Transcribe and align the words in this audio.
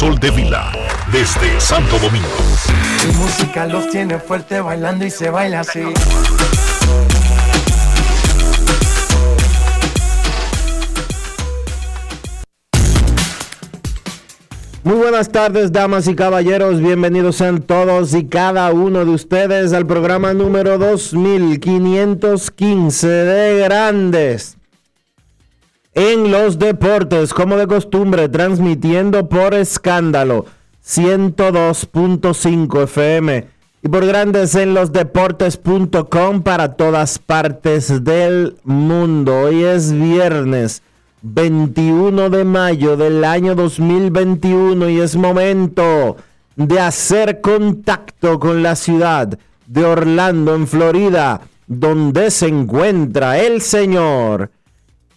Sol 0.00 0.18
de 0.18 0.30
Vila, 0.30 0.72
desde 1.12 1.60
Santo 1.60 1.98
Domingo. 1.98 2.26
Mi 3.06 3.12
música 3.18 3.66
los 3.66 3.90
tiene 3.90 4.18
fuerte 4.18 4.62
bailando 4.62 5.04
y 5.04 5.10
se 5.10 5.28
baila 5.28 5.60
así. 5.60 5.82
Muy 14.84 14.96
buenas 14.96 15.28
tardes, 15.28 15.70
damas 15.70 16.08
y 16.08 16.14
caballeros. 16.14 16.80
Bienvenidos 16.80 17.36
sean 17.36 17.60
todos 17.60 18.14
y 18.14 18.26
cada 18.26 18.72
uno 18.72 19.04
de 19.04 19.10
ustedes 19.10 19.74
al 19.74 19.86
programa 19.86 20.32
número 20.32 20.78
2515 20.78 23.06
de 23.06 23.58
Grandes 23.64 24.56
en 25.94 26.30
los 26.30 26.58
deportes, 26.58 27.34
como 27.34 27.56
de 27.56 27.66
costumbre, 27.66 28.28
transmitiendo 28.28 29.28
por 29.28 29.54
escándalo 29.54 30.46
102.5 30.84 32.82
FM 32.84 33.46
y 33.82 33.88
por 33.88 34.06
Grandes 34.06 34.54
en 34.54 34.74
los 34.74 34.92
deportes.com 34.92 36.42
para 36.42 36.74
todas 36.74 37.18
partes 37.18 38.04
del 38.04 38.56
mundo. 38.64 39.40
Hoy 39.40 39.64
es 39.64 39.92
viernes 39.92 40.82
21 41.22 42.30
de 42.30 42.44
mayo 42.44 42.96
del 42.96 43.24
año 43.24 43.54
2021 43.54 44.88
y 44.88 45.00
es 45.00 45.16
momento 45.16 46.16
de 46.56 46.80
hacer 46.80 47.40
contacto 47.40 48.38
con 48.38 48.62
la 48.62 48.76
ciudad 48.76 49.38
de 49.66 49.84
Orlando, 49.84 50.54
en 50.54 50.66
Florida, 50.66 51.40
donde 51.66 52.30
se 52.30 52.48
encuentra 52.48 53.38
el 53.38 53.60
señor 53.60 54.50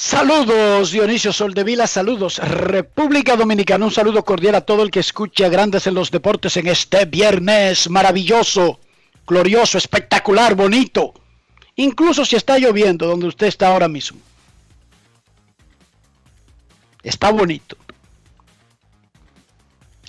Saludos 0.00 0.92
Dionisio 0.92 1.32
Soldevila, 1.32 1.88
saludos 1.88 2.38
República 2.38 3.34
Dominicana, 3.34 3.84
un 3.84 3.90
saludo 3.90 4.24
cordial 4.24 4.54
a 4.54 4.60
todo 4.60 4.84
el 4.84 4.92
que 4.92 5.00
escucha 5.00 5.48
Grandes 5.48 5.88
en 5.88 5.94
los 5.94 6.12
Deportes 6.12 6.56
en 6.56 6.68
este 6.68 7.04
viernes 7.04 7.90
maravilloso, 7.90 8.78
glorioso, 9.26 9.76
espectacular, 9.76 10.54
bonito, 10.54 11.14
incluso 11.74 12.24
si 12.24 12.36
está 12.36 12.60
lloviendo 12.60 13.08
donde 13.08 13.26
usted 13.26 13.48
está 13.48 13.66
ahora 13.66 13.88
mismo. 13.88 14.20
Está 17.02 17.32
bonito. 17.32 17.76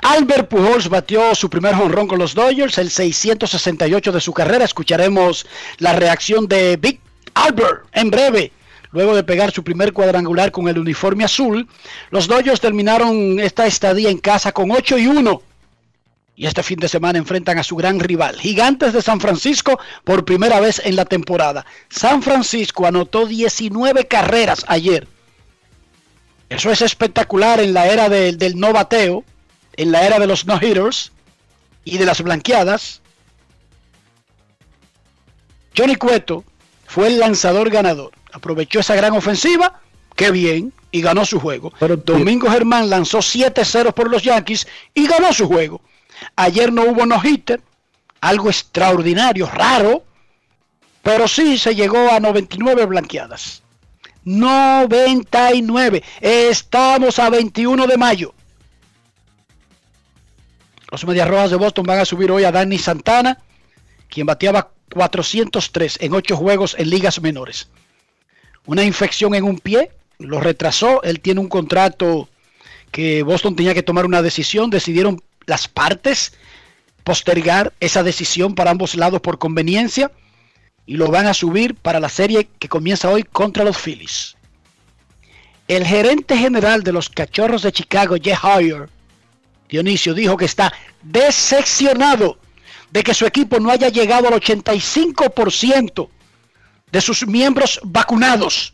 Albert 0.03 0.49
Pujols 0.49 0.87
batió 0.87 1.33
su 1.33 1.49
primer 1.49 1.73
jonrón 1.73 2.07
con 2.07 2.19
los 2.19 2.35
Dodgers, 2.35 2.77
el 2.77 2.91
668 2.91 4.11
de 4.11 4.21
su 4.21 4.33
carrera. 4.33 4.65
Escucharemos 4.65 5.47
la 5.79 5.93
reacción 5.93 6.47
de 6.47 6.77
Big 6.77 7.01
Albert 7.33 7.87
en 7.93 8.11
breve. 8.11 8.51
Luego 8.91 9.15
de 9.15 9.23
pegar 9.23 9.51
su 9.51 9.63
primer 9.63 9.93
cuadrangular 9.93 10.51
con 10.51 10.67
el 10.67 10.79
uniforme 10.79 11.23
azul, 11.23 11.67
los 12.09 12.27
Dodgers 12.27 12.59
terminaron 12.59 13.39
esta 13.39 13.67
estadía 13.67 14.09
en 14.09 14.17
casa 14.17 14.51
con 14.51 14.71
8 14.71 14.97
y 14.97 15.07
1. 15.07 15.41
Y 16.35 16.45
este 16.47 16.63
fin 16.63 16.79
de 16.79 16.87
semana 16.87 17.19
enfrentan 17.19 17.59
a 17.59 17.63
su 17.63 17.75
gran 17.75 17.99
rival, 17.99 18.39
Gigantes 18.39 18.93
de 18.93 19.01
San 19.01 19.19
Francisco, 19.19 19.77
por 20.05 20.25
primera 20.25 20.59
vez 20.59 20.81
en 20.83 20.95
la 20.95 21.05
temporada. 21.05 21.65
San 21.89 22.23
Francisco 22.23 22.87
anotó 22.87 23.25
19 23.25 24.07
carreras 24.07 24.63
ayer. 24.67 25.07
Eso 26.47 26.71
es 26.71 26.81
espectacular 26.81 27.59
en 27.59 27.73
la 27.73 27.87
era 27.87 28.09
del, 28.09 28.59
no 28.59 28.73
bateo, 28.73 29.23
en 29.75 29.91
la 29.91 30.05
era 30.05 30.17
de 30.17 30.25
los 30.25 30.45
no-hitters 30.45 31.11
y 31.83 31.97
de 31.97 32.05
las 32.05 32.21
blanqueadas. 32.21 33.01
Johnny 35.77 35.95
Cueto 35.95 36.43
fue 36.87 37.07
el 37.07 37.19
lanzador 37.19 37.69
ganador. 37.69 38.11
Aprovechó 38.31 38.79
esa 38.79 38.95
gran 38.95 39.13
ofensiva, 39.13 39.81
qué 40.15 40.31
bien, 40.31 40.73
y 40.91 41.01
ganó 41.01 41.25
su 41.25 41.39
juego. 41.39 41.73
Pero 41.79 41.97
Domingo 41.97 42.49
Germán 42.49 42.89
lanzó 42.89 43.19
7-0 43.19 43.93
por 43.93 44.09
los 44.09 44.23
Yankees 44.23 44.67
y 44.93 45.07
ganó 45.07 45.33
su 45.33 45.47
juego. 45.47 45.81
Ayer 46.35 46.71
no 46.71 46.83
hubo 46.83 47.05
no-hitter, 47.05 47.61
algo 48.21 48.49
extraordinario, 48.49 49.47
raro, 49.47 50.03
pero 51.01 51.27
sí 51.27 51.57
se 51.57 51.75
llegó 51.75 52.11
a 52.11 52.19
99 52.19 52.85
blanqueadas. 52.85 53.63
99. 54.25 56.03
Estamos 56.21 57.19
a 57.19 57.29
21 57.29 57.87
de 57.87 57.97
mayo. 57.97 58.33
Los 60.91 61.05
Medias 61.05 61.27
Rojas 61.27 61.51
de 61.51 61.57
Boston 61.57 61.85
van 61.85 61.99
a 61.99 62.05
subir 62.05 62.31
hoy 62.31 62.43
a 62.43 62.51
Danny 62.51 62.77
Santana, 62.77 63.37
quien 64.09 64.25
bateaba 64.25 64.71
403 64.93 65.99
en 66.01 66.13
8 66.13 66.35
juegos 66.35 66.75
en 66.77 66.89
ligas 66.89 67.21
menores. 67.21 67.69
Una 68.65 68.83
infección 68.83 69.35
en 69.35 69.43
un 69.43 69.59
pie 69.59 69.91
lo 70.19 70.39
retrasó. 70.39 71.01
Él 71.03 71.19
tiene 71.19 71.39
un 71.39 71.49
contrato 71.49 72.29
que 72.91 73.23
Boston 73.23 73.55
tenía 73.55 73.73
que 73.73 73.83
tomar 73.83 74.05
una 74.05 74.21
decisión. 74.21 74.69
Decidieron 74.69 75.21
las 75.45 75.67
partes 75.67 76.33
postergar 77.03 77.73
esa 77.79 78.03
decisión 78.03 78.55
para 78.55 78.71
ambos 78.71 78.95
lados 78.95 79.21
por 79.21 79.39
conveniencia 79.39 80.11
y 80.85 80.97
lo 80.97 81.07
van 81.07 81.27
a 81.27 81.33
subir 81.33 81.75
para 81.75 81.99
la 81.99 82.09
serie 82.09 82.47
que 82.59 82.69
comienza 82.69 83.09
hoy 83.09 83.23
contra 83.23 83.63
los 83.63 83.77
Phillies. 83.77 84.35
El 85.67 85.85
gerente 85.85 86.35
general 86.35 86.83
de 86.83 86.91
los 86.91 87.09
Cachorros 87.09 87.61
de 87.61 87.71
Chicago, 87.71 88.15
Jeff 88.21 88.43
Hoyer, 88.43 88.89
Dionisio, 89.69 90.15
dijo 90.15 90.35
que 90.35 90.45
está 90.45 90.73
decepcionado 91.03 92.39
de 92.91 93.03
que 93.03 93.13
su 93.13 93.25
equipo 93.25 93.59
no 93.59 93.69
haya 93.69 93.89
llegado 93.89 94.27
al 94.27 94.33
85% 94.33 96.09
de 96.91 97.01
sus 97.01 97.27
miembros 97.27 97.79
vacunados. 97.83 98.73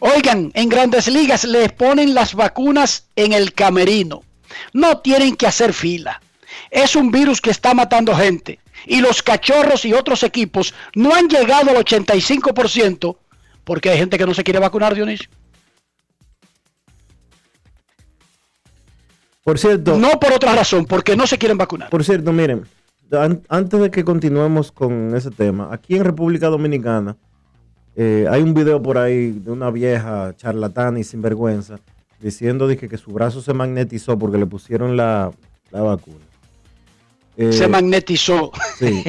Oigan, 0.00 0.50
en 0.54 0.68
grandes 0.68 1.08
ligas 1.08 1.44
les 1.44 1.72
ponen 1.72 2.14
las 2.14 2.34
vacunas 2.34 3.06
en 3.16 3.32
el 3.32 3.52
camerino. 3.54 4.22
No 4.72 4.98
tienen 4.98 5.36
que 5.36 5.46
hacer 5.46 5.72
fila. 5.72 6.20
Es 6.70 6.96
un 6.96 7.10
virus 7.10 7.40
que 7.40 7.50
está 7.50 7.74
matando 7.74 8.14
gente. 8.14 8.60
Y 8.86 9.00
los 9.00 9.22
cachorros 9.22 9.84
y 9.84 9.92
otros 9.94 10.22
equipos 10.22 10.74
no 10.94 11.14
han 11.14 11.28
llegado 11.28 11.70
al 11.70 11.76
85% 11.76 13.16
porque 13.64 13.90
hay 13.90 13.98
gente 13.98 14.18
que 14.18 14.26
no 14.26 14.34
se 14.34 14.44
quiere 14.44 14.60
vacunar, 14.60 14.94
Dionisio. 14.94 15.28
Por 19.42 19.58
cierto, 19.58 19.96
No 19.98 20.18
por 20.18 20.32
otra 20.32 20.54
razón, 20.54 20.86
porque 20.86 21.16
no 21.16 21.26
se 21.26 21.38
quieren 21.38 21.58
vacunar. 21.58 21.90
por 21.90 22.02
cierto, 22.04 22.32
miren, 22.32 22.66
an- 23.20 23.42
antes 23.48 23.80
de 23.80 23.90
que 23.90 24.04
continuemos 24.04 24.72
con 24.72 25.14
ese 25.14 25.30
tema, 25.30 25.68
aquí 25.72 25.96
en 25.96 26.04
República 26.04 26.48
Dominicana 26.48 27.16
Eh, 27.96 28.26
hay 28.28 28.42
un 28.42 28.54
video 28.54 28.82
por 28.82 28.98
ahí 28.98 29.30
de 29.30 29.52
una 29.52 29.70
vieja 29.70 30.34
charlatana 30.36 30.98
y 30.98 31.04
sinvergüenza 31.04 31.78
diciendo 32.20 32.66
dije, 32.66 32.88
que 32.88 32.96
su 32.98 33.12
brazo 33.12 33.40
se 33.40 33.52
magnetizó 33.54 34.18
porque 34.18 34.36
le 34.36 34.46
pusieron 34.46 34.96
la, 34.96 35.30
la 35.70 35.82
vacuna. 35.82 36.24
Eh, 37.36 37.52
Se 37.52 37.68
magnetizó. 37.68 38.50
Sí. 38.78 39.04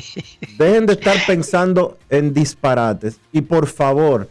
Dejen 0.60 0.86
de 0.86 0.94
estar 0.94 1.16
pensando 1.26 1.98
en 2.12 2.32
disparates. 2.34 3.20
Y 3.32 3.42
por 3.42 3.66
favor, 3.66 4.28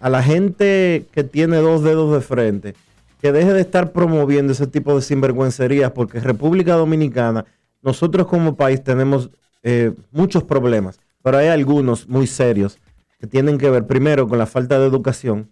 a 0.00 0.10
la 0.10 0.22
gente 0.22 1.06
que 1.12 1.24
tiene 1.24 1.56
dos 1.58 1.82
dedos 1.82 2.12
de 2.12 2.20
frente, 2.20 2.74
que 3.22 3.32
deje 3.32 3.54
de 3.54 3.60
estar 3.62 3.92
promoviendo 3.92 4.52
ese 4.52 4.66
tipo 4.66 4.94
de 4.94 5.00
sinvergüencerías, 5.00 5.92
porque 5.92 6.20
República 6.20 6.74
Dominicana, 6.74 7.46
nosotros 7.84 8.26
como 8.26 8.56
país 8.56 8.82
tenemos 8.82 9.30
eh, 9.62 9.92
muchos 10.10 10.42
problemas, 10.42 10.98
pero 11.22 11.38
hay 11.38 11.48
algunos 11.48 12.08
muy 12.08 12.26
serios 12.26 12.78
que 13.20 13.26
tienen 13.26 13.58
que 13.58 13.70
ver 13.70 13.86
primero 13.86 14.26
con 14.26 14.38
la 14.38 14.46
falta 14.46 14.78
de 14.78 14.86
educación 14.86 15.50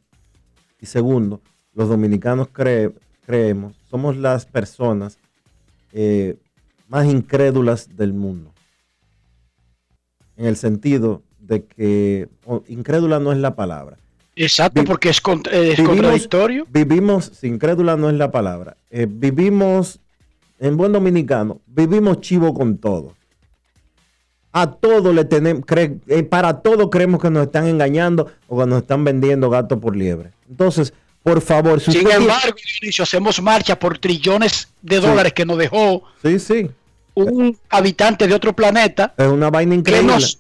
y 0.81 0.87
segundo, 0.87 1.41
los 1.75 1.89
dominicanos 1.89 2.49
cree- 2.49 2.93
creemos, 3.25 3.75
somos 3.91 4.17
las 4.17 4.47
personas 4.47 5.19
eh, 5.93 6.37
más 6.89 7.07
incrédulas 7.07 7.97
del 7.97 8.13
mundo. 8.13 8.53
En 10.37 10.47
el 10.47 10.57
sentido 10.57 11.23
de 11.39 11.65
que, 11.65 12.29
incrédula 12.69 13.19
no 13.19 13.33
es 13.33 13.39
la 13.39 13.55
palabra. 13.55 13.97
Exacto, 14.35 14.81
Vi- 14.81 14.87
porque 14.87 15.11
es, 15.11 15.23
cont- 15.23 15.49
es 15.51 15.77
Vivimos- 15.79 15.87
contradictorio. 15.89 16.67
Vivimos, 16.71 17.45
incrédula 17.45 17.97
no 17.97 18.09
es 18.09 18.17
la 18.17 18.31
palabra. 18.31 18.77
eh, 18.91 19.07
vivimos, 19.09 20.01
en 20.63 20.77
buen 20.77 20.93
dominicano, 20.93 21.61
vivimos 21.67 22.21
chivo 22.21 22.55
con 22.55 22.79
todo. 22.79 23.15
A 24.53 24.71
todo 24.71 25.13
le 25.13 25.25
tenemos, 25.25 25.63
cre- 25.65 25.99
eh, 26.09 26.23
para 26.23 26.61
todo 26.61 26.91
creemos 26.91 27.21
que 27.21 27.31
nos 27.31 27.45
están 27.47 27.67
engañando 27.67 28.31
o 28.49 28.59
que 28.61 28.67
nos 28.67 28.83
están 28.83 29.03
vendiendo 29.03 29.49
gato 29.51 29.81
por 29.81 29.97
liebre. 29.97 30.31
Entonces, 30.49 30.93
por 31.23 31.41
favor, 31.41 31.81
si 31.81 31.93
Sin 31.93 32.11
embargo, 32.11 32.57
Dionisio, 32.81 33.03
hacemos 33.05 33.41
marcha 33.41 33.79
por 33.79 33.99
trillones 33.99 34.69
de 34.83 34.97
Sí. 35.01 35.07
dólares 35.07 35.33
que 35.33 35.47
nos 35.47 35.57
dejó 35.57 36.03
sí, 36.23 36.39
sí, 36.39 36.71
un 37.15 37.57
habitante 37.71 38.27
de 38.27 38.35
otro 38.35 38.53
planeta 38.55 39.15
es 39.17 39.27
una 39.29 39.51
vaina 39.51 39.75
increíble. 39.75 40.13
nos... 40.13 40.39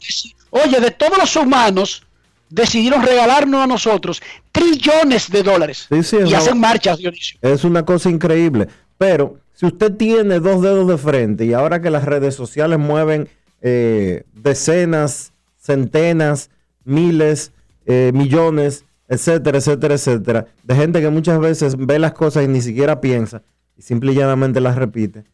Oye, 0.50 0.78
de 0.80 0.90
todos 0.90 1.16
los 1.16 1.34
humanos 1.36 2.02
decidieron 2.50 3.02
regalarnos 3.02 3.62
a 3.62 3.66
nosotros 3.66 4.20
trillones 4.52 5.30
de 5.30 5.42
dólares. 5.42 5.86
Sí, 5.90 6.02
sí, 6.02 6.16
y 6.26 6.34
hacen 6.34 6.60
marchas, 6.60 6.98
Dionisio. 6.98 7.38
Es 7.40 7.64
una 7.64 7.82
cosa 7.84 8.10
increíble. 8.10 8.68
Pero 9.02 9.38
si 9.52 9.66
usted 9.66 9.96
tiene 9.96 10.38
dos 10.38 10.62
dedos 10.62 10.86
de 10.86 10.96
frente 10.96 11.44
y 11.44 11.54
ahora 11.54 11.82
que 11.82 11.90
las 11.90 12.04
redes 12.04 12.36
sociales 12.36 12.78
mueven 12.78 13.28
eh, 13.60 14.22
decenas, 14.32 15.32
centenas, 15.58 16.50
miles, 16.84 17.50
eh, 17.84 18.12
millones, 18.14 18.84
etcétera, 19.08 19.58
etcétera, 19.58 19.94
etcétera, 19.94 20.46
de 20.62 20.74
gente 20.76 21.00
que 21.00 21.10
muchas 21.10 21.40
veces 21.40 21.74
ve 21.76 21.98
las 21.98 22.12
cosas 22.12 22.44
y 22.44 22.46
ni 22.46 22.60
siquiera 22.60 23.00
piensa 23.00 23.42
y 23.76 23.82
simple 23.82 24.12
y 24.12 24.14
llanamente 24.14 24.60
las 24.60 24.76
repite, 24.76 25.24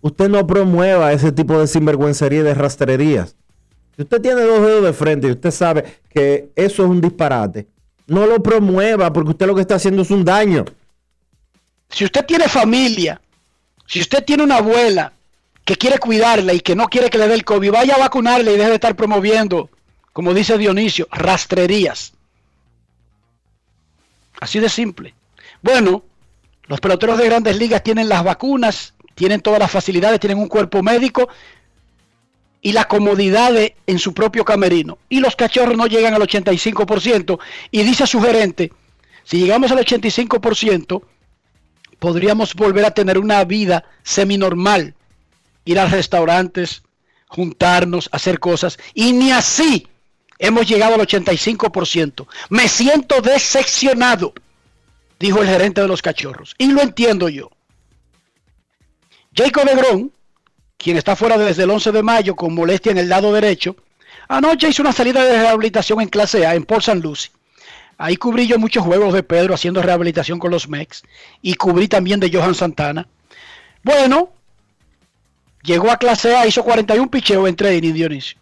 usted 0.00 0.28
no 0.28 0.44
promueva 0.44 1.12
ese 1.12 1.30
tipo 1.30 1.60
de 1.60 1.68
sinvergüencería 1.68 2.40
y 2.40 2.42
de 2.42 2.54
rastrerías. 2.54 3.36
Si 3.94 4.02
usted 4.02 4.20
tiene 4.20 4.42
dos 4.42 4.66
dedos 4.66 4.82
de 4.82 4.92
frente 4.92 5.28
y 5.28 5.30
usted 5.30 5.52
sabe 5.52 5.84
que 6.08 6.50
eso 6.56 6.82
es 6.82 6.90
un 6.90 7.00
disparate, 7.00 7.68
no 8.08 8.26
lo 8.26 8.42
promueva 8.42 9.12
porque 9.12 9.30
usted 9.30 9.46
lo 9.46 9.54
que 9.54 9.60
está 9.60 9.76
haciendo 9.76 10.02
es 10.02 10.10
un 10.10 10.24
daño. 10.24 10.64
Si 11.92 12.04
usted 12.04 12.24
tiene 12.24 12.48
familia, 12.48 13.20
si 13.86 14.00
usted 14.00 14.24
tiene 14.24 14.42
una 14.42 14.56
abuela 14.56 15.12
que 15.64 15.76
quiere 15.76 15.98
cuidarla 15.98 16.54
y 16.54 16.60
que 16.60 16.74
no 16.74 16.88
quiere 16.88 17.10
que 17.10 17.18
le 17.18 17.28
dé 17.28 17.34
el 17.34 17.44
COVID, 17.44 17.70
vaya 17.70 17.94
a 17.94 17.98
vacunarle 17.98 18.52
y 18.52 18.56
deje 18.56 18.70
de 18.70 18.74
estar 18.74 18.96
promoviendo, 18.96 19.70
como 20.12 20.32
dice 20.34 20.56
Dionisio, 20.58 21.06
rastrerías. 21.10 22.14
Así 24.40 24.58
de 24.58 24.68
simple. 24.68 25.14
Bueno, 25.60 26.02
los 26.66 26.80
peloteros 26.80 27.18
de 27.18 27.26
grandes 27.26 27.58
ligas 27.58 27.82
tienen 27.82 28.08
las 28.08 28.24
vacunas, 28.24 28.94
tienen 29.14 29.40
todas 29.40 29.60
las 29.60 29.70
facilidades, 29.70 30.18
tienen 30.18 30.38
un 30.38 30.48
cuerpo 30.48 30.82
médico 30.82 31.28
y 32.62 32.72
la 32.72 32.86
comodidad 32.86 33.52
en 33.86 33.98
su 33.98 34.14
propio 34.14 34.44
camerino. 34.44 34.98
Y 35.10 35.20
los 35.20 35.36
cachorros 35.36 35.76
no 35.76 35.86
llegan 35.86 36.14
al 36.14 36.22
85%. 36.22 37.38
Y 37.70 37.82
dice 37.82 38.06
su 38.06 38.20
gerente, 38.20 38.72
si 39.24 39.38
llegamos 39.38 39.70
al 39.70 39.78
85%, 39.78 41.02
podríamos 42.02 42.54
volver 42.54 42.84
a 42.84 42.90
tener 42.90 43.16
una 43.16 43.44
vida 43.44 43.84
seminormal. 44.02 44.92
Ir 45.64 45.78
a 45.78 45.86
restaurantes, 45.86 46.82
juntarnos, 47.28 48.08
hacer 48.10 48.40
cosas. 48.40 48.76
Y 48.92 49.12
ni 49.12 49.30
así 49.30 49.86
hemos 50.40 50.66
llegado 50.66 50.96
al 50.96 51.00
85%. 51.02 52.26
Me 52.48 52.66
siento 52.66 53.22
decepcionado, 53.22 54.34
dijo 55.20 55.42
el 55.42 55.48
gerente 55.48 55.80
de 55.80 55.86
los 55.86 56.02
cachorros. 56.02 56.56
Y 56.58 56.72
lo 56.72 56.82
entiendo 56.82 57.28
yo. 57.28 57.52
Jacob 59.32 59.64
Legrón, 59.64 60.12
quien 60.76 60.96
está 60.96 61.14
fuera 61.14 61.38
desde 61.38 61.62
el 61.62 61.70
11 61.70 61.92
de 61.92 62.02
mayo 62.02 62.34
con 62.34 62.52
molestia 62.52 62.90
en 62.90 62.98
el 62.98 63.08
lado 63.08 63.32
derecho, 63.32 63.76
anoche 64.26 64.68
hizo 64.68 64.82
una 64.82 64.92
salida 64.92 65.22
de 65.22 65.40
rehabilitación 65.40 66.00
en 66.00 66.08
clase 66.08 66.44
A 66.48 66.56
en 66.56 66.64
Port 66.64 66.80
St. 66.80 66.98
Lucie. 66.98 67.30
Ahí 68.02 68.16
cubrí 68.16 68.48
yo 68.48 68.58
muchos 68.58 68.84
juegos 68.84 69.14
de 69.14 69.22
Pedro 69.22 69.54
haciendo 69.54 69.80
rehabilitación 69.80 70.40
con 70.40 70.50
los 70.50 70.68
Mex 70.68 71.04
y 71.40 71.54
cubrí 71.54 71.86
también 71.86 72.18
de 72.18 72.32
Johan 72.32 72.56
Santana. 72.56 73.06
Bueno, 73.84 74.32
llegó 75.62 75.88
a 75.88 75.98
clase 75.98 76.34
A, 76.34 76.44
hizo 76.44 76.64
41 76.64 77.08
picheos 77.08 77.48
en 77.48 77.54
trading, 77.54 77.92
Dionisio. 77.92 78.40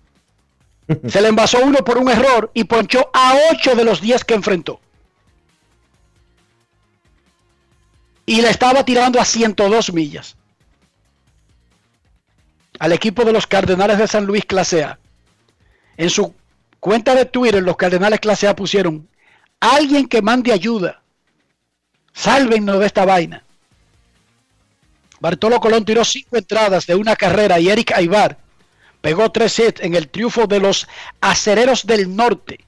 Se 1.06 1.20
le 1.20 1.28
envasó 1.28 1.58
uno 1.62 1.84
por 1.84 1.98
un 1.98 2.08
error 2.08 2.50
y 2.54 2.64
ponchó 2.64 3.10
a 3.12 3.34
8 3.52 3.74
de 3.74 3.84
los 3.84 4.00
10 4.00 4.24
que 4.24 4.32
enfrentó. 4.32 4.80
Y 8.24 8.40
le 8.40 8.48
estaba 8.48 8.82
tirando 8.86 9.20
a 9.20 9.26
102 9.26 9.92
millas 9.92 10.38
al 12.78 12.92
equipo 12.92 13.26
de 13.26 13.34
los 13.34 13.46
Cardenales 13.46 13.98
de 13.98 14.08
San 14.08 14.24
Luis 14.24 14.46
clase 14.46 14.84
A. 14.84 14.98
En 15.98 16.08
su 16.08 16.34
cuenta 16.78 17.14
de 17.14 17.26
Twitter, 17.26 17.62
los 17.62 17.76
Cardenales 17.76 18.20
clase 18.20 18.48
A 18.48 18.56
pusieron, 18.56 19.09
alguien 19.60 20.08
que 20.08 20.22
mande 20.22 20.52
ayuda, 20.52 21.02
sálvennos 22.12 22.80
de 22.80 22.86
esta 22.86 23.04
vaina. 23.04 23.44
Bartolo 25.20 25.60
Colón 25.60 25.84
tiró 25.84 26.04
cinco 26.04 26.36
entradas 26.38 26.86
de 26.86 26.94
una 26.94 27.14
carrera 27.14 27.60
y 27.60 27.68
Eric 27.68 27.92
Aybar 27.92 28.38
pegó 29.00 29.30
tres 29.30 29.58
hits 29.58 29.80
en 29.80 29.94
el 29.94 30.08
triunfo 30.08 30.46
de 30.46 30.60
los 30.60 30.86
acereros 31.20 31.86
del 31.86 32.14
norte 32.14 32.60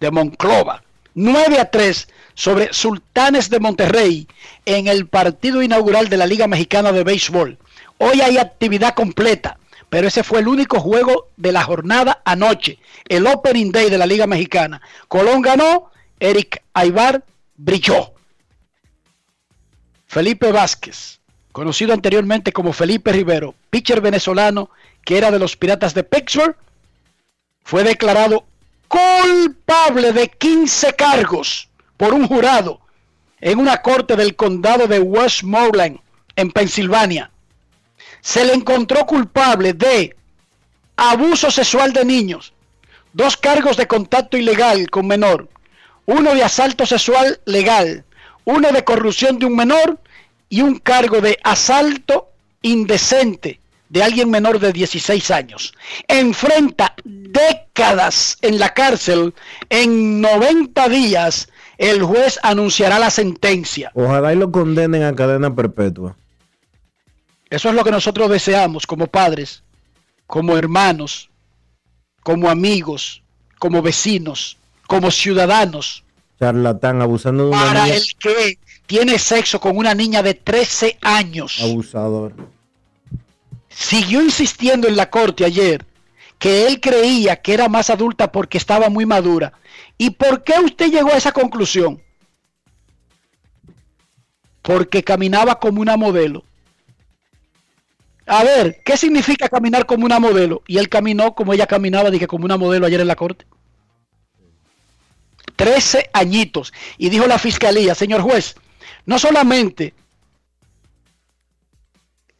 de 0.00 0.10
Monclova. 0.10 0.82
9 1.14 1.58
a 1.58 1.70
3 1.70 2.08
sobre 2.34 2.72
Sultanes 2.72 3.50
de 3.50 3.60
Monterrey 3.60 4.28
en 4.64 4.86
el 4.86 5.06
partido 5.06 5.62
inaugural 5.62 6.08
de 6.08 6.16
la 6.16 6.26
Liga 6.26 6.46
Mexicana 6.46 6.92
de 6.92 7.04
Béisbol. 7.04 7.58
Hoy 7.98 8.20
hay 8.20 8.38
actividad 8.38 8.94
completa, 8.94 9.58
pero 9.88 10.08
ese 10.08 10.22
fue 10.22 10.38
el 10.38 10.48
único 10.48 10.80
juego 10.80 11.28
de 11.36 11.52
la 11.52 11.64
jornada 11.64 12.22
anoche, 12.24 12.78
el 13.08 13.26
Opening 13.26 13.72
Day 13.72 13.90
de 13.90 13.98
la 13.98 14.06
Liga 14.06 14.26
Mexicana. 14.26 14.80
Colón 15.08 15.42
ganó, 15.42 15.90
Eric 16.20 16.62
Aybar 16.74 17.24
brilló. 17.56 18.12
Felipe 20.06 20.52
Vázquez, 20.52 21.20
conocido 21.50 21.94
anteriormente 21.94 22.52
como 22.52 22.72
Felipe 22.72 23.12
Rivero, 23.12 23.54
pitcher 23.70 24.00
venezolano 24.00 24.70
que 25.04 25.16
era 25.16 25.30
de 25.30 25.38
los 25.38 25.56
Piratas 25.56 25.94
de 25.94 26.04
Pittsburgh, 26.04 26.56
fue 27.64 27.84
declarado 27.84 28.44
culpable 28.88 30.12
de 30.12 30.28
15 30.28 30.94
cargos 30.94 31.68
por 31.96 32.12
un 32.12 32.26
jurado 32.26 32.80
en 33.40 33.58
una 33.58 33.80
corte 33.80 34.16
del 34.16 34.36
condado 34.36 34.86
de 34.86 35.00
Westmoreland, 35.00 36.00
en 36.36 36.50
Pensilvania. 36.50 37.30
Se 38.20 38.44
le 38.44 38.52
encontró 38.52 39.06
culpable 39.06 39.72
de 39.72 40.16
abuso 40.96 41.50
sexual 41.50 41.92
de 41.92 42.04
niños, 42.04 42.52
dos 43.12 43.36
cargos 43.36 43.76
de 43.76 43.86
contacto 43.86 44.36
ilegal 44.36 44.90
con 44.90 45.06
menor, 45.06 45.48
uno 46.06 46.34
de 46.34 46.42
asalto 46.42 46.86
sexual 46.86 47.40
legal, 47.44 48.04
uno 48.44 48.72
de 48.72 48.84
corrupción 48.84 49.38
de 49.38 49.46
un 49.46 49.56
menor 49.56 49.98
y 50.48 50.62
un 50.62 50.78
cargo 50.78 51.20
de 51.20 51.38
asalto 51.44 52.28
indecente 52.62 53.60
de 53.88 54.02
alguien 54.02 54.30
menor 54.30 54.58
de 54.58 54.72
16 54.72 55.30
años. 55.30 55.74
Enfrenta 56.08 56.94
décadas 57.04 58.38
en 58.40 58.58
la 58.58 58.72
cárcel. 58.72 59.34
En 59.68 60.20
90 60.20 60.88
días 60.88 61.48
el 61.76 62.02
juez 62.02 62.38
anunciará 62.42 62.98
la 62.98 63.10
sentencia. 63.10 63.90
Ojalá 63.94 64.32
y 64.32 64.36
lo 64.36 64.50
condenen 64.50 65.02
a 65.02 65.14
cadena 65.14 65.54
perpetua. 65.54 66.16
Eso 67.48 67.68
es 67.68 67.74
lo 67.74 67.82
que 67.82 67.90
nosotros 67.90 68.30
deseamos 68.30 68.86
como 68.86 69.08
padres, 69.08 69.64
como 70.26 70.56
hermanos, 70.56 71.30
como 72.22 72.48
amigos, 72.48 73.22
como 73.58 73.82
vecinos, 73.82 74.56
como 74.90 75.12
ciudadanos. 75.12 76.02
Charlatán, 76.40 77.00
abusando 77.00 77.44
de 77.44 77.50
una 77.50 77.62
Para 77.64 77.84
niña. 77.84 77.94
el 77.96 78.04
que 78.18 78.58
tiene 78.86 79.20
sexo 79.20 79.60
con 79.60 79.76
una 79.76 79.94
niña 79.94 80.20
de 80.20 80.34
13 80.34 80.98
años. 81.00 81.60
Abusador. 81.62 82.34
siguió 83.68 84.20
insistiendo 84.20 84.88
en 84.88 84.96
la 84.96 85.08
corte 85.08 85.44
ayer 85.44 85.86
que 86.40 86.66
él 86.66 86.80
creía 86.80 87.36
que 87.36 87.54
era 87.54 87.68
más 87.68 87.88
adulta 87.88 88.32
porque 88.32 88.58
estaba 88.58 88.88
muy 88.88 89.06
madura. 89.06 89.52
¿Y 89.96 90.10
por 90.10 90.42
qué 90.42 90.54
usted 90.58 90.90
llegó 90.90 91.12
a 91.12 91.18
esa 91.18 91.30
conclusión? 91.30 92.02
Porque 94.62 95.04
caminaba 95.04 95.60
como 95.60 95.80
una 95.80 95.96
modelo. 95.96 96.42
A 98.26 98.42
ver, 98.42 98.80
¿qué 98.84 98.96
significa 98.96 99.48
caminar 99.48 99.86
como 99.86 100.04
una 100.04 100.18
modelo? 100.18 100.62
Y 100.66 100.78
él 100.78 100.88
caminó 100.88 101.36
como 101.36 101.52
ella 101.52 101.68
caminaba, 101.68 102.10
dije, 102.10 102.26
como 102.26 102.44
una 102.44 102.56
modelo 102.56 102.86
ayer 102.86 103.00
en 103.00 103.06
la 103.06 103.16
corte. 103.16 103.46
Trece 105.60 106.08
añitos. 106.14 106.72
Y 106.96 107.10
dijo 107.10 107.26
la 107.26 107.38
fiscalía, 107.38 107.94
señor 107.94 108.22
juez, 108.22 108.54
no 109.04 109.18
solamente 109.18 109.92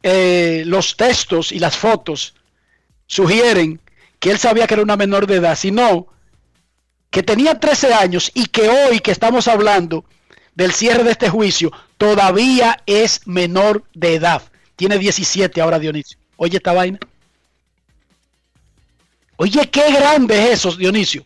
eh, 0.01 0.63
los 0.65 0.97
textos 0.97 1.51
y 1.51 1.59
las 1.59 1.77
fotos 1.77 2.33
sugieren 3.05 3.79
que 4.19 4.31
él 4.31 4.39
sabía 4.39 4.65
que 4.65 4.73
era 4.73 4.81
una 4.81 4.97
menor 4.97 5.27
de 5.27 5.35
edad, 5.35 5.55
sino 5.55 6.07
que 7.11 7.21
tenía 7.21 7.59
13 7.59 7.93
años 7.93 8.31
y 8.33 8.47
que 8.47 8.67
hoy 8.67 9.01
que 9.01 9.11
estamos 9.11 9.47
hablando 9.47 10.03
del 10.55 10.71
cierre 10.71 11.03
de 11.03 11.11
este 11.11 11.29
juicio, 11.29 11.71
todavía 11.99 12.81
es 12.87 13.27
menor 13.27 13.83
de 13.93 14.15
edad. 14.15 14.41
Tiene 14.75 14.97
17 14.97 15.61
ahora 15.61 15.77
Dionisio. 15.77 16.17
Oye 16.37 16.57
esta 16.57 16.73
vaina. 16.73 16.97
Oye, 19.35 19.69
qué 19.69 19.91
grande 19.91 20.43
es 20.43 20.53
eso, 20.53 20.75
Dionisio. 20.75 21.23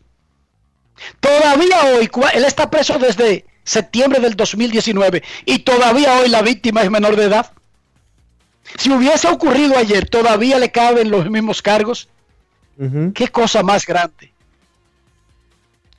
Todavía 1.19 1.95
hoy, 1.97 2.09
él 2.33 2.45
está 2.45 2.69
preso 2.69 2.97
desde 2.97 3.45
septiembre 3.63 4.19
del 4.19 4.35
2019 4.35 5.23
y 5.45 5.59
todavía 5.59 6.19
hoy 6.19 6.29
la 6.29 6.41
víctima 6.41 6.81
es 6.81 6.89
menor 6.89 7.15
de 7.15 7.25
edad. 7.25 7.51
Si 8.77 8.91
hubiese 8.91 9.27
ocurrido 9.27 9.77
ayer, 9.77 10.09
todavía 10.09 10.59
le 10.59 10.71
caben 10.71 11.11
los 11.11 11.29
mismos 11.29 11.61
cargos. 11.61 12.09
Qué 13.13 13.27
cosa 13.29 13.63
más 13.63 13.85
grande. 13.85 14.31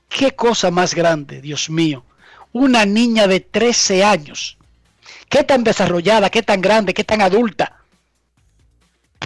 Qué 0.09 0.35
cosa 0.35 0.71
más 0.71 0.95
grande, 0.95 1.41
Dios 1.41 1.71
mío. 1.71 2.05
Una 2.53 2.85
niña 2.85 3.27
de 3.27 3.41
13 3.41 4.05
años. 4.05 4.59
Qué 5.29 5.43
tan 5.43 5.65
desarrollada, 5.65 6.31
qué 6.31 6.43
tan 6.43 6.61
grande, 6.61 6.95
qué 6.95 7.05
tan 7.05 7.21
adulta 7.21 7.77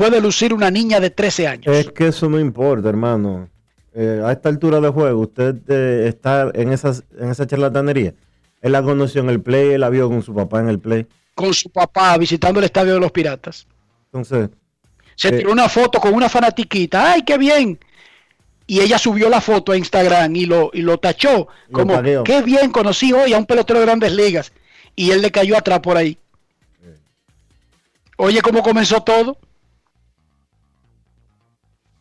puede 0.01 0.21
lucir 0.21 0.55
una 0.55 0.71
niña 0.71 0.99
de 0.99 1.11
13 1.11 1.47
años. 1.47 1.77
Es 1.77 1.91
que 1.91 2.09
eso 2.09 2.29
no 2.29 2.41
importa, 2.41 2.89
hermano. 2.89 3.51
Eh, 3.93 4.23
a 4.25 4.31
esta 4.31 4.49
altura 4.49 4.81
de 4.81 4.89
juego, 4.89 5.21
usted 5.21 5.57
eh, 5.69 6.09
está 6.09 6.51
en, 6.55 6.73
esas, 6.73 7.05
en 7.19 7.31
esa 7.31 7.47
charlatanería. 7.47 8.15
Él 8.61 8.73
la 8.73 8.83
conoció 8.83 9.21
en 9.21 9.31
el 9.31 9.41
play, 9.41 9.71
él 9.71 9.81
la 9.81 9.89
vio 9.89 10.09
con 10.09 10.23
su 10.23 10.35
papá 10.35 10.61
en 10.61 10.69
el 10.69 10.79
play. 10.79 11.07
Con 11.35 11.53
su 11.55 11.71
papá 11.71 12.17
visitando 12.19 12.61
el 12.61 12.67
estadio 12.67 12.95
de 12.95 13.01
los 13.01 13.11
Piratas. 13.11 13.67
Entonces. 14.07 14.51
Se 15.17 15.29
eh, 15.29 15.33
tiró 15.33 15.53
una 15.53 15.69
foto 15.69 15.99
con 15.99 16.15
una 16.15 16.29
fanatiquita. 16.29 17.13
¡Ay, 17.13 17.23
qué 17.23 17.37
bien! 17.37 17.79
Y 18.67 18.81
ella 18.81 18.99
subió 18.99 19.29
la 19.29 19.41
foto 19.41 19.73
a 19.73 19.77
Instagram 19.77 20.37
y 20.37 20.47
lo, 20.47 20.71
y 20.73 20.83
lo 20.83 20.99
tachó. 20.99 21.49
Como, 21.73 22.01
qué 22.23 22.43
bien, 22.43 22.71
conocí 22.71 23.13
hoy 23.13 23.33
a 23.33 23.39
un 23.39 23.47
pelotero 23.47 23.81
de 23.81 23.87
grandes 23.87 24.13
ligas. 24.13 24.53
Y 24.95 25.11
él 25.11 25.23
le 25.23 25.33
cayó 25.33 25.57
atrás 25.57 25.81
por 25.81 25.97
ahí. 25.97 26.17
Oye, 28.17 28.41
¿cómo 28.43 28.63
comenzó 28.63 29.03
todo? 29.03 29.39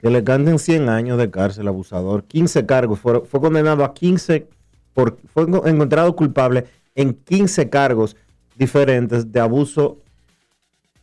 Que 0.02 0.10
le 0.10 0.24
canten 0.24 0.60
100 0.60 0.90
años 0.90 1.18
de 1.18 1.30
cárcel, 1.30 1.68
abusador. 1.68 2.24
15 2.24 2.66
cargos. 2.66 3.00
Fue, 3.00 3.26
fue 3.26 3.42
condenado 3.42 3.84
a 3.84 3.94
15 3.94 4.48
por, 4.94 5.18
fue 5.34 5.44
encontrado 5.44 6.16
culpable 6.16 6.66
en 6.96 7.14
15 7.14 7.70
cargos 7.70 8.16
diferentes 8.56 9.32
de 9.32 9.40
abuso 9.40 10.00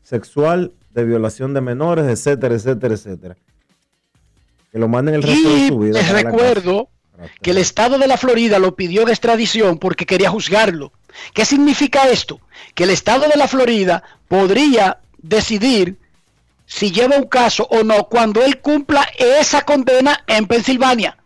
sexual, 0.03 0.73
de 0.91 1.05
violación 1.05 1.55
de 1.55 1.61
menores, 1.61 2.07
etcétera, 2.07 2.55
etcétera, 2.55 2.95
etcétera. 2.95 3.37
Que 4.71 4.79
lo 4.79 4.89
manden 4.89 5.17
el 5.17 5.23
resto 5.23 5.49
de 5.49 5.69
su 5.69 5.79
vida. 5.79 5.93
Les 5.95 6.11
recuerdo 6.11 6.89
que 7.43 7.51
el 7.51 7.59
estado 7.59 7.99
de 7.99 8.07
la 8.07 8.17
Florida 8.17 8.59
lo 8.59 8.77
pidió 8.77 9.05
de 9.05 9.13
extradición 9.13 9.79
porque 9.79 10.07
quería 10.07 10.31
juzgarlo. 10.31 10.93
¿Qué 11.33 11.45
significa 11.45 12.09
esto? 12.09 12.41
Que 12.75 12.85
el 12.85 12.91
estado 12.91 13.27
de 13.29 13.37
la 13.37 13.49
Florida 13.49 14.03
podría 14.29 15.01
decidir 15.19 15.99
si 16.67 16.91
lleva 16.91 17.17
un 17.17 17.27
caso 17.29 17.67
o 17.71 17.83
no 17.85 18.09
cuando 18.09 18.45
él 18.45 18.61
cumpla 18.61 19.09
esa 19.17 19.63
condena 19.63 20.25
en 20.27 20.47
Pensilvania. 20.47 21.17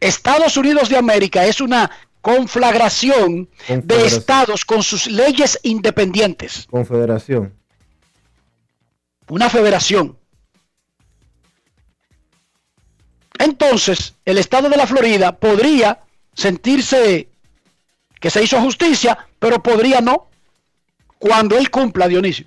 Estados 0.00 0.56
Unidos 0.56 0.88
de 0.88 0.96
América 0.96 1.44
es 1.44 1.60
una 1.60 1.90
conflagración 2.22 3.48
de 3.68 4.06
estados 4.06 4.64
con 4.64 4.82
sus 4.82 5.06
leyes 5.06 5.58
independientes. 5.62 6.66
Confederación. 6.70 7.52
Una 9.28 9.48
federación. 9.50 10.18
Entonces, 13.38 14.14
el 14.24 14.38
estado 14.38 14.68
de 14.68 14.76
la 14.76 14.86
Florida 14.86 15.36
podría 15.36 16.00
sentirse 16.34 17.28
que 18.20 18.30
se 18.30 18.42
hizo 18.42 18.60
justicia, 18.60 19.18
pero 19.38 19.62
podría 19.62 20.00
no, 20.00 20.28
cuando 21.18 21.58
él 21.58 21.70
cumpla, 21.70 22.08
Dionisio. 22.08 22.46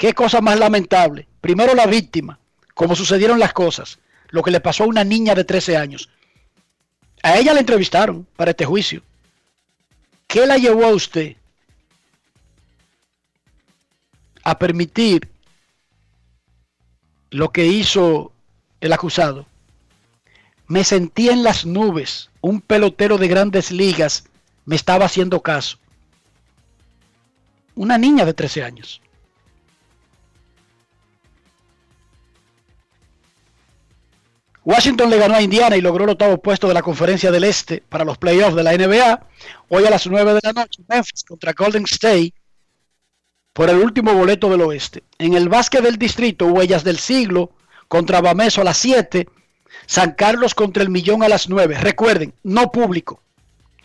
Qué 0.00 0.14
cosa 0.14 0.40
más 0.40 0.58
lamentable. 0.58 1.28
Primero 1.42 1.74
la 1.74 1.84
víctima, 1.84 2.38
como 2.72 2.96
sucedieron 2.96 3.38
las 3.38 3.52
cosas 3.52 3.98
lo 4.30 4.42
que 4.42 4.50
le 4.50 4.62
pasó 4.62 4.84
a 4.84 4.86
una 4.86 5.04
niña 5.04 5.34
de 5.34 5.44
13 5.44 5.76
años. 5.76 6.08
A 7.22 7.36
ella 7.36 7.52
la 7.52 7.60
entrevistaron 7.60 8.26
para 8.34 8.52
este 8.52 8.64
juicio. 8.64 9.02
¿Qué 10.26 10.46
la 10.46 10.56
llevó 10.56 10.86
a 10.86 10.94
usted 10.94 11.36
a 14.42 14.58
permitir 14.58 15.28
lo 17.28 17.52
que 17.52 17.66
hizo 17.66 18.32
el 18.80 18.94
acusado? 18.94 19.44
Me 20.66 20.82
sentí 20.82 21.28
en 21.28 21.42
las 21.42 21.66
nubes. 21.66 22.30
Un 22.40 22.62
pelotero 22.62 23.18
de 23.18 23.28
grandes 23.28 23.70
ligas 23.70 24.24
me 24.64 24.76
estaba 24.76 25.04
haciendo 25.04 25.42
caso. 25.42 25.76
Una 27.74 27.98
niña 27.98 28.24
de 28.24 28.32
13 28.32 28.64
años. 28.64 29.02
Washington 34.64 35.08
le 35.08 35.16
ganó 35.16 35.34
a 35.34 35.42
Indiana 35.42 35.76
y 35.76 35.80
logró 35.80 36.04
el 36.04 36.10
octavo 36.10 36.36
puesto 36.38 36.68
de 36.68 36.74
la 36.74 36.82
conferencia 36.82 37.30
del 37.30 37.44
Este 37.44 37.82
para 37.88 38.04
los 38.04 38.18
playoffs 38.18 38.54
de 38.54 38.62
la 38.62 38.76
NBA. 38.76 39.26
Hoy 39.68 39.86
a 39.86 39.90
las 39.90 40.06
9 40.06 40.34
de 40.34 40.40
la 40.42 40.52
noche, 40.52 40.82
Memphis 40.86 41.24
contra 41.24 41.52
Golden 41.52 41.84
State 41.84 42.34
por 43.54 43.70
el 43.70 43.78
último 43.78 44.12
boleto 44.12 44.50
del 44.50 44.60
Oeste. 44.60 45.02
En 45.18 45.34
el 45.34 45.48
básquet 45.48 45.82
del 45.82 45.96
distrito, 45.96 46.46
Huellas 46.46 46.84
del 46.84 46.98
Siglo 46.98 47.52
contra 47.88 48.20
Bameso 48.20 48.60
a 48.60 48.64
las 48.64 48.76
7. 48.76 49.26
San 49.86 50.12
Carlos 50.12 50.54
contra 50.54 50.82
el 50.82 50.90
Millón 50.90 51.22
a 51.22 51.28
las 51.28 51.48
9. 51.48 51.78
Recuerden, 51.78 52.34
no 52.42 52.70
público. 52.70 53.22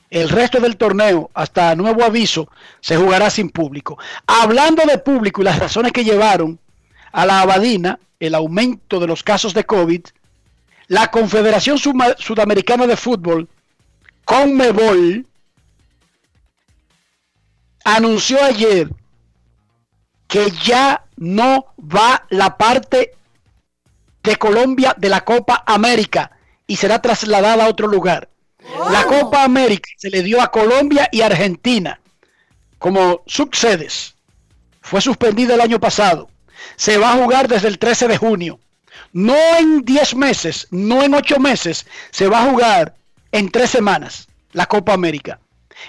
El 0.09 0.29
resto 0.29 0.59
del 0.59 0.77
torneo, 0.77 1.31
hasta 1.33 1.75
nuevo 1.75 2.03
aviso, 2.03 2.49
se 2.81 2.97
jugará 2.97 3.29
sin 3.29 3.49
público. 3.49 3.97
Hablando 4.27 4.83
de 4.85 4.97
público 4.97 5.41
y 5.41 5.45
las 5.45 5.57
razones 5.57 5.93
que 5.93 6.03
llevaron 6.03 6.59
a 7.11 7.25
la 7.25 7.41
Abadina, 7.41 7.97
el 8.19 8.35
aumento 8.35 8.99
de 8.99 9.07
los 9.07 9.23
casos 9.23 9.53
de 9.53 9.63
COVID, 9.63 10.01
la 10.87 11.07
Confederación 11.07 11.77
Sudamericana 11.77 12.87
de 12.87 12.97
Fútbol, 12.97 13.49
CONMEBOL, 14.25 15.25
anunció 17.83 18.43
ayer 18.43 18.89
que 20.27 20.51
ya 20.63 21.05
no 21.17 21.65
va 21.79 22.25
la 22.29 22.57
parte 22.57 23.13
de 24.23 24.35
Colombia 24.37 24.95
de 24.97 25.09
la 25.09 25.23
Copa 25.23 25.63
América 25.65 26.31
y 26.67 26.77
será 26.77 27.01
trasladada 27.01 27.65
a 27.65 27.69
otro 27.69 27.87
lugar. 27.87 28.29
La 28.89 29.03
Copa 29.03 29.43
América 29.43 29.89
se 29.97 30.09
le 30.09 30.23
dio 30.23 30.41
a 30.41 30.51
Colombia 30.51 31.07
y 31.11 31.21
Argentina 31.21 31.99
como 32.79 33.21
subsedes. 33.27 34.15
Fue 34.81 35.01
suspendida 35.01 35.53
el 35.53 35.61
año 35.61 35.79
pasado. 35.79 36.29
Se 36.75 36.97
va 36.97 37.13
a 37.13 37.17
jugar 37.17 37.47
desde 37.47 37.67
el 37.67 37.77
13 37.77 38.07
de 38.07 38.17
junio 38.17 38.59
no 39.13 39.35
en 39.57 39.83
10 39.83 40.15
meses, 40.15 40.67
no 40.71 41.03
en 41.03 41.13
8 41.13 41.39
meses, 41.39 41.85
se 42.11 42.27
va 42.27 42.43
a 42.43 42.49
jugar 42.49 42.95
en 43.31 43.49
3 43.49 43.69
semanas 43.69 44.27
la 44.51 44.65
Copa 44.65 44.93
América. 44.93 45.39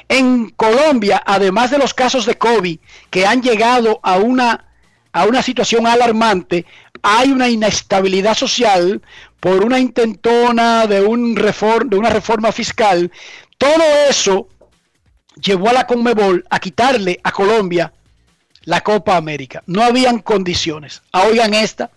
En 0.08 0.50
Colombia, 0.50 1.22
además 1.24 1.70
de 1.70 1.78
los 1.78 1.94
casos 1.94 2.26
de 2.26 2.36
COVID 2.36 2.78
que 3.10 3.26
han 3.26 3.42
llegado 3.42 4.00
a 4.02 4.16
una, 4.16 4.66
a 5.12 5.24
una 5.24 5.42
situación 5.42 5.86
alarmante, 5.86 6.66
hay 7.02 7.30
una 7.30 7.48
inestabilidad 7.48 8.34
social 8.34 9.00
por 9.40 9.64
una 9.64 9.78
intentona 9.78 10.86
de, 10.86 11.00
un 11.00 11.34
de 11.34 11.96
una 11.96 12.10
reforma 12.10 12.50
fiscal. 12.52 13.12
Todo 13.58 13.84
eso 14.08 14.48
llevó 15.40 15.68
a 15.68 15.72
la 15.72 15.86
Conmebol 15.86 16.44
a 16.50 16.58
quitarle 16.58 17.20
a 17.22 17.30
Colombia 17.32 17.92
la 18.64 18.80
Copa 18.80 19.16
América. 19.16 19.62
No 19.66 19.82
habían 19.82 20.18
condiciones. 20.18 21.02
Ah, 21.12 21.26
oigan 21.30 21.54
esta. 21.54 21.90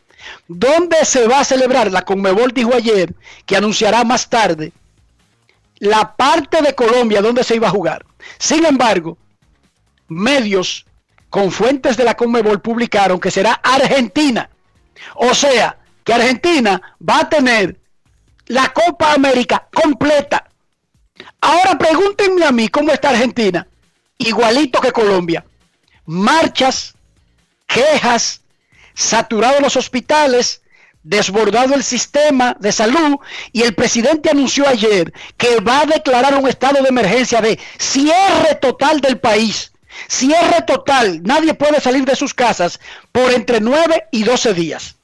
¿Dónde 0.47 1.05
se 1.05 1.27
va 1.27 1.39
a 1.39 1.45
celebrar? 1.45 1.91
La 1.91 2.03
Conmebol 2.03 2.51
dijo 2.53 2.73
ayer 2.73 3.13
que 3.45 3.55
anunciará 3.55 4.03
más 4.03 4.29
tarde 4.29 4.71
la 5.79 6.15
parte 6.15 6.61
de 6.61 6.75
Colombia 6.75 7.21
donde 7.21 7.43
se 7.43 7.55
iba 7.55 7.67
a 7.67 7.71
jugar. 7.71 8.05
Sin 8.37 8.65
embargo, 8.65 9.17
medios 10.07 10.85
con 11.29 11.51
fuentes 11.51 11.95
de 11.97 12.03
la 12.03 12.15
Conmebol 12.15 12.61
publicaron 12.61 13.19
que 13.19 13.31
será 13.31 13.53
Argentina. 13.63 14.49
O 15.15 15.33
sea, 15.33 15.77
que 16.03 16.13
Argentina 16.13 16.81
va 17.07 17.19
a 17.21 17.29
tener 17.29 17.79
la 18.47 18.73
Copa 18.73 19.13
América 19.13 19.67
completa. 19.73 20.49
Ahora 21.41 21.77
pregúntenme 21.77 22.45
a 22.45 22.51
mí 22.51 22.67
cómo 22.67 22.91
está 22.91 23.09
Argentina. 23.09 23.67
Igualito 24.17 24.81
que 24.81 24.91
Colombia. 24.91 25.45
Marchas, 26.05 26.95
quejas, 27.67 28.41
saturados 28.99 29.61
los 29.61 29.77
hospitales, 29.77 30.61
desbordado 31.03 31.73
el 31.73 31.83
sistema 31.85 32.57
de 32.59 32.73
salud 32.73 33.15
y 33.53 33.61
el 33.61 33.73
presidente 33.73 34.29
anunció 34.29 34.67
ayer 34.67 35.13
que 35.37 35.61
va 35.61 35.81
a 35.81 35.85
declarar 35.85 36.35
un 36.35 36.49
estado 36.49 36.83
de 36.83 36.89
emergencia 36.89 37.41
de 37.41 37.57
cierre 37.77 38.55
total 38.61 38.99
del 38.99 39.17
país. 39.17 39.71
Cierre 40.07 40.63
total. 40.67 41.23
Nadie 41.23 41.53
puede 41.53 41.79
salir 41.79 42.03
de 42.03 42.15
sus 42.15 42.33
casas 42.33 42.79
por 43.13 43.31
entre 43.31 43.61
9 43.61 44.07
y 44.11 44.23
12 44.23 44.53
días. 44.53 44.97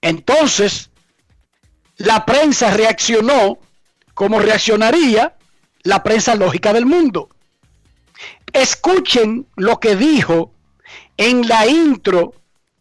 Entonces, 0.00 0.90
la 1.96 2.24
prensa 2.24 2.70
reaccionó 2.70 3.58
como 4.14 4.38
reaccionaría 4.38 5.36
la 5.82 6.02
prensa 6.02 6.34
lógica 6.34 6.72
del 6.72 6.86
mundo. 6.86 7.28
Escuchen 8.54 9.46
lo 9.56 9.80
que 9.80 9.96
dijo 9.96 10.54
en 11.18 11.46
la 11.46 11.66
intro 11.66 12.32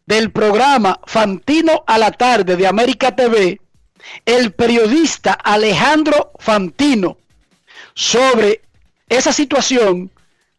del 0.06 0.32
programa 0.32 1.02
Fantino 1.06 1.84
a 1.86 1.98
la 1.98 2.12
tarde 2.12 2.56
de 2.56 2.66
América 2.66 3.14
TV 3.14 3.60
el 4.26 4.54
periodista 4.54 5.34
Alejandro 5.34 6.32
Fantino 6.40 7.18
sobre 7.94 8.62
esa 9.10 9.34
situación 9.34 10.12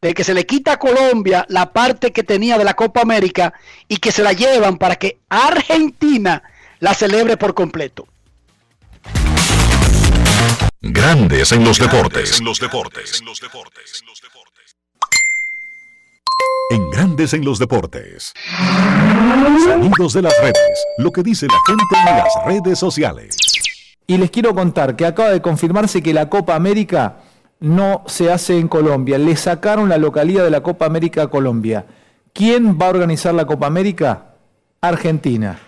de 0.03 0.13
que 0.13 0.25
se 0.25 0.35
le 0.35 0.45
quita 0.45 0.73
a 0.73 0.79
Colombia 0.79 1.47
la 1.49 1.73
parte 1.73 2.13
que 2.13 2.23
tenía 2.23 2.59
de 2.59 2.65
la 2.65 2.75
Copa 2.75 3.01
América 3.01 3.55
y 3.89 3.97
que 3.97 4.13
se 4.13 4.23
la 4.23 4.33
llevan 4.33 4.77
para 4.77 4.97
que 4.97 5.19
Argentina 5.29 6.43
la 6.81 6.95
celebre 6.95 7.37
por 7.37 7.55
completo. 7.55 8.07
Grandes 10.81 11.51
en 11.53 11.65
los 11.65 11.79
deportes. 11.79 12.39
En 12.39 12.45
los 12.45 12.61
deportes. 12.61 13.23
En 16.71 16.91
Grandes 16.91 17.33
en 17.33 17.45
los 17.45 17.59
deportes. 17.59 18.35
Sonidos 19.65 20.13
de 20.13 20.23
las 20.23 20.35
redes. 20.41 20.87
Lo 20.99 21.11
que 21.11 21.23
dice 21.23 21.47
la 21.47 21.59
gente 21.67 21.85
en 21.99 22.17
las 22.17 22.45
redes 22.45 22.79
sociales. 22.79 23.37
Y 24.07 24.19
les 24.19 24.31
quiero 24.31 24.55
contar 24.55 24.97
que 24.97 25.07
acaba 25.07 25.31
de 25.31 25.43
confirmarse 25.43 26.03
que 26.03 26.13
la 26.13 26.29
Copa 26.29 26.55
América 26.55 27.19
no 27.61 28.05
se 28.07 28.31
hace 28.31 28.59
en 28.59 28.69
Colombia. 28.69 29.19
Le 29.19 29.37
sacaron 29.37 29.89
la 29.89 29.99
localidad 29.99 30.45
de 30.45 30.51
la 30.51 30.63
Copa 30.63 30.87
América 30.87 31.25
a 31.25 31.29
Colombia. 31.29 31.87
¿Quién 32.33 32.79
va 32.81 32.87
a 32.87 32.91
organizar 32.91 33.35
la 33.35 33.47
Copa 33.47 33.67
América? 33.67 34.35
Argentina. 34.81 35.59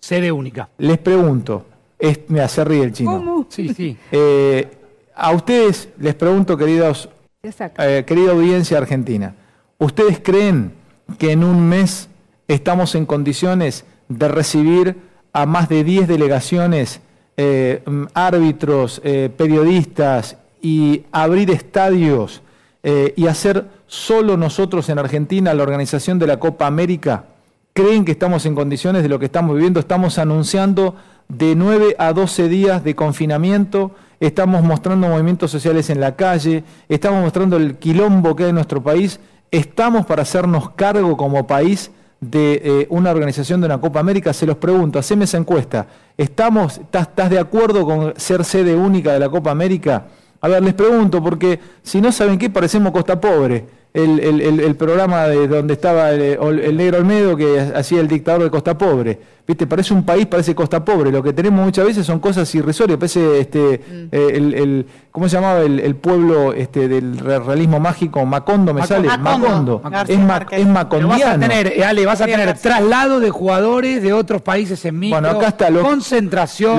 Sede 0.00 0.30
única. 0.30 0.68
Les 0.78 0.98
pregunto, 0.98 1.66
es, 1.98 2.20
me 2.28 2.40
hace 2.40 2.64
ríe 2.64 2.84
el 2.84 2.92
chino. 2.92 3.46
Sí, 3.48 3.72
sí. 3.74 3.96
Eh, 4.12 4.68
a 5.14 5.32
ustedes 5.32 5.88
les 5.98 6.14
pregunto, 6.14 6.56
queridos, 6.56 7.08
eh, 7.42 8.04
querida 8.06 8.32
audiencia 8.32 8.78
argentina, 8.78 9.34
¿ustedes 9.80 10.20
creen 10.20 10.72
que 11.18 11.32
en 11.32 11.42
un 11.42 11.68
mes 11.68 12.08
estamos 12.46 12.94
en 12.94 13.06
condiciones 13.06 13.84
de 14.08 14.28
recibir 14.28 14.96
a 15.32 15.46
más 15.46 15.68
de 15.68 15.82
10 15.82 16.06
delegaciones, 16.06 17.00
eh, 17.36 17.82
árbitros, 18.14 19.00
eh, 19.04 19.30
periodistas 19.36 20.36
y 20.62 21.04
abrir 21.10 21.50
estadios 21.50 22.42
eh, 22.82 23.14
y 23.16 23.26
hacer 23.26 23.66
solo 23.86 24.36
nosotros 24.36 24.88
en 24.88 24.98
Argentina 24.98 25.54
la 25.54 25.62
organización 25.62 26.18
de 26.18 26.26
la 26.26 26.38
Copa 26.38 26.66
América? 26.66 27.24
¿Creen 27.72 28.04
que 28.04 28.12
estamos 28.12 28.46
en 28.46 28.54
condiciones 28.54 29.02
de 29.02 29.08
lo 29.08 29.18
que 29.18 29.26
estamos 29.26 29.54
viviendo? 29.54 29.80
Estamos 29.80 30.18
anunciando 30.18 30.96
de 31.28 31.54
9 31.54 31.94
a 31.98 32.12
12 32.12 32.48
días 32.48 32.82
de 32.82 32.96
confinamiento, 32.96 33.92
estamos 34.18 34.62
mostrando 34.62 35.08
movimientos 35.08 35.52
sociales 35.52 35.88
en 35.88 36.00
la 36.00 36.16
calle, 36.16 36.64
estamos 36.88 37.22
mostrando 37.22 37.56
el 37.56 37.76
quilombo 37.76 38.34
que 38.34 38.44
hay 38.44 38.48
en 38.48 38.56
nuestro 38.56 38.82
país, 38.82 39.20
estamos 39.50 40.06
para 40.06 40.22
hacernos 40.22 40.70
cargo 40.70 41.16
como 41.16 41.46
país 41.46 41.90
de 42.20 42.60
eh, 42.62 42.86
una 42.90 43.10
organización 43.10 43.60
de 43.60 43.66
una 43.66 43.80
Copa 43.80 44.00
América, 44.00 44.32
se 44.32 44.46
los 44.46 44.56
pregunto, 44.56 44.98
haceme 44.98 45.24
esa 45.24 45.38
encuesta, 45.38 45.86
¿estamos, 46.16 46.78
estás, 46.78 47.30
de 47.30 47.38
acuerdo 47.38 47.84
con 47.84 48.14
ser 48.16 48.44
sede 48.44 48.74
única 48.74 49.12
de 49.12 49.18
la 49.18 49.30
Copa 49.30 49.50
América? 49.50 50.06
A 50.42 50.48
ver, 50.48 50.62
les 50.62 50.74
pregunto, 50.74 51.22
porque 51.22 51.58
si 51.82 52.00
no 52.00 52.12
saben 52.12 52.38
qué, 52.38 52.50
parecemos 52.50 52.92
Costa 52.92 53.20
Pobre 53.20 53.80
el 53.92 54.76
programa 54.76 55.26
de 55.26 55.48
donde 55.48 55.74
estaba 55.74 56.12
el, 56.12 56.38
el, 56.60 56.76
negro 56.76 56.98
Olmedo 56.98 57.36
que 57.36 57.58
hacía 57.58 58.00
el 58.00 58.06
dictador 58.06 58.44
de 58.44 58.50
Costa 58.50 58.78
Pobre. 58.78 59.18
¿Viste? 59.50 59.66
Parece 59.66 59.92
un 59.92 60.04
país, 60.04 60.26
parece 60.26 60.54
Costa 60.54 60.84
Pobre. 60.84 61.10
Lo 61.10 61.24
que 61.24 61.32
tenemos 61.32 61.64
muchas 61.64 61.84
veces 61.84 62.06
son 62.06 62.20
cosas 62.20 62.54
irrisorias. 62.54 62.96
Parece 62.96 63.40
este, 63.40 63.58
mm. 63.80 64.08
eh, 64.12 64.30
el, 64.32 64.86
¿cómo 65.10 65.28
se 65.28 65.34
llamaba 65.34 65.62
el, 65.62 65.96
pueblo 65.96 66.52
este, 66.52 66.86
del 66.86 67.18
realismo 67.18 67.80
mágico? 67.80 68.24
Macondo, 68.24 68.72
me 68.72 68.86
sale. 68.86 69.08
Macondo. 69.18 69.82
Es, 70.06 70.18
ma, 70.20 70.46
es 70.52 70.66
macondiano. 70.68 71.08
Vas 71.08 71.34
a 71.34 71.40
tener, 71.40 71.66
eh, 71.66 71.84
Ale, 71.84 72.06
vas 72.06 72.20
a 72.20 72.26
tener 72.26 72.56
traslado 72.58 73.18
de 73.18 73.30
jugadores 73.30 74.00
de 74.04 74.12
otros 74.12 74.40
países 74.40 74.84
en 74.84 75.00
micro. 75.00 75.20
Bueno, 75.20 75.36
acá 75.36 75.48
está. 75.48 75.68
Lo, 75.68 75.82
concentración. 75.82 76.78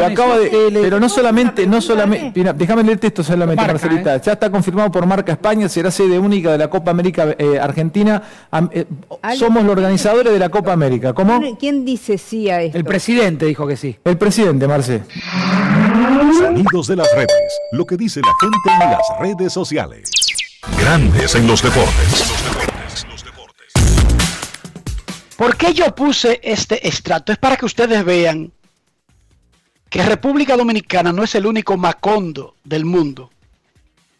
pero 0.71 0.97
no 0.97 1.09
solamente, 1.09 1.67
no 1.67 1.81
solamente, 1.81 2.31
mira, 2.33 2.53
déjame 2.53 2.83
leerte 2.83 3.07
esto 3.07 3.21
solamente, 3.21 3.67
Marcelita. 3.67 4.15
¿eh? 4.15 4.21
Ya 4.23 4.31
está 4.31 4.49
confirmado 4.49 4.89
por 4.89 5.05
Marca 5.05 5.33
España, 5.33 5.67
será 5.67 5.91
sede 5.91 6.17
única 6.17 6.53
de 6.53 6.57
la 6.57 6.69
Copa 6.69 6.91
América 6.91 7.35
Argentina. 7.61 8.23
somos 9.37 9.61
los 9.63 9.73
organizadores 9.73 10.31
de 10.31 10.39
la 10.39 10.47
Copa 10.47 10.71
América. 10.71 11.11
¿Cómo? 11.11 11.41
¿Quién 11.59 11.83
dice 11.83 12.17
sí 12.17 12.49
a 12.49 12.60
el 12.65 12.83
presidente 12.83 13.45
dijo 13.45 13.67
que 13.67 13.77
sí. 13.77 13.97
El 14.03 14.17
presidente, 14.17 14.67
Marce. 14.67 15.03
Sonidos 16.37 16.87
de 16.87 16.95
las 16.95 17.07
redes. 17.15 17.59
Lo 17.71 17.85
que 17.85 17.97
dice 17.97 18.21
la 18.21 18.33
gente 18.39 18.85
en 18.85 18.91
las 18.91 19.01
redes 19.19 19.53
sociales. 19.53 20.09
Grandes 20.79 21.35
en 21.35 21.47
los 21.47 21.61
deportes. 21.61 22.31
¿Por 25.37 25.57
qué 25.57 25.73
yo 25.73 25.93
puse 25.95 26.39
este 26.43 26.87
extracto? 26.87 27.31
Es 27.31 27.37
para 27.39 27.57
que 27.57 27.65
ustedes 27.65 28.05
vean 28.05 28.51
que 29.89 30.03
República 30.03 30.55
Dominicana 30.55 31.11
no 31.11 31.23
es 31.23 31.33
el 31.35 31.45
único 31.45 31.77
macondo 31.77 32.55
del 32.63 32.85
mundo. 32.85 33.31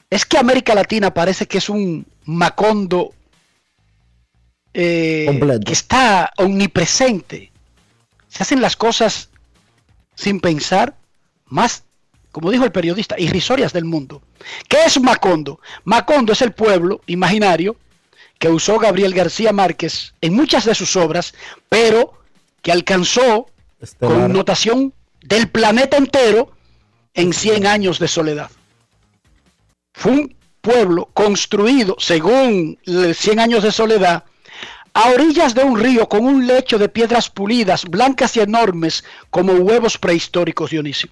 Es 0.10 0.26
que 0.26 0.38
América 0.38 0.74
Latina 0.74 1.14
parece 1.14 1.48
que 1.48 1.60
es 1.60 1.70
un 1.70 2.06
macondo 2.26 3.14
eh, 4.74 5.60
que 5.66 5.74
está 5.74 6.32
omnipresente 6.38 7.51
se 8.32 8.44
hacen 8.44 8.62
las 8.62 8.78
cosas 8.78 9.30
sin 10.16 10.40
pensar, 10.40 10.96
más, 11.48 11.84
como 12.32 12.50
dijo 12.50 12.64
el 12.64 12.72
periodista, 12.72 13.20
irrisorias 13.20 13.74
del 13.74 13.84
mundo. 13.84 14.22
¿Qué 14.70 14.78
es 14.86 15.00
Macondo? 15.02 15.60
Macondo 15.84 16.32
es 16.32 16.42
el 16.42 16.54
pueblo 16.54 17.02
imaginario 17.08 17.76
que 18.40 18.48
usó 18.48 18.80
Gabriel 18.80 19.14
García 19.14 19.52
Márquez 19.52 20.14
en 20.22 20.34
muchas 20.34 20.64
de 20.64 20.76
sus 20.76 20.96
obras, 20.96 21.34
pero 21.68 22.14
que 22.62 22.72
alcanzó 22.72 23.48
con 24.00 24.32
notación 24.32 24.94
del 25.22 25.50
planeta 25.50 25.98
entero 25.98 26.54
en 27.14 27.34
100 27.34 27.68
años 27.68 28.00
de 28.00 28.08
soledad. 28.08 28.50
Fue 29.94 30.14
un 30.14 30.36
pueblo 30.62 31.10
construido, 31.14 31.98
según 32.00 32.80
100 32.86 33.40
años 33.40 33.64
de 33.64 33.74
soledad, 33.74 34.24
a 34.94 35.10
orillas 35.10 35.54
de 35.54 35.64
un 35.64 35.80
río 35.80 36.08
con 36.10 36.26
un 36.26 36.46
lecho 36.46 36.78
de 36.78 36.90
piedras 36.90 37.30
pulidas, 37.30 37.86
blancas 37.86 38.36
y 38.36 38.42
enormes 38.42 39.04
como 39.30 39.54
huevos 39.54 39.98
prehistóricos, 39.98 40.72
Dionisio. 40.72 41.10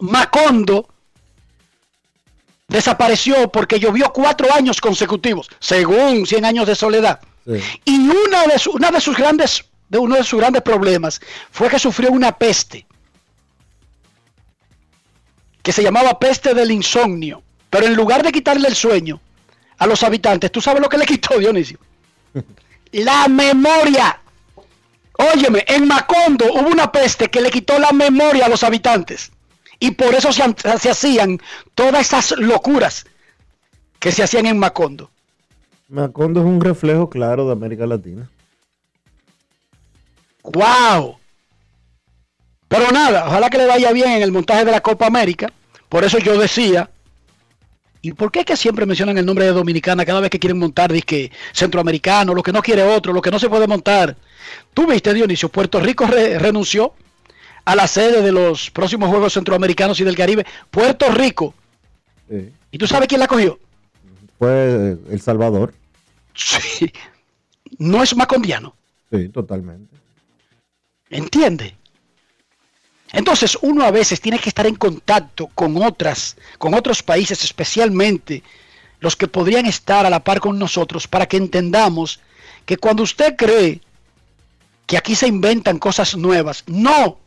Macondo 0.00 0.88
desapareció 2.68 3.50
porque 3.50 3.78
llovió 3.78 4.12
cuatro 4.12 4.52
años 4.52 4.80
consecutivos, 4.80 5.48
según 5.58 6.26
100 6.26 6.44
años 6.44 6.66
de 6.66 6.74
soledad. 6.74 7.20
Y 7.84 7.98
una 8.08 8.46
de, 8.46 8.60
una 8.72 8.90
de 8.90 9.00
sus 9.00 9.16
grandes, 9.16 9.64
de 9.88 9.98
uno 9.98 10.16
de 10.16 10.24
sus 10.24 10.38
grandes 10.38 10.62
problemas 10.62 11.20
fue 11.50 11.68
que 11.68 11.78
sufrió 11.78 12.10
una 12.10 12.32
peste 12.32 12.86
que 15.62 15.72
se 15.72 15.82
llamaba 15.82 16.18
peste 16.18 16.54
del 16.54 16.70
insomnio. 16.70 17.42
Pero 17.70 17.86
en 17.86 17.94
lugar 17.94 18.22
de 18.22 18.32
quitarle 18.32 18.68
el 18.68 18.74
sueño 18.74 19.20
a 19.78 19.86
los 19.86 20.02
habitantes, 20.02 20.52
¿tú 20.52 20.60
sabes 20.60 20.82
lo 20.82 20.88
que 20.88 20.98
le 20.98 21.06
quitó 21.06 21.38
Dionisio? 21.38 21.78
La 22.92 23.28
memoria. 23.28 24.20
Óyeme, 25.18 25.64
en 25.68 25.86
Macondo 25.86 26.46
hubo 26.52 26.68
una 26.68 26.90
peste 26.90 27.28
que 27.28 27.40
le 27.40 27.50
quitó 27.50 27.78
la 27.78 27.92
memoria 27.92 28.46
a 28.46 28.48
los 28.48 28.62
habitantes. 28.64 29.30
Y 29.78 29.92
por 29.92 30.14
eso 30.14 30.32
se, 30.32 30.42
se 30.78 30.90
hacían 30.90 31.40
todas 31.74 32.06
esas 32.06 32.32
locuras 32.38 33.04
que 33.98 34.12
se 34.12 34.22
hacían 34.22 34.46
en 34.46 34.58
Macondo. 34.58 35.10
Macondo 35.88 36.40
es 36.40 36.46
un 36.46 36.60
reflejo 36.60 37.10
claro 37.10 37.46
de 37.46 37.52
América 37.52 37.86
Latina. 37.86 38.28
¡Wow! 40.42 41.18
Pero 42.68 42.90
nada, 42.90 43.26
ojalá 43.26 43.50
que 43.50 43.58
le 43.58 43.66
vaya 43.66 43.92
bien 43.92 44.12
en 44.12 44.22
el 44.22 44.32
montaje 44.32 44.64
de 44.64 44.70
la 44.70 44.80
Copa 44.80 45.06
América. 45.06 45.52
Por 45.88 46.04
eso 46.04 46.18
yo 46.18 46.38
decía 46.38 46.88
¿Y 48.04 48.12
por 48.12 48.32
qué 48.32 48.40
es 48.40 48.46
que 48.46 48.56
siempre 48.56 48.84
mencionan 48.84 49.16
el 49.16 49.24
nombre 49.24 49.44
de 49.44 49.52
Dominicana 49.52 50.04
cada 50.04 50.18
vez 50.18 50.28
que 50.28 50.40
quieren 50.40 50.58
montar 50.58 50.92
disque 50.92 51.30
centroamericano, 51.52 52.34
lo 52.34 52.42
que 52.42 52.52
no 52.52 52.60
quiere 52.60 52.82
otro, 52.82 53.12
lo 53.12 53.22
que 53.22 53.30
no 53.30 53.38
se 53.38 53.48
puede 53.48 53.68
montar? 53.68 54.16
Tú 54.74 54.88
viste, 54.88 55.14
Dionisio, 55.14 55.48
Puerto 55.48 55.78
Rico 55.78 56.06
renunció 56.06 56.94
a 57.64 57.76
la 57.76 57.86
sede 57.86 58.20
de 58.20 58.32
los 58.32 58.72
próximos 58.72 59.08
Juegos 59.08 59.34
Centroamericanos 59.34 60.00
y 60.00 60.04
del 60.04 60.16
Caribe. 60.16 60.44
Puerto 60.68 61.10
Rico. 61.10 61.54
¿Y 62.72 62.78
tú 62.78 62.88
sabes 62.88 63.06
quién 63.06 63.20
la 63.20 63.28
cogió? 63.28 63.60
Fue 64.36 64.50
eh, 64.50 64.96
El 65.10 65.20
Salvador. 65.20 65.72
Sí. 66.34 66.92
No 67.78 68.02
es 68.02 68.16
macondiano. 68.16 68.74
Sí, 69.12 69.28
totalmente. 69.28 69.94
¿Entiende? 71.08 71.76
Entonces 73.12 73.58
uno 73.60 73.84
a 73.84 73.90
veces 73.90 74.20
tiene 74.20 74.38
que 74.38 74.48
estar 74.48 74.66
en 74.66 74.74
contacto 74.74 75.48
con 75.48 75.76
otras, 75.82 76.36
con 76.58 76.72
otros 76.72 77.02
países, 77.02 77.44
especialmente 77.44 78.42
los 79.00 79.16
que 79.16 79.28
podrían 79.28 79.66
estar 79.66 80.06
a 80.06 80.10
la 80.10 80.24
par 80.24 80.40
con 80.40 80.58
nosotros, 80.58 81.06
para 81.06 81.26
que 81.26 81.36
entendamos 81.36 82.20
que 82.64 82.78
cuando 82.78 83.02
usted 83.02 83.36
cree 83.36 83.80
que 84.86 84.96
aquí 84.96 85.14
se 85.14 85.26
inventan 85.26 85.78
cosas 85.78 86.16
nuevas, 86.16 86.64
no, 86.66 87.18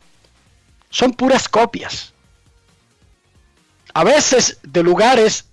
son 0.90 1.12
puras 1.12 1.48
copias. 1.48 2.12
A 3.94 4.04
veces 4.04 4.58
de 4.62 4.82
lugares 4.82 5.44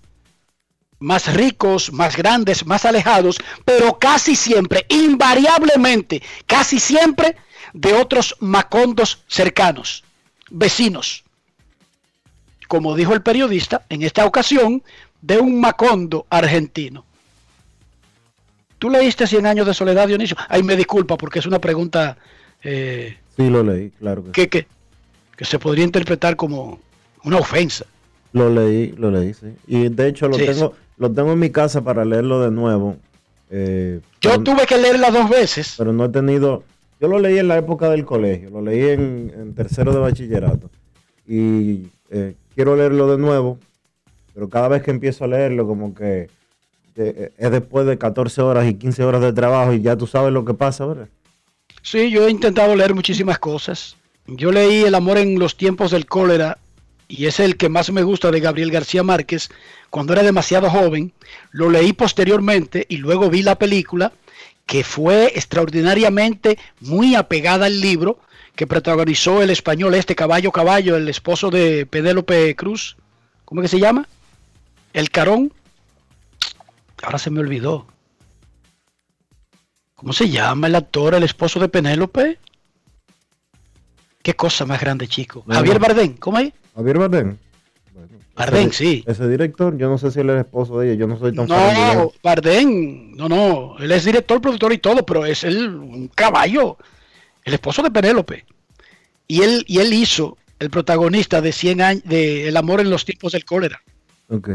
más 0.98 1.32
ricos, 1.32 1.92
más 1.92 2.16
grandes, 2.16 2.66
más 2.66 2.84
alejados, 2.84 3.36
pero 3.64 3.98
casi 3.98 4.34
siempre, 4.34 4.86
invariablemente, 4.88 6.22
casi 6.46 6.80
siempre 6.80 7.36
de 7.72 7.92
otros 7.92 8.36
macondos 8.40 9.22
cercanos 9.28 10.04
vecinos. 10.50 11.24
Como 12.68 12.96
dijo 12.96 13.14
el 13.14 13.22
periodista, 13.22 13.84
en 13.88 14.02
esta 14.02 14.24
ocasión, 14.24 14.82
de 15.20 15.38
un 15.38 15.60
Macondo 15.60 16.26
argentino. 16.30 17.04
¿Tú 18.78 18.90
leíste 18.90 19.26
Cien 19.26 19.46
años 19.46 19.66
de 19.66 19.74
soledad, 19.74 20.08
Dionisio? 20.08 20.36
Ahí 20.48 20.62
me 20.62 20.76
disculpa 20.76 21.16
porque 21.16 21.38
es 21.38 21.46
una 21.46 21.58
pregunta... 21.58 22.18
Eh, 22.62 23.16
sí, 23.36 23.48
lo 23.48 23.62
leí, 23.62 23.90
claro 23.90 24.24
que, 24.32 24.48
que, 24.48 24.66
que, 25.36 25.44
se 25.44 25.58
podría 25.58 25.84
interpretar 25.84 26.36
como 26.36 26.80
una 27.22 27.38
ofensa. 27.38 27.86
Lo 28.32 28.50
leí, 28.50 28.92
lo 28.92 29.10
leí, 29.10 29.32
sí. 29.32 29.54
Y 29.66 29.88
de 29.88 30.08
hecho 30.08 30.28
lo, 30.28 30.36
tengo, 30.36 30.74
lo 30.98 31.10
tengo 31.12 31.32
en 31.32 31.38
mi 31.38 31.50
casa 31.50 31.82
para 31.82 32.04
leerlo 32.04 32.40
de 32.42 32.50
nuevo. 32.50 32.96
Eh, 33.50 34.00
Yo 34.20 34.42
tuve 34.42 34.66
que 34.66 34.76
leerla 34.76 35.10
dos 35.10 35.30
veces. 35.30 35.74
Pero 35.78 35.92
no 35.92 36.06
he 36.06 36.08
tenido, 36.08 36.64
yo 37.00 37.08
lo 37.08 37.18
leí 37.18 37.38
en 37.38 37.48
la 37.48 37.58
época 37.58 37.88
del 37.90 38.04
colegio, 38.04 38.50
lo 38.50 38.62
leí 38.62 38.90
en, 38.90 39.54
tercero 39.54 39.92
de 39.92 39.98
bachillerato. 39.98 40.70
Y 41.26 41.88
eh, 42.10 42.34
quiero 42.54 42.76
leerlo 42.76 43.10
de 43.10 43.18
nuevo, 43.18 43.58
pero 44.32 44.48
cada 44.48 44.68
vez 44.68 44.82
que 44.82 44.90
empiezo 44.90 45.24
a 45.24 45.28
leerlo, 45.28 45.66
como 45.66 45.94
que 45.94 46.28
eh, 46.96 47.32
es 47.36 47.50
después 47.50 47.86
de 47.86 47.98
14 47.98 48.42
horas 48.42 48.66
y 48.66 48.74
15 48.74 49.04
horas 49.04 49.20
de 49.20 49.32
trabajo 49.32 49.72
y 49.72 49.82
ya 49.82 49.96
tú 49.96 50.06
sabes 50.06 50.32
lo 50.32 50.44
que 50.44 50.54
pasa, 50.54 50.86
¿verdad? 50.86 51.08
Sí, 51.82 52.10
yo 52.10 52.26
he 52.26 52.30
intentado 52.30 52.74
leer 52.76 52.94
muchísimas 52.94 53.38
cosas. 53.38 53.96
Yo 54.26 54.52
leí 54.52 54.84
El 54.84 54.94
amor 54.94 55.18
en 55.18 55.38
los 55.38 55.56
tiempos 55.56 55.90
del 55.90 56.06
cólera 56.06 56.58
y 57.08 57.26
es 57.26 57.40
el 57.40 57.56
que 57.56 57.68
más 57.68 57.90
me 57.92 58.02
gusta 58.02 58.30
de 58.30 58.40
Gabriel 58.40 58.70
García 58.70 59.02
Márquez. 59.02 59.50
Cuando 59.90 60.12
era 60.14 60.22
demasiado 60.22 60.70
joven, 60.70 61.12
lo 61.50 61.68
leí 61.68 61.92
posteriormente 61.92 62.86
y 62.88 62.96
luego 62.96 63.28
vi 63.28 63.42
la 63.42 63.58
película 63.58 64.12
que 64.66 64.84
fue 64.84 65.32
extraordinariamente 65.34 66.58
muy 66.80 67.14
apegada 67.14 67.66
al 67.66 67.80
libro 67.80 68.18
que 68.56 68.66
protagonizó 68.66 69.42
el 69.42 69.50
español 69.50 69.94
este 69.94 70.14
Caballo 70.14 70.52
Caballo, 70.52 70.96
el 70.96 71.08
esposo 71.08 71.50
de 71.50 71.86
Penélope 71.86 72.54
Cruz. 72.54 72.96
¿Cómo 73.44 73.62
que 73.62 73.68
se 73.68 73.80
llama? 73.80 74.08
El 74.92 75.10
Carón. 75.10 75.52
Ahora 77.02 77.18
se 77.18 77.30
me 77.30 77.40
olvidó. 77.40 77.86
¿Cómo 79.94 80.12
se 80.12 80.28
llama 80.28 80.68
el 80.68 80.74
actor, 80.74 81.14
el 81.14 81.24
esposo 81.24 81.58
de 81.60 81.68
Penélope? 81.68 82.38
Qué 84.22 84.34
cosa 84.34 84.64
más 84.64 84.80
grande, 84.80 85.08
chico. 85.08 85.44
Javier 85.48 85.78
Bardén, 85.78 86.14
¿cómo 86.14 86.38
es? 86.38 86.52
Javier 86.74 86.98
Bardén. 87.94 88.18
Bardén, 88.34 88.72
sí. 88.72 89.04
Ese 89.06 89.28
director, 89.28 89.76
yo 89.78 89.88
no 89.88 89.98
sé 89.98 90.10
si 90.10 90.20
él 90.20 90.30
es 90.30 90.40
esposo 90.40 90.80
de 90.80 90.88
ella, 90.88 90.98
yo 90.98 91.06
no 91.06 91.16
soy 91.16 91.32
tan 91.32 91.46
No, 91.46 92.12
Bardén, 92.22 93.12
no, 93.12 93.28
no, 93.28 93.76
él 93.78 93.92
es 93.92 94.04
director, 94.04 94.40
productor 94.40 94.72
y 94.72 94.78
todo, 94.78 95.06
pero 95.06 95.24
es 95.24 95.44
el, 95.44 95.68
un 95.68 96.08
caballo, 96.08 96.76
el 97.44 97.54
esposo 97.54 97.82
de 97.82 97.92
Penélope. 97.92 98.44
Y 99.28 99.42
él, 99.42 99.64
y 99.68 99.78
él 99.78 99.92
hizo 99.92 100.36
el 100.58 100.70
protagonista 100.70 101.40
de 101.40 101.52
100 101.52 101.80
años, 101.80 102.02
de 102.04 102.48
El 102.48 102.56
amor 102.56 102.80
en 102.80 102.90
los 102.90 103.04
tiempos 103.04 103.32
del 103.32 103.44
cólera. 103.44 103.80
Ok. 104.28 104.50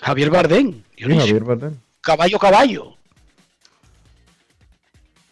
Javier 0.00 0.30
Bardén. 0.30 0.84
Javier 0.96 1.44
Bardén. 1.44 1.80
Caballo, 2.00 2.38
caballo. 2.38 2.96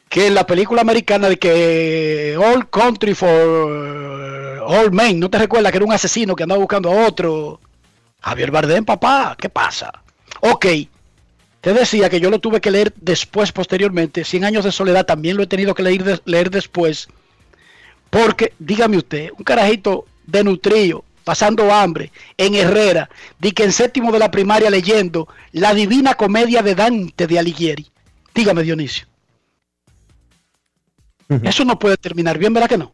Que 0.09 0.27
en 0.27 0.35
la 0.35 0.47
película 0.47 0.81
americana 0.81 1.29
de 1.29 1.39
que 1.39 2.37
All 2.39 2.69
Country 2.69 3.15
for 3.15 4.38
Old 4.71 4.93
Man, 4.93 5.19
¿no 5.19 5.31
te 5.31 5.39
recuerdas 5.39 5.73
que 5.73 5.79
era 5.79 5.87
un 5.87 5.95
asesino 5.95 6.37
que 6.37 6.43
andaba 6.43 6.61
buscando 6.61 6.91
a 6.91 7.07
otro? 7.07 7.59
Javier 8.21 8.51
Bardem, 8.51 8.85
papá, 8.85 9.35
¿qué 9.41 9.49
pasa? 9.49 9.91
Ok, 10.43 10.67
te 11.63 11.73
decía 11.73 12.11
que 12.11 12.21
yo 12.21 12.29
lo 12.29 12.39
tuve 12.39 12.61
que 12.61 12.71
leer 12.71 12.93
después, 12.97 13.51
posteriormente. 13.51 14.25
Cien 14.25 14.45
años 14.45 14.65
de 14.65 14.73
soledad 14.73 15.07
también 15.07 15.39
lo 15.39 15.43
he 15.43 15.47
tenido 15.47 15.75
que 15.75 15.83
leer, 15.83 16.21
leer 16.27 16.51
después. 16.51 17.09
Porque, 18.11 18.53
dígame 18.59 18.99
usted, 18.99 19.31
un 19.39 19.43
carajito 19.43 20.05
de 20.27 20.45
nutrío, 20.45 21.03
pasando 21.25 21.73
hambre, 21.73 22.13
en 22.37 22.55
Herrera, 22.55 23.09
di 23.39 23.53
que 23.53 23.65
en 23.65 23.73
séptimo 23.73 24.13
de 24.13 24.19
la 24.19 24.31
primaria 24.31 24.69
leyendo 24.69 25.29
la 25.53 25.73
divina 25.73 26.13
comedia 26.13 26.61
de 26.61 26.75
Dante 26.75 27.27
de 27.27 27.39
Alighieri. 27.39 27.87
Dígame, 28.35 28.65
Dionisio. 28.65 29.07
Eso 31.43 31.65
no 31.65 31.79
puede 31.79 31.97
terminar 31.97 32.37
bien, 32.37 32.53
¿verdad 32.53 32.69
que 32.69 32.77
no? 32.77 32.93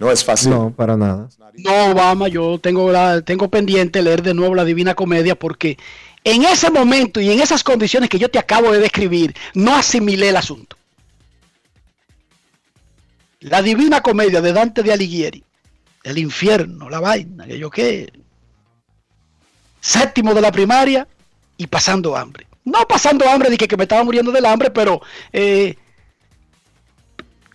No 0.00 0.10
es 0.10 0.24
fácil. 0.24 0.50
No, 0.50 0.72
para 0.72 0.96
nada. 0.96 1.28
No, 1.58 1.90
Obama, 1.92 2.26
yo 2.28 2.58
tengo, 2.58 2.90
la, 2.90 3.20
tengo 3.20 3.50
pendiente 3.50 4.02
leer 4.02 4.22
de 4.22 4.32
nuevo 4.32 4.54
la 4.54 4.64
Divina 4.64 4.94
Comedia 4.94 5.34
porque 5.34 5.76
en 6.24 6.42
ese 6.44 6.70
momento 6.70 7.20
y 7.20 7.30
en 7.30 7.40
esas 7.40 7.62
condiciones 7.62 8.08
que 8.08 8.18
yo 8.18 8.30
te 8.30 8.38
acabo 8.38 8.72
de 8.72 8.78
describir, 8.78 9.34
no 9.52 9.76
asimilé 9.76 10.30
el 10.30 10.38
asunto. 10.38 10.76
La 13.40 13.60
Divina 13.60 14.00
Comedia 14.00 14.40
de 14.40 14.54
Dante 14.54 14.82
de 14.82 14.92
Alighieri, 14.92 15.44
el 16.04 16.16
infierno, 16.16 16.88
la 16.88 17.00
vaina, 17.00 17.46
que 17.46 17.58
yo 17.58 17.70
qué. 17.70 18.10
Séptimo 19.82 20.32
de 20.32 20.40
la 20.40 20.50
primaria 20.50 21.06
y 21.58 21.66
pasando 21.66 22.16
hambre. 22.16 22.46
No 22.64 22.88
pasando 22.88 23.28
hambre 23.28 23.50
de 23.50 23.58
que, 23.58 23.68
que 23.68 23.76
me 23.76 23.84
estaba 23.84 24.02
muriendo 24.02 24.32
del 24.32 24.46
hambre, 24.46 24.70
pero 24.70 25.02
eh, 25.30 25.76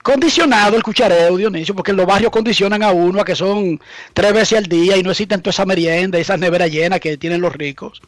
condicionado 0.05 0.77
el 0.77 0.83
cuchareo, 0.83 1.35
Dionisio, 1.35 1.73
porque 1.73 1.89
en 1.89 1.97
los 1.97 2.05
barrios 2.05 2.31
condicionan 2.31 2.83
a 2.83 2.91
uno 2.91 3.21
a 3.21 3.25
que 3.25 3.35
son 3.35 3.81
tres 4.13 4.33
veces 4.33 4.59
al 4.59 4.67
día 4.67 4.95
y 4.95 5.01
no 5.01 5.09
existen 5.09 5.41
toda 5.41 5.49
esa 5.49 5.65
merienda, 5.65 6.19
esas 6.19 6.39
neveras 6.39 6.69
llenas 6.69 6.99
que 6.99 7.17
tienen 7.17 7.41
los 7.41 7.51
ricos. 7.51 8.03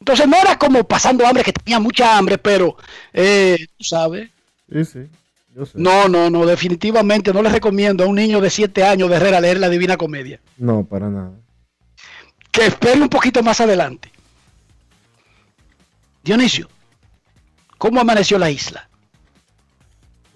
Entonces 0.00 0.26
no 0.26 0.38
era 0.38 0.56
como 0.56 0.84
pasando 0.84 1.26
hambre, 1.26 1.44
que 1.44 1.52
tenía 1.52 1.78
mucha 1.80 2.16
hambre, 2.16 2.38
pero, 2.38 2.78
eh, 3.12 3.58
tú 3.76 3.84
sabes. 3.84 4.30
Sí, 4.72 4.84
sí. 4.86 5.00
No, 5.74 6.08
no, 6.08 6.30
no, 6.30 6.46
definitivamente 6.46 7.30
no 7.30 7.42
le 7.42 7.50
recomiendo 7.50 8.04
a 8.04 8.06
un 8.06 8.16
niño 8.16 8.40
de 8.40 8.48
7 8.48 8.82
años 8.82 9.10
de 9.10 9.16
Herrera 9.16 9.38
leer 9.38 9.58
la 9.60 9.68
Divina 9.68 9.98
Comedia. 9.98 10.40
No, 10.56 10.82
para 10.82 11.10
nada. 11.10 11.32
Que 12.50 12.68
espere 12.68 13.02
un 13.02 13.10
poquito 13.10 13.42
más 13.42 13.60
adelante. 13.60 14.10
Dionisio, 16.24 16.70
¿cómo 17.76 18.00
amaneció 18.00 18.38
la 18.38 18.50
isla? 18.50 18.88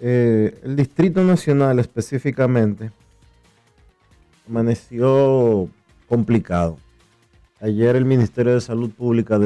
Eh, 0.02 0.58
el 0.64 0.76
Distrito 0.76 1.22
Nacional 1.22 1.78
específicamente 1.78 2.90
amaneció 4.48 5.68
complicado. 6.08 6.78
Ayer 7.60 7.96
el 7.96 8.06
Ministerio 8.06 8.54
de 8.54 8.62
Salud 8.62 8.90
Pública 8.90 9.38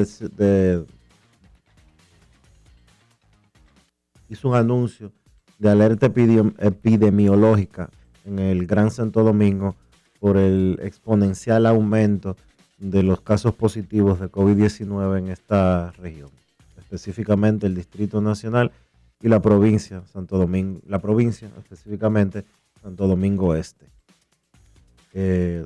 hizo 4.29 4.47
un 4.47 4.55
anuncio 4.55 5.11
de 5.59 5.69
alerta 5.69 6.05
epidemiológica 6.05 7.89
en 8.23 8.39
el 8.39 8.65
Gran 8.65 8.91
Santo 8.91 9.23
Domingo 9.23 9.75
por 10.21 10.37
el 10.37 10.79
exponencial 10.81 11.65
aumento 11.65 12.37
de 12.77 13.03
los 13.03 13.19
casos 13.19 13.53
positivos 13.55 14.21
de 14.21 14.31
COVID-19 14.31 15.19
en 15.19 15.27
esta 15.27 15.91
región, 15.91 16.29
específicamente 16.77 17.67
el 17.67 17.75
Distrito 17.75 18.21
Nacional 18.21 18.71
y 19.25 19.27
la 19.27 19.41
provincia, 19.41 20.03
Santo 20.05 20.37
Domingo, 20.37 20.81
la 20.85 20.99
provincia 20.99 21.49
específicamente, 21.57 22.45
Santo 22.79 23.07
Domingo 23.07 23.55
Este. 23.55 23.87
Eh, 25.13 25.65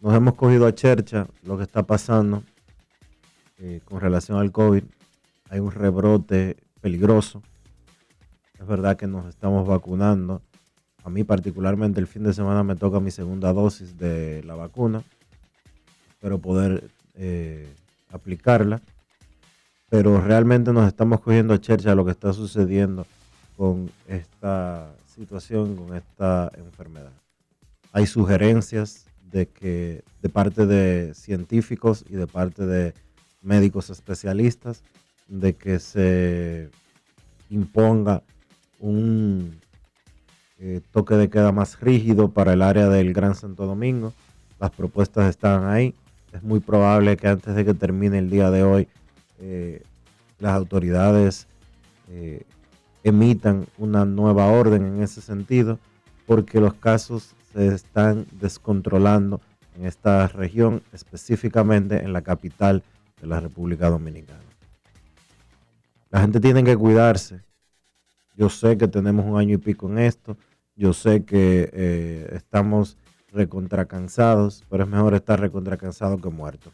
nos 0.00 0.12
hemos 0.12 0.34
cogido 0.34 0.66
a 0.66 0.74
chercha 0.74 1.28
lo 1.44 1.56
que 1.56 1.62
está 1.62 1.84
pasando 1.84 2.42
eh, 3.58 3.80
con 3.84 4.00
relación 4.00 4.38
al 4.38 4.50
COVID. 4.50 4.82
Hay 5.50 5.60
un 5.60 5.70
rebrote 5.70 6.56
peligroso. 6.80 7.42
Es 8.58 8.66
verdad 8.66 8.96
que 8.96 9.06
nos 9.06 9.26
estamos 9.26 9.68
vacunando. 9.68 10.42
A 11.04 11.08
mí 11.08 11.22
particularmente 11.22 12.00
el 12.00 12.08
fin 12.08 12.24
de 12.24 12.32
semana 12.32 12.64
me 12.64 12.74
toca 12.74 12.98
mi 12.98 13.12
segunda 13.12 13.52
dosis 13.52 13.96
de 13.96 14.42
la 14.42 14.56
vacuna. 14.56 15.04
Espero 16.08 16.40
poder 16.40 16.90
eh, 17.14 17.72
aplicarla, 18.10 18.82
pero 19.88 20.20
realmente 20.20 20.72
nos 20.72 20.86
estamos 20.86 21.20
cogiendo 21.20 21.54
a 21.54 21.60
chercha 21.60 21.94
lo 21.94 22.04
que 22.04 22.10
está 22.10 22.32
sucediendo 22.32 23.06
con 23.56 23.90
esta 24.08 24.92
situación, 25.06 25.76
con 25.76 25.96
esta 25.96 26.50
enfermedad. 26.56 27.12
Hay 27.92 28.06
sugerencias 28.06 29.06
de 29.30 29.46
que 29.46 30.02
de 30.22 30.28
parte 30.28 30.66
de 30.66 31.14
científicos 31.14 32.04
y 32.08 32.16
de 32.16 32.26
parte 32.26 32.66
de 32.66 32.94
médicos 33.42 33.90
especialistas 33.90 34.82
de 35.28 35.54
que 35.54 35.78
se 35.78 36.70
imponga 37.48 38.22
un 38.78 39.58
eh, 40.58 40.80
toque 40.90 41.14
de 41.14 41.28
queda 41.28 41.52
más 41.52 41.80
rígido 41.80 42.30
para 42.30 42.52
el 42.52 42.62
área 42.62 42.88
del 42.88 43.12
Gran 43.12 43.34
Santo 43.34 43.66
Domingo. 43.66 44.12
Las 44.58 44.70
propuestas 44.70 45.28
están 45.30 45.66
ahí. 45.66 45.94
Es 46.32 46.42
muy 46.42 46.60
probable 46.60 47.16
que 47.16 47.28
antes 47.28 47.54
de 47.54 47.64
que 47.64 47.74
termine 47.74 48.18
el 48.18 48.30
día 48.30 48.50
de 48.50 48.62
hoy 48.62 48.88
eh, 49.40 49.82
las 50.38 50.52
autoridades 50.52 51.46
eh, 52.08 52.44
emitan 53.02 53.66
una 53.78 54.04
nueva 54.04 54.46
orden 54.46 54.84
en 54.84 55.02
ese 55.02 55.20
sentido 55.20 55.78
porque 56.26 56.60
los 56.60 56.74
casos 56.74 57.34
se 57.52 57.68
están 57.68 58.26
descontrolando 58.32 59.40
en 59.76 59.86
esta 59.86 60.26
región, 60.28 60.82
específicamente 60.92 62.02
en 62.02 62.12
la 62.12 62.22
capital 62.22 62.82
de 63.20 63.26
la 63.26 63.40
República 63.40 63.88
Dominicana. 63.88 64.40
La 66.10 66.20
gente 66.20 66.40
tiene 66.40 66.64
que 66.64 66.76
cuidarse. 66.76 67.42
Yo 68.36 68.48
sé 68.50 68.76
que 68.76 68.88
tenemos 68.88 69.24
un 69.26 69.38
año 69.38 69.54
y 69.54 69.58
pico 69.58 69.88
en 69.88 69.98
esto. 69.98 70.36
Yo 70.74 70.92
sé 70.92 71.24
que 71.24 71.70
eh, 71.72 72.30
estamos 72.32 72.96
recontracansados, 73.32 74.64
pero 74.68 74.84
es 74.84 74.90
mejor 74.90 75.14
estar 75.14 75.40
recontracansado 75.40 76.18
que 76.18 76.28
muerto. 76.28 76.72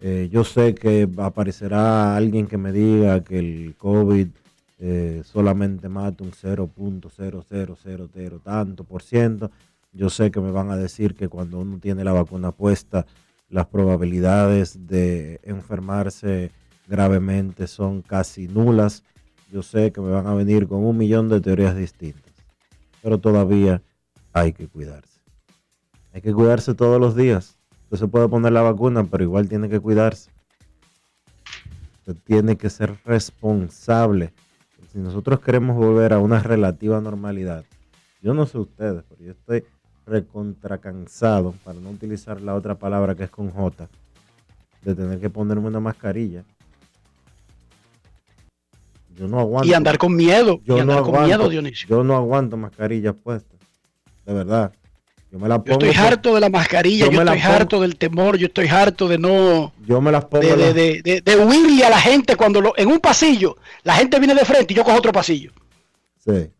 Eh, 0.00 0.28
yo 0.30 0.44
sé 0.44 0.74
que 0.74 1.08
aparecerá 1.18 2.16
alguien 2.16 2.46
que 2.46 2.56
me 2.56 2.72
diga 2.72 3.22
que 3.24 3.38
el 3.38 3.74
COVID 3.76 4.28
eh, 4.78 5.22
solamente 5.24 5.88
mata 5.88 6.22
un 6.22 6.30
0.0000 6.30 8.42
tanto 8.42 8.84
por 8.84 9.02
ciento. 9.02 9.50
Yo 9.92 10.08
sé 10.10 10.30
que 10.30 10.40
me 10.40 10.52
van 10.52 10.70
a 10.70 10.76
decir 10.76 11.16
que 11.16 11.28
cuando 11.28 11.58
uno 11.58 11.78
tiene 11.78 12.04
la 12.04 12.12
vacuna 12.12 12.52
puesta, 12.52 13.06
las 13.48 13.66
probabilidades 13.66 14.86
de 14.86 15.40
enfermarse 15.42 16.52
gravemente 16.86 17.66
son 17.66 18.02
casi 18.02 18.46
nulas. 18.46 19.02
Yo 19.50 19.62
sé 19.62 19.92
que 19.92 20.00
me 20.00 20.10
van 20.10 20.26
a 20.26 20.34
venir 20.34 20.68
con 20.68 20.84
un 20.84 20.96
millón 20.96 21.28
de 21.28 21.40
teorías 21.40 21.76
distintas, 21.76 22.32
pero 23.02 23.18
todavía 23.18 23.82
hay 24.32 24.52
que 24.52 24.68
cuidarse. 24.68 25.20
Hay 26.12 26.20
que 26.20 26.32
cuidarse 26.32 26.74
todos 26.74 27.00
los 27.00 27.16
días. 27.16 27.57
Usted 27.90 27.98
se 27.98 28.08
puede 28.08 28.28
poner 28.28 28.52
la 28.52 28.62
vacuna, 28.62 29.04
pero 29.04 29.24
igual 29.24 29.48
tiene 29.48 29.68
que 29.68 29.80
cuidarse. 29.80 30.30
Usted 32.00 32.16
tiene 32.24 32.56
que 32.56 32.70
ser 32.70 32.98
responsable 33.04 34.32
si 34.92 34.98
nosotros 34.98 35.40
queremos 35.40 35.76
volver 35.76 36.12
a 36.12 36.18
una 36.18 36.40
relativa 36.40 37.00
normalidad, 37.00 37.64
yo 38.22 38.34
no 38.34 38.46
sé 38.46 38.58
ustedes, 38.58 39.04
pero 39.08 39.22
yo 39.22 39.32
estoy 39.32 39.64
recontracansado, 40.06 41.54
para 41.64 41.78
no 41.78 41.90
utilizar 41.90 42.40
la 42.40 42.54
otra 42.54 42.76
palabra 42.76 43.14
que 43.14 43.24
es 43.24 43.30
con 43.30 43.50
J, 43.50 43.88
de 44.82 44.94
tener 44.94 45.20
que 45.20 45.28
ponerme 45.28 45.68
una 45.68 45.80
mascarilla. 45.80 46.44
Yo 49.14 49.28
no 49.28 49.40
aguanto. 49.40 49.68
Y 49.68 49.74
andar 49.74 49.98
con 49.98 50.14
miedo. 50.14 50.60
Yo 50.64 50.84
no 50.84 50.92
aguanto, 50.92 51.12
con 51.12 51.24
miedo, 51.24 51.48
Dionisio. 51.48 51.88
Yo 51.88 52.04
no 52.04 52.16
aguanto 52.16 52.56
mascarillas 52.56 53.14
puestas. 53.16 53.58
De 54.24 54.32
verdad. 54.32 54.72
Yo, 55.30 55.38
me 55.38 55.48
la 55.48 55.62
pongo 55.62 55.80
yo 55.80 55.90
estoy 55.90 56.04
harto 56.04 56.34
de 56.34 56.40
la 56.40 56.48
mascarilla, 56.48 57.06
yo, 57.10 57.20
estoy 57.20 57.38
harto 57.40 57.80
del 57.80 57.96
temor, 57.96 58.38
yo 58.38 58.46
estoy 58.46 58.66
harto 58.66 59.08
de 59.08 59.18
no. 59.18 59.72
Yo 59.86 60.00
me 60.00 60.10
las 60.10 60.24
pongo. 60.24 60.56
De, 60.56 60.72
de, 60.72 61.20
de, 61.20 61.36
huirle 61.36 61.84
a 61.84 61.90
la 61.90 62.00
gente 62.00 62.34
cuando 62.34 62.60
lo, 62.60 62.72
en 62.78 62.88
un 62.88 62.98
pasillo 62.98 63.58
la 63.82 63.94
gente 63.94 64.18
viene 64.18 64.34
de 64.34 64.44
frente 64.44 64.72
y 64.72 64.76
yo 64.76 64.84
cojo 64.84 64.96
otro 64.96 65.12
pasillo. 65.12 65.52
Sí. 66.24 66.50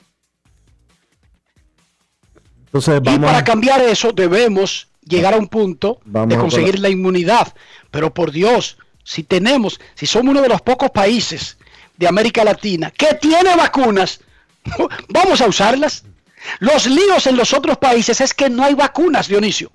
Entonces, 2.67 3.01
y 3.03 3.19
para 3.19 3.43
cambiar 3.43 3.81
eso 3.81 4.13
debemos 4.13 4.89
llegar 5.09 5.35
a 5.35 5.39
un 5.39 5.49
punto 5.49 6.01
de 6.05 6.37
conseguir 6.37 6.79
la 6.79 6.91
inmunidad. 6.91 7.55
Pero 7.91 8.13
por 8.13 8.31
Dios, 8.31 8.77
si 9.03 9.23
tenemos, 9.23 9.81
si 9.95 10.07
somos 10.07 10.33
uno 10.33 10.43
de 10.43 10.49
los 10.49 10.61
pocos 10.61 10.91
países 10.91 11.57
de 11.97 12.07
América 12.07 12.45
Latina 12.45 12.91
que 12.91 13.15
tiene 13.15 13.57
vacunas, 13.57 14.21
vamos 15.09 15.41
a 15.41 15.47
usarlas. 15.47 16.05
Los 16.61 16.87
líos 16.87 17.27
en 17.27 17.37
los 17.37 17.53
otros 17.53 17.79
países 17.79 18.21
es 18.21 18.35
que 18.35 18.49
no 18.49 18.65
hay 18.65 18.75
vacunas, 18.75 19.29
Dionisio. 19.29 19.71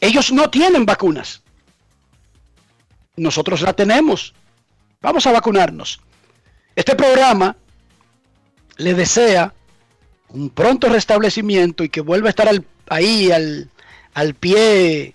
Ellos 0.00 0.32
no 0.32 0.48
tienen 0.50 0.86
vacunas. 0.86 1.42
Nosotros 3.16 3.62
la 3.62 3.72
tenemos. 3.72 4.34
Vamos 5.00 5.26
a 5.26 5.32
vacunarnos. 5.32 6.00
Este 6.76 6.94
programa 6.94 7.56
le 8.76 8.94
desea 8.94 9.52
un 10.28 10.50
pronto 10.50 10.88
restablecimiento 10.88 11.82
y 11.82 11.88
que 11.88 12.00
vuelva 12.00 12.28
a 12.28 12.30
estar 12.30 12.48
ahí 12.88 13.32
al, 13.32 13.70
al 14.14 14.34
pie 14.34 15.14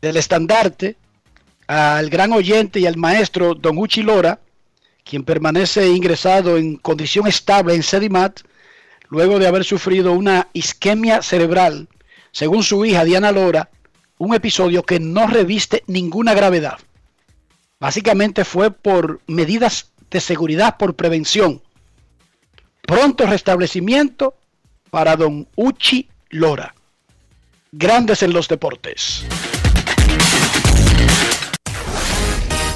del 0.00 0.16
estandarte 0.16 0.96
al 1.70 2.10
gran 2.10 2.32
oyente 2.32 2.80
y 2.80 2.86
al 2.86 2.96
maestro 2.96 3.54
Don 3.54 3.78
Uchi 3.78 4.02
Lora, 4.02 4.40
quien 5.10 5.24
permanece 5.24 5.88
ingresado 5.88 6.56
en 6.56 6.76
condición 6.76 7.26
estable 7.26 7.74
en 7.74 7.82
Sedimat, 7.82 8.42
luego 9.08 9.40
de 9.40 9.48
haber 9.48 9.64
sufrido 9.64 10.12
una 10.12 10.46
isquemia 10.52 11.20
cerebral, 11.20 11.88
según 12.30 12.62
su 12.62 12.84
hija 12.84 13.04
Diana 13.04 13.32
Lora, 13.32 13.70
un 14.18 14.36
episodio 14.36 14.84
que 14.84 15.00
no 15.00 15.26
reviste 15.26 15.82
ninguna 15.88 16.32
gravedad. 16.32 16.78
Básicamente 17.80 18.44
fue 18.44 18.70
por 18.70 19.20
medidas 19.26 19.90
de 20.12 20.20
seguridad, 20.20 20.76
por 20.76 20.94
prevención. 20.94 21.60
Pronto 22.82 23.26
restablecimiento 23.26 24.36
para 24.90 25.16
don 25.16 25.48
Uchi 25.56 26.08
Lora. 26.28 26.72
Grandes 27.72 28.22
en 28.22 28.32
los 28.32 28.46
deportes. 28.46 29.24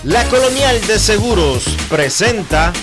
La 0.04 0.22
Colonial 0.28 0.86
de 0.86 0.98
Seguros 0.98 1.64
presenta. 1.88 2.74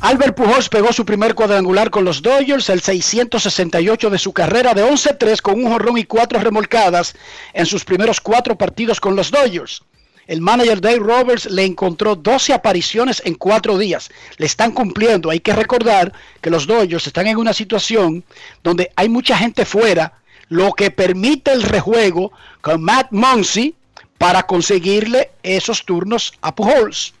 Albert 0.00 0.36
Pujols 0.36 0.68
pegó 0.68 0.92
su 0.92 1.04
primer 1.04 1.34
cuadrangular 1.34 1.90
con 1.90 2.04
los 2.04 2.22
Dodgers, 2.22 2.68
el 2.68 2.80
668 2.82 4.10
de 4.10 4.18
su 4.18 4.32
carrera 4.32 4.74
de 4.74 4.84
11-3 4.84 5.40
con 5.40 5.54
un 5.64 5.72
jorrón 5.72 5.98
y 5.98 6.04
cuatro 6.04 6.38
remolcadas 6.38 7.16
en 7.52 7.66
sus 7.66 7.84
primeros 7.84 8.20
cuatro 8.20 8.56
partidos 8.56 9.00
con 9.00 9.16
los 9.16 9.32
Dodgers. 9.32 9.82
El 10.28 10.40
manager 10.40 10.80
Dave 10.80 11.00
Roberts 11.00 11.46
le 11.46 11.64
encontró 11.64 12.14
12 12.14 12.52
apariciones 12.52 13.20
en 13.24 13.34
cuatro 13.34 13.76
días. 13.76 14.08
Le 14.36 14.46
están 14.46 14.70
cumpliendo. 14.70 15.30
Hay 15.30 15.40
que 15.40 15.52
recordar 15.52 16.12
que 16.40 16.50
los 16.50 16.68
Dodgers 16.68 17.08
están 17.08 17.26
en 17.26 17.38
una 17.38 17.52
situación 17.52 18.22
donde 18.62 18.92
hay 18.94 19.08
mucha 19.08 19.36
gente 19.36 19.64
fuera, 19.64 20.12
lo 20.48 20.74
que 20.74 20.92
permite 20.92 21.50
el 21.50 21.64
rejuego 21.64 22.30
con 22.60 22.82
Matt 22.82 23.08
Muncy, 23.10 23.74
para 24.20 24.42
conseguirle 24.42 25.30
esos 25.42 25.86
turnos 25.86 26.34
a 26.42 26.54
Pujols. 26.54 27.14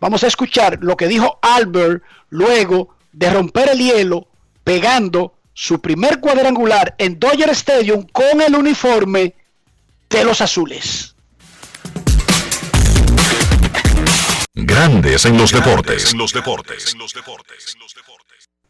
Vamos 0.00 0.24
a 0.24 0.26
escuchar 0.26 0.78
lo 0.80 0.96
que 0.96 1.06
dijo 1.06 1.38
Albert 1.42 2.02
luego 2.30 2.96
de 3.12 3.28
romper 3.28 3.68
el 3.68 3.78
hielo 3.78 4.26
pegando 4.64 5.34
su 5.52 5.82
primer 5.82 6.18
cuadrangular 6.18 6.94
en 6.96 7.18
Dodger 7.18 7.50
Stadium 7.50 8.06
con 8.10 8.40
el 8.40 8.54
uniforme 8.54 9.34
de 10.08 10.24
los 10.24 10.40
azules. 10.40 11.14
Grandes 14.54 15.26
en 15.26 15.36
los 15.36 15.52
deportes. 15.52 16.10
En 16.10 16.18
los 16.18 16.32
deportes. 16.32 16.96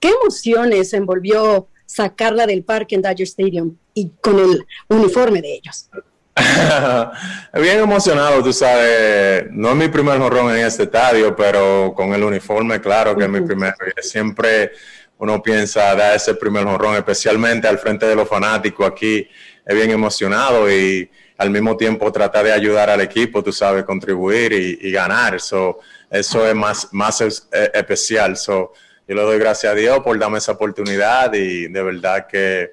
¿Qué 0.00 0.08
emociones 0.08 0.92
envolvió 0.92 1.68
sacarla 1.86 2.48
del 2.48 2.64
parque 2.64 2.96
en 2.96 3.02
Dodger 3.02 3.28
Stadium 3.28 3.76
y 3.94 4.10
con 4.20 4.40
el 4.40 4.66
uniforme 4.88 5.40
de 5.40 5.54
ellos? 5.54 5.88
Bien 7.54 7.78
emocionado, 7.78 8.42
tú 8.42 8.52
sabes. 8.52 9.46
No 9.50 9.70
es 9.70 9.76
mi 9.76 9.88
primer 9.88 10.18
jorrón 10.18 10.54
en 10.54 10.66
este 10.66 10.82
estadio, 10.82 11.34
pero 11.34 11.94
con 11.96 12.12
el 12.12 12.22
uniforme, 12.22 12.80
claro 12.80 13.16
que 13.16 13.24
es 13.24 13.30
mi 13.30 13.40
primer. 13.40 13.74
Siempre 14.00 14.72
uno 15.18 15.42
piensa 15.42 15.94
dar 15.94 16.16
ese 16.16 16.34
primer 16.34 16.64
jorrón, 16.64 16.94
especialmente 16.96 17.66
al 17.66 17.78
frente 17.78 18.06
de 18.06 18.14
los 18.14 18.28
fanáticos. 18.28 18.86
Aquí 18.86 19.26
es 19.64 19.74
bien 19.74 19.90
emocionado 19.90 20.70
y 20.70 21.10
al 21.38 21.50
mismo 21.50 21.76
tiempo 21.76 22.12
tratar 22.12 22.44
de 22.44 22.52
ayudar 22.52 22.90
al 22.90 23.00
equipo, 23.00 23.42
tú 23.42 23.52
sabes, 23.52 23.84
contribuir 23.84 24.52
y, 24.52 24.90
ganar. 24.90 25.36
eso 25.36 25.80
es 26.10 26.54
más, 26.54 26.88
más 26.92 27.20
especial. 27.50 28.36
So, 28.36 28.72
yo 29.08 29.14
le 29.14 29.22
doy 29.22 29.38
gracias 29.38 29.72
a 29.72 29.74
Dios 29.74 30.00
por 30.00 30.18
darme 30.18 30.38
esa 30.38 30.52
oportunidad 30.52 31.32
y 31.32 31.68
de 31.68 31.82
verdad 31.82 32.26
que 32.26 32.72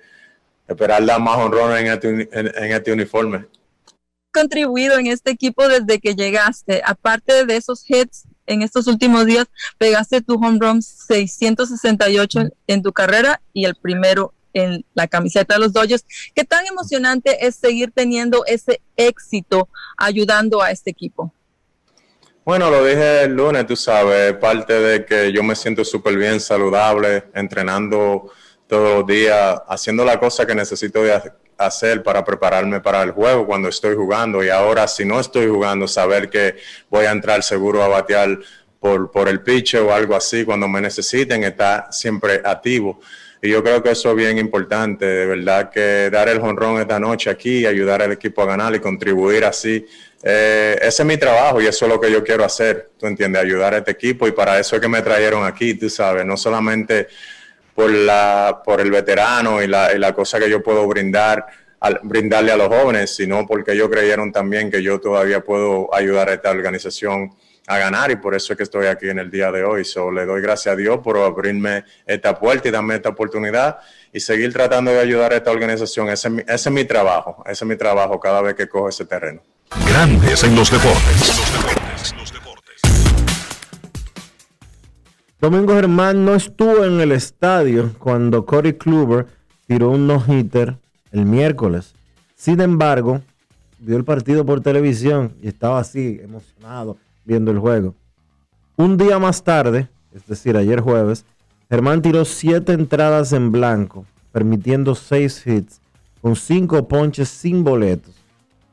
esperar 0.67 1.05
dar 1.05 1.21
más 1.21 1.37
honrones 1.37 1.81
en 1.81 1.87
este, 1.87 2.29
en, 2.31 2.71
este 2.71 2.91
uniforme. 2.91 3.45
Contribuido 4.31 4.97
en 4.97 5.07
este 5.07 5.31
equipo 5.31 5.67
desde 5.67 5.99
que 5.99 6.15
llegaste, 6.15 6.81
aparte 6.85 7.45
de 7.45 7.55
esos 7.55 7.83
hits 7.87 8.23
en 8.45 8.61
estos 8.61 8.87
últimos 8.87 9.25
días, 9.25 9.45
pegaste 9.77 10.21
tu 10.21 10.35
home 10.35 10.57
run 10.59 10.81
668 10.81 12.39
en 12.67 12.81
tu 12.81 12.91
carrera 12.91 13.41
y 13.53 13.65
el 13.65 13.75
primero 13.75 14.33
en 14.53 14.85
la 14.93 15.07
camiseta 15.07 15.55
de 15.55 15.61
los 15.61 15.73
Dodgers. 15.73 16.05
¿Qué 16.35 16.43
tan 16.43 16.65
emocionante 16.65 17.45
es 17.45 17.55
seguir 17.55 17.91
teniendo 17.91 18.45
ese 18.45 18.81
éxito 18.95 19.67
ayudando 19.97 20.61
a 20.61 20.71
este 20.71 20.91
equipo? 20.91 21.33
Bueno, 22.45 22.69
lo 22.69 22.83
dije 22.83 23.23
el 23.23 23.33
lunes, 23.33 23.65
tú 23.65 23.75
sabes, 23.75 24.33
parte 24.33 24.73
de 24.73 25.05
que 25.05 25.31
yo 25.31 25.43
me 25.43 25.55
siento 25.55 25.85
súper 25.85 26.17
bien, 26.17 26.41
saludable, 26.41 27.23
entrenando 27.33 28.31
todos 28.73 28.97
los 28.97 29.05
días, 29.05 29.61
haciendo 29.67 30.03
la 30.03 30.19
cosa 30.19 30.47
que 30.47 30.55
necesito 30.55 31.03
hacer 31.59 32.01
para 32.01 32.25
prepararme 32.25 32.81
para 32.81 33.03
el 33.03 33.11
juego 33.11 33.45
cuando 33.45 33.69
estoy 33.69 33.95
jugando. 33.95 34.43
Y 34.43 34.49
ahora, 34.49 34.87
si 34.87 35.05
no 35.05 35.19
estoy 35.19 35.47
jugando, 35.47 35.87
saber 35.87 36.27
que 36.27 36.55
voy 36.89 37.05
a 37.05 37.11
entrar 37.11 37.43
seguro 37.43 37.83
a 37.83 37.87
batear 37.87 38.39
por, 38.79 39.11
por 39.11 39.29
el 39.29 39.41
pitch 39.41 39.75
o 39.75 39.93
algo 39.93 40.15
así 40.15 40.43
cuando 40.43 40.67
me 40.67 40.81
necesiten, 40.81 41.43
está 41.43 41.91
siempre 41.91 42.41
activo. 42.43 42.99
Y 43.43 43.51
yo 43.51 43.63
creo 43.63 43.83
que 43.83 43.91
eso 43.91 44.09
es 44.09 44.15
bien 44.15 44.39
importante, 44.39 45.05
de 45.05 45.25
verdad 45.27 45.69
que 45.69 46.09
dar 46.09 46.27
el 46.27 46.39
jonrón 46.39 46.81
esta 46.81 46.99
noche 46.99 47.29
aquí, 47.29 47.67
ayudar 47.67 48.01
al 48.01 48.13
equipo 48.13 48.41
a 48.41 48.47
ganar 48.47 48.73
y 48.73 48.79
contribuir 48.79 49.45
así 49.45 49.85
eh, 50.25 50.77
ese 50.81 51.03
es 51.03 51.05
mi 51.05 51.17
trabajo 51.17 51.61
y 51.61 51.67
eso 51.67 51.85
es 51.85 51.91
lo 51.91 51.99
que 51.99 52.09
yo 52.09 52.23
quiero 52.23 52.45
hacer, 52.45 52.91
tú 52.97 53.07
entiendes, 53.07 53.41
ayudar 53.41 53.73
a 53.73 53.79
este 53.79 53.91
equipo 53.91 54.25
y 54.25 54.31
para 54.31 54.57
eso 54.57 54.77
es 54.77 54.81
que 54.81 54.87
me 54.87 55.01
trajeron 55.01 55.45
aquí, 55.45 55.73
tú 55.73 55.89
sabes, 55.89 56.25
no 56.25 56.37
solamente 56.37 57.09
por, 57.75 57.89
la, 57.91 58.61
por 58.63 58.81
el 58.81 58.91
veterano 58.91 59.61
y 59.61 59.67
la, 59.67 59.93
y 59.93 59.99
la 59.99 60.13
cosa 60.13 60.39
que 60.39 60.49
yo 60.49 60.61
puedo 60.61 60.87
brindar, 60.87 61.45
al, 61.79 61.99
brindarle 62.03 62.51
a 62.51 62.57
los 62.57 62.67
jóvenes, 62.67 63.15
sino 63.15 63.45
porque 63.45 63.73
ellos 63.73 63.89
creyeron 63.89 64.31
también 64.31 64.71
que 64.71 64.81
yo 64.81 64.99
todavía 64.99 65.41
puedo 65.41 65.93
ayudar 65.93 66.29
a 66.29 66.33
esta 66.33 66.51
organización 66.51 67.31
a 67.67 67.77
ganar 67.77 68.11
y 68.11 68.17
por 68.17 68.35
eso 68.35 68.53
es 68.53 68.57
que 68.57 68.63
estoy 68.63 68.87
aquí 68.87 69.09
en 69.09 69.19
el 69.19 69.31
día 69.31 69.51
de 69.51 69.63
hoy. 69.63 69.85
So, 69.85 70.11
le 70.11 70.25
doy 70.25 70.41
gracias 70.41 70.73
a 70.73 70.75
Dios 70.75 70.99
por 70.99 71.17
abrirme 71.17 71.85
esta 72.05 72.37
puerta 72.37 72.67
y 72.67 72.71
darme 72.71 72.95
esta 72.95 73.09
oportunidad 73.09 73.79
y 74.11 74.19
seguir 74.19 74.51
tratando 74.51 74.91
de 74.91 74.99
ayudar 74.99 75.33
a 75.33 75.37
esta 75.37 75.51
organización. 75.51 76.09
Ese 76.09 76.27
es 76.27 76.33
mi, 76.33 76.41
ese 76.41 76.53
es 76.55 76.71
mi 76.71 76.85
trabajo, 76.85 77.43
ese 77.45 77.63
es 77.63 77.67
mi 77.67 77.75
trabajo 77.75 78.19
cada 78.19 78.41
vez 78.41 78.55
que 78.55 78.67
cojo 78.67 78.89
ese 78.89 79.05
terreno. 79.05 79.41
Grandes 79.87 80.43
en 80.43 80.55
los 80.55 80.69
deportes. 80.69 81.33
Domingo 85.43 85.73
Germán 85.73 86.23
no 86.23 86.35
estuvo 86.35 86.85
en 86.85 87.01
el 87.01 87.11
estadio 87.11 87.91
cuando 87.99 88.45
Corey 88.45 88.75
Kluber 88.75 89.27
tiró 89.67 89.89
un 89.89 90.07
no-hitter 90.07 90.77
el 91.11 91.25
miércoles. 91.25 91.95
Sin 92.33 92.61
embargo, 92.61 93.19
vio 93.77 93.97
el 93.97 94.05
partido 94.05 94.45
por 94.45 94.61
televisión 94.61 95.33
y 95.41 95.49
estaba 95.49 95.79
así, 95.79 96.17
emocionado, 96.23 96.95
viendo 97.25 97.51
el 97.51 97.59
juego. 97.59 97.93
Un 98.77 98.95
día 98.95 99.19
más 99.19 99.43
tarde, 99.43 99.89
es 100.13 100.25
decir, 100.27 100.55
ayer 100.55 100.79
jueves, 100.79 101.25
Germán 101.69 102.01
tiró 102.01 102.23
siete 102.23 102.71
entradas 102.71 103.33
en 103.33 103.51
blanco, 103.51 104.05
permitiendo 104.31 104.95
seis 104.95 105.45
hits, 105.45 105.81
con 106.21 106.37
cinco 106.37 106.87
ponches 106.87 107.27
sin 107.27 107.65
boletos 107.65 108.15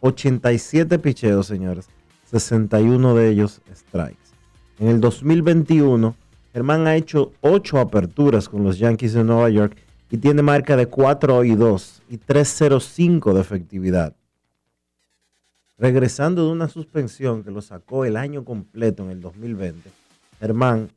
87 0.03 1.01
picheos, 1.01 1.49
señores. 1.49 1.89
61 2.31 3.17
de 3.17 3.29
ellos 3.29 3.61
strikes. 3.75 4.19
En 4.79 4.87
el 4.87 5.01
2021, 5.01 6.15
Germán 6.53 6.87
ha 6.87 6.97
hecho 6.97 7.33
8 7.43 7.79
aperturas 7.79 8.49
con 8.49 8.65
los 8.65 8.79
Yankees 8.79 9.13
de 9.13 9.25
Nueva 9.25 9.49
York 9.51 9.77
y 10.11 10.19
tiene 10.19 10.43
marca 10.43 10.77
de 10.77 10.87
4 10.87 11.45
y 11.45 11.55
2 11.55 12.03
y 12.11 12.17
305 12.19 13.35
de 13.35 13.41
efectividad. 13.41 14.17
Regresando 15.79 16.45
de 16.45 16.53
una 16.53 16.69
suspensión 16.69 17.45
que 17.45 17.51
lo 17.51 17.63
sacó 17.63 18.05
el 18.05 18.17
año 18.17 18.45
completo 18.45 19.05
en 19.05 19.11
el 19.11 19.21
2020, 19.21 19.91
Germán 20.41 20.91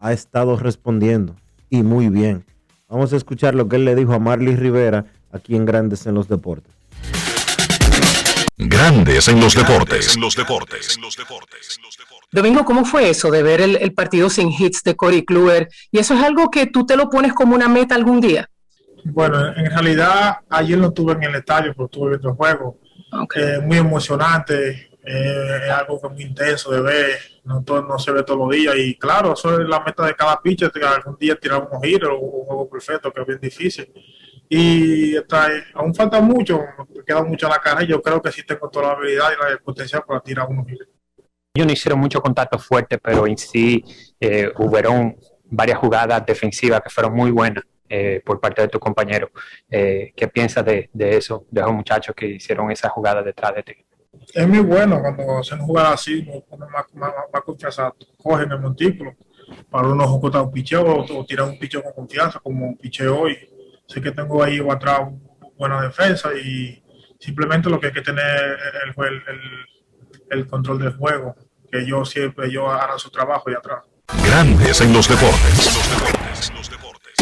ha 0.00 0.12
estado 0.12 0.56
respondiendo 0.56 1.34
y 1.68 1.82
muy 1.82 2.08
bien. 2.08 2.44
Vamos 2.88 3.12
a 3.12 3.16
escuchar 3.16 3.54
lo 3.54 3.68
que 3.68 3.76
él 3.76 3.84
le 3.84 3.94
dijo 3.96 4.14
a 4.14 4.18
Marley 4.18 4.54
Rivera 4.54 5.06
aquí 5.32 5.56
en 5.56 5.64
Grandes 5.64 6.06
en 6.06 6.14
los 6.14 6.28
Deportes. 6.28 6.72
Grandes 8.56 9.26
en 9.26 9.40
los 9.40 9.54
deportes. 9.54 10.16
los 10.16 10.36
deportes. 10.36 10.96
Domingo, 12.34 12.64
¿cómo 12.64 12.84
fue 12.84 13.10
eso 13.10 13.30
de 13.30 13.44
ver 13.44 13.60
el, 13.60 13.94
partido 13.94 14.28
sin 14.28 14.50
hits 14.50 14.82
de 14.82 14.96
Corey 14.96 15.24
Kluber? 15.24 15.68
¿Y 15.92 16.00
eso 16.00 16.14
es 16.14 16.20
algo 16.20 16.50
que 16.50 16.66
tú 16.66 16.84
te 16.84 16.96
lo 16.96 17.08
pones 17.08 17.32
como 17.32 17.54
una 17.54 17.68
meta 17.68 17.94
algún 17.94 18.20
día? 18.20 18.50
Bueno, 19.04 19.54
en 19.54 19.70
realidad 19.70 20.38
ayer 20.50 20.76
no 20.76 20.88
estuve 20.88 21.12
en 21.12 21.22
el 21.22 21.36
estadio, 21.36 21.72
pero 21.74 21.84
estuve 21.84 22.08
viendo 22.10 22.30
el 22.30 22.34
juego. 22.34 22.80
Eh, 23.36 23.60
muy 23.62 23.78
emocionante, 23.78 24.90
eh, 25.06 25.60
es 25.64 25.70
algo 25.70 26.00
que 26.00 26.08
es 26.08 26.12
muy 26.12 26.22
intenso 26.24 26.72
de 26.72 26.80
ver, 26.80 27.18
no, 27.44 27.62
no 27.62 27.98
se 28.00 28.10
ve 28.10 28.24
todos 28.24 28.40
los 28.40 28.50
días. 28.50 28.74
Y 28.78 28.98
claro, 28.98 29.34
eso 29.34 29.60
es 29.60 29.68
la 29.68 29.78
meta 29.84 30.04
de 30.04 30.16
cada 30.16 30.42
pitcher, 30.42 30.72
que 30.72 30.84
algún 30.84 31.16
día 31.16 31.36
tirar 31.36 31.68
un 31.70 31.80
giro 31.80 32.18
o 32.18 32.40
un 32.40 32.46
juego 32.46 32.68
perfecto, 32.68 33.12
que 33.12 33.20
es 33.20 33.26
bien 33.28 33.40
difícil 33.40 33.92
y 34.48 35.16
aún 35.74 35.94
falta 35.94 36.20
mucho, 36.20 36.60
me 36.94 37.02
queda 37.04 37.22
mucho 37.22 37.46
a 37.46 37.50
la 37.50 37.58
cara 37.58 37.82
y 37.82 37.86
yo 37.86 38.02
creo 38.02 38.20
que 38.20 38.30
sí 38.30 38.42
tengo 38.44 38.68
toda 38.68 38.88
la 38.88 38.92
habilidad 38.92 39.30
y 39.30 39.52
la 39.52 39.58
potencial 39.58 40.02
para 40.06 40.20
tirar 40.20 40.46
unos 40.48 40.66
giros. 40.66 40.88
Ellos 41.56 41.68
no 41.68 41.72
hicieron 41.72 42.00
mucho 42.00 42.20
contacto 42.20 42.58
fuerte, 42.58 42.98
pero 42.98 43.28
en 43.28 43.38
sí 43.38 43.84
eh, 44.18 44.50
hubieron 44.58 45.16
varias 45.44 45.78
jugadas 45.78 46.26
defensivas 46.26 46.80
que 46.80 46.90
fueron 46.90 47.14
muy 47.14 47.30
buenas 47.30 47.62
eh, 47.88 48.20
por 48.26 48.40
parte 48.40 48.62
de 48.62 48.66
tu 48.66 48.80
compañero. 48.80 49.30
Eh, 49.70 50.12
¿Qué 50.16 50.26
piensas 50.26 50.64
de, 50.64 50.90
eso, 50.92 51.46
de 51.48 51.60
esos 51.60 51.72
muchachos 51.72 52.12
que 52.16 52.26
hicieron 52.26 52.72
esa 52.72 52.88
jugada 52.88 53.22
detrás 53.22 53.54
de 53.54 53.62
ti? 53.62 53.74
Es 54.34 54.48
muy 54.48 54.58
bueno 54.58 55.00
cuando 55.00 55.38
hacen 55.38 55.60
jugadas 55.60 55.94
así, 55.94 56.26
más, 56.58 56.92
más, 56.92 57.14
más, 57.32 57.42
confianza, 57.44 57.94
cogen 58.20 58.50
el 58.50 58.58
montículo 58.58 59.14
para 59.70 59.86
uno 59.86 60.02
ejecutar 60.06 60.42
un 60.42 60.50
picheo 60.50 61.06
o, 61.08 61.24
tirar 61.24 61.48
un 61.48 61.56
picheo 61.56 61.84
con 61.84 61.92
confianza, 61.92 62.40
como 62.40 62.66
un 62.66 62.76
picheo 62.76 63.20
hoy 63.20 63.38
sé 63.86 64.00
que 64.00 64.10
tengo 64.10 64.42
ahí 64.42 64.58
atrás 64.68 65.08
buena 65.56 65.80
defensa 65.82 66.30
y 66.34 66.82
simplemente 67.20 67.70
lo 67.70 67.78
que 67.78 67.86
hay 67.86 67.92
que 67.92 68.02
tener 68.02 68.58
el, 68.96 69.04
el, 69.04 69.66
control 70.48 70.78
del 70.78 70.96
juego, 70.96 71.34
que 71.70 71.86
yo 71.86 72.04
siempre 72.04 72.50
yo 72.50 72.70
harán 72.70 72.98
su 72.98 73.10
trabajo 73.10 73.50
y 73.50 73.54
atrás. 73.54 73.84
Grandes 74.24 74.80
en 74.80 74.92
los 74.92 75.08
deportes. 75.08 75.56
Los 75.56 75.90
deportes, 75.90 76.52
los 76.54 76.70
deportes. 76.70 77.14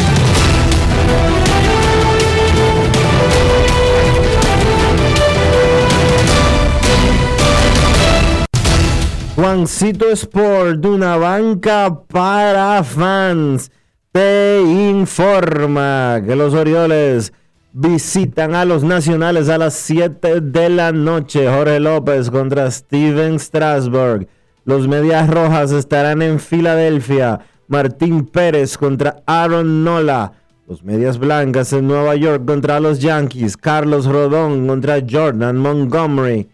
Juancito 9.35 10.09
Sport, 10.09 10.79
de 10.79 10.87
una 10.89 11.17
banca 11.17 12.03
para 12.07 12.83
fans 12.83 13.71
te 14.13 14.61
informa 14.61 16.21
que 16.23 16.35
los 16.35 16.53
Orioles 16.53 17.33
visitan 17.73 18.53
a 18.53 18.65
los 18.65 18.83
Nacionales 18.83 19.49
a 19.49 19.57
las 19.57 19.73
7 19.73 20.41
de 20.41 20.69
la 20.69 20.91
noche. 20.91 21.49
Jorge 21.49 21.79
López 21.79 22.29
contra 22.29 22.69
Steven 22.69 23.39
Strasburg. 23.39 24.27
Los 24.63 24.87
Medias 24.87 25.29
Rojas 25.29 25.71
estarán 25.71 26.21
en 26.21 26.39
Filadelfia. 26.39 27.41
Martín 27.67 28.25
Pérez 28.25 28.77
contra 28.77 29.23
Aaron 29.25 29.83
Nola. 29.83 30.33
Los 30.67 30.83
Medias 30.83 31.17
Blancas 31.17 31.73
en 31.73 31.87
Nueva 31.87 32.15
York 32.15 32.45
contra 32.45 32.79
los 32.79 32.99
Yankees. 32.99 33.57
Carlos 33.57 34.05
Rodón 34.05 34.67
contra 34.67 35.01
Jordan 35.09 35.57
Montgomery. 35.57 36.47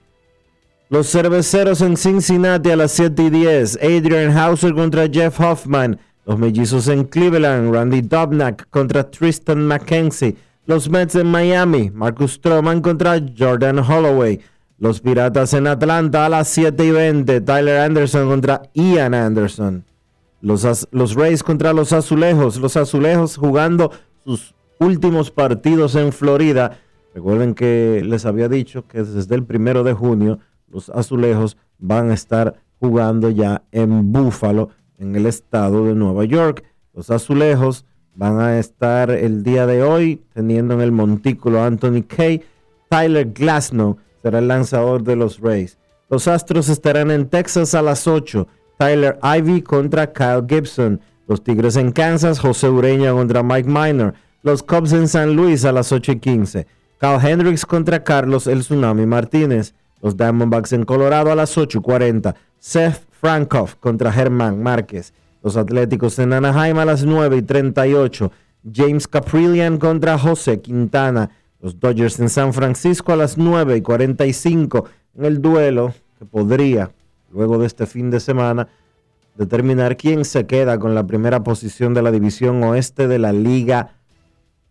Los 0.89 1.11
Cerveceros 1.11 1.81
en 1.81 1.97
Cincinnati 1.97 2.71
a 2.71 2.75
las 2.77 2.93
7 2.93 3.23
y 3.23 3.29
10. 3.29 3.79
Adrian 3.83 4.35
Hauser 4.35 4.73
contra 4.73 5.07
Jeff 5.07 5.39
Hoffman. 5.39 5.99
Los 6.25 6.39
mellizos 6.39 6.87
en 6.87 7.03
Cleveland, 7.03 7.73
Randy 7.73 8.01
Dobnak 8.01 8.67
contra 8.69 9.09
Tristan 9.09 9.67
McKenzie. 9.67 10.35
Los 10.69 10.87
Mets 10.87 11.15
en 11.15 11.25
Miami, 11.25 11.89
Marcus 11.89 12.33
Stroman 12.33 12.81
contra 12.81 13.19
Jordan 13.35 13.79
Holloway. 13.79 14.39
Los 14.77 15.01
Piratas 15.01 15.55
en 15.55 15.65
Atlanta 15.65 16.27
a 16.27 16.29
las 16.29 16.47
7 16.49 16.85
y 16.85 16.91
20, 16.91 17.41
Tyler 17.41 17.79
Anderson 17.79 18.29
contra 18.29 18.61
Ian 18.75 19.15
Anderson. 19.15 19.83
Los, 20.41 20.87
los 20.91 21.15
Rays 21.15 21.41
contra 21.41 21.73
los 21.73 21.91
Azulejos. 21.91 22.57
Los 22.57 22.77
Azulejos 22.77 23.35
jugando 23.35 23.91
sus 24.23 24.53
últimos 24.77 25.31
partidos 25.31 25.95
en 25.95 26.13
Florida. 26.13 26.77
Recuerden 27.15 27.55
que 27.55 28.03
les 28.05 28.27
había 28.27 28.47
dicho 28.47 28.87
que 28.87 29.01
desde 29.01 29.33
el 29.33 29.45
primero 29.45 29.83
de 29.83 29.93
junio 29.93 30.37
los 30.67 30.91
Azulejos 30.91 31.57
van 31.79 32.11
a 32.11 32.13
estar 32.13 32.61
jugando 32.79 33.31
ya 33.31 33.63
en 33.71 34.11
Buffalo 34.11 34.69
en 34.99 35.15
el 35.15 35.25
estado 35.25 35.85
de 35.85 35.95
Nueva 35.95 36.25
York. 36.25 36.63
Los 36.93 37.09
azulejos 37.09 37.85
van 38.19 38.41
a 38.41 38.59
estar 38.59 39.11
el 39.11 39.43
día 39.43 39.65
de 39.65 39.81
hoy 39.81 40.21
teniendo 40.33 40.73
en 40.73 40.81
el 40.81 40.91
montículo 40.91 41.63
Anthony 41.63 42.03
Kay. 42.05 42.43
Tyler 42.89 43.31
Glasnow 43.31 43.95
será 44.21 44.39
el 44.39 44.49
lanzador 44.49 45.03
de 45.03 45.15
los 45.15 45.39
Rays. 45.39 45.77
Los 46.09 46.27
Astros 46.27 46.67
estarán 46.67 47.11
en 47.11 47.29
Texas 47.29 47.73
a 47.75 47.81
las 47.81 48.07
8. 48.07 48.45
Tyler 48.77 49.17
Ivy 49.23 49.61
contra 49.61 50.11
Kyle 50.11 50.43
Gibson. 50.45 50.99
Los 51.29 51.45
Tigres 51.45 51.77
en 51.77 51.93
Kansas, 51.93 52.39
José 52.39 52.67
Ureña 52.67 53.13
contra 53.13 53.41
Mike 53.41 53.69
Minor. 53.69 54.15
Los 54.43 54.63
Cubs 54.63 54.91
en 54.91 55.07
San 55.07 55.37
Luis 55.37 55.63
a 55.63 55.71
las 55.71 55.93
8 55.93 56.11
y 56.11 56.19
15. 56.19 56.67
Kyle 56.99 57.19
Hendricks 57.23 57.65
contra 57.65 58.03
Carlos 58.03 58.47
El 58.47 58.59
Tsunami 58.59 59.05
Martínez. 59.05 59.73
Los 60.01 60.17
Diamondbacks 60.17 60.73
en 60.73 60.83
Colorado 60.83 61.31
a 61.31 61.35
las 61.35 61.57
8 61.57 61.77
y 61.77 61.81
40. 61.81 62.35
Seth 62.59 63.01
Frankoff 63.11 63.75
contra 63.75 64.11
Germán 64.11 64.61
Márquez. 64.61 65.13
Los 65.41 65.57
Atléticos 65.57 66.19
en 66.19 66.33
Anaheim 66.33 66.77
a 66.79 66.85
las 66.85 67.05
9 67.05 67.37
y 67.37 67.41
38. 67.41 68.31
James 68.73 69.07
Caprillian 69.07 69.77
contra 69.77 70.17
José 70.17 70.61
Quintana. 70.61 71.29
Los 71.61 71.79
Dodgers 71.79 72.19
en 72.19 72.29
San 72.29 72.53
Francisco 72.53 73.13
a 73.13 73.15
las 73.15 73.37
9 73.37 73.77
y 73.77 73.81
45 73.81 74.85
en 75.17 75.25
el 75.25 75.41
duelo 75.41 75.93
que 76.17 76.25
podría, 76.25 76.91
luego 77.31 77.57
de 77.57 77.67
este 77.67 77.85
fin 77.85 78.09
de 78.09 78.19
semana, 78.19 78.67
determinar 79.35 79.97
quién 79.97 80.25
se 80.25 80.45
queda 80.45 80.79
con 80.79 80.95
la 80.95 81.05
primera 81.05 81.43
posición 81.43 81.93
de 81.93 82.01
la 82.01 82.11
división 82.11 82.63
oeste 82.63 83.07
de 83.07 83.19
la 83.19 83.31
Liga 83.31 83.95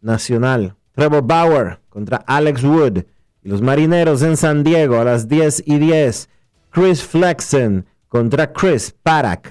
Nacional. 0.00 0.74
Trevor 0.92 1.22
Bauer 1.22 1.78
contra 1.88 2.18
Alex 2.26 2.64
Wood. 2.64 2.98
Y 3.42 3.48
los 3.48 3.62
Marineros 3.62 4.22
en 4.22 4.36
San 4.36 4.64
Diego 4.64 4.98
a 4.98 5.04
las 5.04 5.28
10 5.28 5.62
y 5.66 5.78
10. 5.78 6.28
Chris 6.70 7.02
Flexen 7.02 7.86
contra 8.08 8.52
Chris 8.52 8.94
Parak. 9.02 9.50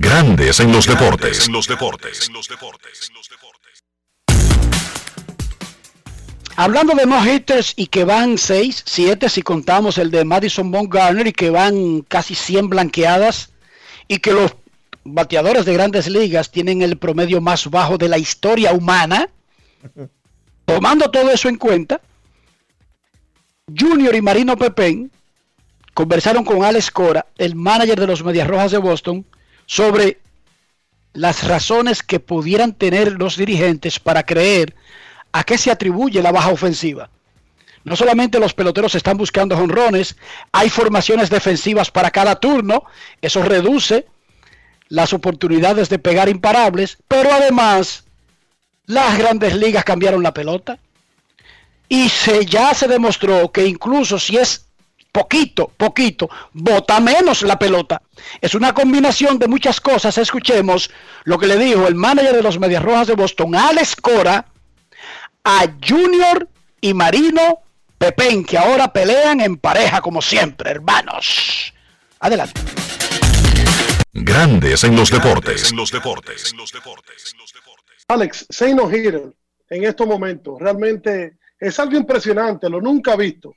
Grandes 0.00 0.60
en 0.60 0.72
los 0.72 0.86
deportes. 0.86 1.46
En 1.46 1.52
los 1.52 1.68
deportes. 1.68 2.30
Hablando 6.56 6.94
de 6.94 7.06
no 7.06 7.24
hitters 7.24 7.74
y 7.76 7.86
que 7.86 8.04
van 8.04 8.38
6, 8.38 8.82
7 8.86 9.28
si 9.28 9.42
contamos 9.42 9.98
el 9.98 10.10
de 10.10 10.24
Madison 10.24 10.70
Garner 10.88 11.26
y 11.26 11.32
que 11.32 11.50
van 11.50 12.02
casi 12.02 12.34
100 12.34 12.68
blanqueadas 12.68 13.50
y 14.06 14.18
que 14.18 14.32
los 14.32 14.54
bateadores 15.04 15.64
de 15.64 15.74
grandes 15.74 16.08
ligas 16.08 16.50
tienen 16.50 16.82
el 16.82 16.96
promedio 16.96 17.40
más 17.40 17.68
bajo 17.68 17.98
de 17.98 18.08
la 18.08 18.18
historia 18.18 18.72
humana. 18.72 19.28
Tomando 20.64 21.10
todo 21.10 21.30
eso 21.30 21.48
en 21.48 21.56
cuenta, 21.56 22.00
Junior 23.76 24.14
y 24.14 24.22
Marino 24.22 24.56
Pepén 24.56 25.10
conversaron 25.92 26.44
con 26.44 26.64
Alex 26.64 26.90
Cora, 26.90 27.26
el 27.36 27.54
manager 27.54 28.00
de 28.00 28.06
los 28.06 28.24
Medias 28.24 28.48
Rojas 28.48 28.72
de 28.72 28.78
Boston, 28.78 29.26
sobre 29.66 30.20
las 31.12 31.46
razones 31.46 32.02
que 32.02 32.20
pudieran 32.20 32.74
tener 32.74 33.12
los 33.12 33.36
dirigentes 33.36 33.98
para 34.00 34.24
creer 34.24 34.74
a 35.32 35.44
qué 35.44 35.58
se 35.58 35.70
atribuye 35.70 36.22
la 36.22 36.32
baja 36.32 36.50
ofensiva. 36.50 37.10
No 37.84 37.96
solamente 37.96 38.40
los 38.40 38.54
peloteros 38.54 38.94
están 38.94 39.16
buscando 39.16 39.56
jonrones, 39.56 40.16
hay 40.52 40.70
formaciones 40.70 41.28
defensivas 41.28 41.90
para 41.90 42.10
cada 42.10 42.36
turno, 42.36 42.84
eso 43.20 43.42
reduce 43.42 44.06
las 44.88 45.12
oportunidades 45.12 45.88
de 45.88 45.98
pegar 45.98 46.28
imparables, 46.28 46.98
pero 47.08 47.32
además 47.32 48.04
las 48.86 49.18
grandes 49.18 49.54
ligas 49.54 49.84
cambiaron 49.84 50.22
la 50.22 50.34
pelota 50.34 50.78
y 51.88 52.08
se, 52.08 52.46
ya 52.46 52.74
se 52.74 52.88
demostró 52.88 53.52
que 53.52 53.66
incluso 53.66 54.18
si 54.18 54.36
es 54.38 54.66
poquito, 55.14 55.68
poquito, 55.68 56.28
bota 56.52 56.98
menos 56.98 57.42
la 57.42 57.56
pelota. 57.56 58.02
Es 58.40 58.56
una 58.56 58.74
combinación 58.74 59.38
de 59.38 59.46
muchas 59.46 59.80
cosas. 59.80 60.18
Escuchemos 60.18 60.90
lo 61.22 61.38
que 61.38 61.46
le 61.46 61.56
dijo 61.56 61.86
el 61.86 61.94
manager 61.94 62.34
de 62.34 62.42
los 62.42 62.58
Medias 62.58 62.82
Rojas 62.82 63.06
de 63.06 63.14
Boston, 63.14 63.54
Alex 63.54 63.94
Cora, 63.94 64.44
a 65.44 65.66
Junior 65.86 66.48
y 66.80 66.94
Marino 66.94 67.60
Pepén, 67.96 68.44
que 68.44 68.58
ahora 68.58 68.92
pelean 68.92 69.40
en 69.40 69.56
pareja 69.56 70.00
como 70.00 70.20
siempre, 70.20 70.72
hermanos. 70.72 71.72
Adelante. 72.18 72.60
Grandes 74.12 74.82
en 74.82 74.96
los 74.96 75.12
deportes. 75.12 75.70
En 75.70 75.76
los 75.76 75.92
deportes. 75.92 76.54
Alex, 78.08 78.46
Seino 78.50 78.90
Hitter 78.90 79.32
en 79.70 79.84
estos 79.84 80.08
momentos 80.08 80.58
realmente 80.58 81.38
es 81.58 81.78
algo 81.78 81.96
impresionante, 81.96 82.68
lo 82.68 82.80
nunca 82.80 83.14
visto 83.14 83.54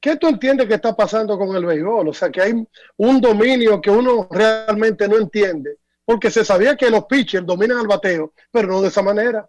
¿Qué 0.00 0.16
tú 0.16 0.28
entiendes 0.28 0.66
que 0.66 0.74
está 0.74 0.96
pasando 0.96 1.38
con 1.38 1.54
el 1.54 1.64
béisbol? 1.64 2.08
O 2.08 2.12
sea, 2.14 2.30
que 2.30 2.40
hay 2.40 2.66
un 2.96 3.20
dominio 3.20 3.80
que 3.80 3.90
uno 3.90 4.26
realmente 4.30 5.06
no 5.06 5.16
entiende, 5.16 5.76
porque 6.04 6.30
se 6.30 6.44
sabía 6.44 6.74
que 6.76 6.90
los 6.90 7.04
pitchers 7.04 7.46
dominan 7.46 7.80
el 7.80 7.86
bateo, 7.86 8.32
pero 8.50 8.68
no 8.68 8.80
de 8.80 8.88
esa 8.88 9.02
manera. 9.02 9.46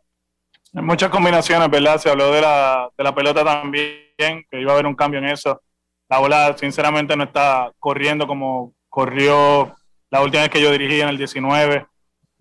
Hay 0.74 0.84
muchas 0.84 1.10
combinaciones, 1.10 1.70
¿verdad? 1.70 1.98
Se 1.98 2.10
habló 2.10 2.32
de 2.32 2.42
la, 2.42 2.90
de 2.98 3.04
la 3.04 3.16
pelota 3.16 3.46
también, 3.46 4.46
que 4.50 4.60
iba 4.60 4.72
a 4.72 4.74
haber 4.74 4.88
un 4.88 4.96
cambio 4.96 5.20
en 5.20 5.28
eso. 5.28 5.62
La 6.10 6.20
bola, 6.20 6.56
sinceramente, 6.58 7.16
no 7.16 7.24
está 7.24 7.72
corriendo 7.80 8.28
como 8.28 8.74
corrió 8.90 9.74
la 10.10 10.22
última 10.22 10.44
vez 10.44 10.52
que 10.52 10.62
yo 10.62 10.72
dirigí 10.72 11.00
en 11.00 11.10
el 11.10 11.18
19. 11.18 11.86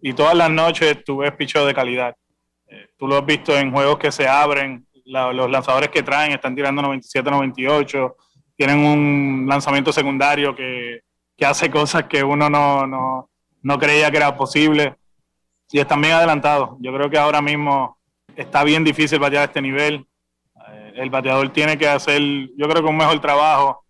Y 0.02 0.12
todas 0.14 0.34
las 0.34 0.50
noches 0.50 1.04
tú 1.04 1.18
ves 1.18 1.32
de 1.36 1.74
calidad. 1.74 2.16
Eh, 2.66 2.88
tú 2.96 3.06
lo 3.06 3.18
has 3.18 3.26
visto 3.26 3.56
en 3.56 3.72
juegos 3.72 3.98
que 3.98 4.10
se 4.10 4.26
abren, 4.26 4.86
los 5.10 5.50
lanzadores 5.50 5.90
que 5.90 6.02
traen 6.02 6.32
están 6.32 6.54
tirando 6.54 6.82
97, 6.82 7.30
98, 7.30 8.16
tienen 8.56 8.78
un 8.78 9.46
lanzamiento 9.48 9.92
secundario 9.92 10.54
que, 10.54 11.00
que 11.36 11.46
hace 11.46 11.70
cosas 11.70 12.04
que 12.04 12.22
uno 12.22 12.48
no, 12.48 12.86
no, 12.86 13.30
no, 13.62 13.78
creía 13.78 14.10
que 14.10 14.18
era 14.18 14.36
posible 14.36 14.94
y 15.70 15.80
están 15.80 16.00
bien 16.00 16.14
adelantados. 16.14 16.76
Yo 16.80 16.92
creo 16.92 17.10
que 17.10 17.18
ahora 17.18 17.40
mismo 17.40 17.98
está 18.36 18.62
bien 18.64 18.84
difícil 18.84 19.18
batear 19.18 19.42
a 19.42 19.46
este 19.46 19.62
nivel. 19.62 20.06
Eh, 20.68 20.92
el 20.96 21.10
bateador 21.10 21.48
tiene 21.50 21.76
que 21.78 21.88
hacer, 21.88 22.20
yo 22.56 22.68
creo 22.68 22.82
que 22.82 22.90
un 22.90 22.96
mejor 22.96 23.20
trabajo 23.20 23.84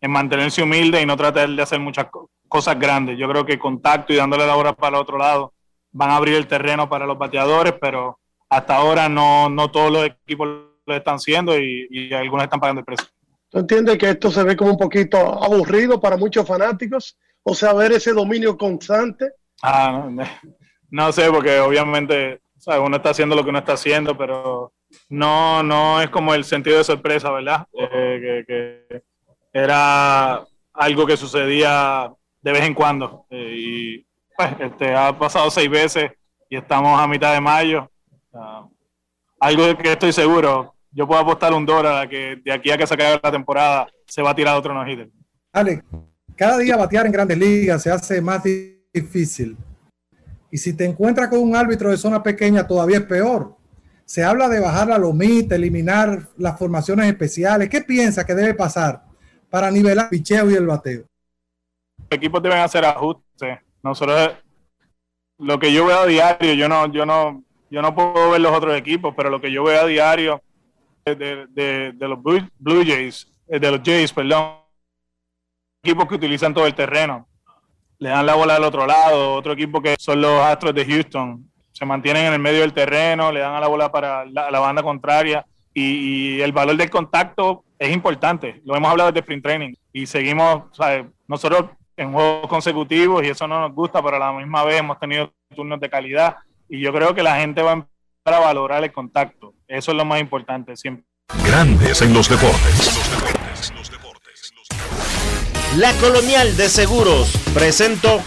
en 0.00 0.10
mantenerse 0.10 0.62
humilde 0.62 1.00
y 1.00 1.06
no 1.06 1.16
tratar 1.16 1.48
de 1.48 1.62
hacer 1.62 1.78
muchas 1.78 2.06
cosas 2.48 2.78
grandes. 2.78 3.18
Yo 3.18 3.28
creo 3.28 3.46
que 3.46 3.58
contacto 3.58 4.12
y 4.12 4.16
dándole 4.16 4.46
la 4.46 4.56
hora 4.56 4.72
para 4.72 4.96
el 4.96 5.02
otro 5.02 5.16
lado 5.16 5.52
van 5.92 6.10
a 6.10 6.16
abrir 6.16 6.34
el 6.34 6.46
terreno 6.46 6.88
para 6.88 7.06
los 7.06 7.18
bateadores, 7.18 7.74
pero 7.80 8.18
hasta 8.50 8.76
ahora 8.76 9.08
no, 9.08 9.48
no 9.48 9.70
todos 9.70 9.92
los 9.92 10.06
equipos 10.06 10.48
lo 10.84 10.94
están 10.94 11.14
haciendo 11.14 11.56
y, 11.58 12.12
algunos 12.12 12.44
están 12.44 12.60
pagando 12.60 12.80
el 12.80 12.84
precio. 12.84 13.06
¿Tú 13.48 13.60
entiendes 13.60 13.96
que 13.96 14.10
esto 14.10 14.30
se 14.30 14.42
ve 14.44 14.56
como 14.56 14.72
un 14.72 14.76
poquito 14.76 15.16
aburrido 15.18 16.00
para 16.00 16.16
muchos 16.16 16.46
fanáticos? 16.46 17.16
O 17.42 17.54
sea, 17.54 17.72
ver 17.72 17.92
ese 17.92 18.12
dominio 18.12 18.56
constante. 18.56 19.32
Ah, 19.62 20.08
no, 20.90 21.12
sé, 21.12 21.30
porque 21.30 21.58
obviamente 21.60 22.40
uno 22.66 22.96
está 22.96 23.10
haciendo 23.10 23.34
lo 23.34 23.42
que 23.42 23.50
uno 23.50 23.60
está 23.60 23.72
haciendo, 23.72 24.16
pero 24.16 24.72
no, 25.08 25.62
no 25.62 26.02
es 26.02 26.10
como 26.10 26.34
el 26.34 26.44
sentido 26.44 26.78
de 26.78 26.84
sorpresa, 26.84 27.30
¿verdad? 27.30 27.66
Eh, 27.72 28.44
que, 28.46 29.02
era 29.52 30.44
algo 30.72 31.06
que 31.06 31.16
sucedía 31.16 32.12
de 32.40 32.52
vez 32.52 32.62
en 32.62 32.74
cuando. 32.74 33.26
Eh, 33.30 33.54
y 33.56 34.06
pues, 34.36 34.52
este, 34.60 34.94
ha 34.94 35.16
pasado 35.16 35.50
seis 35.50 35.68
veces 35.68 36.10
y 36.48 36.56
estamos 36.56 37.00
a 37.00 37.06
mitad 37.06 37.32
de 37.32 37.40
mayo 37.40 37.90
algo 39.38 39.66
de 39.66 39.76
que 39.76 39.92
estoy 39.92 40.12
seguro, 40.12 40.74
yo 40.92 41.06
puedo 41.06 41.20
apostar 41.20 41.52
un 41.52 41.64
dólar 41.64 42.04
a 42.04 42.08
que 42.08 42.40
de 42.44 42.52
aquí 42.52 42.70
a 42.70 42.78
que 42.78 42.86
se 42.86 42.94
acabe 42.94 43.20
la 43.22 43.32
temporada 43.32 43.88
se 44.06 44.22
va 44.22 44.30
a 44.30 44.34
tirar 44.34 44.56
otro 44.56 44.74
no 44.74 44.88
hitter. 44.88 45.10
Ale, 45.52 45.82
cada 46.36 46.58
día 46.58 46.76
batear 46.76 47.06
en 47.06 47.12
grandes 47.12 47.38
ligas 47.38 47.82
se 47.82 47.90
hace 47.90 48.20
más 48.20 48.42
difícil. 48.92 49.56
Y 50.50 50.58
si 50.58 50.72
te 50.72 50.84
encuentras 50.84 51.28
con 51.28 51.40
un 51.40 51.54
árbitro 51.54 51.90
de 51.90 51.96
zona 51.96 52.22
pequeña, 52.22 52.66
todavía 52.66 52.98
es 52.98 53.04
peor. 53.04 53.56
Se 54.04 54.24
habla 54.24 54.48
de 54.48 54.58
bajar 54.58 54.88
la 54.88 54.98
lomita, 54.98 55.54
eliminar 55.54 56.28
las 56.36 56.58
formaciones 56.58 57.06
especiales. 57.06 57.68
¿Qué 57.68 57.82
piensa 57.82 58.26
que 58.26 58.34
debe 58.34 58.54
pasar 58.54 59.04
para 59.48 59.70
nivelar 59.70 60.06
el 60.06 60.10
picheo 60.10 60.50
y 60.50 60.54
el 60.54 60.66
bateo? 60.66 61.04
Los 61.98 62.18
equipos 62.18 62.42
deben 62.42 62.58
hacer 62.58 62.84
ajustes. 62.84 63.58
Nosotros, 63.82 64.30
lo 65.38 65.58
que 65.60 65.72
yo 65.72 65.86
veo 65.86 66.00
a 66.00 66.06
diario, 66.06 66.54
yo 66.54 66.68
no, 66.68 66.92
yo 66.92 67.06
no, 67.06 67.44
yo 67.70 67.80
no 67.80 67.94
puedo 67.94 68.32
ver 68.32 68.40
los 68.40 68.52
otros 68.52 68.76
equipos, 68.76 69.14
pero 69.16 69.30
lo 69.30 69.40
que 69.40 69.52
yo 69.52 69.62
veo 69.62 69.80
a 69.80 69.86
diario 69.86 70.42
de, 71.04 71.94
los 71.98 72.22
Blue, 72.22 72.84
Jays, 72.84 73.32
eh, 73.48 73.58
de 73.58 73.70
los 73.70 73.80
Jays, 73.84 74.12
perdón, 74.12 74.56
equipos 75.82 76.06
que 76.06 76.16
utilizan 76.16 76.52
todo 76.52 76.66
el 76.66 76.74
terreno. 76.74 77.26
Le 77.98 78.08
dan 78.08 78.26
la 78.26 78.34
bola 78.34 78.56
al 78.56 78.64
otro 78.64 78.86
lado, 78.86 79.34
otro 79.34 79.52
equipo 79.52 79.80
que 79.80 79.94
son 79.98 80.20
los 80.20 80.42
Astros 80.42 80.74
de 80.74 80.84
Houston. 80.84 81.48
Se 81.72 81.84
mantienen 81.84 82.26
en 82.26 82.32
el 82.32 82.38
medio 82.38 82.60
del 82.60 82.72
terreno, 82.72 83.30
le 83.30 83.40
dan 83.40 83.54
a 83.54 83.60
la 83.60 83.68
bola 83.68 83.92
para 83.92 84.24
la, 84.24 84.58
banda 84.58 84.82
contraria 84.82 85.46
y, 85.72 86.40
el 86.40 86.52
valor 86.52 86.76
del 86.76 86.90
contacto 86.90 87.64
es 87.78 87.92
importante. 87.92 88.60
Lo 88.64 88.74
hemos 88.74 88.90
hablado 88.90 89.12
desde 89.12 89.20
sprint 89.20 89.44
training 89.44 89.74
y 89.92 90.06
seguimos, 90.06 90.64
nosotros 91.28 91.70
en 91.96 92.12
juegos 92.12 92.48
consecutivos 92.48 93.22
y 93.22 93.28
eso 93.28 93.46
no 93.46 93.60
nos 93.60 93.72
gusta, 93.72 94.02
pero 94.02 94.16
a 94.16 94.18
la 94.18 94.32
misma 94.32 94.64
vez 94.64 94.80
hemos 94.80 94.98
tenido 94.98 95.32
turnos 95.54 95.78
de 95.78 95.88
calidad 95.88 96.36
y 96.70 96.80
yo 96.80 96.92
creo 96.92 97.14
que 97.14 97.22
la 97.22 97.36
gente 97.40 97.62
va 97.62 97.70
a 97.70 97.74
empezar 97.74 98.34
a 98.34 98.38
valorar 98.38 98.84
el 98.84 98.92
contacto. 98.92 99.54
Eso 99.66 99.90
es 99.90 99.96
lo 99.96 100.04
más 100.04 100.20
importante. 100.20 100.76
Siempre 100.76 101.04
Grandes 101.44 102.00
en 102.02 102.14
los 102.14 102.28
deportes. 102.28 103.02
La 105.76 105.92
Colonial 105.94 106.56
de 106.56 106.68
Seguros 106.68 107.32
presentó. 107.52 108.20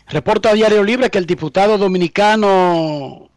Reporta 0.08 0.54
Diario 0.54 0.86
Libre 0.86 1.10
que 1.10 1.18
el 1.18 1.26
diputado 1.26 1.78
dominicano 1.78 3.30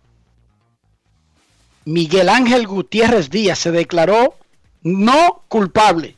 Miguel 1.85 2.29
Ángel 2.29 2.69
Gutiérrez 2.69 3.29
Díaz 3.29 3.59
se 3.59 3.73
declaró 3.73 4.37
no 4.83 5.43
culpable, 5.49 6.17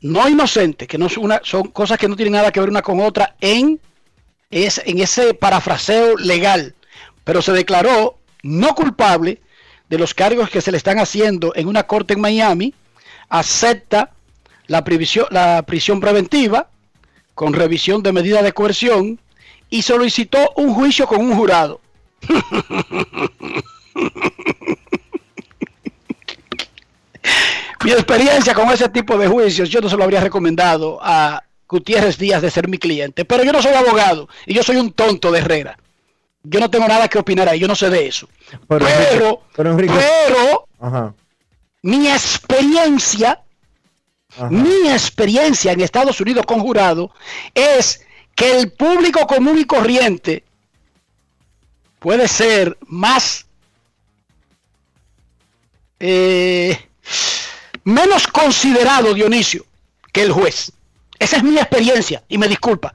no 0.00 0.26
inocente, 0.30 0.86
que 0.86 0.96
no 0.96 1.04
es 1.06 1.18
una, 1.18 1.42
son 1.44 1.68
cosas 1.68 1.98
que 1.98 2.08
no 2.08 2.16
tienen 2.16 2.32
nada 2.32 2.50
que 2.50 2.60
ver 2.60 2.70
una 2.70 2.80
con 2.80 3.00
otra 3.00 3.36
en, 3.40 3.78
es, 4.50 4.80
en 4.86 5.00
ese 5.00 5.34
parafraseo 5.34 6.16
legal, 6.16 6.74
pero 7.24 7.42
se 7.42 7.52
declaró 7.52 8.18
no 8.42 8.74
culpable 8.74 9.40
de 9.88 9.98
los 9.98 10.14
cargos 10.14 10.50
que 10.50 10.60
se 10.60 10.70
le 10.70 10.76
están 10.76 10.98
haciendo 10.98 11.52
en 11.56 11.66
una 11.66 11.84
corte 11.84 12.14
en 12.14 12.20
Miami, 12.20 12.74
acepta 13.28 14.10
la 14.66 14.84
prisión, 14.84 16.00
preventiva 16.00 16.68
con 17.34 17.52
revisión 17.52 18.02
de 18.02 18.12
medida 18.12 18.42
de 18.42 18.52
coerción 18.52 19.20
y 19.70 19.82
solicitó 19.82 20.52
un 20.56 20.72
juicio 20.74 21.06
con 21.06 21.20
un 21.20 21.34
jurado. 21.34 21.80
mi 27.84 27.92
experiencia 27.92 28.54
con 28.54 28.70
ese 28.70 28.88
tipo 28.88 29.18
de 29.18 29.26
juicios, 29.26 29.68
yo 29.68 29.80
no 29.80 29.88
se 29.88 29.96
lo 29.96 30.04
habría 30.04 30.20
recomendado 30.20 31.00
a 31.02 31.42
Gutiérrez 31.68 32.16
Díaz 32.18 32.40
de 32.40 32.50
ser 32.50 32.68
mi 32.68 32.78
cliente, 32.78 33.24
pero 33.24 33.42
yo 33.42 33.52
no 33.52 33.60
soy 33.60 33.72
abogado 33.74 34.28
y 34.46 34.54
yo 34.54 34.62
soy 34.62 34.76
un 34.76 34.92
tonto 34.92 35.32
de 35.32 35.40
Herrera. 35.40 35.76
Yo 36.44 36.60
no 36.60 36.70
tengo 36.70 36.86
nada 36.86 37.08
que 37.08 37.18
opinar 37.18 37.48
ahí, 37.48 37.58
yo 37.58 37.66
no 37.66 37.74
sé 37.74 37.90
de 37.90 38.06
eso. 38.06 38.28
Pero, 38.68 39.42
pero, 39.56 39.76
mi 41.82 42.08
experiencia 42.08 43.44
mi 44.50 44.88
experiencia 44.88 45.72
en 45.72 45.80
Estados 45.80 46.20
Unidos 46.20 46.44
con 46.46 46.60
jurado 46.60 47.12
es 47.54 48.04
que 48.34 48.58
el 48.58 48.72
público 48.72 49.26
común 49.26 49.58
y 49.58 49.64
corriente 49.64 50.44
puede 52.00 52.26
ser 52.26 52.76
más 52.86 53.46
eh, 56.00 56.76
menos 57.84 58.26
considerado 58.26 59.14
Dionisio 59.14 59.64
que 60.12 60.22
el 60.22 60.32
juez. 60.32 60.72
Esa 61.18 61.36
es 61.36 61.44
mi 61.44 61.56
experiencia 61.56 62.24
y 62.28 62.38
me 62.38 62.48
disculpa. 62.48 62.94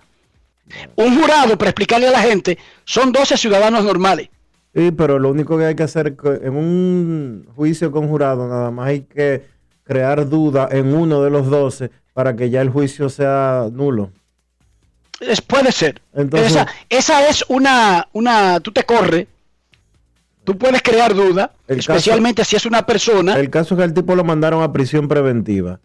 Un 0.95 1.19
jurado, 1.19 1.57
para 1.57 1.71
explicarle 1.71 2.07
a 2.07 2.11
la 2.11 2.21
gente, 2.21 2.57
son 2.85 3.11
12 3.11 3.37
ciudadanos 3.37 3.83
normales. 3.83 4.29
Sí, 4.73 4.91
pero 4.91 5.17
lo 5.17 5.29
único 5.29 5.57
que 5.57 5.65
hay 5.65 5.75
que 5.75 5.83
hacer 5.83 6.15
en 6.41 6.55
un 6.55 7.47
juicio 7.55 7.91
con 7.91 8.07
jurado, 8.07 8.47
nada 8.47 8.69
más 8.71 8.87
hay 8.87 9.01
que 9.01 9.45
crear 9.83 10.29
duda 10.29 10.69
en 10.71 10.93
uno 10.93 11.23
de 11.23 11.31
los 11.31 11.49
12 11.49 11.89
para 12.13 12.35
que 12.35 12.49
ya 12.49 12.61
el 12.61 12.69
juicio 12.69 13.09
sea 13.09 13.67
nulo. 13.71 14.11
Es, 15.19 15.41
puede 15.41 15.71
ser. 15.71 16.01
esa, 16.13 16.67
esa, 16.87 17.27
es 17.27 17.43
una, 17.49 18.07
una, 18.13 18.59
tú 18.59 18.71
te 18.71 18.83
corres, 18.83 19.27
tú 20.43 20.57
puedes 20.57 20.81
crear 20.81 21.13
duda, 21.13 21.51
especialmente 21.67 22.45
si 22.45 22.55
es 22.55 22.65
una 22.65 22.85
persona. 22.85 23.37
El 23.37 23.49
caso 23.49 23.73
es 23.73 23.79
que 23.79 23.85
el 23.85 23.93
tipo 23.93 24.15
lo 24.15 24.23
mandaron 24.23 24.61
a 24.61 24.71
prisión 24.71 25.07
preventiva. 25.07 25.79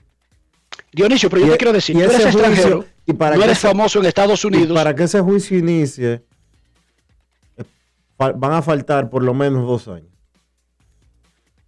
Dionisio, 0.92 1.28
pero 1.30 1.42
yo 1.42 1.48
te 1.48 1.54
e- 1.54 1.58
quiero 1.58 1.72
decir, 1.72 1.96
tú 1.96 2.02
eres 2.02 2.26
extranjero, 2.26 2.84
y 3.06 3.12
para 3.12 3.36
tú 3.36 3.42
eres 3.42 3.58
famoso 3.58 3.98
en 3.98 4.06
Estados 4.06 4.44
Unidos. 4.44 4.76
para 4.76 4.94
que 4.94 5.04
ese 5.04 5.20
juicio 5.20 5.58
inicie, 5.58 6.22
eh, 7.56 7.64
van 8.16 8.52
a 8.52 8.62
faltar 8.62 9.10
por 9.10 9.22
lo 9.22 9.34
menos 9.34 9.66
dos 9.66 9.88
años. 9.88 10.08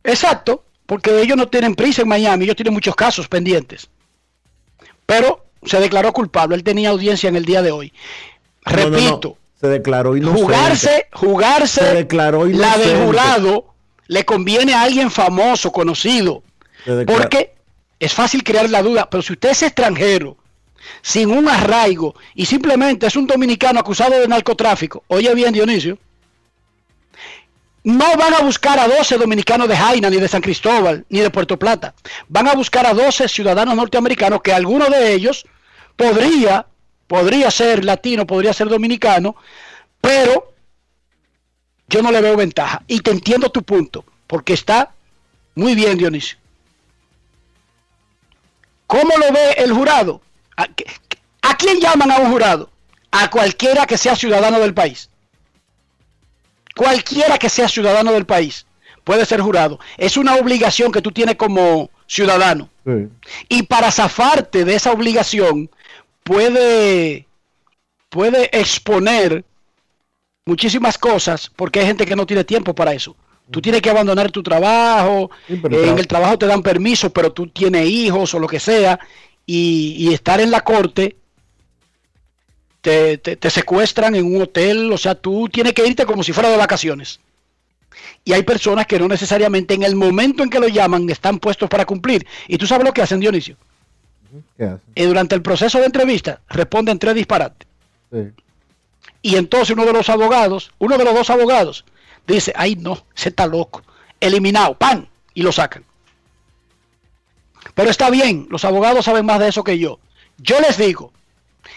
Exacto 0.04 0.66
porque 0.86 1.20
ellos 1.20 1.36
no 1.36 1.48
tienen 1.48 1.74
prisa 1.74 2.02
en 2.02 2.08
Miami, 2.08 2.44
ellos 2.44 2.56
tienen 2.56 2.72
muchos 2.72 2.94
casos 2.94 3.28
pendientes. 3.28 3.90
Pero 5.04 5.44
se 5.64 5.80
declaró 5.80 6.12
culpable, 6.12 6.54
él 6.54 6.62
tenía 6.62 6.90
audiencia 6.90 7.28
en 7.28 7.36
el 7.36 7.44
día 7.44 7.60
de 7.60 7.72
hoy. 7.72 7.92
Repito, 8.64 9.36
se 9.60 9.68
declaró 9.68 10.16
inocente. 10.16 10.42
Jugarse, 10.42 11.06
jugarse 11.12 11.80
se 11.80 11.94
declaró 11.94 12.46
la 12.46 12.78
del 12.78 13.04
jurado 13.04 13.74
le 14.08 14.24
conviene 14.24 14.72
a 14.72 14.82
alguien 14.82 15.10
famoso, 15.10 15.72
conocido. 15.72 16.42
Porque 17.06 17.55
es 17.98 18.12
fácil 18.12 18.42
crear 18.42 18.68
la 18.68 18.82
duda, 18.82 19.08
pero 19.08 19.22
si 19.22 19.32
usted 19.32 19.50
es 19.50 19.62
extranjero, 19.62 20.36
sin 21.02 21.30
un 21.30 21.48
arraigo 21.48 22.14
y 22.34 22.46
simplemente 22.46 23.06
es 23.06 23.16
un 23.16 23.26
dominicano 23.26 23.80
acusado 23.80 24.18
de 24.18 24.28
narcotráfico, 24.28 25.04
oye 25.08 25.34
bien 25.34 25.52
Dionisio, 25.52 25.98
no 27.84 28.16
van 28.16 28.34
a 28.34 28.40
buscar 28.40 28.80
a 28.80 28.88
12 28.88 29.16
dominicanos 29.16 29.68
de 29.68 29.76
Jaina, 29.76 30.10
ni 30.10 30.16
de 30.16 30.26
San 30.26 30.42
Cristóbal, 30.42 31.04
ni 31.08 31.20
de 31.20 31.30
Puerto 31.30 31.56
Plata. 31.56 31.94
Van 32.28 32.48
a 32.48 32.54
buscar 32.54 32.84
a 32.84 32.92
12 32.92 33.28
ciudadanos 33.28 33.76
norteamericanos 33.76 34.42
que 34.42 34.52
alguno 34.52 34.86
de 34.86 35.12
ellos 35.12 35.46
podría, 35.94 36.66
podría 37.06 37.48
ser 37.52 37.84
latino, 37.84 38.26
podría 38.26 38.52
ser 38.52 38.68
dominicano, 38.68 39.36
pero 40.00 40.52
yo 41.88 42.02
no 42.02 42.10
le 42.10 42.20
veo 42.20 42.36
ventaja. 42.36 42.82
Y 42.88 43.00
te 43.00 43.12
entiendo 43.12 43.50
tu 43.50 43.62
punto, 43.62 44.04
porque 44.26 44.54
está 44.54 44.92
muy 45.54 45.76
bien, 45.76 45.96
Dionisio. 45.96 46.38
¿Cómo 48.86 49.16
lo 49.16 49.32
ve 49.32 49.52
el 49.58 49.72
jurado? 49.72 50.20
¿A, 50.56 50.68
¿A 51.42 51.56
quién 51.56 51.80
llaman 51.80 52.10
a 52.10 52.18
un 52.18 52.30
jurado? 52.30 52.70
A 53.10 53.30
cualquiera 53.30 53.86
que 53.86 53.98
sea 53.98 54.16
ciudadano 54.16 54.58
del 54.60 54.74
país. 54.74 55.10
Cualquiera 56.76 57.38
que 57.38 57.48
sea 57.48 57.68
ciudadano 57.68 58.12
del 58.12 58.26
país 58.26 58.66
puede 59.06 59.24
ser 59.24 59.40
jurado. 59.40 59.78
Es 59.96 60.16
una 60.16 60.34
obligación 60.34 60.90
que 60.90 61.00
tú 61.00 61.12
tienes 61.12 61.36
como 61.36 61.90
ciudadano. 62.06 62.68
Y 63.48 63.62
para 63.62 63.90
zafarte 63.90 64.64
de 64.64 64.74
esa 64.74 64.92
obligación, 64.92 65.70
puede, 66.22 67.26
puede 68.08 68.50
exponer 68.52 69.44
muchísimas 70.44 70.98
cosas 70.98 71.50
porque 71.54 71.80
hay 71.80 71.86
gente 71.86 72.04
que 72.04 72.16
no 72.16 72.26
tiene 72.26 72.44
tiempo 72.44 72.74
para 72.74 72.92
eso. 72.92 73.16
Tú 73.50 73.62
tienes 73.62 73.80
que 73.80 73.90
abandonar 73.90 74.30
tu 74.32 74.42
trabajo, 74.42 75.30
en 75.48 75.98
el 75.98 76.06
trabajo 76.06 76.36
te 76.36 76.46
dan 76.46 76.62
permiso, 76.62 77.10
pero 77.10 77.32
tú 77.32 77.46
tienes 77.46 77.88
hijos 77.88 78.34
o 78.34 78.40
lo 78.40 78.48
que 78.48 78.58
sea, 78.58 78.98
y, 79.46 79.94
y 79.98 80.12
estar 80.12 80.40
en 80.40 80.50
la 80.50 80.62
corte 80.62 81.16
te, 82.86 83.50
secuestran 83.50 84.14
en 84.14 84.24
un 84.24 84.42
hotel, 84.42 84.92
o 84.92 84.98
sea, 84.98 85.14
tú 85.14 85.48
tienes 85.48 85.72
que 85.72 85.86
irte 85.86 86.06
como 86.06 86.22
si 86.22 86.32
fuera 86.32 86.50
de 86.50 86.56
vacaciones. 86.56 87.20
Y 88.24 88.32
hay 88.32 88.42
personas 88.42 88.86
que 88.86 88.98
no 88.98 89.08
necesariamente 89.08 89.74
en 89.74 89.82
el 89.82 89.96
momento 89.96 90.42
en 90.42 90.50
que 90.50 90.60
lo 90.60 90.68
llaman 90.68 91.08
están 91.10 91.38
puestos 91.38 91.68
para 91.68 91.84
cumplir. 91.84 92.26
Y 92.46 92.58
tú 92.58 92.66
sabes 92.66 92.86
lo 92.86 92.92
que 92.92 93.02
hacen, 93.02 93.20
Dionisio. 93.20 93.56
Y 94.94 95.02
durante 95.04 95.34
el 95.34 95.42
proceso 95.42 95.78
de 95.78 95.86
entrevista 95.86 96.40
responden 96.48 96.98
tres 96.98 97.14
disparates. 97.14 97.66
Y 99.22 99.36
entonces 99.36 99.70
uno 99.70 99.84
de 99.84 99.92
los 99.92 100.08
abogados, 100.08 100.72
uno 100.78 100.98
de 100.98 101.04
los 101.04 101.14
dos 101.14 101.30
abogados, 101.30 101.84
dice, 102.26 102.52
ay 102.56 102.76
no, 102.76 103.04
se 103.14 103.28
está 103.30 103.46
loco. 103.46 103.82
Eliminado, 104.20 104.76
pan, 104.76 105.08
y 105.34 105.42
lo 105.42 105.52
sacan. 105.52 105.84
Pero 107.74 107.90
está 107.90 108.10
bien, 108.10 108.46
los 108.50 108.64
abogados 108.64 109.04
saben 109.04 109.26
más 109.26 109.38
de 109.38 109.48
eso 109.48 109.64
que 109.64 109.78
yo. 109.78 109.98
Yo 110.38 110.60
les 110.60 110.78
digo, 110.78 111.12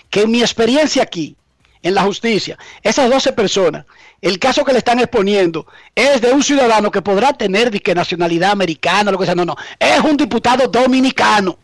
que 0.10 0.22
en 0.22 0.32
mi 0.32 0.42
experiencia 0.42 1.04
aquí, 1.04 1.36
en 1.82 1.94
la 1.94 2.04
justicia, 2.04 2.58
esas 2.84 3.10
12 3.10 3.34
personas, 3.34 3.86
el 4.22 4.38
caso 4.38 4.66
que 4.66 4.74
le 4.74 4.80
están 4.80 5.00
exponiendo 5.00 5.66
es 5.96 6.22
de 6.22 6.32
un 6.32 6.44
ciudadano 6.44 6.92
que 6.92 7.02
podrá 7.02 7.34
tener 7.34 7.72
nacionalidad 7.96 8.52
americana, 8.52 9.12
lo 9.12 9.18
que 9.18 9.26
sea, 9.26 9.36
no, 9.36 9.46
no, 9.46 9.56
es 9.78 10.00
un 10.02 10.18
diputado 10.18 10.68
dominicano. 10.68 11.58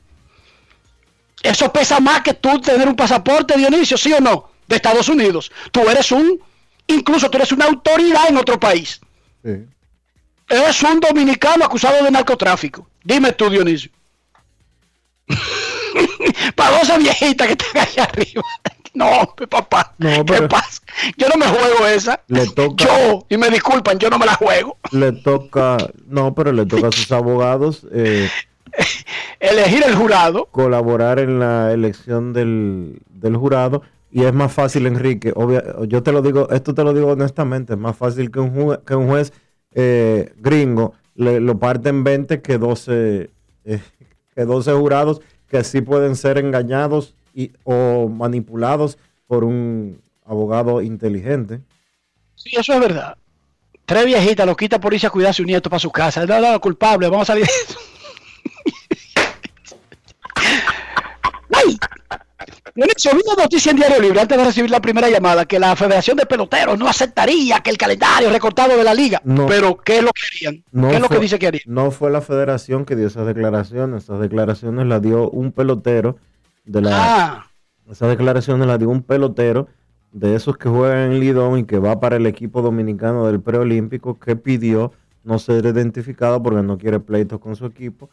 Eso 1.43 1.71
pesa 1.71 1.99
más 1.99 2.21
que 2.21 2.33
tú 2.33 2.59
tener 2.59 2.87
un 2.87 2.95
pasaporte, 2.95 3.57
Dionisio, 3.57 3.97
¿sí 3.97 4.13
o 4.13 4.19
no? 4.19 4.49
De 4.67 4.77
Estados 4.77 5.09
Unidos. 5.09 5.51
Tú 5.71 5.81
eres 5.89 6.11
un, 6.11 6.39
incluso 6.87 7.29
tú 7.29 7.37
eres 7.37 7.51
una 7.51 7.65
autoridad 7.65 8.29
en 8.29 8.37
otro 8.37 8.59
país. 8.59 8.99
Sí. 9.43 9.65
Eres 10.49 10.83
un 10.83 10.99
dominicano 10.99 11.65
acusado 11.65 12.03
de 12.03 12.11
narcotráfico. 12.11 12.87
Dime 13.03 13.31
tú, 13.31 13.49
Dionisio. 13.49 13.91
Para 16.55 16.79
dos 16.79 16.97
viejitas 16.99 17.47
que 17.47 17.53
están 17.53 17.81
allá 17.81 18.03
arriba. 18.03 18.43
No, 18.95 19.35
papá. 19.49 19.93
¿Qué 19.99 20.41
pasa? 20.43 20.81
Yo 21.17 21.27
no 21.27 21.35
me 21.35 21.47
juego 21.47 21.85
esa. 21.85 22.21
Le 22.27 22.47
toca, 22.47 22.85
yo, 22.85 23.25
y 23.27 23.35
me 23.35 23.49
disculpan, 23.49 23.99
yo 23.99 24.09
no 24.09 24.17
me 24.17 24.25
la 24.25 24.35
juego. 24.35 24.77
Le 24.91 25.11
toca, 25.11 25.75
no, 26.07 26.33
pero 26.33 26.53
le 26.53 26.65
toca 26.65 26.87
a 26.87 26.91
sus 26.93 27.11
abogados. 27.11 27.85
Eh, 27.91 28.29
elegir 29.41 29.83
el 29.85 29.95
jurado. 29.95 30.45
Colaborar 30.45 31.19
en 31.19 31.39
la 31.39 31.73
elección 31.73 32.31
del, 32.31 33.01
jurado. 33.35 33.81
Y 34.11 34.23
es 34.23 34.33
más 34.33 34.53
fácil, 34.53 34.87
Enrique. 34.87 35.33
yo 35.87 36.03
te 36.03 36.11
lo 36.11 36.21
digo, 36.21 36.49
esto 36.49 36.73
te 36.73 36.83
lo 36.83 36.93
digo 36.93 37.09
honestamente, 37.09 37.73
es 37.73 37.79
más 37.79 37.97
fácil 37.97 38.31
que 38.31 38.39
un, 38.39 38.77
que 38.85 38.95
un 38.95 39.07
juez 39.07 39.33
eh, 39.71 40.33
gringo 40.37 40.93
le, 41.15 41.39
lo 41.39 41.59
parte 41.59 41.89
en 41.89 42.03
20 42.03 42.41
que 42.41 42.57
12, 42.57 43.29
eh, 43.65 43.81
que 44.33 44.45
12 44.45 44.71
jurados 44.73 45.21
que 45.47 45.63
sí 45.63 45.81
pueden 45.81 46.15
ser 46.15 46.37
engañados 46.37 47.15
y, 47.33 47.51
o 47.63 48.07
manipulados 48.07 48.97
por 49.27 49.43
un 49.43 50.01
abogado 50.25 50.81
inteligente. 50.81 51.61
Sí, 52.35 52.51
eso 52.57 52.73
es 52.73 52.79
verdad. 52.79 53.17
Tres 53.85 54.05
viejitas 54.05 54.45
lo 54.45 54.55
quita 54.55 54.79
por 54.79 54.93
irse 54.93 55.07
a 55.07 55.11
cuidar 55.11 55.31
a 55.31 55.33
su 55.33 55.43
nieto 55.43 55.69
para 55.69 55.79
su 55.79 55.91
casa. 55.91 56.25
No, 56.25 56.39
no, 56.39 56.59
culpable, 56.59 57.07
vamos 57.07 57.29
a 57.29 57.33
salir. 57.33 57.47
¡Ay! 61.53 61.77
Vi 62.75 63.21
una 63.25 63.43
noticia 63.43 63.71
en 63.71 63.77
Diario 63.77 64.01
Libre 64.01 64.19
antes 64.19 64.37
de 64.37 64.43
recibir 64.43 64.69
la 64.69 64.81
primera 64.81 65.09
llamada 65.09 65.45
que 65.45 65.59
la 65.59 65.75
Federación 65.75 66.17
de 66.17 66.25
Peloteros 66.25 66.77
no 66.77 66.87
aceptaría 66.87 67.61
que 67.61 67.69
el 67.69 67.77
calendario 67.77 68.29
recortado 68.29 68.75
de 68.75 68.83
la 68.83 68.93
liga. 68.93 69.21
Pero, 69.47 69.77
¿qué 69.77 69.99
es 69.99 70.03
lo 70.03 70.11
que 70.11 70.21
querían? 70.29 70.63
¿Qué 70.89 70.95
es 70.95 71.01
lo 71.01 71.07
que 71.07 71.19
dice 71.19 71.39
que 71.39 71.47
harían? 71.47 71.63
No 71.67 71.91
fue 71.91 72.11
la 72.11 72.21
Federación 72.21 72.85
que 72.85 72.95
dio 72.95 73.07
esas 73.07 73.25
declaraciones. 73.25 74.03
Esas 74.03 74.19
declaraciones 74.19 74.85
las 74.87 75.01
dio 75.01 75.29
un 75.29 75.53
pelotero 75.53 76.17
de 76.65 76.81
la. 76.81 76.91
Ah. 76.93 77.51
Esas 77.89 78.09
declaraciones 78.09 78.67
las 78.67 78.79
dio 78.79 78.89
un 78.89 79.03
pelotero 79.03 79.67
de 80.11 80.35
esos 80.35 80.57
que 80.57 80.69
juegan 80.69 81.11
en 81.11 81.19
Lidón 81.19 81.59
y 81.59 81.63
que 81.65 81.79
va 81.79 81.99
para 81.99 82.17
el 82.17 82.25
equipo 82.25 82.61
dominicano 82.61 83.27
del 83.27 83.41
preolímpico 83.41 84.19
que 84.19 84.35
pidió 84.35 84.91
no 85.23 85.39
ser 85.39 85.65
identificado 85.65 86.41
porque 86.41 86.61
no 86.61 86.77
quiere 86.77 86.99
pleitos 86.99 87.39
con 87.39 87.55
su 87.55 87.65
equipo, 87.65 88.09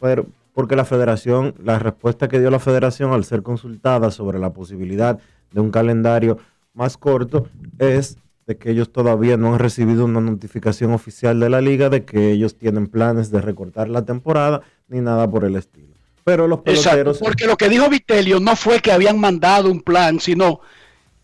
pero 0.00 0.26
porque 0.52 0.74
la 0.74 0.84
federación, 0.84 1.54
la 1.62 1.78
respuesta 1.78 2.28
que 2.28 2.40
dio 2.40 2.50
la 2.50 2.58
federación 2.58 3.12
al 3.12 3.24
ser 3.24 3.42
consultada 3.42 4.10
sobre 4.10 4.38
la 4.38 4.52
posibilidad 4.52 5.18
de 5.52 5.60
un 5.60 5.70
calendario 5.70 6.38
más 6.74 6.96
corto 6.96 7.48
es 7.78 8.16
de 8.46 8.56
que 8.56 8.70
ellos 8.70 8.90
todavía 8.90 9.36
no 9.36 9.52
han 9.52 9.58
recibido 9.58 10.04
una 10.04 10.20
notificación 10.20 10.92
oficial 10.92 11.38
de 11.38 11.50
la 11.50 11.60
liga 11.60 11.90
de 11.90 12.04
que 12.04 12.32
ellos 12.32 12.56
tienen 12.56 12.88
planes 12.88 13.30
de 13.30 13.40
recortar 13.40 13.88
la 13.88 14.04
temporada 14.04 14.62
ni 14.88 15.00
nada 15.00 15.30
por 15.30 15.44
el 15.44 15.54
estilo. 15.54 15.94
Pero 16.24 16.48
los 16.48 16.60
peloteros... 16.60 17.18
porque 17.18 17.46
lo 17.46 17.56
que 17.56 17.68
dijo 17.68 17.88
Vitelio 17.88 18.40
no 18.40 18.56
fue 18.56 18.80
que 18.80 18.90
habían 18.90 19.20
mandado 19.20 19.70
un 19.70 19.80
plan, 19.80 20.18
sino 20.18 20.60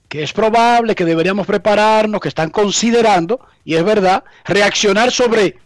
que 0.09 0.23
es 0.23 0.33
probable 0.33 0.95
que 0.95 1.05
deberíamos 1.05 1.47
prepararnos, 1.47 2.21
que 2.21 2.29
están 2.29 2.51
considerando, 2.51 3.41
y 3.65 3.75
es 3.75 3.85
verdad, 3.85 4.23
reaccionar 4.45 5.11
sobre 5.11 5.57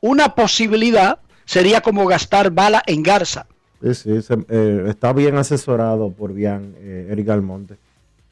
una 0.00 0.34
posibilidad 0.34 1.18
sería 1.46 1.80
como 1.80 2.06
gastar 2.06 2.50
bala 2.50 2.82
en 2.86 3.02
garza. 3.02 3.46
Sí, 3.82 3.94
sí, 3.94 4.34
eh, 4.48 4.84
está 4.88 5.12
bien 5.14 5.36
asesorado 5.36 6.10
por 6.10 6.34
Bian, 6.34 6.74
eh, 6.78 7.08
Eric 7.10 7.30
Almonte, 7.30 7.76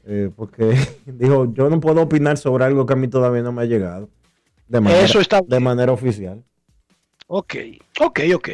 eh, 0.06 0.30
porque 0.36 0.76
dijo, 1.06 1.52
yo 1.54 1.70
no 1.70 1.80
puedo 1.80 2.02
opinar 2.02 2.36
sobre 2.36 2.64
algo 2.64 2.84
que 2.84 2.92
a 2.92 2.96
mí 2.96 3.08
todavía 3.08 3.42
no 3.42 3.52
me 3.52 3.62
ha 3.62 3.66
llegado 3.66 4.08
de 4.68 4.80
manera, 4.80 5.04
Eso 5.04 5.20
está 5.20 5.40
de 5.40 5.60
manera 5.60 5.92
oficial. 5.92 6.42
Ok, 7.26 7.54
ok, 8.00 8.20
ok. 8.34 8.48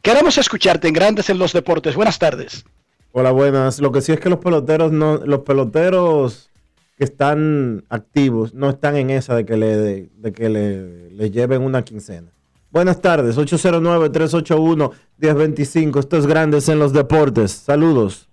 Queremos 0.00 0.36
escucharte 0.38 0.88
en 0.88 0.94
Grandes 0.94 1.30
en 1.30 1.38
los 1.38 1.52
Deportes. 1.52 1.94
Buenas 1.94 2.18
tardes. 2.18 2.64
Hola, 3.12 3.30
buenas. 3.30 3.78
Lo 3.78 3.92
que 3.92 4.00
sí 4.00 4.12
es 4.12 4.20
que 4.20 4.30
los 4.30 4.38
peloteros 4.38 4.90
no, 4.90 5.18
los 5.18 5.40
peloteros 5.40 6.50
que 6.96 7.04
están 7.04 7.84
activos 7.88 8.54
no 8.54 8.70
están 8.70 8.96
en 8.96 9.10
esa 9.10 9.34
de 9.34 9.44
que 9.44 9.56
le, 9.56 9.76
de, 9.76 10.32
que 10.32 10.48
le, 10.48 11.30
lleven 11.30 11.62
una 11.62 11.82
quincena. 11.82 12.28
Buenas 12.72 13.00
tardes, 13.02 13.36
809-381-1025. 13.36 16.00
Esto 16.00 16.16
es 16.16 16.26
Grandes 16.26 16.70
en 16.70 16.78
los 16.78 16.94
Deportes. 16.94 17.52
Saludos. 17.52 18.30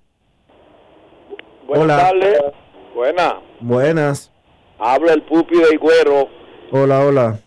Buenas 1.67 1.83
Hola. 1.83 1.97
tardes. 1.97 2.39
Buenas. 2.95 3.33
Buenas. 3.59 4.31
Habla 4.79 5.11
el 5.11 5.23
pupi 5.23 5.57
de 5.57 5.75
Higuero. 5.75 6.29
Hola, 6.71 7.05
hola. 7.05 7.37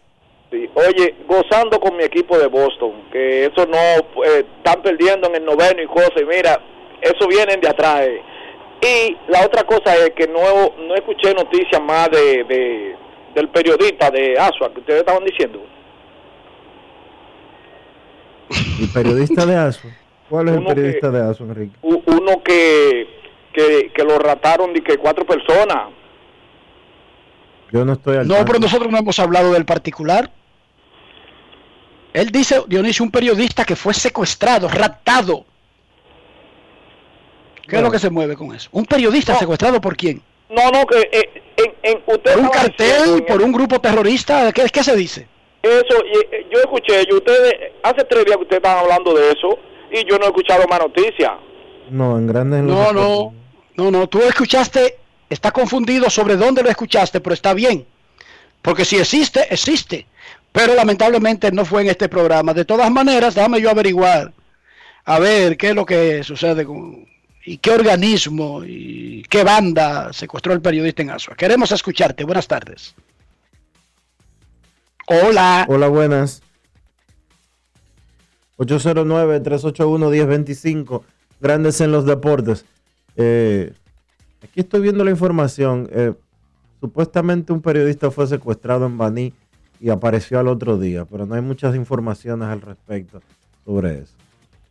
Sí. 0.51 0.68
Oye, 0.74 1.14
gozando 1.26 1.80
con 1.80 1.97
mi 1.97 2.05
equipo 2.05 2.38
de 2.38 2.49
Boston, 2.49 3.05
que 3.11 3.47
eso 3.47 3.64
no, 3.66 3.78
eh, 4.26 4.45
están 4.59 4.82
perdiendo 4.82 5.28
en 5.28 5.36
el 5.36 5.47
noveno 5.47 5.80
y 5.82 5.86
cosas, 5.86 6.12
y 6.20 6.26
mira, 6.26 6.61
eso 7.01 7.26
vienen 7.26 7.59
de 7.62 7.70
atrás. 7.70 8.03
Eh. 8.03 8.20
Y 8.82 9.16
la 9.32 9.47
otra 9.47 9.64
cosa 9.64 9.97
es 9.97 10.11
que 10.11 10.28
no, 10.28 10.74
no 10.86 10.95
escuché 10.95 11.32
noticias 11.32 11.80
más 11.80 12.11
de, 12.11 12.95
del 13.34 13.49
periodista 13.49 14.11
de 14.11 14.38
Asua 14.38 14.70
que 14.74 14.80
ustedes 14.80 15.01
estaban 15.01 15.24
diciendo. 15.24 15.59
¿El 18.83 18.89
periodista 18.89 19.47
de 19.47 19.57
Asua? 19.57 19.91
¿Cuál 20.28 20.49
es 20.49 20.57
el 20.57 20.64
periodista 20.64 21.11
de 21.12 21.30
Asua, 21.30 21.47
Enrique? 21.47 21.76
Uno 21.83 22.43
que, 22.43 23.07
que, 23.53 24.05
lo 24.05 24.18
rataron 24.18 24.72
de 24.72 24.83
que 24.83 24.99
cuatro 24.99 25.24
personas. 25.24 25.91
Yo 27.70 27.85
no 27.85 27.93
estoy 27.93 28.16
al 28.16 28.26
No, 28.26 28.45
pero 28.45 28.59
nosotros 28.59 28.91
no 28.91 28.99
hemos 28.99 29.18
hablado 29.20 29.53
del 29.53 29.64
particular. 29.64 30.33
Él 32.12 32.30
dice, 32.30 32.61
Dionisio, 32.66 33.05
un 33.05 33.12
periodista 33.12 33.64
que 33.64 33.76
fue 33.76 33.95
secuestrado, 33.95 34.68
raptado 34.68 35.47
¿Qué 37.66 37.76
es 37.76 37.83
lo 37.83 37.91
que 37.91 38.01
se 38.01 38.11
mueve 38.11 38.37
con 38.37 38.53
eso? 38.53 38.68
¿Un 38.72 38.85
periodista 38.85 39.37
secuestrado 39.37 39.80
por 39.80 39.97
quién? 39.97 40.20
No, 40.51 40.70
no, 40.72 40.85
que 40.87 41.09
eh, 41.12 41.43
en, 41.85 42.03
¿Por 42.03 42.39
un 42.39 42.49
cartel? 42.49 43.24
¿Por 43.26 43.41
un 43.41 43.53
grupo 43.53 43.80
terrorista? 43.80 44.53
¿Qué, 44.53 44.64
qué 44.64 44.83
se 44.83 44.97
dice? 44.97 45.28
Eso, 45.62 46.04
eh, 46.04 46.46
yo 46.50 46.58
escuché, 46.58 47.04
yo 47.08 47.16
ustedes, 47.16 47.54
hace 47.82 48.04
tres 48.04 48.24
días 48.24 48.36
que 48.36 48.42
ustedes 48.42 48.58
estaban 48.58 48.84
hablando 48.84 49.14
de 49.14 49.30
eso 49.30 49.58
y 49.92 50.04
yo 50.08 50.18
no 50.18 50.24
he 50.24 50.28
escuchado 50.28 50.66
más 50.68 50.80
noticias. 50.80 51.32
No, 51.90 52.18
en 52.18 52.26
grandes... 52.26 52.62
No, 52.62 52.92
no, 52.92 53.32
no, 53.76 53.90
no, 53.90 54.08
tú 54.08 54.20
escuchaste, 54.22 54.98
está 55.30 55.52
confundido 55.52 56.10
sobre 56.10 56.36
dónde 56.36 56.62
lo 56.62 56.70
escuchaste, 56.70 57.20
pero 57.20 57.34
está 57.34 57.54
bien. 57.54 57.86
Porque 58.60 58.84
si 58.84 58.96
existe, 58.96 59.46
existe. 59.50 60.06
Pero 60.52 60.74
lamentablemente 60.74 61.50
no 61.50 61.64
fue 61.64 61.82
en 61.82 61.88
este 61.88 62.08
programa. 62.08 62.52
De 62.54 62.64
todas 62.64 62.90
maneras, 62.90 63.34
déjame 63.34 63.60
yo 63.60 63.70
averiguar. 63.70 64.32
A 65.04 65.18
ver, 65.18 65.56
qué 65.56 65.70
es 65.70 65.74
lo 65.74 65.86
que 65.86 66.22
sucede 66.22 66.64
con, 66.64 67.06
y 67.44 67.58
qué 67.58 67.70
organismo 67.70 68.62
y 68.64 69.24
qué 69.28 69.42
banda 69.42 70.12
secuestró 70.12 70.52
el 70.52 70.60
periodista 70.60 71.02
en 71.02 71.10
Asua. 71.10 71.34
Queremos 71.34 71.72
escucharte. 71.72 72.24
Buenas 72.24 72.46
tardes. 72.46 72.94
Hola. 75.07 75.66
Hola, 75.68 75.88
buenas. 75.88 76.42
809-381-1025. 78.59 81.03
Grandes 81.40 81.80
en 81.80 81.92
los 81.92 82.05
deportes. 82.07 82.64
Eh, 83.16 83.72
aquí 84.42 84.61
estoy 84.61 84.80
viendo 84.80 85.05
la 85.05 85.11
información. 85.11 85.88
Eh, 85.92 86.14
supuestamente 86.80 87.53
un 87.53 87.61
periodista 87.61 88.11
fue 88.11 88.26
secuestrado 88.26 88.86
en 88.86 88.96
Baní 88.96 89.34
y 89.80 89.90
apareció 89.90 90.38
al 90.38 90.48
otro 90.48 90.78
día, 90.78 91.05
pero 91.05 91.26
no 91.26 91.34
hay 91.34 91.42
muchas 91.42 91.74
informaciones 91.74 92.48
al 92.48 92.61
respecto 92.61 93.20
sobre 93.64 93.98
eso. 93.98 94.14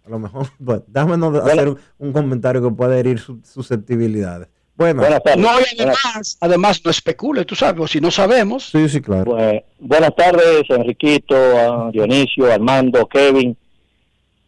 A 0.06 0.10
lo 0.10 0.20
mejor, 0.20 0.48
déjame 0.88 1.40
hacer 1.40 1.76
un, 1.98 2.14
comentario 2.14 2.62
que 2.62 2.74
pueda 2.74 2.98
herir 2.98 3.20
susceptibilidades. 3.20 4.48
Bueno, 4.82 5.04
no, 5.38 5.50
además, 5.50 6.38
además 6.42 6.82
no 6.84 6.92
especule, 6.92 7.46
tú 7.46 7.56
sabes, 7.56 7.82
o 7.82 7.88
si 7.88 8.02
no 8.02 8.10
sabemos. 8.10 8.70
Sí, 8.72 8.90
sí, 8.90 9.02
claro. 9.02 9.38
buenas 9.80 10.16
tardes, 10.16 10.64
Enriquito, 10.70 11.92
Dionisio, 11.92 12.52
Armando, 12.52 13.06
Kevin 13.08 13.56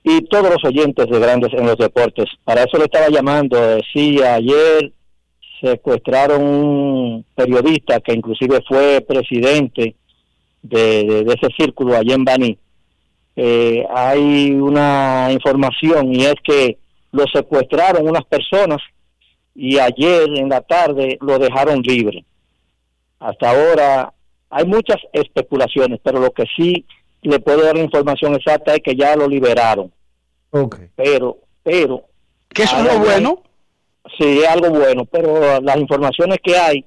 y 0.03 0.21
todos 0.21 0.49
los 0.49 0.63
oyentes 0.65 1.07
de 1.07 1.19
Grandes 1.19 1.53
en 1.53 1.65
los 1.65 1.77
Deportes. 1.77 2.25
Para 2.43 2.63
eso 2.63 2.77
le 2.77 2.85
estaba 2.85 3.09
llamando. 3.09 3.59
Decía, 3.61 4.35
ayer 4.35 4.91
secuestraron 5.61 6.43
un 6.43 7.25
periodista 7.35 7.99
que 7.99 8.13
inclusive 8.13 8.59
fue 8.67 9.05
presidente 9.07 9.95
de, 10.63 11.19
ese 11.21 11.53
círculo 11.57 11.95
allá 11.95 12.15
en 12.15 12.25
Baní 12.25 12.57
eh, 13.35 13.85
hay 13.93 14.51
una 14.51 15.29
información 15.31 16.13
y 16.13 16.25
es 16.25 16.35
que 16.43 16.77
lo 17.11 17.25
secuestraron 17.33 18.07
unas 18.07 18.25
personas 18.25 18.77
y 19.55 19.77
ayer 19.79 20.29
en 20.37 20.49
la 20.49 20.61
tarde 20.61 21.17
lo 21.21 21.39
dejaron 21.39 21.81
libre. 21.81 22.25
Hasta 23.19 23.51
ahora 23.51 24.13
hay 24.49 24.65
muchas 24.65 24.97
especulaciones, 25.11 25.99
pero 26.03 26.19
lo 26.19 26.31
que 26.31 26.45
sí 26.55 26.85
le 27.21 27.39
puedo 27.39 27.63
dar 27.63 27.77
información 27.77 28.35
exacta 28.35 28.73
es 28.73 28.81
que 28.83 28.95
ya 28.95 29.15
lo 29.15 29.27
liberaron. 29.27 29.91
Okay. 30.51 30.89
Pero, 30.95 31.37
pero... 31.63 32.03
¿Qué 32.49 32.63
es 32.63 32.73
algo 32.73 32.99
bueno? 32.99 33.41
Sí, 34.17 34.39
es 34.39 34.47
algo 34.47 34.69
bueno, 34.69 35.05
pero 35.05 35.59
las 35.61 35.77
informaciones 35.77 36.37
que 36.43 36.55
hay 36.57 36.85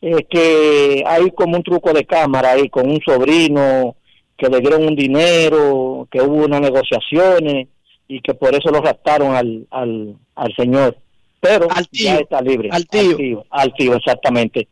es 0.00 0.26
que 0.30 1.02
hay 1.06 1.30
como 1.32 1.56
un 1.56 1.62
truco 1.62 1.92
de 1.92 2.04
cámara 2.04 2.52
ahí 2.52 2.68
con 2.68 2.88
un 2.88 3.00
sobrino 3.00 3.96
que 4.36 4.48
le 4.48 4.60
dieron 4.60 4.84
un 4.84 4.96
dinero, 4.96 6.06
que 6.10 6.20
hubo 6.22 6.44
unas 6.44 6.60
negociaciones 6.60 7.68
y 8.06 8.20
que 8.20 8.34
por 8.34 8.54
eso 8.54 8.70
lo 8.70 8.80
raptaron 8.80 9.34
al, 9.34 9.66
al, 9.70 10.16
al 10.34 10.54
señor. 10.56 10.96
Pero 11.44 11.68
ya 11.92 12.16
está 12.16 12.40
libre. 12.40 12.70
Al 12.72 12.86
tío. 12.86 13.44
Al 13.50 13.74
tío, 13.74 13.94
exactamente. 13.94 14.66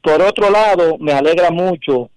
Por 0.00 0.22
otro 0.22 0.50
lado, 0.50 0.96
me 0.98 1.12
alegra 1.12 1.50
mucho 1.50 2.10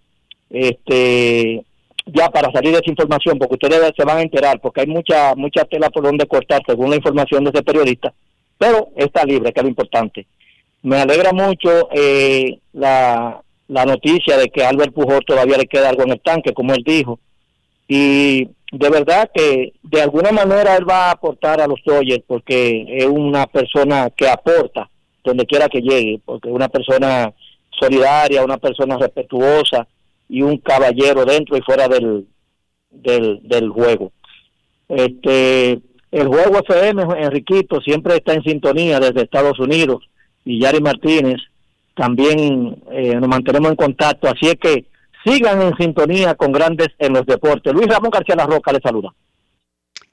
este 0.49 1.65
ya 2.05 2.29
para 2.29 2.51
salir 2.51 2.71
de 2.71 2.77
esa 2.81 2.91
información, 2.91 3.39
porque 3.39 3.55
ustedes 3.55 3.91
se 3.97 4.05
van 4.05 4.19
a 4.19 4.21
enterar, 4.21 4.61
porque 4.61 4.81
hay 4.81 4.87
mucha 4.87 5.33
mucha 5.33 5.65
tela 5.65 5.89
por 5.89 6.03
donde 6.03 6.27
cortar 6.27 6.61
según 6.67 6.91
la 6.91 6.97
información 6.97 7.43
de 7.43 7.49
ese 7.49 7.63
periodista, 7.63 8.13
pero 8.59 8.89
está 8.95 9.25
libre, 9.25 9.51
que 9.51 9.59
es 9.59 9.63
lo 9.63 9.69
importante. 9.69 10.27
Me 10.83 10.97
alegra 10.97 11.33
mucho 11.33 11.89
eh, 11.91 12.59
la, 12.73 13.41
la 13.67 13.85
noticia 13.85 14.37
de 14.37 14.49
que 14.49 14.63
a 14.63 14.69
Albert 14.69 14.93
Pujol 14.93 15.25
todavía 15.25 15.57
le 15.57 15.65
queda 15.65 15.89
algo 15.89 16.03
en 16.03 16.11
el 16.11 16.21
tanque, 16.21 16.53
como 16.53 16.75
él 16.75 16.83
dijo, 16.85 17.19
y 17.87 18.49
de 18.77 18.89
verdad 18.89 19.29
que 19.33 19.73
de 19.83 20.01
alguna 20.01 20.31
manera 20.31 20.75
él 20.75 20.89
va 20.89 21.07
a 21.07 21.11
aportar 21.11 21.61
a 21.61 21.67
los 21.67 21.79
Dodgers, 21.85 22.23
porque 22.27 22.85
es 22.89 23.05
una 23.05 23.47
persona 23.47 24.09
que 24.09 24.27
aporta 24.27 24.89
donde 25.23 25.45
quiera 25.45 25.69
que 25.69 25.81
llegue, 25.81 26.19
porque 26.23 26.49
es 26.49 26.55
una 26.55 26.67
persona 26.67 27.33
solidaria, 27.71 28.43
una 28.43 28.57
persona 28.57 28.97
respetuosa, 28.97 29.87
y 30.27 30.41
un 30.41 30.57
caballero 30.57 31.25
dentro 31.25 31.57
y 31.57 31.61
fuera 31.61 31.87
del, 31.87 32.27
del, 32.89 33.39
del 33.43 33.69
juego. 33.69 34.11
Este, 34.89 35.79
el 36.11 36.27
juego 36.27 36.59
FM, 36.59 37.03
Enriquito, 37.19 37.81
siempre 37.81 38.15
está 38.15 38.33
en 38.33 38.43
sintonía 38.43 38.99
desde 38.99 39.23
Estados 39.23 39.59
Unidos 39.59 40.03
y 40.43 40.59
Yari 40.61 40.81
Martínez 40.81 41.37
también 41.95 42.77
eh, 42.91 43.15
nos 43.15 43.29
mantenemos 43.29 43.71
en 43.71 43.77
contacto, 43.77 44.27
así 44.27 44.47
es 44.47 44.55
que 44.55 44.85
sigan 45.25 45.61
en 45.61 45.75
sintonía 45.75 46.35
con 46.35 46.51
Grandes 46.51 46.89
en 46.99 47.13
los 47.13 47.25
Deportes. 47.25 47.73
Luis 47.73 47.87
Ramón 47.87 48.11
García 48.11 48.35
La 48.35 48.45
Roca 48.45 48.71
le 48.71 48.79
saluda. 48.79 49.13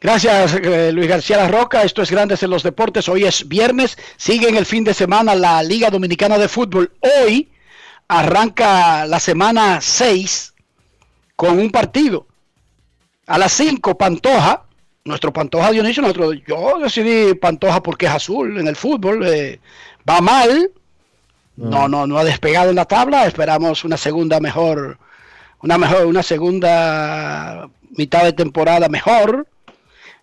Gracias, 0.01 0.55
eh, 0.55 0.91
Luis 0.91 1.07
García 1.07 1.37
La 1.37 1.49
Roca. 1.49 1.83
Esto 1.83 2.03
es 2.03 2.11
Grandes 2.11 2.43
en 2.43 2.51
los 2.51 2.63
Deportes. 2.63 3.09
Hoy 3.09 3.25
es 3.25 3.47
viernes. 3.47 3.97
Sigue 4.17 4.49
en 4.49 4.57
el 4.57 4.67
fin 4.67 4.83
de 4.83 4.95
semana 4.95 5.35
la 5.35 5.63
Liga 5.63 5.91
Dominicana 5.91 6.39
de 6.39 6.49
Fútbol. 6.49 6.91
Hoy 7.01 7.51
arranca 8.09 9.07
la 9.07 9.21
semana 9.21 9.81
6 9.81 10.55
con 11.37 11.59
un 11.59 11.71
partido. 11.71 12.27
A 13.27 13.39
las 13.39 13.53
5, 13.53 13.97
Pantoja, 13.97 14.65
nuestro 15.05 15.33
Pantoja 15.33 15.71
Dionisio, 15.71 16.03
nosotros, 16.03 16.37
yo 16.47 16.79
decidí 16.79 17.35
Pantoja 17.35 17.83
porque 17.83 18.07
es 18.07 18.13
azul 18.13 18.59
en 18.59 18.67
el 18.67 18.77
fútbol, 18.77 19.25
eh, 19.27 19.61
va 20.09 20.21
mal, 20.21 20.71
no, 21.57 21.89
no, 21.89 22.07
no 22.07 22.19
ha 22.19 22.25
despegado 22.25 22.71
en 22.71 22.77
la 22.77 22.85
tabla, 22.85 23.27
esperamos 23.27 23.85
una 23.85 23.97
segunda 23.97 24.41
mejor, 24.41 24.99
una 25.63 25.79
mejor, 25.79 26.07
una 26.07 26.23
segunda 26.23 27.69
mitad 27.97 28.25
de 28.25 28.33
temporada 28.33 28.89
mejor. 28.89 29.47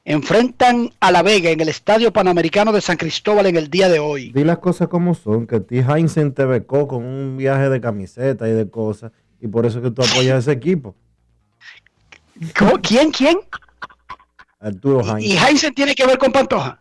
Enfrentan 0.05 0.91
a 0.99 1.11
La 1.11 1.21
Vega 1.21 1.51
en 1.51 1.59
el 1.59 1.69
Estadio 1.69 2.11
Panamericano 2.11 2.71
de 2.71 2.81
San 2.81 2.97
Cristóbal 2.97 3.45
en 3.45 3.57
el 3.57 3.69
día 3.69 3.89
de 3.89 3.99
hoy. 3.99 4.31
Di 4.31 4.43
las 4.43 4.57
cosas 4.57 4.87
como 4.87 5.13
son, 5.13 5.45
que 5.45 5.57
a 5.57 5.59
ti 5.59 5.79
Heinzen 5.79 6.33
te 6.33 6.45
becó 6.45 6.87
con 6.87 7.03
un 7.03 7.37
viaje 7.37 7.69
de 7.69 7.79
camiseta 7.79 8.47
y 8.47 8.51
de 8.53 8.67
cosas, 8.69 9.11
y 9.39 9.47
por 9.47 9.65
eso 9.65 9.81
que 9.81 9.91
tú 9.91 10.01
apoyas 10.01 10.35
a 10.35 10.37
ese 10.39 10.51
equipo. 10.53 10.95
¿Quién? 12.81 13.11
¿Quién? 13.11 13.37
Arturo 14.59 15.01
Heinzen. 15.01 15.31
¿Y 15.31 15.37
Heinzen 15.37 15.73
tiene 15.75 15.93
que 15.93 16.07
ver 16.07 16.17
con 16.17 16.31
Pantoja? 16.31 16.79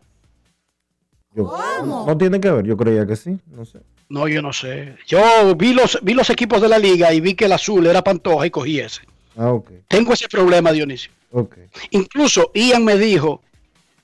no 1.34 2.16
tiene 2.16 2.40
que 2.40 2.51
ver, 2.51 2.64
yo 2.64 2.76
creía 2.76 3.07
que 3.07 3.14
sí, 3.14 3.38
no 3.46 3.64
sé. 3.64 3.80
No, 4.09 4.27
yo 4.27 4.41
no 4.41 4.53
sé. 4.53 4.97
Yo 5.07 5.55
vi 5.55 5.75
los, 5.75 5.99
vi 6.03 6.15
los 6.15 6.31
equipos 6.31 6.63
de 6.63 6.69
la 6.69 6.79
liga 6.79 7.13
y 7.13 7.21
vi 7.21 7.35
que 7.35 7.45
el 7.45 7.53
azul 7.53 7.87
era 7.87 8.03
Pantoja 8.03 8.47
y 8.47 8.51
cogí 8.51 8.81
ese. 8.81 9.03
Ah, 9.37 9.53
ok. 9.53 9.71
Tengo 9.87 10.13
ese 10.13 10.29
problema, 10.29 10.73
Dionisio. 10.73 11.13
Ok. 11.31 11.57
Incluso 11.91 12.51
Ian 12.55 12.85
me 12.85 12.97
dijo 12.97 13.43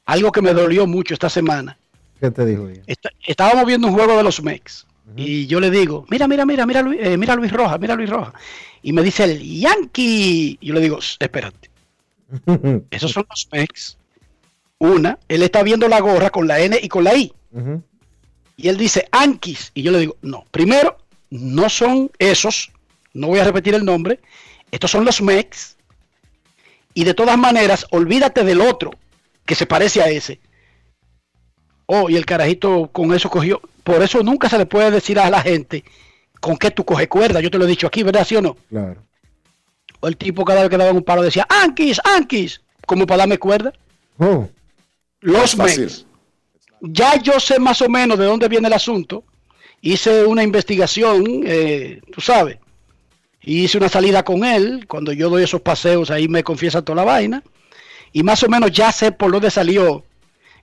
algo 0.04 0.30
que 0.30 0.42
me 0.42 0.52
dolió 0.52 0.86
mucho 0.86 1.14
esta 1.14 1.30
semana. 1.30 1.78
¿Qué 2.20 2.30
te 2.30 2.44
dijo 2.44 2.68
Ian? 2.68 2.84
estábamos 3.26 3.66
viendo 3.66 3.88
un 3.88 3.94
juego 3.94 4.16
de 4.16 4.22
los 4.22 4.42
Mex. 4.42 4.86
Y 5.16 5.46
yo 5.46 5.60
le 5.60 5.70
digo, 5.70 6.06
mira, 6.08 6.26
mira, 6.26 6.46
mira, 6.46 6.64
mira, 6.64 6.82
Luis, 6.82 6.98
eh, 7.02 7.16
mira 7.16 7.36
Luis 7.36 7.52
Roja, 7.52 7.76
mira 7.78 7.94
Luis 7.94 8.08
Roja. 8.08 8.32
Y 8.82 8.92
me 8.92 9.02
dice 9.02 9.24
el 9.24 9.42
Yankee. 9.42 10.58
Y 10.60 10.66
yo 10.66 10.74
le 10.74 10.80
digo, 10.80 10.98
espérate. 10.98 11.70
Esos 12.90 13.12
son 13.12 13.26
los 13.28 13.48
Mex. 13.52 13.98
Una, 14.78 15.18
él 15.28 15.42
está 15.42 15.62
viendo 15.62 15.88
la 15.88 16.00
gorra 16.00 16.30
con 16.30 16.46
la 16.46 16.60
N 16.60 16.78
y 16.82 16.88
con 16.88 17.04
la 17.04 17.14
I. 17.14 17.32
Y 18.56 18.68
él 18.68 18.76
dice 18.76 19.08
Anquis. 19.10 19.70
Y 19.74 19.82
yo 19.82 19.92
le 19.92 19.98
digo, 19.98 20.16
no, 20.22 20.44
primero, 20.50 20.98
no 21.30 21.68
son 21.68 22.10
esos. 22.18 22.70
No 23.12 23.28
voy 23.28 23.40
a 23.40 23.44
repetir 23.44 23.74
el 23.74 23.84
nombre. 23.84 24.20
Estos 24.70 24.90
son 24.90 25.04
los 25.04 25.20
Mex. 25.20 25.76
Y 26.94 27.04
de 27.04 27.14
todas 27.14 27.36
maneras, 27.36 27.86
olvídate 27.90 28.44
del 28.44 28.60
otro 28.60 28.92
que 29.44 29.54
se 29.54 29.66
parece 29.66 30.00
a 30.02 30.08
ese. 30.08 30.40
Oh, 31.86 32.08
y 32.08 32.16
el 32.16 32.24
carajito 32.24 32.88
con 32.92 33.12
eso 33.12 33.28
cogió. 33.28 33.60
Por 33.82 34.02
eso 34.02 34.22
nunca 34.22 34.48
se 34.48 34.58
le 34.58 34.66
puede 34.66 34.90
decir 34.90 35.18
a 35.18 35.28
la 35.28 35.42
gente 35.42 35.84
con 36.40 36.56
qué 36.56 36.70
tú 36.70 36.84
coges 36.84 37.08
cuerda. 37.08 37.40
Yo 37.40 37.50
te 37.50 37.58
lo 37.58 37.64
he 37.64 37.68
dicho 37.68 37.86
aquí, 37.86 38.02
¿verdad? 38.02 38.24
¿Sí 38.26 38.36
o 38.36 38.42
no? 38.42 38.56
Claro. 38.68 39.02
O 40.00 40.08
el 40.08 40.16
tipo 40.16 40.44
cada 40.44 40.60
vez 40.60 40.70
que 40.70 40.76
daba 40.76 40.92
un 40.92 41.02
paro 41.02 41.22
decía, 41.22 41.46
Anquis, 41.48 42.00
Anquis, 42.04 42.60
como 42.86 43.06
para 43.06 43.18
darme 43.18 43.38
cuerda. 43.38 43.72
Oh. 44.18 44.48
Los 45.20 45.56
Mex. 45.56 46.06
Ya 46.86 47.16
yo 47.16 47.40
sé 47.40 47.58
más 47.58 47.80
o 47.82 47.88
menos 47.88 48.18
de 48.18 48.26
dónde 48.26 48.48
viene 48.48 48.68
el 48.68 48.74
asunto. 48.74 49.24
Hice 49.80 50.24
una 50.24 50.42
investigación, 50.42 51.42
eh, 51.44 52.00
tú 52.12 52.20
sabes. 52.20 52.58
Hice 53.42 53.78
una 53.78 53.88
salida 53.88 54.22
con 54.22 54.44
él. 54.44 54.86
Cuando 54.86 55.12
yo 55.12 55.28
doy 55.28 55.44
esos 55.44 55.60
paseos, 55.60 56.10
ahí 56.10 56.28
me 56.28 56.42
confiesa 56.42 56.82
toda 56.82 56.96
la 56.96 57.04
vaina. 57.04 57.42
Y 58.12 58.22
más 58.22 58.42
o 58.42 58.48
menos 58.48 58.70
ya 58.70 58.92
sé 58.92 59.12
por 59.12 59.32
dónde 59.32 59.50
salió 59.50 60.04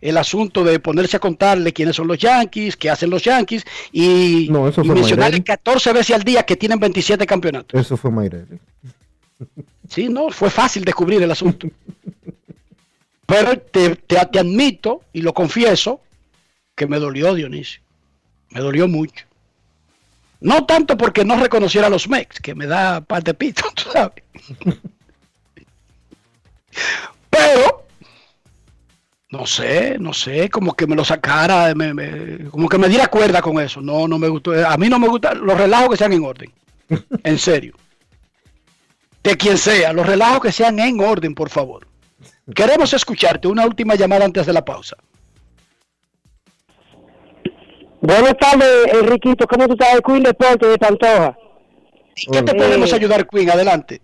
el 0.02 0.18
asunto 0.18 0.64
de 0.64 0.80
ponerse 0.80 1.18
a 1.18 1.20
contarle 1.20 1.74
quiénes 1.74 1.96
son 1.96 2.08
los 2.08 2.18
Yankees, 2.18 2.76
qué 2.76 2.90
hacen 2.90 3.10
los 3.10 3.24
Yankees 3.24 3.64
y, 3.92 4.50
mencionarle 4.84 5.44
14 5.44 5.94
veces 5.94 6.16
al 6.16 6.24
día 6.24 6.44
que 6.44 6.56
tienen 6.56 6.80
27 6.80 7.26
campeonatos. 7.26 7.80
Eso 7.80 7.96
fue 7.96 8.10
Mayrelli. 8.10 8.58
Sí, 9.88 10.10
no, 10.10 10.30
fue 10.30 10.50
fácil 10.50 10.84
descubrir 10.84 11.22
el 11.22 11.32
asunto. 11.32 11.68
Pero 13.26 13.58
te, 13.60 13.96
te, 13.96 14.18
admito 14.18 15.04
y 15.14 15.22
lo 15.22 15.34
confieso 15.34 16.02
que 16.76 16.88
me 16.88 17.00
dolió 17.00 17.34
Dionisio. 17.34 17.82
Me 18.50 18.60
dolió 18.60 18.88
mucho. 18.88 19.26
No 20.42 20.66
tanto 20.66 20.98
porque 20.98 21.24
no 21.24 21.40
reconociera 21.40 21.88
a 21.88 21.90
los 21.90 22.10
Mex, 22.10 22.40
que 22.40 22.56
me 22.56 22.66
da 22.66 23.02
par 23.02 23.24
de 23.24 23.34
pito, 23.34 23.64
tú 23.76 23.84
sabes. 23.92 24.24
Pero, 27.30 27.86
no 29.30 29.46
sé, 29.46 29.98
no 30.00 30.14
sé, 30.14 30.50
como 30.50 30.74
que 30.74 30.88
me 30.88 30.96
lo 30.96 31.06
sacara, 31.06 31.74
como 32.50 32.68
que 32.68 32.78
me 32.78 32.90
diera 32.90 33.08
cuerda 33.08 33.42
con 33.42 33.60
eso. 33.62 33.82
No, 33.82 34.08
no 34.08 34.18
me 34.18 34.28
gustó. 34.28 34.52
A 34.68 34.78
mí 34.78 34.90
no 34.90 35.00
me 35.00 35.08
gustan 35.08 35.46
los 35.46 35.58
relajos 35.58 35.92
que 35.92 35.98
sean 35.98 36.14
en 36.14 36.26
orden. 36.26 36.52
En 37.24 37.38
serio. 37.38 37.76
De 39.24 39.38
quien 39.38 39.58
sea, 39.58 39.94
los 39.94 40.06
relajos 40.06 40.42
que 40.42 40.52
sean 40.52 40.80
en 40.80 41.00
orden, 41.00 41.36
por 41.36 41.50
favor. 41.50 41.88
Queremos 42.56 42.92
escucharte. 42.94 43.48
Una 43.48 43.66
última 43.66 43.96
llamada 43.96 44.26
antes 44.26 44.46
de 44.48 44.54
la 44.54 44.66
pausa. 44.66 44.98
Buenas 48.02 48.36
tardes, 48.40 48.88
Enriquito. 48.94 49.46
¿Cómo 49.46 49.68
tú 49.68 49.74
estás? 49.74 50.02
Queen 50.02 50.24
Deporte 50.24 50.68
de 50.68 50.78
Pantoja. 50.80 51.38
¿Qué 52.32 52.42
te 52.42 52.56
podemos 52.56 52.92
ayudar, 52.92 53.28
Queen? 53.28 53.52
Adelante. 53.52 54.02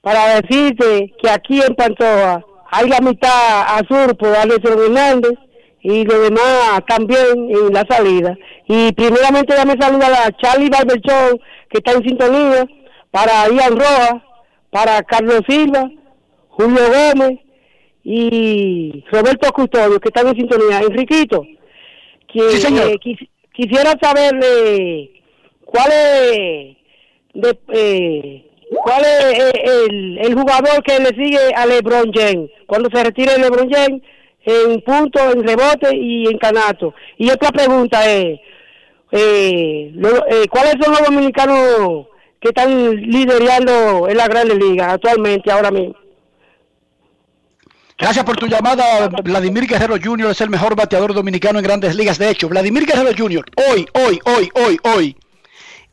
Para 0.00 0.40
decirte 0.40 1.12
que 1.20 1.28
aquí 1.28 1.60
en 1.60 1.74
Pantoja 1.74 2.42
hay 2.70 2.88
la 2.88 2.98
mitad 3.00 3.78
azul 3.78 4.16
por 4.16 4.34
Alex 4.34 4.64
Hernández 4.64 5.32
y 5.82 6.04
lo 6.04 6.18
demás 6.20 6.80
también 6.88 7.50
en 7.50 7.74
la 7.74 7.84
salida. 7.86 8.34
Y 8.66 8.92
primeramente 8.92 9.54
dame 9.54 9.74
saludar 9.78 10.12
a 10.12 10.32
Charlie 10.38 10.70
Barberchón, 10.70 11.38
que 11.68 11.78
está 11.78 11.92
en 11.92 12.04
sintonía, 12.04 12.66
para 13.10 13.48
Ian 13.48 13.78
Roa, 13.78 14.24
para 14.70 15.02
Carlos 15.02 15.42
Silva, 15.46 15.90
Julio 16.48 16.82
Gómez, 16.86 17.38
y 18.02 19.04
Roberto 19.10 19.52
Custodio, 19.52 20.00
que 20.00 20.08
están 20.08 20.28
en 20.28 20.36
sintonía. 20.36 20.80
Enriquito, 20.80 21.44
que, 22.36 22.92
eh, 22.92 23.28
quisiera 23.52 23.94
saber 24.00 24.34
cuál 25.64 25.90
es, 25.92 26.76
de, 27.34 27.58
eh, 27.72 28.46
cuál 28.82 29.02
es 29.02 29.38
eh, 29.38 30.18
el, 30.22 30.34
jugador 30.34 30.82
que 30.82 30.98
le 30.98 31.08
sigue 31.08 31.54
a 31.54 31.66
LeBron 31.66 32.12
James 32.12 32.50
cuando 32.66 32.90
se 32.92 33.04
retire 33.04 33.38
LeBron 33.38 33.70
James 33.70 34.02
en 34.44 34.80
punto, 34.82 35.18
en 35.32 35.46
rebote 35.46 35.96
y 35.96 36.26
en 36.26 36.38
canato. 36.38 36.94
Y 37.18 37.30
otra 37.30 37.50
pregunta 37.50 38.08
es, 38.08 38.38
¿cuáles 39.10 40.74
son 40.80 40.92
los 40.92 41.02
dominicanos 41.04 42.06
que 42.40 42.48
están 42.48 42.94
liderando 42.94 44.08
en 44.08 44.16
la 44.16 44.28
Gran 44.28 44.48
Liga 44.56 44.92
actualmente, 44.92 45.50
ahora 45.50 45.70
mismo? 45.72 46.05
Gracias 47.98 48.24
por 48.24 48.36
tu 48.36 48.46
llamada. 48.46 49.08
Vladimir 49.08 49.66
Guerrero 49.66 49.96
Jr. 50.02 50.30
es 50.30 50.40
el 50.42 50.50
mejor 50.50 50.76
bateador 50.76 51.14
dominicano 51.14 51.58
en 51.58 51.64
grandes 51.64 51.94
ligas. 51.94 52.18
De 52.18 52.28
hecho, 52.28 52.48
Vladimir 52.48 52.84
Guerrero 52.84 53.10
Jr. 53.16 53.44
hoy, 53.70 53.88
hoy, 53.94 54.20
hoy, 54.24 54.50
hoy, 54.54 54.80
hoy 54.82 55.16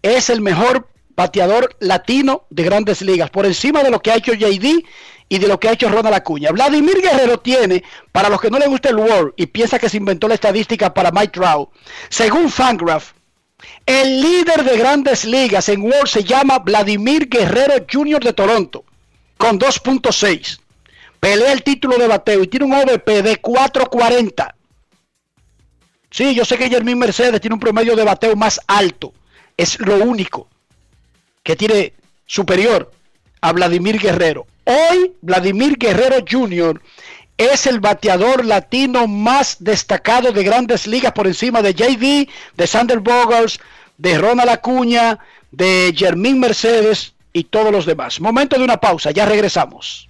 es 0.02 0.30
el 0.30 0.42
mejor 0.42 0.90
bateador 1.16 1.76
latino 1.80 2.46
de 2.50 2.64
grandes 2.64 3.02
ligas, 3.02 3.30
por 3.30 3.46
encima 3.46 3.84
de 3.84 3.92
lo 3.92 4.02
que 4.02 4.12
ha 4.12 4.16
hecho 4.16 4.34
JD 4.34 4.84
y 5.30 5.38
de 5.40 5.48
lo 5.48 5.60
que 5.60 5.70
ha 5.70 5.74
hecho 5.74 5.90
Ronald 5.90 6.16
Acuña. 6.16 6.52
Vladimir 6.52 7.02
Guerrero 7.02 7.40
tiene, 7.40 7.84
para 8.12 8.30
los 8.30 8.42
que 8.42 8.50
no 8.50 8.60
les 8.60 8.68
gusta 8.68 8.90
el 8.90 8.98
World 8.98 9.34
y 9.38 9.46
piensa 9.46 9.80
que 9.80 9.90
se 9.90 9.98
inventó 9.98 10.28
la 10.28 10.36
estadística 10.36 10.94
para 10.94 11.12
Mike 11.12 11.40
Trout, 11.40 11.70
según 12.10 12.50
Fangraph, 12.50 13.12
el 13.86 14.22
líder 14.22 14.64
de 14.64 14.78
grandes 14.78 15.24
ligas 15.24 15.70
en 15.70 15.82
World 15.82 16.08
se 16.08 16.24
llama 16.24 16.60
Vladimir 16.60 17.30
Guerrero 17.30 17.86
Jr. 17.90 18.22
de 18.22 18.34
Toronto 18.34 18.84
con 19.38 19.58
2.6. 19.58 20.60
Pelea 21.24 21.54
el 21.54 21.64
título 21.64 21.98
de 21.98 22.06
bateo 22.06 22.44
y 22.44 22.48
tiene 22.48 22.66
un 22.66 22.74
OVP 22.74 23.22
de 23.22 23.42
4.40. 23.42 24.56
Sí, 26.12 26.36
yo 26.36 26.44
sé 26.44 26.58
que 26.58 26.70
Jermín 26.70 27.00
Mercedes 27.00 27.40
tiene 27.40 27.54
un 27.54 27.62
promedio 27.62 27.96
de 27.96 28.04
bateo 28.04 28.36
más 28.36 28.60
alto. 28.68 29.14
Es 29.56 29.80
lo 29.80 30.04
único 30.04 30.50
que 31.42 31.56
tiene 31.56 31.94
superior 32.26 32.92
a 33.40 33.54
Vladimir 33.54 34.00
Guerrero. 34.00 34.46
Hoy 34.66 35.14
Vladimir 35.22 35.78
Guerrero 35.78 36.26
Jr. 36.30 36.82
es 37.38 37.68
el 37.68 37.80
bateador 37.80 38.44
latino 38.44 39.08
más 39.08 39.56
destacado 39.64 40.34
de 40.34 40.44
grandes 40.44 40.88
ligas 40.88 41.14
por 41.14 41.28
encima 41.28 41.62
de 41.62 41.74
JD, 41.74 42.30
de 42.58 42.68
Sander 42.68 43.00
Bogers, 43.00 43.62
de 43.98 44.18
Ronald 44.18 44.50
Acuña, 44.50 45.20
de 45.52 45.94
Jermín 45.96 46.42
Mercedes 46.42 47.14
y 47.32 47.46
todos 47.46 47.72
los 47.72 47.86
demás. 47.86 48.20
Momento 48.20 48.58
de 48.58 48.66
una 48.66 48.76
pausa, 48.76 49.12
ya 49.12 49.26
regresamos. 49.26 50.10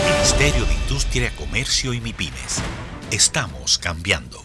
Ministerio 0.00 0.64
de 0.64 0.74
Industria, 0.74 1.32
Comercio 1.36 1.92
y 1.92 2.00
MIPIMES. 2.00 2.62
Estamos 3.10 3.78
cambiando. 3.78 4.44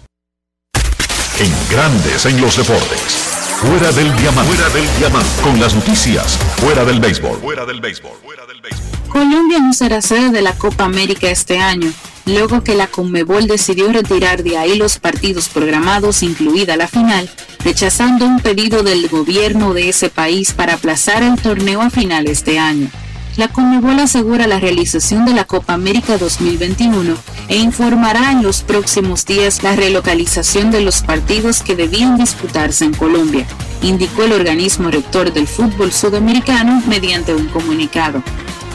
En 1.39 1.51
Grandes 1.69 2.25
en 2.25 2.41
los 2.41 2.57
Deportes. 2.57 3.13
Fuera 3.61 3.91
del 3.91 4.15
diamante. 4.17 4.53
Fuera 4.53 4.69
del 4.69 4.97
diamante. 4.97 5.41
Con 5.41 5.59
las 5.59 5.73
noticias. 5.75 6.37
Fuera 6.57 6.83
del 6.83 6.99
béisbol. 6.99 7.39
Fuera 7.39 7.65
del 7.65 7.79
béisbol. 7.79 8.17
Fuera 8.23 8.45
del 8.45 8.61
béisbol. 8.61 8.87
Colombia 9.09 9.59
no 9.59 9.73
será 9.73 10.01
sede 10.01 10.31
de 10.31 10.41
la 10.41 10.53
Copa 10.53 10.83
América 10.83 11.29
este 11.29 11.59
año, 11.59 11.91
luego 12.25 12.63
que 12.63 12.75
la 12.75 12.87
Conmebol 12.87 13.47
decidió 13.47 13.91
retirar 13.91 14.43
de 14.43 14.57
ahí 14.57 14.75
los 14.77 14.99
partidos 14.99 15.47
programados, 15.47 16.23
incluida 16.23 16.75
la 16.75 16.87
final, 16.87 17.29
rechazando 17.63 18.25
un 18.25 18.41
pedido 18.41 18.83
del 18.83 19.07
gobierno 19.07 19.73
de 19.73 19.89
ese 19.89 20.09
país 20.09 20.53
para 20.53 20.73
aplazar 20.73 21.23
el 21.23 21.39
torneo 21.41 21.81
a 21.81 21.89
finales 21.89 22.43
de 22.45 22.59
año 22.59 22.91
la 23.37 23.47
Conmebol 23.47 23.99
asegura 23.99 24.47
la 24.47 24.59
realización 24.59 25.23
de 25.25 25.33
la 25.33 25.45
Copa 25.45 25.73
América 25.73 26.17
2021 26.17 27.15
e 27.47 27.57
informará 27.57 28.31
en 28.31 28.41
los 28.41 28.63
próximos 28.63 29.25
días 29.25 29.61
la 29.61 29.75
relocalización 29.75 30.71
de 30.71 30.81
los 30.81 31.03
partidos 31.03 31.61
que 31.61 31.75
debían 31.75 32.17
disputarse 32.17 32.83
en 32.83 32.95
Colombia, 32.95 33.45
indicó 33.83 34.23
el 34.23 34.33
organismo 34.33 34.89
rector 34.89 35.31
del 35.31 35.47
fútbol 35.47 35.93
sudamericano 35.93 36.81
mediante 36.87 37.35
un 37.35 37.47
comunicado. 37.47 38.23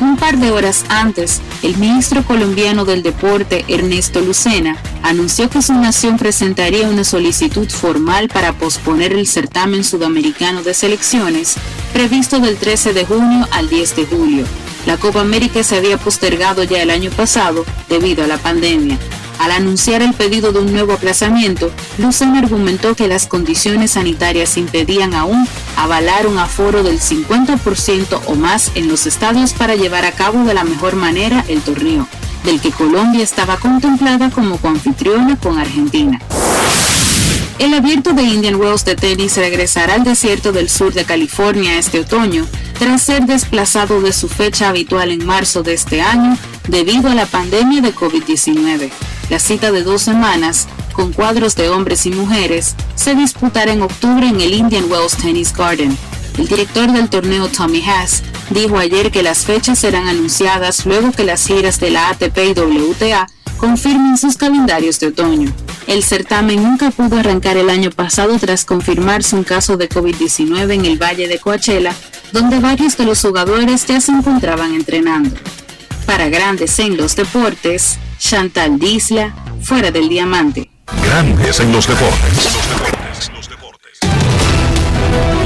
Un 0.01 0.17
par 0.17 0.39
de 0.39 0.51
horas 0.51 0.85
antes, 0.89 1.41
el 1.63 1.77
ministro 1.77 2.25
colombiano 2.25 2.85
del 2.85 3.03
Deporte, 3.03 3.65
Ernesto 3.69 4.21
Lucena, 4.21 4.77
anunció 5.03 5.49
que 5.49 5.63
su 5.63 5.75
nación 5.75 6.17
presentaría 6.17 6.89
una 6.89 7.05
solicitud 7.05 7.69
formal 7.69 8.29
para 8.29 8.53
posponer 8.53 9.13
el 9.13 9.27
certamen 9.27 9.85
sudamericano 9.85 10.63
de 10.63 10.75
selecciones, 10.75 11.57
previsto 11.93 12.41
del 12.41 12.57
13 12.57 12.93
de 12.93 13.05
junio 13.05 13.47
al 13.53 13.69
10 13.69 13.97
de 13.97 14.07
julio. 14.07 14.45
La 14.87 14.97
Copa 14.97 15.21
América 15.21 15.63
se 15.63 15.77
había 15.77 15.97
postergado 15.97 16.65
ya 16.65 16.83
el 16.83 16.91
año 16.91 17.11
pasado 17.11 17.65
debido 17.89 18.25
a 18.25 18.27
la 18.27 18.39
pandemia. 18.39 18.99
Al 19.39 19.51
anunciar 19.51 20.03
el 20.03 20.15
pedido 20.15 20.53
de 20.53 20.61
un 20.61 20.73
nuevo 20.73 20.93
aplazamiento, 20.93 21.71
Lucena 21.99 22.39
argumentó 22.39 22.95
que 22.95 23.09
las 23.09 23.27
condiciones 23.27 23.93
sanitarias 23.93 24.57
impedían 24.57 25.15
aún 25.15 25.49
avalar 25.77 26.27
un 26.27 26.39
aforo 26.39 26.83
del 26.83 27.01
50% 27.01 28.21
o 28.27 28.35
más 28.35 28.71
en 28.75 28.89
los 28.89 29.07
estadios 29.07 29.53
para 29.53 29.75
llevar 29.75 30.05
a 30.05 30.13
cabo 30.13 30.45
de 30.45 30.55
la 30.55 30.65
mejor 30.65 30.97
manera 30.97 31.45
el 31.49 31.61
torneo, 31.61 32.07
del 32.45 32.61
que 32.61 32.71
Colombia 32.71 33.25
estaba 33.25 33.57
contemplada 33.57 34.31
como 34.31 34.59
coanfitriona 34.59 35.37
con 35.37 35.59
Argentina. 35.59 36.21
El 37.59 37.75
abierto 37.75 38.13
de 38.13 38.23
Indian 38.23 38.57
Wells 38.57 38.85
de 38.85 38.97
tenis 38.97 39.37
regresará 39.37 39.95
al 39.95 40.05
desierto 40.05 40.53
del 40.53 40.69
sur 40.69 40.93
de 40.93 41.05
California 41.05 41.79
este 41.79 42.01
otoño, 42.01 42.47
tras 42.79 43.03
ser 43.03 43.27
desplazado 43.27 44.01
de 44.01 44.13
su 44.13 44.29
fecha 44.29 44.69
habitual 44.69 45.11
en 45.11 45.25
marzo 45.25 45.63
de 45.63 45.75
este 45.75 46.01
año 46.01 46.37
debido 46.69 47.11
a 47.11 47.15
la 47.15 47.27
pandemia 47.27 47.81
de 47.81 47.95
COVID-19. 47.95 48.91
La 49.31 49.39
cita 49.39 49.71
de 49.71 49.83
dos 49.83 50.03
semanas, 50.03 50.67
con 50.93 51.13
cuadros 51.13 51.55
de 51.55 51.69
hombres 51.69 52.07
y 52.07 52.11
mujeres, 52.11 52.75
se 52.97 53.15
disputará 53.15 53.73
en 53.73 53.83
octubre 53.83 54.27
en 54.27 54.41
el 54.41 54.55
Indian 54.55 54.91
Wells 54.91 55.17
Tennis 55.17 55.55
Garden. 55.55 55.97
El 56.39 56.49
director 56.49 56.91
del 56.91 57.11
torneo 57.11 57.49
Tommy 57.49 57.83
Haas 57.83 58.23
dijo 58.51 58.79
ayer 58.79 59.11
que 59.11 59.23
las 59.23 59.45
fechas 59.45 59.79
serán 59.79 60.09
anunciadas 60.09 60.87
luego 60.87 61.13
que 61.13 61.25
las 61.25 61.47
giras 61.47 61.79
de 61.79 61.91
la 61.91 62.09
ATP 62.09 62.39
y 62.39 62.53
WTA 62.59 63.27
confirmen 63.63 64.19
sus 64.19 64.37
calendarios 64.37 64.99
de 64.99 65.07
otoño. 65.07 65.53
El 65.87 66.03
certamen 66.03 66.61
nunca 66.65 66.91
pudo 66.91 67.17
arrancar 67.17 67.57
el 67.57 67.71
año 67.71 67.91
pasado 67.93 68.37
tras 68.41 68.65
confirmarse 68.65 69.37
un 69.37 69.45
caso 69.45 69.77
de 69.77 69.89
COVID-19 69.89 70.75
en 70.75 70.85
el 70.85 71.01
Valle 71.01 71.29
de 71.29 71.39
Coachella, 71.39 71.95
donde 72.33 72.59
varios 72.59 72.97
de 72.97 73.05
los 73.05 73.23
jugadores 73.23 73.87
ya 73.87 74.01
se 74.01 74.11
encontraban 74.11 74.75
entrenando. 74.75 75.37
Para 76.07 76.29
grandes 76.29 76.77
en 76.81 76.97
los 76.97 77.15
deportes, 77.15 78.01
Chantal 78.19 78.81
Disla, 78.81 79.33
fuera 79.63 79.93
del 79.93 80.09
diamante. 80.09 80.69
Grandes 81.05 81.61
en 81.61 81.71
los 81.71 81.87
deportes. 81.87 82.51
Con 85.13 85.42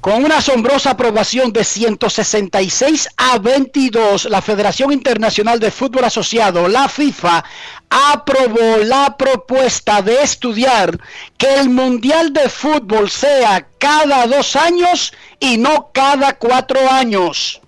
Con 0.00 0.24
una 0.24 0.38
asombrosa 0.38 0.92
aprobación 0.92 1.52
de 1.52 1.62
166 1.62 3.10
a 3.18 3.38
22, 3.38 4.24
la 4.30 4.40
Federación 4.40 4.92
Internacional 4.92 5.60
de 5.60 5.70
Fútbol 5.70 6.04
Asociado, 6.04 6.68
la 6.68 6.88
FIFA, 6.88 7.44
aprobó 7.90 8.78
la 8.82 9.14
propuesta 9.18 10.00
de 10.00 10.22
estudiar 10.22 10.98
que 11.36 11.52
el 11.52 11.68
Mundial 11.68 12.32
de 12.32 12.48
Fútbol 12.48 13.10
sea 13.10 13.66
cada 13.76 14.26
dos 14.26 14.56
años 14.56 15.12
y 15.38 15.58
no 15.58 15.90
cada 15.92 16.38
cuatro 16.38 16.80
años. 16.90 17.60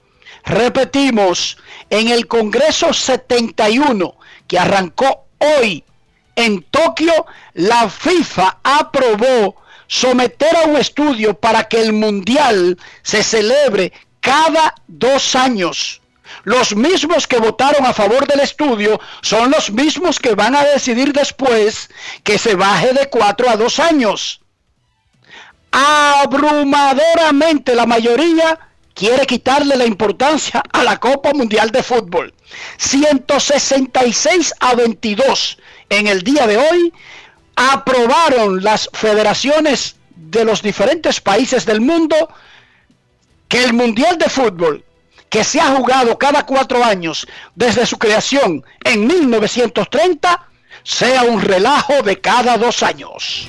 Repetimos, 0.44 1.58
en 1.90 2.08
el 2.08 2.26
Congreso 2.28 2.94
71 2.94 4.14
que 4.46 4.58
arrancó 4.58 5.26
hoy 5.38 5.84
en 6.34 6.62
Tokio, 6.62 7.26
la 7.52 7.90
FIFA 7.90 8.58
aprobó 8.62 9.61
someter 9.86 10.56
a 10.56 10.68
un 10.68 10.76
estudio 10.76 11.38
para 11.38 11.68
que 11.68 11.80
el 11.80 11.92
Mundial 11.92 12.78
se 13.02 13.22
celebre 13.22 13.92
cada 14.20 14.74
dos 14.86 15.34
años. 15.34 16.00
Los 16.44 16.74
mismos 16.74 17.26
que 17.26 17.38
votaron 17.38 17.84
a 17.86 17.92
favor 17.92 18.26
del 18.26 18.40
estudio 18.40 18.98
son 19.20 19.50
los 19.50 19.70
mismos 19.70 20.18
que 20.18 20.34
van 20.34 20.56
a 20.56 20.64
decidir 20.64 21.12
después 21.12 21.90
que 22.24 22.38
se 22.38 22.54
baje 22.54 22.94
de 22.94 23.10
cuatro 23.10 23.50
a 23.50 23.56
dos 23.56 23.78
años. 23.78 24.40
Abrumadoramente 25.70 27.74
la 27.74 27.84
mayoría 27.86 28.58
quiere 28.94 29.26
quitarle 29.26 29.76
la 29.76 29.86
importancia 29.86 30.62
a 30.72 30.82
la 30.82 30.98
Copa 30.98 31.32
Mundial 31.32 31.70
de 31.70 31.82
Fútbol. 31.82 32.34
166 32.78 34.54
a 34.60 34.74
22 34.74 35.58
en 35.88 36.06
el 36.06 36.22
día 36.22 36.46
de 36.46 36.58
hoy 36.58 36.92
aprobaron 37.56 38.62
las 38.62 38.88
federaciones 38.92 39.96
de 40.14 40.44
los 40.44 40.62
diferentes 40.62 41.20
países 41.20 41.66
del 41.66 41.80
mundo 41.80 42.16
que 43.48 43.64
el 43.64 43.72
Mundial 43.72 44.18
de 44.18 44.28
Fútbol, 44.28 44.84
que 45.28 45.44
se 45.44 45.60
ha 45.60 45.74
jugado 45.74 46.18
cada 46.18 46.46
cuatro 46.46 46.84
años 46.84 47.26
desde 47.54 47.86
su 47.86 47.98
creación 47.98 48.64
en 48.84 49.06
1930, 49.06 50.48
sea 50.82 51.22
un 51.24 51.40
relajo 51.40 52.02
de 52.02 52.20
cada 52.20 52.56
dos 52.56 52.82
años. 52.82 53.48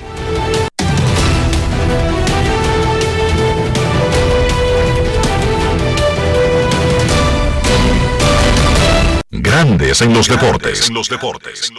Grandes 9.30 10.00
en 10.00 10.14
los 10.14 10.28
deportes. 10.28 10.88
En 10.88 10.94
los 10.94 11.08
deportes. 11.08 11.70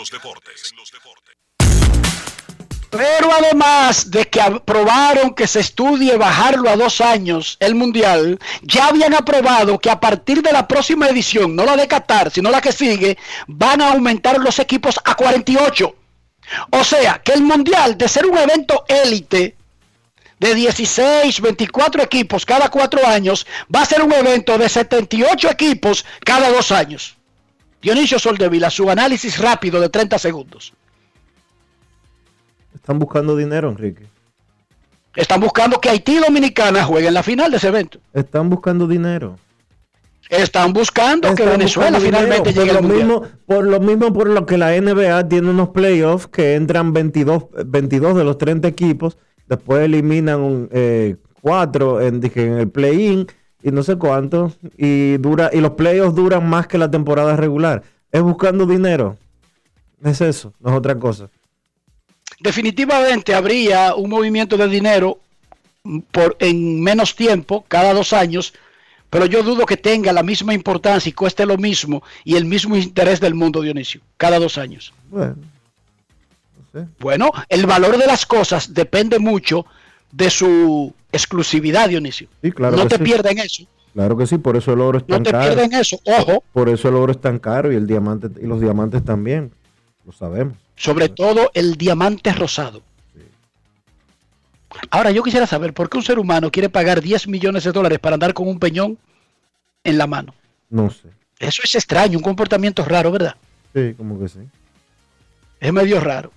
Pero 2.98 3.32
además 3.34 4.10
de 4.12 4.26
que 4.26 4.42
aprobaron 4.42 5.34
que 5.34 5.48
se 5.48 5.60
estudie 5.60 6.18
bajarlo 6.18 6.70
a 6.70 6.76
dos 6.76 7.02
años 7.02 7.58
el 7.60 7.76
Mundial, 7.76 8.40
ya 8.62 8.88
habían 8.88 9.14
aprobado 9.14 9.80
que 9.80 9.90
a 9.90 10.00
partir 10.00 10.42
de 10.42 10.52
la 10.52 10.68
próxima 10.68 11.08
edición, 11.08 11.56
no 11.56 11.66
la 11.66 11.76
de 11.76 11.88
Qatar, 11.88 12.32
sino 12.32 12.50
la 12.50 12.62
que 12.62 12.72
sigue, 12.72 13.18
van 13.48 13.82
a 13.82 13.92
aumentar 13.92 14.40
los 14.40 14.60
equipos 14.60 15.00
a 15.04 15.16
48. 15.16 15.96
O 16.72 16.84
sea, 16.84 17.22
que 17.24 17.34
el 17.34 17.42
Mundial, 17.42 17.98
de 17.98 18.08
ser 18.08 18.26
un 18.26 18.38
evento 18.38 18.86
élite 18.88 19.56
de 20.40 20.54
16, 20.54 21.42
24 21.42 22.04
equipos 22.04 22.46
cada 22.46 22.70
cuatro 22.70 23.06
años, 23.06 23.48
va 23.74 23.82
a 23.82 23.86
ser 23.86 24.02
un 24.02 24.14
evento 24.14 24.58
de 24.58 24.70
78 24.70 25.50
equipos 25.50 26.06
cada 26.24 26.50
dos 26.50 26.72
años. 26.72 27.16
Dionisio 27.82 28.20
Soldevila, 28.20 28.70
su 28.70 28.90
análisis 28.90 29.38
rápido 29.38 29.80
de 29.80 29.90
30 29.90 30.18
segundos. 30.20 30.74
Están 32.76 33.00
buscando 33.00 33.36
dinero, 33.36 33.70
Enrique. 33.70 34.06
Están 35.16 35.40
buscando 35.40 35.80
que 35.80 35.90
Haití 35.90 36.18
y 36.18 36.20
Dominicana 36.20 36.84
jueguen 36.84 37.14
la 37.14 37.24
final 37.24 37.50
de 37.50 37.58
ese 37.58 37.70
evento. 37.70 38.00
Están 38.14 38.50
buscando 38.50 38.86
dinero. 38.86 39.38
Están 40.30 40.74
buscando 40.74 41.34
que 41.36 41.46
Venezuela 41.46 42.00
finalmente 42.00 42.52
llegue 42.52 42.68
por 42.68 42.70
al 42.70 42.76
lo 42.76 42.82
mundial. 42.82 43.08
mismo, 43.08 43.28
Por 43.46 43.66
lo 43.66 43.80
mismo 43.80 44.14
por 44.14 44.28
lo 44.28 44.46
que 44.46 44.58
la 44.58 44.72
NBA 44.80 45.28
tiene 45.30 45.50
unos 45.50 45.70
playoffs 45.70 46.28
que 46.28 46.56
entran 46.56 46.94
22, 46.94 47.46
22 47.66 48.16
de 48.16 48.24
los 48.24 48.38
30 48.38 48.68
equipos, 48.68 49.18
después 49.48 49.86
eliminan 49.86 50.70
4 51.42 52.02
en, 52.02 52.20
dije, 52.20 52.46
en 52.46 52.58
el 52.58 52.70
play-in 52.70 53.28
y 53.62 53.72
no 53.72 53.84
sé 53.84 53.98
cuánto, 53.98 54.52
y, 54.78 55.18
dura, 55.18 55.50
y 55.54 55.60
los 55.60 55.72
playoffs 55.72 56.16
duran 56.16 56.48
más 56.48 56.68
que 56.68 56.78
la 56.78 56.90
temporada 56.90 57.36
regular. 57.36 57.84
Es 58.12 58.22
buscando 58.22 58.66
dinero. 58.66 59.18
Es 60.04 60.22
eso, 60.22 60.54
no 60.60 60.72
es 60.72 60.76
otra 60.76 60.96
cosa. 61.00 61.30
Definitivamente 62.40 63.34
habría 63.34 63.96
un 63.96 64.10
movimiento 64.10 64.58
de 64.58 64.68
dinero 64.68 65.20
por, 66.12 66.36
en 66.40 66.82
menos 66.82 67.16
tiempo, 67.16 67.64
cada 67.68 67.94
dos 67.94 68.12
años, 68.14 68.54
pero 69.10 69.26
yo 69.26 69.44
dudo 69.44 69.66
que 69.66 69.78
tenga 69.78 70.12
la 70.12 70.24
misma 70.24 70.54
importancia 70.54 71.10
y 71.10 71.14
cueste 71.14 71.46
lo 71.46 71.58
mismo 71.58 72.04
y 72.24 72.36
el 72.36 72.46
mismo 72.46 72.76
interés 72.76 73.20
del 73.22 73.36
mundo, 73.36 73.62
Dionisio, 73.62 74.02
cada 74.18 74.40
dos 74.40 74.58
años. 74.58 74.94
Bueno, 75.10 75.36
Bueno, 77.00 77.32
el 77.48 77.66
valor 77.66 77.98
de 77.98 78.06
las 78.06 78.26
cosas 78.26 78.74
depende 78.74 79.18
mucho 79.20 79.66
de 80.12 80.30
su 80.30 80.94
exclusividad, 81.12 81.88
Dionisio. 81.90 82.28
Sí, 82.42 82.52
claro 82.52 82.76
no 82.76 82.88
te 82.88 82.98
sí. 82.98 83.04
pierden 83.04 83.38
eso. 83.40 83.64
Claro 83.94 84.18
que 84.18 84.28
sí, 84.28 84.38
por 84.38 84.58
eso 84.58 84.74
el 84.74 84.82
oro 84.82 84.98
es 84.98 85.06
No 85.08 85.16
tan 85.16 85.24
te 85.24 85.32
caro. 85.32 85.46
pierden 85.56 85.74
eso. 85.80 85.98
Ojo, 86.04 86.44
Por 86.52 86.68
eso 86.68 86.90
el 86.90 86.96
oro 86.96 87.14
es 87.14 87.22
tan 87.22 87.40
caro 87.40 87.72
y 87.72 87.78
el 87.78 87.88
diamante 87.88 88.28
y 88.42 88.46
los 88.46 88.60
diamantes 88.60 89.06
también. 89.06 89.52
Lo 90.06 90.12
sabemos. 90.12 90.58
Sobre 90.76 91.10
todo 91.10 91.52
el 91.54 91.76
diamante 91.76 92.32
rosado. 92.34 92.82
Ahora 94.92 95.12
yo 95.12 95.24
quisiera 95.24 95.48
saber 95.48 95.74
por 95.74 95.90
qué 95.90 95.98
un 95.98 96.04
ser 96.04 96.20
humano 96.20 96.52
quiere 96.52 96.70
pagar 96.70 97.02
10 97.02 97.28
millones 97.30 97.64
de 97.64 97.72
dólares 97.72 98.00
para 98.00 98.16
andar 98.16 98.34
con 98.34 98.48
un 98.48 98.60
peñón 98.60 98.98
en 99.84 99.98
la 99.98 100.06
mano. 100.06 100.34
No 100.70 100.90
sé. 100.90 101.08
Eso 101.40 101.62
es 101.64 101.76
extraño, 101.76 102.18
un 102.18 102.24
comportamiento 102.24 102.84
raro, 102.84 103.12
¿verdad? 103.12 103.36
Sí, 103.74 103.94
como 103.98 104.20
que 104.20 104.28
sí. 104.28 104.40
Es 105.60 105.72
medio 105.72 106.00
raro. 106.02 106.32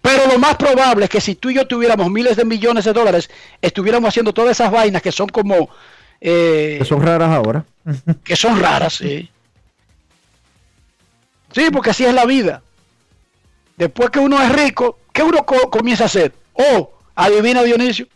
Pero 0.00 0.26
lo 0.32 0.38
más 0.38 0.56
probable 0.56 1.04
es 1.04 1.10
que 1.10 1.20
si 1.20 1.34
tú 1.34 1.50
y 1.50 1.54
yo 1.54 1.66
tuviéramos 1.66 2.10
miles 2.10 2.36
de 2.36 2.44
millones 2.44 2.84
de 2.84 2.92
dólares, 2.92 3.28
estuviéramos 3.60 4.08
haciendo 4.08 4.32
todas 4.32 4.52
esas 4.52 4.70
vainas 4.70 5.02
que 5.02 5.12
son 5.12 5.28
como... 5.28 5.68
eh, 6.20 6.76
Que 6.78 6.84
son 6.84 7.02
raras 7.02 7.30
ahora. 7.30 7.64
que 8.24 8.36
son 8.36 8.60
raras, 8.60 8.94
sí. 8.94 9.28
Sí, 11.52 11.68
porque 11.72 11.90
así 11.90 12.04
es 12.04 12.12
la 12.14 12.26
vida. 12.26 12.62
Después 13.76 14.10
que 14.10 14.18
uno 14.18 14.40
es 14.42 14.50
rico, 14.52 14.98
¿qué 15.12 15.22
uno 15.22 15.44
co- 15.44 15.70
comienza 15.70 16.04
a 16.04 16.06
hacer? 16.06 16.32
Oh, 16.54 16.92
adivina 17.14 17.62
Dionisio, 17.62 18.06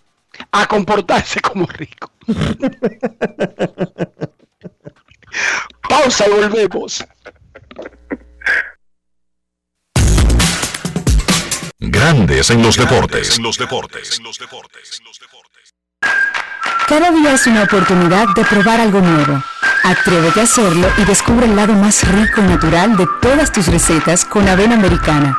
a 0.53 0.67
comportarse 0.67 1.41
como 1.43 1.67
rico. 1.67 2.11
Pausa 5.89 6.27
y 6.27 6.31
volvemos. 6.31 7.05
Grandes 11.79 12.51
en 12.51 12.63
los 12.63 12.77
deportes. 12.77 13.37
En 13.39 13.43
los 13.43 13.59
deportes. 13.59 14.21
Cada 16.89 17.11
día 17.11 17.33
es 17.35 17.47
una 17.47 17.63
oportunidad 17.65 18.27
de 18.35 18.45
probar 18.45 18.81
algo 18.81 19.01
nuevo. 19.01 19.43
Atrévete 19.85 20.41
a 20.41 20.43
hacerlo 20.43 20.89
y 20.99 21.05
descubre 21.05 21.47
el 21.47 21.57
lado 21.57 21.73
más 21.75 22.07
rico 22.13 22.41
y 22.41 22.45
natural 22.45 22.97
de 22.97 23.07
todas 23.23 23.51
tus 23.53 23.67
recetas 23.69 24.25
con 24.25 24.47
avena 24.49 24.75
americana. 24.75 25.39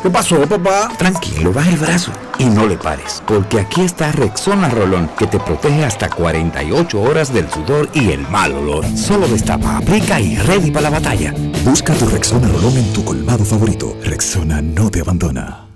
¿Qué 0.00 0.10
pasó, 0.10 0.40
papá? 0.48 0.88
Tranquilo, 0.96 1.52
baja 1.52 1.70
el 1.70 1.76
brazo 1.76 2.12
y 2.38 2.44
no 2.46 2.66
le 2.66 2.76
pares, 2.76 3.22
porque 3.26 3.60
aquí 3.60 3.82
está 3.82 4.10
Rexona 4.12 4.68
Rolón, 4.68 5.08
que 5.18 5.26
te 5.26 5.38
protege 5.38 5.84
hasta 5.84 6.08
48 6.08 7.00
horas 7.00 7.32
del 7.32 7.50
sudor 7.50 7.88
y 7.94 8.10
el 8.10 8.26
mal 8.28 8.52
olor. 8.52 8.84
Solo 8.96 9.28
destapa, 9.28 9.76
aplica 9.76 10.20
y 10.20 10.36
ready 10.36 10.70
para 10.70 10.90
la 10.90 10.98
batalla. 10.98 11.34
Busca 11.64 11.94
tu 11.94 12.06
Rexona 12.06 12.48
Rolón 12.48 12.76
en 12.76 12.92
tu 12.92 13.04
colmado 13.04 13.44
favorito. 13.44 13.96
Rexona 14.02 14.60
no 14.60 14.90
te 14.90 15.00
abandona. 15.00 15.68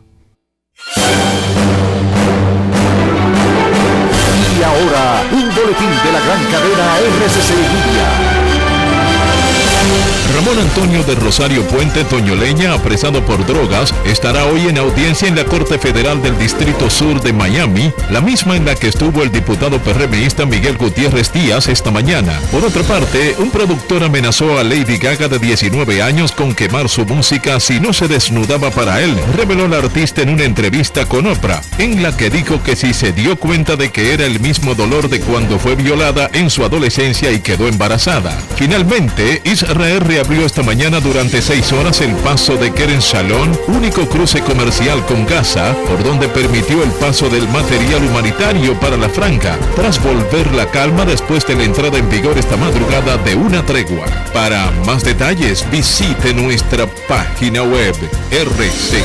Y 4.59 4.63
ahora, 4.63 5.23
un 5.33 5.55
boletín 5.55 5.91
de 6.05 6.13
la 6.13 6.21
gran 6.21 6.45
cadena 6.51 6.99
RCC 6.99 7.51
Media. 7.51 8.36
Ramón 10.35 10.59
Antonio 10.59 11.03
de 11.05 11.15
Rosario 11.15 11.63
Puente 11.67 12.05
Toñoleña, 12.05 12.75
apresado 12.75 13.25
por 13.25 13.47
drogas, 13.47 13.95
estará 14.05 14.45
hoy 14.47 14.69
en 14.69 14.79
audiencia 14.79 15.29
en 15.29 15.37
la 15.37 15.45
Corte 15.45 15.79
Federal 15.79 16.21
del 16.21 16.37
Distrito 16.39 16.91
Sur 16.91 17.21
de 17.23 17.33
Miami, 17.33 17.93
la 18.11 18.21
misma 18.21 18.57
en 18.57 18.65
la 18.65 18.75
que 18.75 18.89
estuvo 18.89 19.23
el 19.23 19.31
diputado 19.31 19.79
PRMista 19.79 20.45
Miguel 20.45 20.77
Gutiérrez 20.77 21.33
Díaz 21.33 21.69
esta 21.69 21.91
mañana. 21.91 22.39
Por 22.51 22.65
otra 22.65 22.83
parte, 22.83 23.37
un 23.39 23.51
productor 23.51 24.03
amenazó 24.03 24.59
a 24.59 24.65
Lady 24.65 24.99
Gaga 24.99 25.29
de 25.29 25.39
19 25.39 26.03
años 26.03 26.33
con 26.33 26.55
quemar 26.55 26.89
su 26.89 27.07
música 27.07 27.61
si 27.61 27.81
no 27.81 27.93
se 27.93 28.09
desnudaba 28.09 28.71
para 28.71 29.01
él, 29.01 29.15
reveló 29.37 29.69
la 29.69 29.79
artista 29.79 30.23
en 30.23 30.31
una 30.31 30.45
entrevista 30.45 31.07
con 31.07 31.27
Oprah, 31.27 31.63
en 31.79 32.03
la 32.03 32.17
que 32.17 32.31
dijo 32.31 32.63
que 32.63 32.77
si 32.77 32.93
se 32.93 33.13
dio 33.13 33.37
cuenta 33.37 33.77
de 33.77 33.91
que 33.91 34.13
era 34.13 34.27
el 34.27 34.41
mismo 34.41 34.75
dolor 34.75 35.09
de 35.09 35.21
cuando 35.21 35.59
fue 35.59 35.77
violada 35.77 36.29
en 36.33 36.51
su 36.51 36.65
adolescencia 36.65 37.31
y 37.33 37.41
quedó 37.41 37.69
embarazada. 37.69 38.37
Finalmente, 38.57 39.41
Israel 39.45 39.76
reabrió 39.77 40.47
esta 40.47 40.63
mañana 40.63 41.01
durante 41.01 41.43
seis 41.43 41.71
horas 41.73 42.01
el 42.01 42.15
paso 42.17 42.57
de 42.57 42.73
Keren 42.73 43.01
Shalom, 43.01 43.53
único 43.69 44.09
cruce 44.09 44.41
comercial 44.41 45.05
con 45.07 45.27
Gaza, 45.27 45.75
por 45.87 46.03
donde 46.03 46.29
permitió 46.29 46.83
el 46.83 46.91
paso 46.93 47.29
del 47.29 47.47
material 47.49 48.03
humanitario 48.05 48.79
para 48.81 48.97
la 48.97 49.09
franca, 49.09 49.59
tras 49.75 50.03
volver 50.03 50.53
la 50.55 50.71
calma 50.71 51.05
después 51.05 51.47
de 51.47 51.57
la 51.57 51.65
entrada 51.65 51.99
en 51.99 52.09
vigor 52.09 52.39
esta 52.39 52.57
madrugada 52.57 53.19
de 53.19 53.35
una 53.35 53.65
tregua. 53.65 54.07
Para 54.33 54.71
más 54.87 55.05
detalles, 55.05 55.67
visite 55.71 56.33
nuestra 56.33 56.87
página 57.09 57.63
web 57.63 57.95
rccmedia.com.do. 58.31 58.97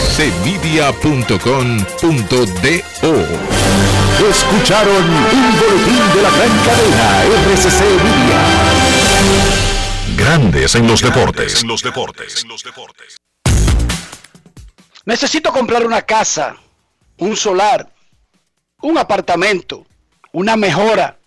Escucharon 4.30 5.04
un 5.04 5.60
boletín 5.60 6.04
de 6.16 6.22
la 6.22 6.30
gran 6.30 6.54
cadena 6.66 7.24
RCC 7.56 7.82
Media. 8.04 9.61
Grandes 10.22 10.76
en 10.76 10.86
los 10.86 11.02
deportes. 11.02 11.64
los 11.64 11.82
deportes. 11.82 12.46
Necesito 15.04 15.52
comprar 15.52 15.84
una 15.84 16.04
casa, 16.04 16.58
un 17.18 17.36
solar, 17.36 17.92
un 18.84 19.00
apartamento, 19.00 19.84
una 20.32 20.56
mejora, 20.56 21.18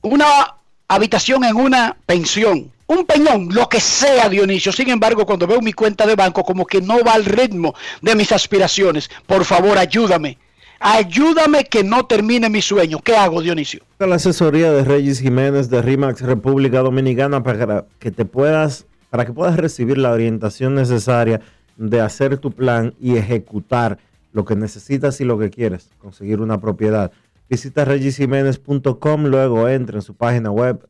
una 0.00 0.56
habitación 0.88 1.44
en 1.44 1.56
una 1.56 1.94
pensión, 2.06 2.72
un 2.86 3.04
peñón, 3.04 3.48
lo 3.52 3.68
que 3.68 3.78
sea, 3.78 4.30
Dionisio. 4.30 4.72
Sin 4.72 4.88
embargo, 4.88 5.26
cuando 5.26 5.46
veo 5.46 5.60
mi 5.60 5.74
cuenta 5.74 6.06
de 6.06 6.16
banco, 6.16 6.42
como 6.42 6.64
que 6.64 6.80
no 6.80 7.04
va 7.04 7.12
al 7.12 7.26
ritmo 7.26 7.74
de 8.00 8.14
mis 8.14 8.32
aspiraciones. 8.32 9.10
Por 9.26 9.44
favor, 9.44 9.76
ayúdame. 9.76 10.38
Ayúdame 10.82 11.64
que 11.64 11.84
no 11.84 12.06
termine 12.06 12.48
mi 12.48 12.62
sueño. 12.62 13.00
¿Qué 13.04 13.14
hago, 13.14 13.42
Dionisio? 13.42 13.82
La 13.98 14.14
asesoría 14.14 14.72
de 14.72 14.82
Reyes 14.82 15.20
Jiménez 15.20 15.68
de 15.68 15.82
RIMAX 15.82 16.22
República 16.22 16.80
Dominicana 16.80 17.42
para 17.42 17.84
que 17.98 18.10
te 18.10 18.24
puedas, 18.24 18.86
para 19.10 19.26
que 19.26 19.34
puedas 19.34 19.58
recibir 19.58 19.98
la 19.98 20.10
orientación 20.10 20.74
necesaria 20.74 21.42
de 21.76 22.00
hacer 22.00 22.38
tu 22.38 22.52
plan 22.52 22.94
y 22.98 23.18
ejecutar 23.18 23.98
lo 24.32 24.46
que 24.46 24.56
necesitas 24.56 25.20
y 25.20 25.24
lo 25.24 25.38
que 25.38 25.50
quieres, 25.50 25.90
conseguir 25.98 26.40
una 26.40 26.58
propiedad. 26.58 27.12
Visita 27.50 27.84
regisiménez.com, 27.84 29.26
luego 29.26 29.68
entra 29.68 29.98
en 29.98 30.02
su 30.02 30.14
página 30.14 30.50
web, 30.50 30.88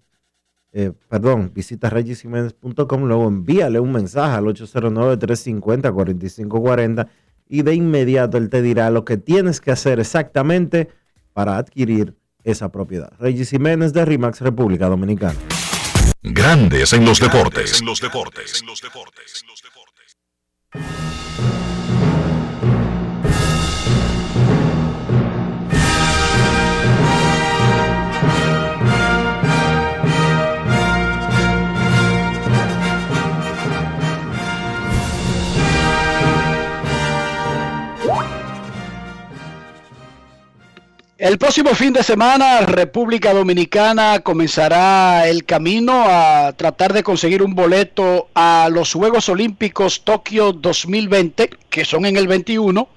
eh, 0.73 0.93
perdón, 1.09 1.51
visita 1.53 1.91
regisiménez.com, 1.91 3.07
luego 3.07 3.27
envíale 3.27 3.81
un 3.81 3.91
mensaje 3.91 4.37
al 4.37 4.45
809-350-4540 4.45 7.09
y 7.51 7.63
de 7.63 7.75
inmediato 7.75 8.39
él 8.39 8.49
te 8.49 8.63
dirá 8.63 8.91
lo 8.91 9.05
que 9.05 9.17
tienes 9.17 9.61
que 9.61 9.73
hacer 9.73 9.99
exactamente 10.01 10.89
para 11.35 11.59
adquirir 11.59 12.15
esa 12.45 12.71
propiedad. 12.71 13.13
Regis 13.19 13.51
Jiménez 13.51 13.93
de 13.93 14.05
RIMAX, 14.05 14.41
República 14.41 14.87
Dominicana. 14.87 15.39
Grandes 16.23 16.93
en 16.93 17.05
los 17.05 17.19
deportes. 17.19 17.81
En 17.81 17.87
los 17.87 18.01
deportes. 18.01 18.61
En 18.61 18.67
los 18.67 18.81
deportes. 18.81 19.45
El 41.21 41.37
próximo 41.37 41.75
fin 41.75 41.93
de 41.93 42.03
semana, 42.03 42.61
República 42.61 43.35
Dominicana 43.35 44.21
comenzará 44.21 45.29
el 45.29 45.45
camino 45.45 46.07
a 46.09 46.55
tratar 46.55 46.95
de 46.95 47.03
conseguir 47.03 47.43
un 47.43 47.55
boleto 47.55 48.31
a 48.33 48.71
los 48.73 48.95
Juegos 48.95 49.29
Olímpicos 49.29 50.03
Tokio 50.03 50.55
2020, 50.55 51.51
que 51.69 51.85
son 51.85 52.07
en 52.07 52.17
el 52.17 52.27
21, 52.27 52.89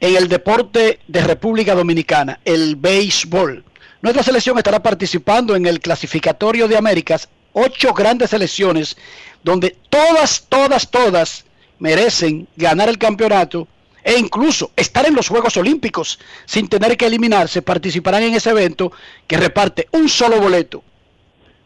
en 0.00 0.16
el 0.16 0.28
deporte 0.28 0.98
de 1.08 1.22
República 1.22 1.74
Dominicana, 1.74 2.40
el 2.44 2.76
béisbol. 2.76 3.64
Nuestra 4.02 4.22
selección 4.22 4.58
estará 4.58 4.82
participando 4.82 5.56
en 5.56 5.64
el 5.64 5.80
clasificatorio 5.80 6.68
de 6.68 6.76
Américas, 6.76 7.26
ocho 7.54 7.94
grandes 7.94 8.28
selecciones, 8.28 8.98
donde 9.42 9.78
todas, 9.88 10.44
todas, 10.46 10.90
todas 10.90 11.46
merecen 11.78 12.48
ganar 12.56 12.90
el 12.90 12.98
campeonato 12.98 13.66
e 14.04 14.18
incluso 14.18 14.72
estar 14.76 15.06
en 15.06 15.14
los 15.14 15.28
Juegos 15.28 15.56
Olímpicos 15.56 16.18
sin 16.46 16.68
tener 16.68 16.96
que 16.96 17.06
eliminarse, 17.06 17.62
participarán 17.62 18.22
en 18.22 18.34
ese 18.34 18.50
evento 18.50 18.92
que 19.26 19.36
reparte 19.36 19.88
un 19.92 20.08
solo 20.08 20.40
boleto. 20.40 20.82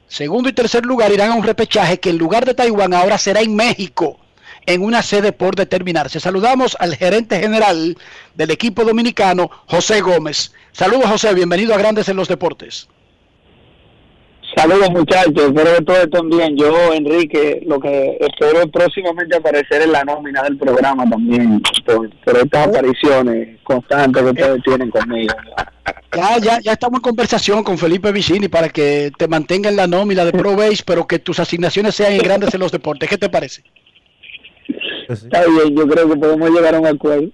Segundo 0.09 0.49
y 0.49 0.53
tercer 0.53 0.85
lugar 0.85 1.12
irán 1.12 1.32
a 1.32 1.35
un 1.35 1.43
repechaje 1.43 1.99
que 1.99 2.11
en 2.11 2.18
lugar 2.18 2.45
de 2.45 2.55
Taiwán 2.55 2.95
ahora 2.95 3.18
será 3.18 3.41
en 3.41 3.57
México, 3.57 4.18
en 4.66 4.82
una 4.82 5.03
sede 5.03 5.32
por 5.32 5.57
determinarse. 5.57 6.20
Saludamos 6.20 6.76
al 6.78 6.97
gerente 6.97 7.41
general 7.41 7.99
del 8.35 8.51
equipo 8.51 8.85
dominicano, 8.85 9.51
José 9.66 10.01
Gómez. 10.01 10.53
Saludos 10.72 11.07
José, 11.07 11.35
bienvenido 11.35 11.74
a 11.74 11.78
Grandes 11.78 12.09
en 12.09 12.16
los 12.16 12.28
Deportes. 12.28 12.89
Saludos 14.57 14.91
muchachos, 14.91 15.33
espero 15.37 15.77
que 15.77 15.85
todos 15.85 15.99
estén 16.05 16.31
bien. 16.31 16.57
Yo, 16.57 16.93
Enrique, 16.93 17.63
lo 17.67 17.81
que 17.81 18.17
espero 18.21 18.69
próximamente 18.69 19.37
aparecer 19.37 19.83
en 19.83 19.93
la 19.93 20.05
nómina 20.05 20.43
del 20.43 20.57
programa 20.57 21.09
también, 21.09 21.61
por, 21.85 22.09
estas 22.37 22.69
apariciones 22.69 23.61
constantes 23.63 24.23
que 24.23 24.29
ustedes 24.31 24.63
tienen 24.63 24.91
conmigo. 24.91 25.35
Ya, 26.15 26.39
ya, 26.39 26.61
ya 26.61 26.73
estamos 26.73 26.99
en 26.99 27.03
conversación 27.03 27.65
con 27.65 27.78
Felipe 27.78 28.12
Vicini 28.12 28.49
para 28.49 28.69
que 28.69 29.11
te 29.19 29.27
mantenga 29.27 29.69
en 29.69 29.77
la 29.77 29.87
nómina 29.87 30.24
de 30.24 30.33
Pro 30.33 30.55
Base, 30.55 30.83
pero 30.87 31.07
que 31.07 31.19
tus 31.19 31.41
asignaciones 31.41 31.97
sean 31.97 32.16
grandes 32.19 32.55
en 32.55 32.61
los 32.61 32.70
deportes. 32.70 33.09
¿Qué 33.09 33.19
te 33.19 33.28
parece? 33.28 33.65
Está 35.09 35.45
bien, 35.47 35.77
yo 35.77 35.87
creo 35.87 36.09
que 36.09 36.16
podemos 36.16 36.51
llegar 36.51 36.74
a 36.74 36.81
un 36.81 36.87
acuerdo. 36.87 37.28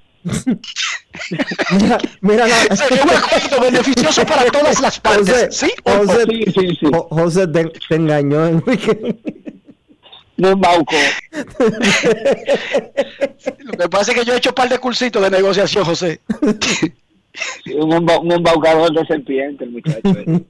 Mira, 1.72 1.98
mira 2.20 2.46
la... 2.46 2.56
Sería 2.76 3.02
un 3.04 3.10
acuerdo 3.10 3.60
beneficioso 3.60 4.24
para 4.26 4.44
todas 4.46 4.80
las 4.80 5.00
partes. 5.00 5.28
José, 5.28 5.48
¿Sí? 5.52 5.72
José, 5.84 6.24
sí, 6.28 6.44
sí, 6.52 6.68
sí. 6.80 6.86
Jo- 6.92 7.08
José 7.10 7.46
te, 7.48 7.64
te 7.88 7.94
engañó, 7.94 8.46
Enrique. 8.48 9.16
No, 10.36 10.56
Bauco. 10.56 10.96
Lo 13.64 13.72
que 13.78 13.88
pasa 13.90 14.12
es 14.12 14.18
que 14.18 14.24
yo 14.24 14.34
he 14.34 14.38
hecho 14.38 14.50
un 14.50 14.54
par 14.54 14.68
de 14.68 14.78
cursitos 14.78 15.22
de 15.22 15.30
negociación, 15.30 15.84
José. 15.84 16.20
Un, 17.74 17.90
emba- 17.92 18.20
un 18.20 18.32
embaucador 18.32 18.92
de 18.92 19.04
serpiente, 19.06 19.64
el 19.64 19.70
muchacho. 19.70 20.00
ese. 20.04 20.44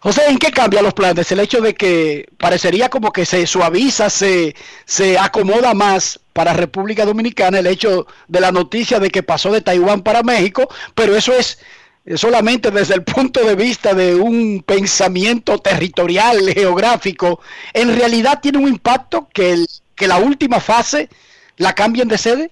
José, 0.00 0.22
¿en 0.28 0.38
qué 0.38 0.50
cambia 0.50 0.82
los 0.82 0.94
planes? 0.94 1.30
El 1.30 1.40
hecho 1.40 1.60
de 1.60 1.74
que 1.74 2.26
parecería 2.38 2.88
como 2.88 3.12
que 3.12 3.26
se 3.26 3.46
suaviza, 3.46 4.08
se, 4.10 4.54
se 4.86 5.18
acomoda 5.18 5.74
más 5.74 6.19
para 6.32 6.52
República 6.52 7.04
Dominicana 7.04 7.58
el 7.58 7.66
hecho 7.66 8.06
de 8.28 8.40
la 8.40 8.52
noticia 8.52 8.98
de 8.98 9.10
que 9.10 9.22
pasó 9.22 9.50
de 9.52 9.60
Taiwán 9.60 10.02
para 10.02 10.22
México, 10.22 10.68
pero 10.94 11.16
eso 11.16 11.32
es 11.34 11.58
eh, 12.04 12.16
solamente 12.16 12.70
desde 12.70 12.94
el 12.94 13.02
punto 13.02 13.44
de 13.44 13.54
vista 13.54 13.94
de 13.94 14.14
un 14.14 14.62
pensamiento 14.64 15.58
territorial, 15.58 16.38
geográfico. 16.54 17.40
En 17.72 17.94
realidad 17.96 18.40
tiene 18.40 18.58
un 18.58 18.68
impacto 18.68 19.28
que, 19.32 19.52
el, 19.52 19.66
que 19.94 20.08
la 20.08 20.18
última 20.18 20.60
fase 20.60 21.08
la 21.56 21.74
cambien 21.74 22.08
de 22.08 22.18
sede. 22.18 22.50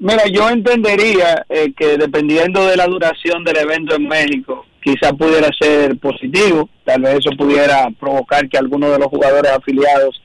Mira, 0.00 0.24
yo 0.26 0.48
entendería 0.48 1.44
eh, 1.48 1.72
que 1.76 1.96
dependiendo 1.96 2.66
de 2.66 2.76
la 2.76 2.86
duración 2.86 3.42
del 3.42 3.56
evento 3.56 3.96
en 3.96 4.06
México, 4.06 4.64
quizá 4.80 5.12
pudiera 5.12 5.48
ser 5.58 5.98
positivo, 5.98 6.68
tal 6.84 7.02
vez 7.02 7.16
eso 7.16 7.30
pudiera 7.36 7.88
provocar 7.98 8.48
que 8.48 8.58
algunos 8.58 8.92
de 8.92 8.98
los 8.98 9.08
jugadores 9.08 9.50
afiliados 9.50 10.22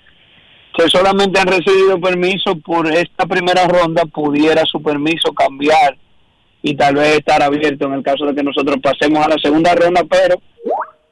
que 0.73 0.89
solamente 0.89 1.39
han 1.39 1.47
recibido 1.47 1.99
permiso 1.99 2.55
por 2.55 2.87
esta 2.87 3.25
primera 3.25 3.67
ronda, 3.67 4.05
pudiera 4.05 4.63
su 4.65 4.81
permiso 4.81 5.31
cambiar 5.33 5.97
y 6.61 6.75
tal 6.75 6.95
vez 6.95 7.17
estar 7.17 7.43
abierto 7.43 7.85
en 7.85 7.93
el 7.93 8.03
caso 8.03 8.25
de 8.25 8.33
que 8.33 8.43
nosotros 8.43 8.77
pasemos 8.81 9.23
a 9.23 9.29
la 9.29 9.37
segunda 9.37 9.75
ronda, 9.75 10.01
pero 10.09 10.35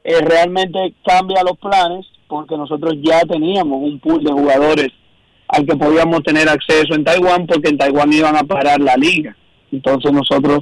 eh, 0.02 0.20
realmente 0.20 0.94
cambia 1.04 1.44
los 1.44 1.58
planes 1.58 2.06
porque 2.26 2.56
nosotros 2.56 2.94
ya 3.02 3.20
teníamos 3.20 3.82
un 3.82 4.00
pool 4.00 4.24
de 4.24 4.32
jugadores 4.32 4.88
al 5.48 5.66
que 5.66 5.76
podíamos 5.76 6.22
tener 6.22 6.48
acceso 6.48 6.94
en 6.94 7.04
Taiwán 7.04 7.46
porque 7.46 7.68
en 7.68 7.78
Taiwán 7.78 8.12
iban 8.12 8.36
a 8.36 8.42
parar 8.42 8.80
la 8.80 8.96
liga. 8.96 9.36
Entonces 9.70 10.10
nosotros, 10.10 10.60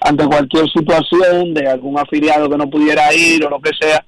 ante 0.00 0.26
cualquier 0.26 0.70
situación 0.70 1.54
de 1.54 1.66
algún 1.66 1.98
afiliado 1.98 2.48
que 2.48 2.58
no 2.58 2.68
pudiera 2.68 3.12
ir 3.14 3.44
o 3.44 3.50
lo 3.50 3.60
que 3.60 3.70
sea, 3.80 4.04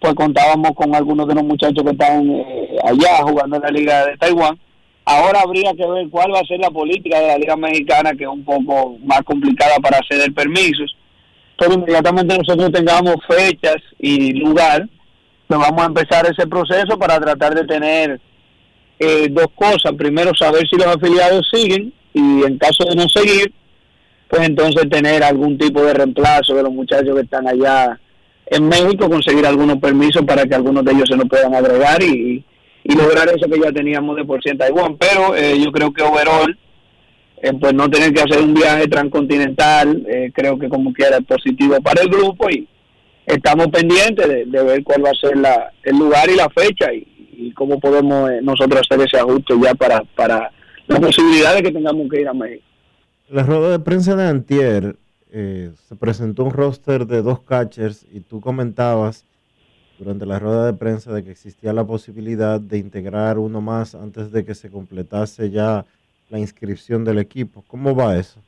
pues 0.00 0.14
contábamos 0.14 0.72
con 0.76 0.94
algunos 0.94 1.26
de 1.26 1.34
los 1.34 1.44
muchachos 1.44 1.82
que 1.82 1.90
están 1.90 2.30
eh, 2.30 2.63
allá 2.84 3.22
jugando 3.22 3.56
en 3.56 3.62
la 3.62 3.70
Liga 3.70 4.06
de 4.06 4.16
Taiwán. 4.16 4.58
Ahora 5.06 5.40
habría 5.40 5.72
que 5.74 5.86
ver 5.86 6.08
cuál 6.08 6.32
va 6.32 6.40
a 6.40 6.46
ser 6.46 6.60
la 6.60 6.70
política 6.70 7.20
de 7.20 7.26
la 7.26 7.38
Liga 7.38 7.56
Mexicana, 7.56 8.12
que 8.14 8.24
es 8.24 8.30
un 8.30 8.44
poco 8.44 8.96
más 9.04 9.20
complicada 9.22 9.76
para 9.82 10.00
ceder 10.08 10.32
permisos. 10.32 10.96
Pero 11.58 11.74
inmediatamente 11.74 12.38
nosotros 12.38 12.72
tengamos 12.72 13.16
fechas 13.28 13.76
y 13.98 14.32
lugar, 14.32 14.88
pues 15.46 15.60
vamos 15.60 15.82
a 15.82 15.86
empezar 15.86 16.26
ese 16.26 16.46
proceso 16.46 16.98
para 16.98 17.20
tratar 17.20 17.54
de 17.54 17.64
tener 17.64 18.20
eh, 18.98 19.28
dos 19.30 19.48
cosas. 19.54 19.92
Primero, 19.96 20.34
saber 20.34 20.66
si 20.68 20.76
los 20.76 20.86
afiliados 20.86 21.48
siguen 21.52 21.92
y 22.14 22.44
en 22.44 22.58
caso 22.58 22.84
de 22.84 22.96
no 22.96 23.08
seguir, 23.08 23.52
pues 24.28 24.48
entonces 24.48 24.88
tener 24.88 25.22
algún 25.22 25.58
tipo 25.58 25.84
de 25.84 25.94
reemplazo 25.94 26.54
de 26.54 26.62
los 26.62 26.72
muchachos 26.72 27.14
que 27.14 27.22
están 27.22 27.46
allá 27.46 28.00
en 28.46 28.68
México 28.68 29.08
conseguir 29.08 29.46
algunos 29.46 29.78
permisos 29.78 30.22
para 30.24 30.44
que 30.44 30.54
algunos 30.54 30.84
de 30.84 30.92
ellos 30.92 31.08
se 31.08 31.16
nos 31.16 31.28
puedan 31.28 31.54
agregar 31.54 32.02
y, 32.02 32.44
lograr 32.92 33.28
eso 33.28 33.48
que 33.48 33.60
ya 33.60 33.72
teníamos 33.72 34.16
de 34.16 34.24
por 34.24 34.42
sí 34.42 34.50
en 34.50 34.58
Taiwán. 34.58 34.96
Pero 34.98 35.34
eh, 35.34 35.58
yo 35.58 35.72
creo 35.72 35.92
que 35.92 36.02
overall, 36.02 36.56
eh, 37.42 37.52
pues 37.58 37.72
no 37.72 37.88
tener 37.88 38.12
que 38.12 38.22
hacer 38.22 38.42
un 38.42 38.54
viaje 38.54 38.86
transcontinental, 38.88 40.04
eh, 40.08 40.30
creo 40.34 40.58
que 40.58 40.68
como 40.68 40.92
quiera 40.92 41.16
es 41.16 41.24
positivo 41.24 41.80
para 41.80 42.02
el 42.02 42.08
grupo 42.08 42.50
y 42.50 42.68
estamos 43.26 43.68
pendientes 43.68 44.28
de, 44.28 44.62
ver 44.62 44.84
cuál 44.84 45.04
va 45.04 45.10
a 45.10 45.14
ser 45.14 45.36
la, 45.36 45.72
el 45.82 45.96
lugar 45.96 46.28
y 46.28 46.36
la 46.36 46.48
fecha 46.50 46.92
y, 46.92 47.10
cómo 47.54 47.78
podemos 47.78 48.30
nosotros 48.42 48.80
hacer 48.80 49.06
ese 49.06 49.18
ajuste 49.18 49.54
ya 49.62 49.74
para, 49.74 50.02
para 50.16 50.50
la 50.86 51.00
posibilidad 51.00 51.54
de 51.54 51.62
que 51.62 51.72
tengamos 51.72 52.08
que 52.08 52.20
ir 52.20 52.28
a 52.28 52.32
México. 52.32 52.64
La 53.28 53.42
rueda 53.42 53.70
de 53.70 53.78
prensa 53.80 54.16
de 54.16 54.26
Antier 54.26 54.96
se 55.30 55.96
presentó 55.98 56.44
un 56.44 56.52
roster 56.52 57.06
de 57.06 57.22
dos 57.22 57.40
catchers 57.40 58.06
y 58.12 58.20
tú 58.20 58.40
comentabas 58.40 59.24
durante 59.98 60.26
la 60.26 60.38
rueda 60.38 60.66
de 60.66 60.72
prensa 60.74 61.12
de 61.12 61.24
que 61.24 61.30
existía 61.30 61.72
la 61.72 61.84
posibilidad 61.84 62.60
de 62.60 62.78
integrar 62.78 63.38
uno 63.38 63.60
más 63.60 63.94
antes 63.94 64.32
de 64.32 64.44
que 64.44 64.54
se 64.54 64.70
completase 64.70 65.50
ya 65.50 65.84
la 66.30 66.38
inscripción 66.38 67.04
del 67.04 67.18
equipo. 67.18 67.64
¿Cómo 67.66 67.94
va 67.94 68.16
eso? 68.16 68.40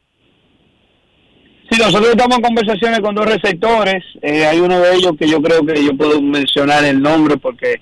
Sí, 1.70 1.78
nosotros 1.78 2.10
estamos 2.10 2.36
en 2.36 2.43
conversaciones 2.43 3.01
con 3.01 3.14
dos 3.14 3.27
receptores. 3.27 4.05
Eh, 4.23 4.47
hay 4.47 4.60
uno 4.60 4.78
de 4.78 4.94
ellos 4.94 5.12
que 5.18 5.28
yo 5.28 5.40
creo 5.43 5.64
que 5.64 5.85
yo 5.85 5.97
puedo 5.97 6.20
mencionar 6.20 6.85
el 6.85 7.01
nombre 7.01 7.36
porque 7.36 7.81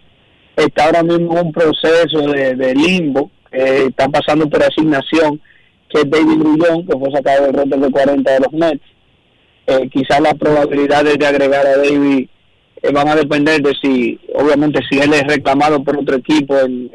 está 0.56 0.86
ahora 0.86 1.02
mismo 1.02 1.38
en 1.38 1.46
un 1.46 1.52
proceso 1.52 2.20
de, 2.20 2.74
limbo. 2.74 3.30
está 3.50 4.08
pasando 4.08 4.48
por 4.48 4.62
asignación, 4.62 5.40
que 5.88 6.00
es 6.00 6.10
David 6.10 6.38
Grullón, 6.38 6.86
que 6.86 6.98
fue 6.98 7.10
sacado 7.12 7.44
del 7.44 7.54
roster 7.54 7.78
de 7.78 7.90
40 7.90 8.32
de 8.32 8.40
los 8.40 8.52
Mets 8.52 8.94
eh, 9.66 9.88
quizás 9.90 10.20
las 10.20 10.34
probabilidades 10.34 11.18
de 11.18 11.26
agregar 11.26 11.66
a 11.66 11.78
David 11.78 12.28
eh, 12.84 12.92
van 12.92 13.08
a 13.08 13.16
depender 13.16 13.62
de 13.62 13.72
si, 13.80 14.20
obviamente, 14.34 14.78
si 14.90 14.98
él 14.98 15.14
es 15.14 15.22
reclamado 15.22 15.82
por 15.82 15.96
otro 15.98 16.16
equipo 16.16 16.54
en, 16.58 16.90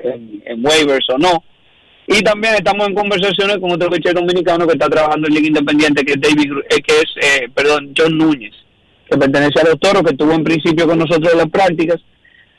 waivers 0.64 1.10
o 1.10 1.18
no. 1.18 1.44
Y 2.06 2.22
también 2.22 2.54
estamos 2.54 2.88
en 2.88 2.94
conversaciones 2.94 3.58
con 3.58 3.72
otro 3.72 3.90
pitcher 3.90 4.14
dominicano 4.14 4.68
que 4.68 4.74
está 4.74 4.88
trabajando 4.88 5.28
en 5.28 5.34
Liga 5.34 5.48
Independiente, 5.48 6.06
que 6.06 6.14
es 6.14 6.22
David, 6.22 6.52
eh, 6.70 6.82
que 6.82 6.94
es, 6.94 7.10
eh, 7.22 7.50
perdón, 7.54 7.92
John 7.98 8.18
Núñez, 8.18 8.54
que 9.10 9.18
pertenece 9.18 9.62
a 9.62 9.64
los 9.64 9.80
Toros, 9.80 10.04
que 10.04 10.12
estuvo 10.12 10.32
en 10.32 10.44
principio 10.44 10.88
con 10.88 11.00
nosotros 11.00 11.32
en 11.32 11.40
las 11.40 11.50
prácticas, 11.50 11.98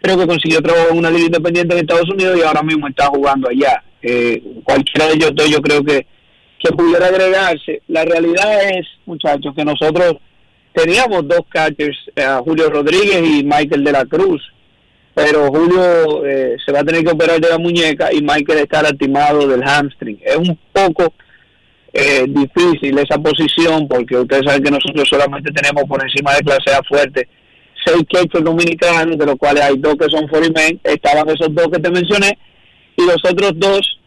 creo 0.02 0.18
que 0.18 0.26
consiguió 0.26 0.60
trabajo 0.60 0.90
en 0.90 0.98
una 0.98 1.10
Liga 1.10 1.26
Independiente 1.26 1.74
en 1.74 1.80
Estados 1.80 2.10
Unidos 2.10 2.36
y 2.36 2.42
ahora 2.42 2.62
mismo 2.62 2.88
está 2.88 3.06
jugando 3.06 3.48
allá. 3.48 3.82
cualquiera 4.64 5.06
de 5.06 5.14
ellos 5.14 5.32
dos 5.34 5.48
yo 5.48 5.60
creo 5.60 5.84
que 5.84 6.06
que 6.60 6.72
pudiera 6.72 7.06
agregarse. 7.06 7.82
La 7.88 8.04
realidad 8.04 8.70
es, 8.70 8.86
muchachos, 9.06 9.54
que 9.56 9.64
nosotros 9.64 10.16
teníamos 10.82 11.26
dos 11.28 11.42
catchers, 11.48 11.98
eh, 12.16 12.26
Julio 12.44 12.70
Rodríguez 12.70 13.22
y 13.22 13.44
Michael 13.44 13.84
de 13.84 13.92
la 13.92 14.04
Cruz, 14.06 14.42
pero 15.14 15.48
Julio 15.48 16.24
eh, 16.24 16.56
se 16.64 16.72
va 16.72 16.80
a 16.80 16.84
tener 16.84 17.04
que 17.04 17.10
operar 17.10 17.40
de 17.40 17.48
la 17.48 17.58
muñeca 17.58 18.12
y 18.12 18.22
Michael 18.22 18.60
está 18.60 18.82
lastimado 18.82 19.46
del 19.46 19.62
hamstring. 19.62 20.18
Es 20.24 20.36
un 20.36 20.58
poco 20.72 21.12
eh, 21.92 22.24
difícil 22.28 22.96
esa 22.98 23.18
posición 23.18 23.88
porque 23.88 24.16
ustedes 24.16 24.44
saben 24.46 24.62
que 24.62 24.70
nosotros 24.70 25.08
solamente 25.08 25.52
tenemos 25.52 25.84
por 25.84 26.02
encima 26.02 26.34
de 26.34 26.42
clase 26.42 26.70
A 26.70 26.82
fuerte 26.84 27.28
seis 27.84 28.02
catchers 28.12 28.44
dominicanos, 28.44 29.18
de 29.18 29.26
los 29.26 29.36
cuales 29.36 29.62
hay 29.62 29.76
dos 29.78 29.96
que 29.96 30.08
son 30.10 30.28
foreign 30.28 30.80
estaban 30.84 31.28
esos 31.28 31.54
dos 31.54 31.68
que 31.68 31.80
te 31.80 31.90
mencioné, 31.90 32.38
y 32.96 33.06
los 33.06 33.18
otros 33.24 33.52
dos 33.56 33.98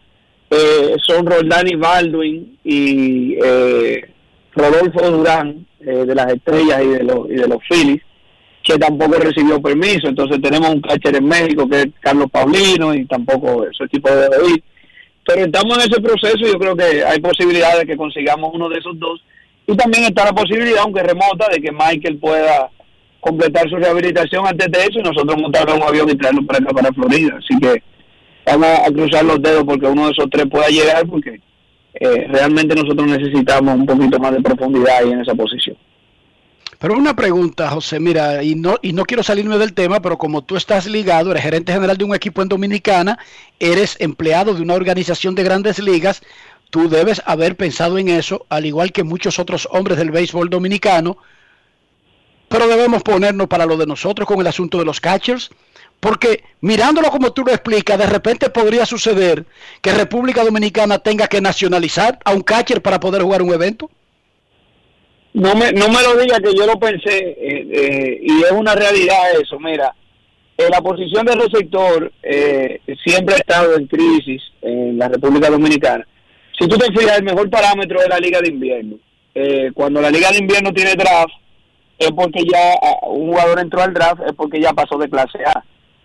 eh, 0.50 0.94
son 1.04 1.26
Roldani 1.26 1.74
Baldwin 1.74 2.58
y 2.64 3.36
eh, 3.42 4.08
Rodolfo 4.54 5.10
Durán 5.10 5.66
eh, 5.86 6.04
de 6.04 6.14
las 6.14 6.32
Estrellas 6.32 6.82
y 6.82 6.88
de 6.88 7.02
los 7.02 7.30
y 7.30 7.34
de 7.34 7.48
los 7.48 7.58
Phillies 7.68 8.02
que 8.62 8.78
tampoco 8.78 9.18
recibió 9.18 9.60
permiso. 9.60 10.08
Entonces 10.08 10.40
tenemos 10.40 10.70
un 10.70 10.80
catcher 10.80 11.14
en 11.16 11.26
México 11.26 11.68
que 11.68 11.82
es 11.82 11.86
Carlos 12.00 12.30
Paulino 12.30 12.94
y 12.94 13.04
tampoco 13.04 13.66
ese 13.66 13.86
tipo 13.88 14.08
de 14.10 14.28
ir 14.48 14.62
pero 15.26 15.44
estamos 15.44 15.78
en 15.78 15.90
ese 15.90 16.00
proceso 16.00 16.38
y 16.38 16.52
yo 16.52 16.58
creo 16.58 16.76
que 16.76 17.04
hay 17.04 17.18
posibilidades 17.20 17.80
de 17.80 17.86
que 17.86 17.96
consigamos 17.96 18.50
uno 18.52 18.68
de 18.68 18.78
esos 18.78 18.98
dos. 18.98 19.22
Y 19.66 19.74
también 19.76 20.04
está 20.04 20.24
la 20.24 20.32
posibilidad 20.32 20.80
aunque 20.82 21.02
remota 21.02 21.48
de 21.50 21.60
que 21.60 21.72
Michael 21.72 22.18
pueda 22.18 22.70
completar 23.20 23.68
su 23.70 23.76
rehabilitación 23.76 24.46
antes 24.46 24.70
de 24.70 24.78
eso 24.80 24.98
y 24.98 25.02
nosotros 25.02 25.40
montar 25.40 25.66
un 25.70 25.82
avión 25.82 26.10
y 26.10 26.16
traerlo 26.16 26.44
para 26.44 26.58
acá 26.58 26.74
para 26.74 26.92
Florida. 26.92 27.38
Así 27.38 27.58
que 27.58 27.82
vamos 28.44 28.68
a 28.86 28.92
cruzar 28.92 29.24
los 29.24 29.40
dedos 29.40 29.64
porque 29.64 29.86
uno 29.86 30.06
de 30.06 30.12
esos 30.12 30.28
tres 30.30 30.46
pueda 30.50 30.68
llegar 30.68 31.06
porque 31.06 31.40
eh, 31.94 32.26
realmente 32.28 32.74
nosotros 32.74 33.06
necesitamos 33.06 33.76
un 33.76 33.86
poquito 33.86 34.18
más 34.18 34.32
de 34.32 34.42
profundidad 34.42 34.98
ahí 34.98 35.12
en 35.12 35.20
esa 35.20 35.34
posición. 35.34 35.76
Pero 36.78 36.98
una 36.98 37.16
pregunta, 37.16 37.70
José, 37.70 37.98
mira, 38.00 38.42
y 38.42 38.56
no, 38.56 38.76
y 38.82 38.92
no 38.92 39.04
quiero 39.04 39.22
salirme 39.22 39.56
del 39.58 39.72
tema, 39.72 40.02
pero 40.02 40.18
como 40.18 40.42
tú 40.42 40.56
estás 40.56 40.86
ligado, 40.86 41.30
eres 41.30 41.42
gerente 41.42 41.72
general 41.72 41.96
de 41.96 42.04
un 42.04 42.14
equipo 42.14 42.42
en 42.42 42.48
Dominicana, 42.48 43.18
eres 43.58 43.96
empleado 44.00 44.54
de 44.54 44.60
una 44.60 44.74
organización 44.74 45.34
de 45.34 45.44
grandes 45.44 45.78
ligas, 45.78 46.22
tú 46.70 46.88
debes 46.88 47.22
haber 47.24 47.56
pensado 47.56 47.96
en 47.96 48.08
eso, 48.08 48.44
al 48.48 48.66
igual 48.66 48.92
que 48.92 49.04
muchos 49.04 49.38
otros 49.38 49.68
hombres 49.70 49.96
del 49.96 50.10
béisbol 50.10 50.50
dominicano, 50.50 51.16
pero 52.48 52.68
debemos 52.68 53.02
ponernos 53.02 53.46
para 53.46 53.66
lo 53.66 53.76
de 53.76 53.86
nosotros 53.86 54.28
con 54.28 54.40
el 54.40 54.46
asunto 54.46 54.78
de 54.78 54.84
los 54.84 55.00
catchers. 55.00 55.50
Porque 56.00 56.44
mirándolo 56.60 57.08
como 57.10 57.32
tú 57.32 57.44
lo 57.44 57.52
explicas, 57.52 57.98
de 57.98 58.06
repente 58.06 58.50
podría 58.50 58.84
suceder 58.84 59.46
que 59.80 59.92
República 59.92 60.44
Dominicana 60.44 60.98
tenga 60.98 61.28
que 61.28 61.40
nacionalizar 61.40 62.18
a 62.24 62.32
un 62.32 62.42
catcher 62.42 62.82
para 62.82 63.00
poder 63.00 63.22
jugar 63.22 63.40
un 63.40 63.54
evento. 63.54 63.90
No 65.34 65.54
me, 65.56 65.72
no 65.72 65.88
me 65.88 66.02
lo 66.02 66.16
diga 66.16 66.38
que 66.38 66.54
yo 66.54 66.64
lo 66.64 66.78
pensé 66.78 67.18
eh, 67.18 67.68
eh, 67.72 68.18
y 68.22 68.42
es 68.42 68.52
una 68.52 68.74
realidad 68.74 69.32
eso. 69.40 69.58
Mira, 69.58 69.94
la 70.56 70.80
posición 70.80 71.26
del 71.26 71.40
receptor 71.40 72.12
eh, 72.22 72.80
siempre 73.04 73.34
ha 73.34 73.38
estado 73.38 73.76
en 73.76 73.86
crisis 73.86 74.42
en 74.62 74.96
la 74.96 75.08
República 75.08 75.50
Dominicana. 75.50 76.06
Si 76.56 76.68
tú 76.68 76.78
te 76.78 76.92
fijas, 76.92 77.18
el 77.18 77.24
mejor 77.24 77.50
parámetro 77.50 78.00
es 78.00 78.08
la 78.08 78.20
Liga 78.20 78.40
de 78.40 78.48
Invierno. 78.48 78.96
cuando 79.74 80.00
la 80.00 80.10
Liga 80.10 80.30
de 80.30 80.38
Invierno 80.38 80.72
tiene 80.72 80.94
draft, 80.94 81.34
es 81.98 82.12
porque 82.12 82.44
ya 82.44 82.74
ah, 82.80 83.06
un 83.08 83.30
jugador 83.30 83.58
entró 83.58 83.82
al 83.82 83.92
draft, 83.92 84.22
es 84.26 84.32
porque 84.34 84.60
ya 84.60 84.72
pasó 84.72 84.98
de 84.98 85.08
clase 85.08 85.38
A 85.44 85.64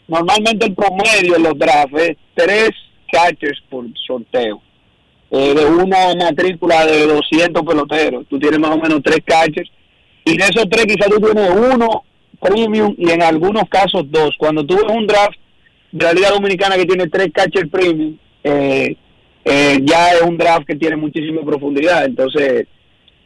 normalmente 0.09 0.65
el 0.65 0.75
promedio 0.75 1.35
en 1.35 1.43
los 1.43 1.57
drafts 1.57 2.01
es 2.01 2.17
tres 2.35 2.71
catchers 3.11 3.61
por 3.69 3.85
sorteo. 4.05 4.61
Eh, 5.31 5.53
de 5.53 5.65
una 5.65 6.15
matrícula 6.15 6.85
de 6.87 7.05
200 7.05 7.63
peloteros, 7.63 8.25
tú 8.27 8.39
tienes 8.39 8.59
más 8.59 8.71
o 8.71 8.79
menos 8.79 9.01
tres 9.03 9.19
catchers. 9.23 9.69
Y 10.25 10.37
de 10.37 10.43
esos 10.43 10.67
tres 10.69 10.85
quizás 10.85 11.09
tú 11.09 11.19
tienes 11.19 11.51
uno 11.51 12.03
premium 12.41 12.95
y 12.97 13.09
en 13.11 13.21
algunos 13.21 13.63
casos 13.69 14.09
dos. 14.09 14.35
Cuando 14.37 14.65
tú 14.65 14.75
ves 14.75 14.85
un 14.89 15.05
draft 15.05 15.37
de 15.91 16.05
la 16.05 16.13
Liga 16.13 16.29
Dominicana 16.31 16.75
que 16.75 16.85
tiene 16.85 17.07
tres 17.07 17.29
catchers 17.33 17.69
premium, 17.69 18.17
eh, 18.43 18.95
eh, 19.45 19.79
ya 19.83 20.13
es 20.13 20.21
un 20.21 20.37
draft 20.37 20.65
que 20.65 20.75
tiene 20.75 20.95
muchísima 20.95 21.41
profundidad. 21.41 22.05
Entonces, 22.05 22.67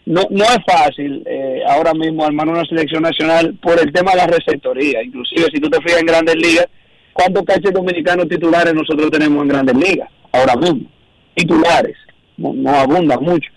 no, 0.05 0.21
no 0.29 0.43
es 0.43 0.57
fácil 0.67 1.23
eh, 1.25 1.61
ahora 1.67 1.93
mismo 1.93 2.25
armar 2.25 2.47
una 2.47 2.65
selección 2.65 3.03
nacional 3.03 3.55
por 3.61 3.79
el 3.79 3.91
tema 3.93 4.11
de 4.11 4.17
la 4.17 4.27
receptoría. 4.27 5.01
Inclusive, 5.03 5.45
si 5.53 5.59
tú 5.61 5.69
te 5.69 5.81
fijas 5.81 6.01
en 6.01 6.05
grandes 6.07 6.35
ligas, 6.35 6.67
¿cuántos 7.13 7.43
caches 7.43 7.71
dominicanos 7.73 8.27
titulares 8.27 8.73
nosotros 8.73 9.09
tenemos 9.11 9.41
en 9.43 9.47
grandes 9.47 9.75
ligas? 9.75 10.09
Ahora 10.31 10.55
mismo. 10.55 10.89
Titulares. 11.35 11.95
No, 12.37 12.69
abundan 12.75 13.23
mucho. 13.23 13.49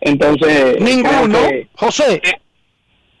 Entonces... 0.00 0.80
Ninguno. 0.80 1.38
José. 1.74 2.20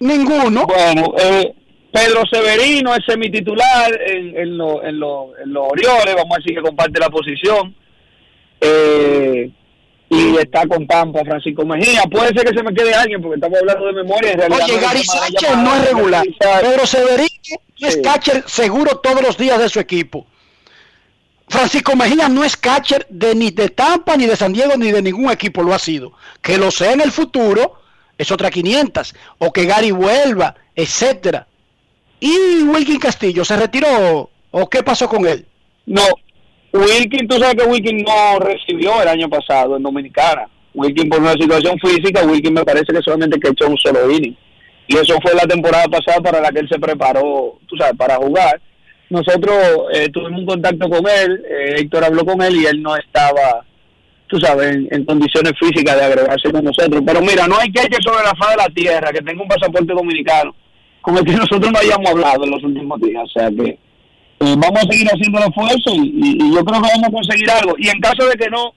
ninguno. 0.00 0.66
Bueno, 0.66 1.14
eh, 1.18 1.54
Pedro 1.92 2.22
Severino 2.30 2.94
es 2.94 3.04
semititular 3.06 3.90
en, 4.06 4.36
en, 4.36 4.58
lo- 4.58 4.84
en, 4.84 4.98
lo- 4.98 5.30
en 5.42 5.52
los 5.52 5.64
Orioles, 5.70 6.14
vamos 6.16 6.36
a 6.36 6.40
decir 6.40 6.54
que 6.56 6.62
comparte 6.62 7.00
la 7.00 7.08
posición. 7.08 7.74
Eh, 8.60 9.50
y 10.14 10.36
está 10.36 10.66
con 10.66 10.86
Tampa 10.86 11.24
Francisco 11.24 11.64
Mejía. 11.64 12.02
Puede 12.10 12.28
ser 12.28 12.44
que 12.44 12.56
se 12.56 12.62
me 12.62 12.72
quede 12.74 12.94
alguien 12.94 13.20
porque 13.20 13.36
estamos 13.36 13.58
hablando 13.58 13.86
de 13.86 13.92
memoria. 13.94 14.32
en 14.32 14.38
realidad 14.38 14.60
Oye, 14.64 14.72
no 14.72 14.78
es 14.78 14.86
Gary 14.86 15.04
Sánchez 15.04 15.56
no 15.56 15.74
es 15.76 15.84
regular. 15.88 16.24
Pedro 16.62 16.86
Severino 16.86 17.28
no 17.80 17.88
es 17.88 17.94
Sí. 17.94 18.02
catcher 18.02 18.44
seguro 18.46 18.98
todos 18.98 19.22
los 19.22 19.36
días 19.36 19.58
de 19.58 19.68
su 19.68 19.80
equipo. 19.80 20.26
Francisco 21.48 21.94
Mejía 21.94 22.28
no 22.28 22.42
es 22.44 22.56
catcher 22.56 23.06
de 23.10 23.34
ni 23.34 23.50
de 23.50 23.68
Tampa, 23.68 24.16
ni 24.16 24.26
de 24.26 24.36
San 24.36 24.52
Diego, 24.52 24.74
ni 24.76 24.90
de 24.90 25.02
ningún 25.02 25.30
equipo 25.30 25.62
lo 25.62 25.74
ha 25.74 25.78
sido. 25.78 26.12
Que 26.40 26.56
lo 26.56 26.70
sea 26.70 26.92
en 26.92 27.00
el 27.00 27.12
futuro 27.12 27.80
es 28.16 28.30
otra 28.30 28.50
500. 28.50 29.14
O 29.38 29.52
que 29.52 29.66
Gary 29.66 29.90
vuelva, 29.90 30.54
etcétera. 30.74 31.46
¿Y 32.20 32.62
Wilkin 32.62 32.98
Castillo 32.98 33.44
se 33.44 33.56
retiró? 33.56 34.30
¿O 34.50 34.70
qué 34.70 34.82
pasó 34.82 35.08
con 35.08 35.26
él? 35.26 35.46
No, 35.86 36.02
Wilkin, 36.74 37.28
tú 37.28 37.36
sabes 37.38 37.54
que 37.54 37.70
Wilkin 37.70 37.98
no 37.98 38.40
recibió 38.40 39.00
el 39.00 39.06
año 39.06 39.28
pasado 39.28 39.76
en 39.76 39.82
Dominicana. 39.84 40.48
Wilkin 40.74 41.08
por 41.08 41.20
una 41.20 41.34
situación 41.34 41.78
física, 41.78 42.26
Wilkin 42.26 42.52
me 42.52 42.64
parece 42.64 42.92
que 42.92 43.00
solamente 43.00 43.38
que 43.38 43.50
echó 43.50 43.68
un 43.68 43.76
solo 43.76 44.10
inning. 44.10 44.36
Y 44.88 44.96
eso 44.96 45.16
fue 45.22 45.34
la 45.34 45.46
temporada 45.46 45.84
pasada 45.84 46.20
para 46.20 46.40
la 46.40 46.50
que 46.50 46.58
él 46.58 46.68
se 46.68 46.80
preparó, 46.80 47.58
tú 47.66 47.76
sabes, 47.76 47.96
para 47.96 48.16
jugar. 48.16 48.60
Nosotros 49.08 49.56
eh, 49.94 50.08
tuvimos 50.08 50.40
un 50.40 50.46
contacto 50.46 50.90
con 50.90 51.06
él, 51.06 51.44
eh, 51.48 51.76
Héctor 51.78 52.04
habló 52.04 52.24
con 52.24 52.42
él 52.42 52.56
y 52.56 52.66
él 52.66 52.82
no 52.82 52.96
estaba, 52.96 53.64
tú 54.26 54.40
sabes, 54.40 54.76
en, 54.90 55.04
condiciones 55.04 55.52
físicas 55.60 55.96
de 55.96 56.04
agregarse 56.04 56.50
con 56.50 56.64
nosotros. 56.64 57.02
Pero 57.06 57.20
mira, 57.20 57.46
no 57.46 57.56
hay 57.56 57.70
que 57.70 57.88
que 57.88 58.02
sobre 58.02 58.24
la 58.24 58.34
faz 58.34 58.50
de 58.50 58.56
la 58.56 58.68
tierra 58.74 59.12
que 59.12 59.22
tenga 59.22 59.40
un 59.40 59.48
pasaporte 59.48 59.94
dominicano 59.94 60.52
con 61.00 61.16
el 61.18 61.24
que 61.24 61.34
nosotros 61.34 61.70
no 61.70 61.78
hayamos 61.78 62.10
hablado 62.10 62.44
en 62.44 62.50
los 62.50 62.64
últimos 62.64 63.00
días. 63.00 63.22
O 63.22 63.28
sea 63.28 63.48
que 63.48 63.78
eh, 64.44 64.56
vamos 64.58 64.84
a 64.84 64.92
seguir 64.92 65.08
haciendo 65.08 65.38
el 65.38 65.48
esfuerzo 65.48 65.90
y, 65.94 66.38
yo 66.54 66.64
creo 66.64 66.82
que 66.82 66.88
vamos 66.88 67.08
a 67.08 67.10
conseguir 67.10 67.50
algo. 67.50 67.74
Y 67.78 67.88
en 67.88 68.00
caso 68.00 68.26
de 68.28 68.34
que 68.34 68.50
no, 68.50 68.74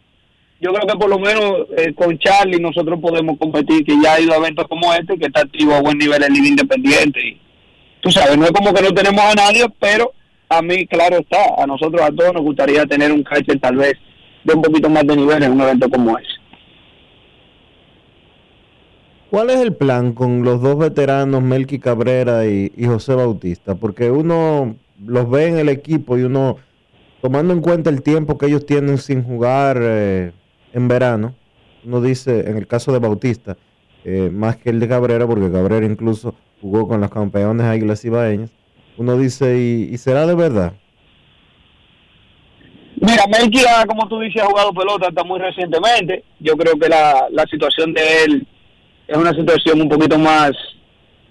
yo 0.62 0.74
creo 0.74 0.88
que 0.88 0.98
por 0.98 1.10
lo 1.10 1.20
menos 1.20 1.68
eh, 1.78 1.94
con 1.94 2.18
Charlie 2.20 2.60
nosotros 2.60 3.00
podemos 3.02 3.38
competir, 3.38 3.84
que 3.84 3.96
ya 4.02 4.14
ha 4.14 4.20
ido 4.20 4.34
a 4.34 4.38
eventos 4.38 4.68
como 4.68 4.94
este, 4.94 5.18
que 5.18 5.26
está 5.26 5.42
activo 5.42 5.74
a 5.74 5.82
buen 5.82 5.98
nivel 5.98 6.24
en 6.24 6.34
Liga 6.34 6.48
Independiente. 6.48 7.20
Y, 7.20 7.42
tú 8.02 8.12
sabes, 8.12 8.38
no 8.38 8.46
es 8.46 8.52
como 8.52 8.74
que 8.74 8.82
no 8.82 8.94
tenemos 8.94 9.24
a 9.24 9.36
nadie, 9.36 9.66
pero 9.80 10.14
a 10.50 10.62
mí, 10.62 10.88
claro 10.88 11.18
está, 11.18 11.62
a 11.62 11.68
nosotros 11.68 12.02
a 12.02 12.12
todos 12.12 12.34
nos 12.34 12.44
gustaría 12.44 12.86
tener 12.86 13.12
un 13.12 13.24
catcher 13.24 13.60
tal 13.60 13.76
vez 13.76 13.94
de 14.46 14.54
un 14.54 14.62
poquito 14.62 14.90
más 14.90 15.06
de 15.06 15.18
nivel 15.18 15.44
en 15.44 15.52
un 15.52 15.62
evento 15.62 15.90
como 15.90 16.18
ese. 16.18 16.30
¿Cuál 19.30 19.50
es 19.50 19.60
el 19.60 19.76
plan 19.76 20.14
con 20.14 20.44
los 20.44 20.62
dos 20.62 20.78
veteranos, 20.78 21.42
Melky 21.42 21.80
Cabrera 21.80 22.46
y 22.46 22.72
José 22.86 23.14
Bautista? 23.14 23.76
Porque 23.76 24.10
uno 24.10 24.78
los 25.04 25.30
ve 25.30 25.48
en 25.48 25.58
el 25.58 25.70
equipo 25.70 26.18
y 26.18 26.24
uno, 26.24 26.58
tomando 27.22 27.54
en 27.54 27.62
cuenta 27.62 27.90
el 27.90 28.02
tiempo 28.02 28.38
que 28.38 28.48
ellos 28.48 28.66
tienen 28.66 28.98
sin 28.98 29.24
jugar 29.24 29.78
eh, 29.82 30.32
en 30.74 30.88
verano, 30.88 31.36
uno 31.86 32.02
dice, 32.02 32.50
en 32.50 32.58
el 32.58 32.68
caso 32.68 32.92
de 32.92 33.00
Bautista, 33.00 33.58
eh, 34.04 34.30
más 34.32 34.58
que 34.58 34.70
el 34.70 34.80
de 34.80 34.88
Cabrera, 34.88 35.28
porque 35.28 35.52
Cabrera 35.52 35.86
incluso 35.86 36.36
jugó 36.62 36.88
con 36.88 37.02
los 37.02 37.10
campeones 37.10 37.66
Águilas 37.66 38.04
Ibaeñas, 38.04 38.52
uno 38.98 39.18
dice, 39.18 39.58
¿y, 39.60 39.98
será 39.98 40.26
de 40.26 40.36
verdad? 40.36 40.74
Mira, 43.00 43.26
Melqui, 43.28 43.62
ah, 43.70 43.86
como 43.88 44.08
tú 44.08 44.20
dices, 44.20 44.42
ha 44.42 44.48
jugado 44.48 44.74
pelota 44.74 45.08
hasta 45.08 45.24
muy 45.24 45.40
recientemente. 45.40 46.24
Yo 46.40 46.58
creo 46.58 46.74
que 46.80 46.90
la, 46.90 47.28
la 47.30 47.46
situación 47.46 47.94
de 47.94 48.24
él 48.24 48.48
es 49.08 49.16
una 49.16 49.34
situación 49.34 49.82
un 49.82 49.90
poquito 49.90 50.18
más 50.18 50.52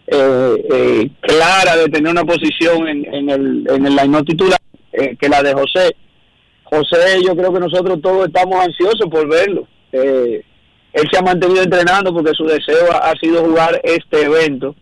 eh, 0.07 0.67
eh, 0.73 1.11
clara 1.21 1.77
de 1.77 1.89
tener 1.89 2.11
una 2.11 2.25
posición 2.25 2.89
en, 2.89 3.15
en 3.15 3.31
el, 3.31 3.67
en 3.69 3.87
el 3.87 4.25
titular 4.25 4.61
eh, 4.93 5.17
que 5.21 5.29
la 5.29 5.43
de 5.43 5.53
José. 5.53 5.95
José, 6.65 7.23
yo 7.25 7.37
creo 7.37 7.53
que 7.53 7.61
nosotros 7.61 8.01
todos 8.01 8.27
estamos 8.27 8.65
ansiosos 8.65 9.09
por 9.11 9.29
verlo. 9.29 9.69
Eh, 9.93 10.43
él 10.93 11.09
se 11.11 11.19
ha 11.19 11.23
mantenido 11.23 11.63
entrenando 11.63 12.15
porque 12.15 12.33
su 12.33 12.45
deseo 12.45 12.91
ha, 12.93 13.13
sido 13.21 13.45
jugar 13.45 13.81
este 13.85 14.23
evento 14.23 14.75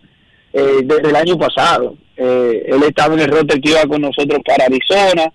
eh, 0.53 0.81
desde 0.85 1.09
el 1.09 1.17
año 1.17 1.37
pasado. 1.37 1.97
Él 2.17 2.81
estaba 2.87 3.15
en 3.15 3.21
el 3.21 3.29
roster 3.29 3.61
que 3.61 3.71
iba 3.71 3.83
con 3.87 4.01
nosotros 4.01 4.41
para 4.47 4.67
Arizona 4.67 5.33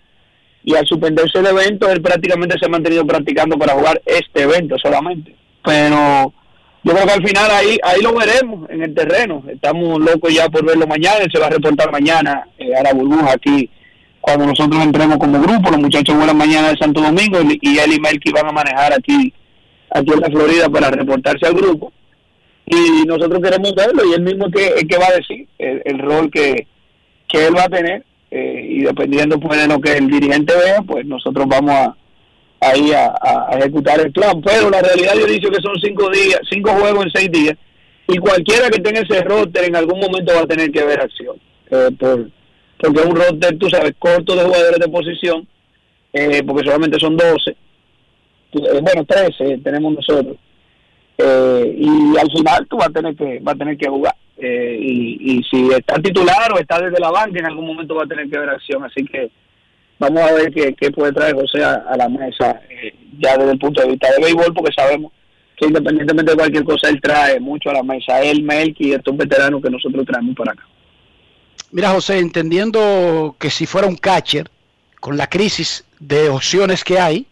y 0.63 0.75
al 0.75 0.87
suspenderse 0.87 1.39
el 1.39 1.47
evento, 1.47 1.89
él 1.89 2.01
prácticamente 2.01 2.57
se 2.57 2.65
ha 2.65 2.69
mantenido 2.69 3.05
practicando 3.05 3.57
para 3.57 3.73
jugar 3.73 4.01
este 4.05 4.43
evento 4.43 4.77
solamente. 4.77 5.35
Pero 5.63 6.33
yo 6.83 6.93
creo 6.93 7.05
que 7.05 7.13
al 7.13 7.27
final 7.27 7.51
ahí 7.51 7.77
ahí 7.83 8.01
lo 8.01 8.13
veremos 8.13 8.69
en 8.69 8.83
el 8.83 8.93
terreno. 8.93 9.43
Estamos 9.49 9.99
locos 9.99 10.33
ya 10.33 10.49
por 10.49 10.65
verlo 10.65 10.87
mañana. 10.87 11.25
Se 11.31 11.39
va 11.39 11.47
a 11.47 11.49
reportar 11.51 11.91
mañana 11.91 12.47
eh, 12.57 12.75
a 12.75 12.83
la 12.83 12.93
burbuja 12.93 13.33
aquí 13.33 13.69
cuando 14.21 14.45
nosotros 14.45 14.81
entremos 14.83 15.17
como 15.17 15.41
grupo. 15.41 15.69
Los 15.71 15.79
muchachos 15.79 16.15
vuelan 16.15 16.37
mañana 16.37 16.69
de 16.69 16.77
Santo 16.77 17.01
Domingo 17.01 17.39
y, 17.41 17.59
y 17.61 17.77
él 17.79 17.93
y 17.93 17.99
Melky 17.99 18.31
van 18.31 18.47
a 18.47 18.51
manejar 18.51 18.93
aquí, 18.93 19.33
aquí 19.91 20.11
en 20.13 20.19
la 20.21 20.27
Florida 20.29 20.69
para 20.69 20.89
reportarse 20.89 21.45
al 21.45 21.53
grupo. 21.53 21.91
Y 22.65 23.05
nosotros 23.05 23.41
queremos 23.41 23.73
verlo 23.75 24.03
y 24.05 24.13
él 24.13 24.21
mismo 24.21 24.49
que, 24.49 24.85
que 24.87 24.97
va 24.97 25.07
a 25.07 25.15
decir 25.17 25.47
el, 25.57 25.81
el 25.85 25.99
rol 25.99 26.29
que, 26.31 26.67
que 27.27 27.47
él 27.47 27.55
va 27.57 27.63
a 27.63 27.69
tener. 27.69 28.05
eh, 28.31 28.67
y 28.69 28.81
dependiendo 28.81 29.39
pues 29.39 29.59
de 29.59 29.67
lo 29.67 29.79
que 29.81 29.93
el 29.97 30.07
dirigente 30.07 30.53
vea, 30.55 30.81
pues 30.83 31.05
nosotros 31.05 31.47
vamos 31.47 31.71
a 31.71 31.95
ahí 32.61 32.91
a, 32.93 33.47
ejecutar 33.57 33.99
el 33.99 34.11
plan. 34.11 34.41
Pero 34.41 34.69
la 34.69 34.81
realidad 34.81 35.13
yo 35.15 35.25
dicho 35.25 35.49
que 35.49 35.61
son 35.61 35.75
cinco 35.81 36.09
días, 36.09 36.39
cinco 36.49 36.71
juegos 36.71 37.05
en 37.05 37.11
seis 37.11 37.31
días, 37.31 37.55
y 38.07 38.17
cualquiera 38.17 38.69
que 38.69 38.81
tenga 38.81 39.01
ese 39.01 39.21
roster 39.23 39.65
en 39.65 39.75
algún 39.75 39.99
momento 39.99 40.33
va 40.33 40.41
a 40.41 40.47
tener 40.47 40.71
que 40.71 40.83
ver 40.83 40.99
acción. 41.01 41.37
Eh, 41.71 41.89
por, 41.99 42.29
porque 42.79 43.01
un 43.01 43.15
roster, 43.15 43.57
tú 43.57 43.69
sabes, 43.69 43.93
corto 43.99 44.35
de 44.35 44.43
jugadores 44.43 44.79
de 44.79 44.87
posición, 44.89 45.47
eh, 46.13 46.41
porque 46.45 46.65
solamente 46.65 46.99
son 46.99 47.15
12, 47.17 47.55
tú- 48.51 48.65
eh, 48.65 48.79
bueno, 48.81 49.05
13 49.05 49.59
tenemos 49.63 49.93
nosotros. 49.93 50.37
Eh, 51.17 51.75
y 51.77 52.17
al 52.17 52.31
final 52.31 52.65
tú 52.69 52.77
vas 52.77 52.87
a 52.87 52.91
tener 52.93 53.15
que 53.15 53.39
va 53.39 53.51
a 53.51 53.55
tener 53.55 53.77
que 53.77 53.89
jugar 53.89 54.15
y, 54.41 55.17
y 55.19 55.43
si 55.43 55.69
está 55.73 55.95
titular 56.01 56.53
o 56.53 56.57
está 56.57 56.79
desde 56.79 56.97
la 56.97 57.11
banca 57.11 57.39
en 57.39 57.45
algún 57.45 57.67
momento 57.67 57.93
va 57.95 58.03
a 58.03 58.07
tener 58.07 58.29
que 58.29 58.39
ver 58.39 58.47
acción 58.49 58.81
así 58.85 59.03
que 59.03 59.29
vamos 59.99 60.21
a 60.21 60.33
ver 60.33 60.51
qué, 60.51 60.73
qué 60.73 60.91
puede 60.91 61.13
traer 61.13 61.35
José 61.35 61.63
a, 61.63 61.95
la 61.97 62.09
mesa 62.09 62.61
eh, 62.69 62.95
ya 63.19 63.37
desde 63.37 63.51
el 63.51 63.59
punto 63.59 63.81
de 63.81 63.89
vista 63.89 64.09
de 64.11 64.23
béisbol 64.23 64.53
porque 64.53 64.73
sabemos 64.73 65.11
que 65.57 65.67
independientemente 65.67 66.31
de 66.31 66.37
cualquier 66.37 66.63
cosa 66.63 66.89
él 66.89 66.99
trae 67.01 67.39
mucho 67.39 67.69
a 67.69 67.73
la 67.73 67.83
mesa 67.83 68.21
él, 68.21 68.43
Melky 68.43 68.89
y 68.89 68.93
estos 68.93 69.15
veteranos 69.15 69.61
que 69.61 69.69
nosotros 69.69 70.05
traemos 70.05 70.35
para 70.35 70.53
acá. 70.53 70.63
Mira, 71.71 71.91
José, 71.91 72.17
entendiendo 72.17 73.35
que 73.37 73.51
si 73.51 73.67
fuera 73.67 73.87
un 73.87 73.95
catcher, 73.95 74.49
con 74.99 75.17
la 75.17 75.27
crisis 75.27 75.85
de 75.99 76.29
opciones 76.29 76.83
que 76.83 76.99
hay, 76.99 77.27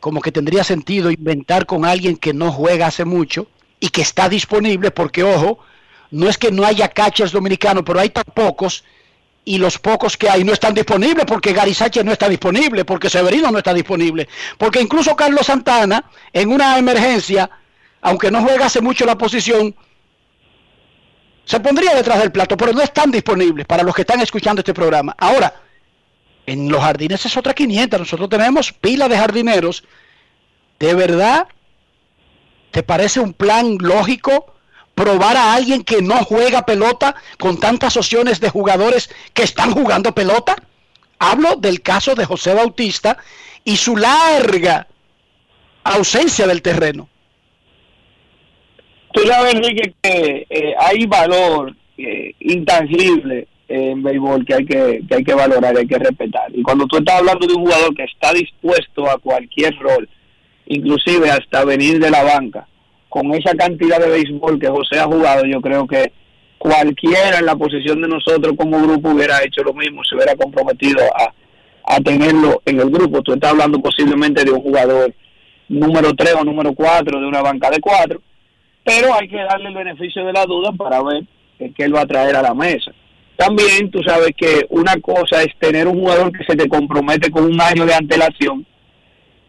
como 0.00 0.20
que 0.20 0.32
tendría 0.32 0.64
sentido 0.64 1.10
inventar 1.10 1.66
con 1.66 1.84
alguien 1.84 2.16
que 2.16 2.32
no 2.32 2.52
juega 2.52 2.86
hace 2.86 3.04
mucho 3.04 3.48
y 3.80 3.88
que 3.88 4.02
está 4.02 4.28
disponible, 4.28 4.90
porque 4.90 5.22
ojo, 5.22 5.58
no 6.10 6.28
es 6.28 6.38
que 6.38 6.52
no 6.52 6.64
haya 6.64 6.88
catchers 6.88 7.32
dominicanos, 7.32 7.82
pero 7.84 8.00
hay 8.00 8.10
tan 8.10 8.24
pocos 8.34 8.84
y 9.48 9.58
los 9.58 9.78
pocos 9.78 10.16
que 10.16 10.28
hay 10.28 10.42
no 10.42 10.52
están 10.52 10.74
disponibles 10.74 11.24
porque 11.24 11.52
Gary 11.52 11.74
no 12.04 12.12
está 12.12 12.28
disponible, 12.28 12.84
porque 12.84 13.08
Severino 13.08 13.50
no 13.52 13.58
está 13.58 13.72
disponible, 13.72 14.28
porque 14.58 14.80
incluso 14.80 15.14
Carlos 15.14 15.46
Santana 15.46 16.04
en 16.32 16.50
una 16.50 16.76
emergencia, 16.76 17.48
aunque 18.02 18.30
no 18.30 18.42
juega 18.42 18.66
hace 18.66 18.80
mucho 18.80 19.06
la 19.06 19.16
posición, 19.16 19.74
se 21.44 21.60
pondría 21.60 21.94
detrás 21.94 22.18
del 22.18 22.32
plato, 22.32 22.56
pero 22.56 22.72
no 22.72 22.82
están 22.82 23.12
disponibles 23.12 23.66
para 23.66 23.84
los 23.84 23.94
que 23.94 24.02
están 24.02 24.20
escuchando 24.20 24.60
este 24.60 24.74
programa. 24.74 25.14
Ahora, 25.16 25.54
en 26.44 26.68
los 26.68 26.82
jardines 26.82 27.24
es 27.24 27.36
otra 27.36 27.54
500. 27.54 28.00
Nosotros 28.00 28.28
tenemos 28.28 28.72
pila 28.72 29.08
de 29.08 29.16
jardineros. 29.16 29.84
¿De 30.80 30.92
verdad 30.94 31.46
te 32.72 32.82
parece 32.82 33.20
un 33.20 33.32
plan 33.32 33.78
lógico 33.78 34.55
probar 34.96 35.36
a 35.36 35.52
alguien 35.52 35.84
que 35.84 36.00
no 36.00 36.16
juega 36.24 36.64
pelota 36.64 37.14
con 37.38 37.60
tantas 37.60 37.96
opciones 37.98 38.40
de 38.40 38.48
jugadores 38.48 39.10
que 39.34 39.42
están 39.42 39.70
jugando 39.72 40.12
pelota? 40.12 40.56
Hablo 41.18 41.56
del 41.56 41.82
caso 41.82 42.14
de 42.14 42.24
José 42.24 42.54
Bautista 42.54 43.18
y 43.62 43.76
su 43.76 43.96
larga 43.96 44.88
ausencia 45.84 46.46
del 46.46 46.62
terreno. 46.62 47.08
Tú 49.12 49.20
sabes, 49.26 49.54
Enrique, 49.54 49.94
que 50.02 50.46
eh, 50.48 50.74
hay 50.78 51.06
valor 51.06 51.74
eh, 51.98 52.34
intangible 52.40 53.48
en 53.68 54.02
béisbol 54.02 54.46
que 54.46 54.54
hay 54.54 54.64
que, 54.64 55.02
que 55.08 55.14
hay 55.14 55.24
que 55.24 55.34
valorar, 55.34 55.76
hay 55.76 55.86
que 55.86 55.98
respetar. 55.98 56.54
Y 56.54 56.62
cuando 56.62 56.86
tú 56.86 56.96
estás 56.98 57.16
hablando 57.16 57.46
de 57.46 57.54
un 57.54 57.64
jugador 57.64 57.94
que 57.94 58.04
está 58.04 58.32
dispuesto 58.32 59.10
a 59.10 59.18
cualquier 59.18 59.76
rol, 59.78 60.08
inclusive 60.66 61.30
hasta 61.30 61.64
venir 61.64 61.98
de 61.98 62.10
la 62.10 62.22
banca, 62.22 62.66
con 63.16 63.32
esa 63.32 63.54
cantidad 63.54 63.98
de 63.98 64.10
béisbol 64.10 64.60
que 64.60 64.68
José 64.68 65.00
ha 65.00 65.04
jugado, 65.04 65.46
yo 65.46 65.58
creo 65.62 65.86
que 65.86 66.12
cualquiera 66.58 67.38
en 67.38 67.46
la 67.46 67.56
posición 67.56 68.02
de 68.02 68.08
nosotros 68.08 68.52
como 68.58 68.78
grupo 68.82 69.08
hubiera 69.08 69.42
hecho 69.42 69.62
lo 69.62 69.72
mismo, 69.72 70.04
se 70.04 70.16
hubiera 70.16 70.36
comprometido 70.36 71.02
a, 71.18 71.32
a 71.94 72.00
tenerlo 72.00 72.60
en 72.66 72.78
el 72.78 72.90
grupo. 72.90 73.22
Tú 73.22 73.32
estás 73.32 73.52
hablando 73.52 73.78
posiblemente 73.78 74.44
de 74.44 74.50
un 74.50 74.60
jugador 74.60 75.14
número 75.66 76.12
3 76.12 76.34
o 76.40 76.44
número 76.44 76.74
4 76.74 77.18
de 77.18 77.26
una 77.26 77.40
banca 77.40 77.70
de 77.70 77.80
4, 77.80 78.20
pero 78.84 79.14
hay 79.14 79.28
que 79.28 79.38
darle 79.38 79.68
el 79.68 79.74
beneficio 79.74 80.22
de 80.26 80.34
la 80.34 80.44
duda 80.44 80.72
para 80.72 81.02
ver 81.02 81.24
qué 81.74 81.84
él 81.84 81.96
va 81.96 82.02
a 82.02 82.06
traer 82.06 82.36
a 82.36 82.42
la 82.42 82.52
mesa. 82.52 82.92
también 83.36 83.90
tú 83.90 84.02
sabes 84.02 84.32
que 84.36 84.66
una 84.68 84.94
cosa 85.00 85.42
es 85.42 85.56
tener 85.58 85.88
un 85.88 86.00
jugador 86.00 86.32
que 86.32 86.44
se 86.44 86.54
te 86.54 86.68
compromete 86.68 87.30
con 87.30 87.44
un 87.44 87.58
año 87.62 87.86
de 87.86 87.94
antelación 87.94 88.66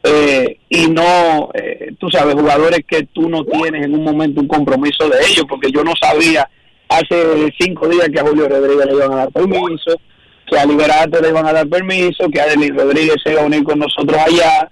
eh, 0.07 0.59
y 0.69 0.88
no, 0.88 1.49
eh, 1.53 1.93
tú 1.99 2.09
sabes, 2.09 2.35
jugadores 2.35 2.81
que 2.88 3.03
tú 3.07 3.29
no 3.29 3.43
tienes 3.43 3.85
en 3.85 3.93
un 3.93 4.03
momento 4.03 4.41
un 4.41 4.47
compromiso 4.47 5.09
de 5.09 5.19
ellos, 5.19 5.45
porque 5.47 5.71
yo 5.71 5.84
no 5.84 5.93
sabía 5.99 6.49
hace 6.88 7.53
cinco 7.59 7.88
días 7.88 8.07
que 8.09 8.19
a 8.19 8.23
Julio 8.23 8.47
Rodríguez 8.47 8.85
le 8.85 8.93
iban 8.93 9.13
a 9.13 9.15
dar 9.17 9.31
permiso, 9.31 9.99
que 10.45 10.57
a 10.57 10.65
Liberato 10.65 11.21
le 11.21 11.29
iban 11.29 11.45
a 11.45 11.53
dar 11.53 11.67
permiso, 11.67 12.29
que 12.29 12.39
a 12.39 12.47
Denis 12.47 12.75
Rodríguez 12.75 13.15
se 13.23 13.34
iba 13.34 13.41
a 13.41 13.45
unir 13.45 13.63
con 13.63 13.79
nosotros 13.79 14.17
allá, 14.17 14.71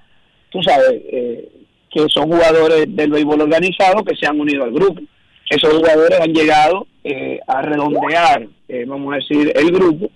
tú 0.49 0.64
sabes, 0.64 1.02
eh, 1.12 1.49
que 1.91 2.06
son 2.10 2.32
jugadores 2.32 2.86
del 2.90 3.12
béisbol 3.12 3.41
organizado 3.41 4.03
que 4.03 4.16
se 4.16 4.28
han 4.28 4.40
unido 4.40 4.64
al 4.64 4.72
grupo. 4.72 5.02
Esos 5.49 5.74
jugadores 5.74 6.20
han 6.20 6.34
llegado 6.34 6.88
a 7.48 7.62
redondear, 7.62 8.48
vamos 8.88 9.14
a 9.14 9.18
decir, 9.18 9.53
el 9.56 9.72
grupo 9.72 10.10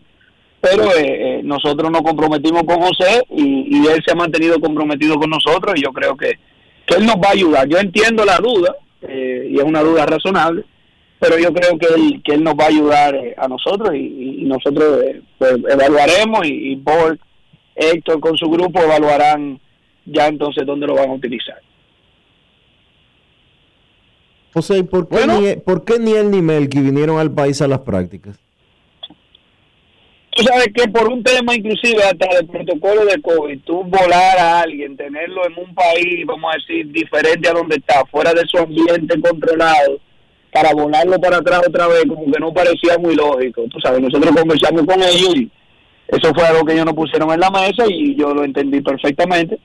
pero 0.62 0.84
eh, 0.96 1.40
eh, 1.40 1.42
nosotros 1.44 1.90
nos 1.90 2.02
comprometimos 2.02 2.64
con 2.64 2.82
José 2.82 3.24
y, 3.30 3.88
él 3.88 4.04
se 4.06 4.12
ha 4.12 4.16
mantenido 4.16 4.60
comprometido 4.60 5.18
con 5.18 5.30
nosotros 5.30 5.74
y 5.76 5.84
yo 5.84 5.92
creo 5.92 6.16
que, 6.18 6.38
él 6.96 7.06
nos 7.06 7.16
va 7.16 7.30
a 7.30 7.34
ayudar. 7.34 7.68
Yo 7.68 7.78
entiendo 7.78 8.26
la 8.26 8.38
duda 8.38 8.76
eh, 9.04 9.48
y 9.52 9.58
es 9.58 9.64
una 9.64 9.82
duda 9.82 10.08
razonable, 10.08 10.66
pero 11.20 11.38
yo 11.38 11.54
creo 11.54 11.78
que 11.78 11.86
él, 11.86 12.22
que 12.24 12.34
él 12.34 12.44
nos 12.44 12.56
va 12.56 12.66
a 12.66 12.70
ayudar 12.70 13.16
a 13.38 13.48
nosotros 13.48 13.94
y, 13.94 14.44
nosotros 14.46 15.02
pues, 15.38 15.54
evaluaremos 15.70 16.46
y, 16.48 16.74
y 16.74 16.84
Héctor 17.76 18.20
con 18.20 18.36
su 18.38 18.50
grupo 18.50 18.82
evaluarán 18.82 19.60
ya 20.06 20.28
entonces 20.28 20.66
dónde 20.66 20.88
lo 20.88 20.96
van 20.96 21.12
a 21.12 21.14
utilizar. 21.14 21.62
José, 24.52 24.84
¿por 24.84 25.08
qué, 25.08 25.28
ni, 25.28 25.56
¿por 25.62 25.86
qué 25.86 26.00
ni 26.00 26.14
él 26.14 26.32
ni 26.32 26.42
Melky 26.42 26.80
vinieron 26.80 27.20
al 27.20 27.32
país 27.32 27.62
a 27.62 27.68
las 27.68 27.82
prácticas? 27.82 28.49
Tú 30.40 30.46
sabes 30.46 30.68
que 30.74 30.88
por 30.88 31.08
un 31.12 31.22
tema 31.22 31.56
inclusive 31.56 32.02
hasta 32.04 32.36
del 32.36 32.48
protocolo 32.48 33.06
de 33.06 33.22
COVID, 33.22 33.60
tú 33.66 33.84
volar 33.84 34.38
a 34.40 34.62
alguien, 34.62 34.96
tenerlo 34.96 35.46
en 35.46 35.54
un 35.58 35.76
país, 35.76 36.26
vamos 36.26 36.52
a 36.54 36.58
decir, 36.58 36.90
diferente 36.92 37.50
a 37.50 37.54
donde 37.54 37.76
está, 37.76 38.06
fuera 38.06 38.34
de 38.34 38.46
su 38.48 38.58
ambiente 38.58 39.20
controlado, 39.20 40.00
para 40.52 40.74
volarlo 40.74 41.20
para 41.20 41.38
atrás 41.38 41.62
otra 41.68 41.88
vez, 41.88 42.06
como 42.08 42.32
que 42.32 42.40
no 42.40 42.54
parecía 42.54 42.98
muy 42.98 43.16
lógico. 43.16 43.64
Tú 43.70 43.80
sabes, 43.82 44.00
nosotros 44.00 44.34
conversamos 44.36 44.84
con 44.84 45.04
ellos 45.04 45.36
y 45.36 45.52
eso 46.08 46.34
fue 46.34 46.44
algo 46.46 46.66
que 46.66 46.74
ellos 46.74 46.86
nos 46.86 46.96
pusieron 46.96 47.32
en 47.32 47.40
la 47.40 47.52
mesa 47.52 47.84
y 47.88 48.16
yo 48.16 48.34
lo 48.34 48.44
entendí 48.44 48.82
perfectamente. 48.82 49.60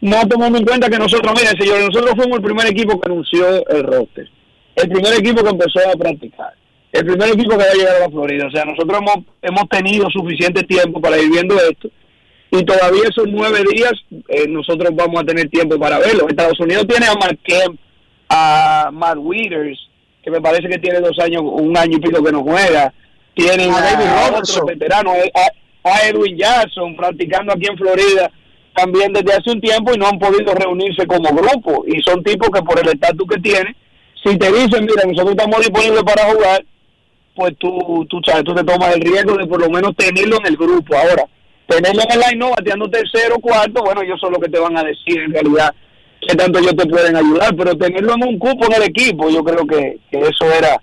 No 0.00 0.28
tomando 0.28 0.58
en 0.58 0.64
cuenta 0.64 0.88
que 0.88 0.98
nosotros, 0.98 1.32
miren 1.34 1.58
señores, 1.58 1.86
nosotros 1.86 2.14
fuimos 2.16 2.38
el 2.38 2.44
primer 2.44 2.66
equipo 2.66 3.00
que 3.00 3.10
anunció 3.10 3.66
el 3.66 3.82
roster, 3.82 4.30
el 4.76 4.88
primer 4.88 5.14
equipo 5.14 5.42
que 5.42 5.50
empezó 5.50 5.80
a 5.90 5.96
practicar 5.96 6.54
el 6.98 7.06
primer 7.06 7.28
equipo 7.30 7.50
que 7.50 7.64
va 7.64 7.70
a 7.70 7.74
llegar 7.74 7.96
a 7.96 8.00
la 8.00 8.10
Florida. 8.10 8.46
O 8.46 8.50
sea, 8.50 8.64
nosotros 8.64 8.98
hemos, 8.98 9.26
hemos 9.42 9.68
tenido 9.68 10.08
suficiente 10.10 10.62
tiempo 10.64 11.00
para 11.00 11.18
ir 11.18 11.30
viendo 11.30 11.54
esto 11.56 11.88
y 12.50 12.64
todavía 12.64 13.02
esos 13.08 13.26
nueve 13.28 13.62
días 13.72 13.92
eh, 14.28 14.46
nosotros 14.48 14.90
vamos 14.94 15.20
a 15.20 15.24
tener 15.24 15.48
tiempo 15.50 15.78
para 15.78 15.98
verlo. 15.98 16.28
Estados 16.28 16.58
Unidos 16.60 16.86
tiene 16.88 17.06
a 17.06 17.14
Mark 17.14 17.38
Kemp, 17.44 17.78
a 18.28 18.90
Matt 18.92 19.18
Withers, 19.18 19.78
que 20.22 20.30
me 20.30 20.40
parece 20.40 20.68
que 20.68 20.78
tiene 20.78 21.00
dos 21.00 21.18
años, 21.18 21.42
un 21.44 21.76
año 21.76 21.98
y 21.98 22.00
pico 22.00 22.22
que 22.22 22.32
no 22.32 22.42
juega. 22.42 22.92
Tienen 23.34 23.70
a, 23.70 23.80
David 23.80 24.06
Robertson, 24.06 24.66
veterano, 24.66 25.12
a, 25.12 25.90
a 25.90 26.08
Edwin 26.08 26.36
Jackson 26.36 26.96
practicando 26.96 27.52
aquí 27.52 27.66
en 27.66 27.76
Florida 27.76 28.30
también 28.74 29.12
desde 29.12 29.32
hace 29.32 29.50
un 29.50 29.60
tiempo 29.60 29.92
y 29.92 29.98
no 29.98 30.06
han 30.06 30.18
podido 30.18 30.54
reunirse 30.54 31.06
como 31.06 31.28
grupo. 31.30 31.84
Y 31.86 32.00
son 32.02 32.22
tipos 32.22 32.48
que 32.50 32.62
por 32.62 32.78
el 32.78 32.88
estatus 32.88 33.26
que 33.28 33.40
tienen, 33.40 33.74
si 34.24 34.38
te 34.38 34.52
dicen, 34.52 34.84
mira, 34.84 35.02
nosotros 35.04 35.30
estamos 35.30 35.58
disponibles 35.58 36.02
para 36.04 36.32
jugar, 36.32 36.64
pues 37.38 37.56
tú, 37.56 38.04
tú 38.10 38.20
sabes, 38.26 38.42
tú 38.42 38.52
te 38.52 38.64
tomas 38.64 38.96
el 38.96 39.00
riesgo 39.00 39.36
de 39.36 39.46
por 39.46 39.60
lo 39.60 39.70
menos 39.70 39.94
tenerlo 39.94 40.38
en 40.40 40.46
el 40.46 40.56
grupo. 40.56 40.96
Ahora, 40.96 41.24
tenerlo 41.68 42.02
en 42.02 42.12
el 42.12 42.20
line, 42.28 42.50
bateando 42.50 42.90
tercero, 42.90 43.38
cuarto, 43.38 43.80
bueno, 43.84 44.02
ellos 44.02 44.18
son 44.20 44.32
los 44.32 44.42
que 44.42 44.48
te 44.50 44.58
van 44.58 44.76
a 44.76 44.82
decir 44.82 45.20
en 45.20 45.32
realidad 45.32 45.72
que 46.20 46.34
tanto 46.34 46.58
ellos 46.58 46.74
te 46.76 46.86
pueden 46.86 47.14
ayudar, 47.14 47.54
pero 47.54 47.78
tenerlo 47.78 48.14
en 48.14 48.24
un 48.24 48.38
cupo 48.40 48.66
en 48.66 48.82
el 48.82 48.88
equipo, 48.88 49.30
yo 49.30 49.44
creo 49.44 49.64
que, 49.68 50.00
eso 50.10 50.52
era, 50.52 50.82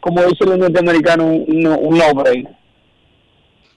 como 0.00 0.24
dice 0.24 0.42
el 0.42 0.58
norteamericano, 0.58 1.24
un, 1.24 1.66
un 1.66 1.96
no 1.96 2.24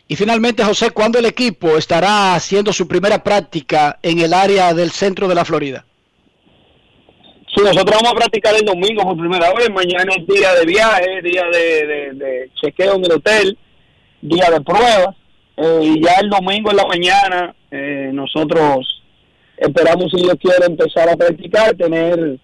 Y 0.08 0.16
finalmente, 0.16 0.64
José, 0.64 0.90
¿cuándo 0.90 1.20
el 1.20 1.26
equipo 1.26 1.78
estará 1.78 2.34
haciendo 2.34 2.74
su 2.74 2.88
primera 2.88 3.24
práctica 3.24 4.00
en 4.02 4.18
el 4.18 4.34
área 4.34 4.74
del 4.74 4.90
centro 4.90 5.28
de 5.28 5.36
la 5.36 5.46
Florida? 5.46 5.86
Sí, 7.56 7.64
nosotros 7.64 8.02
vamos 8.02 8.12
a 8.12 8.16
practicar 8.16 8.54
el 8.54 8.66
domingo 8.66 9.04
por 9.04 9.18
primera 9.18 9.54
vez. 9.54 9.70
Mañana 9.70 10.12
es 10.18 10.28
día 10.28 10.54
de 10.56 10.66
viaje, 10.66 11.22
día 11.22 11.44
de, 11.46 12.50
chequeo 12.62 12.96
en 12.96 13.06
el 13.06 13.12
hotel, 13.14 13.58
día 14.22 14.50
de 14.52 14.60
pruebas. 14.60 15.16
Eh, 15.56 15.80
y 15.84 16.04
ya 16.04 16.16
el 16.22 16.30
domingo 16.30 16.72
en 16.72 16.78
la 16.78 16.86
mañana 16.86 17.56
eh, 17.72 18.10
nosotros 18.12 19.02
esperamos, 19.56 20.12
si 20.12 20.22
Dios 20.22 20.36
quiere, 20.42 20.66
empezar 20.66 21.08
a 21.08 21.16
practicar, 21.16 21.74
tener 21.78 22.38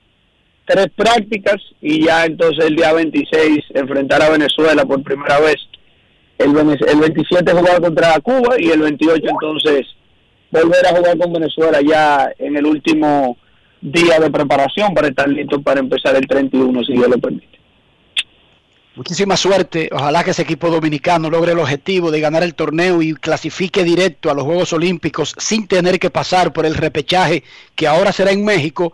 tres 0.65 0.87
prácticas 0.95 1.57
y 1.81 2.05
ya 2.05 2.23
entonces 2.23 2.63
el 2.63 2.77
día 2.77 2.93
26 2.93 3.65
enfrentar 3.73 4.21
a 4.21 4.29
Venezuela 4.29 4.85
por 4.85 5.03
primera 5.03 5.41
vez. 5.41 5.57
El, 6.37 6.51
el 6.57 6.99
27 7.01 7.51
jugar 7.51 7.81
contra 7.81 8.17
Cuba 8.21 8.55
y 8.57 8.69
el 8.69 8.79
28 8.79 9.23
entonces 9.27 9.87
volver 10.51 10.85
a 10.85 10.95
jugar 10.95 11.17
con 11.17 11.33
Venezuela 11.33 11.79
ya 11.81 12.31
en 12.39 12.55
el 12.55 12.65
último 12.65 13.37
día 13.81 14.19
de 14.19 14.29
preparación 14.29 14.93
para 14.93 15.07
estar 15.07 15.27
listo 15.27 15.61
para 15.61 15.79
empezar 15.79 16.15
el 16.15 16.27
31, 16.27 16.83
si 16.83 16.93
Dios 16.93 17.09
lo 17.09 17.17
permite. 17.17 17.61
Muchísima 18.93 19.37
suerte. 19.37 19.89
Ojalá 19.91 20.23
que 20.23 20.31
ese 20.31 20.41
equipo 20.41 20.69
dominicano 20.69 21.29
logre 21.29 21.53
el 21.53 21.59
objetivo 21.59 22.11
de 22.11 22.19
ganar 22.19 22.43
el 22.43 22.55
torneo 22.55 23.01
y 23.01 23.13
clasifique 23.13 23.83
directo 23.85 24.29
a 24.29 24.33
los 24.33 24.43
Juegos 24.43 24.73
Olímpicos 24.73 25.33
sin 25.37 25.65
tener 25.67 25.97
que 25.97 26.09
pasar 26.09 26.51
por 26.51 26.65
el 26.65 26.75
repechaje 26.75 27.43
que 27.73 27.87
ahora 27.87 28.11
será 28.11 28.31
en 28.31 28.43
México. 28.43 28.93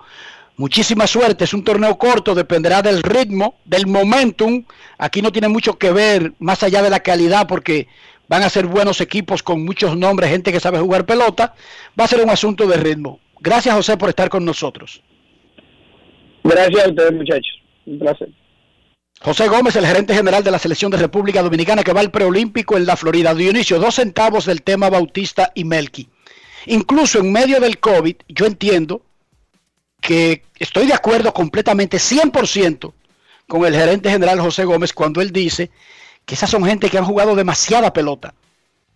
Muchísima 0.55 1.07
suerte. 1.07 1.45
Es 1.45 1.53
un 1.53 1.63
torneo 1.63 1.97
corto, 1.97 2.35
dependerá 2.35 2.83
del 2.83 3.01
ritmo, 3.01 3.55
del 3.65 3.87
momentum. 3.87 4.63
Aquí 4.99 5.23
no 5.23 5.31
tiene 5.31 5.47
mucho 5.47 5.79
que 5.79 5.91
ver 5.91 6.33
más 6.37 6.61
allá 6.61 6.83
de 6.83 6.91
la 6.91 6.99
calidad 6.99 7.47
porque 7.47 7.87
van 8.27 8.43
a 8.43 8.49
ser 8.49 8.67
buenos 8.67 9.01
equipos 9.01 9.41
con 9.41 9.65
muchos 9.65 9.97
nombres, 9.97 10.29
gente 10.29 10.51
que 10.51 10.59
sabe 10.59 10.79
jugar 10.79 11.07
pelota. 11.07 11.55
Va 11.99 12.05
a 12.05 12.07
ser 12.07 12.21
un 12.23 12.29
asunto 12.29 12.67
de 12.67 12.77
ritmo. 12.77 13.19
Gracias, 13.39 13.75
José, 13.75 13.97
por 13.97 14.09
estar 14.09 14.29
con 14.29 14.43
nosotros. 14.45 15.01
Gracias 16.43 16.85
a 16.85 16.89
ustedes, 16.89 17.13
muchachos. 17.13 17.61
Un 17.85 17.99
placer. 17.99 18.29
José 19.19 19.47
Gómez, 19.47 19.75
el 19.75 19.85
gerente 19.85 20.13
general 20.13 20.43
de 20.43 20.51
la 20.51 20.59
Selección 20.59 20.91
de 20.91 20.97
República 20.97 21.41
Dominicana 21.41 21.83
que 21.83 21.93
va 21.93 22.01
al 22.01 22.11
preolímpico 22.11 22.77
en 22.77 22.85
la 22.85 22.95
Florida. 22.95 23.33
Dionisio, 23.33 23.79
dos 23.79 23.95
centavos 23.95 24.45
del 24.45 24.61
tema 24.61 24.89
Bautista 24.89 25.51
y 25.55 25.63
Melqui. 25.63 26.07
Incluso 26.67 27.19
en 27.19 27.31
medio 27.31 27.59
del 27.59 27.79
COVID, 27.79 28.15
yo 28.27 28.45
entiendo 28.45 29.01
que 30.01 30.43
estoy 30.59 30.85
de 30.85 30.93
acuerdo 30.93 31.33
completamente, 31.33 31.97
100%, 31.97 32.93
con 33.47 33.65
el 33.65 33.73
gerente 33.73 34.09
general 34.09 34.39
José 34.39 34.65
Gómez 34.65 34.93
cuando 34.93 35.21
él 35.21 35.31
dice 35.31 35.71
que 36.25 36.35
esas 36.35 36.49
son 36.49 36.65
gente 36.65 36.89
que 36.89 36.97
han 36.97 37.05
jugado 37.05 37.35
demasiada 37.35 37.93
pelota 37.93 38.33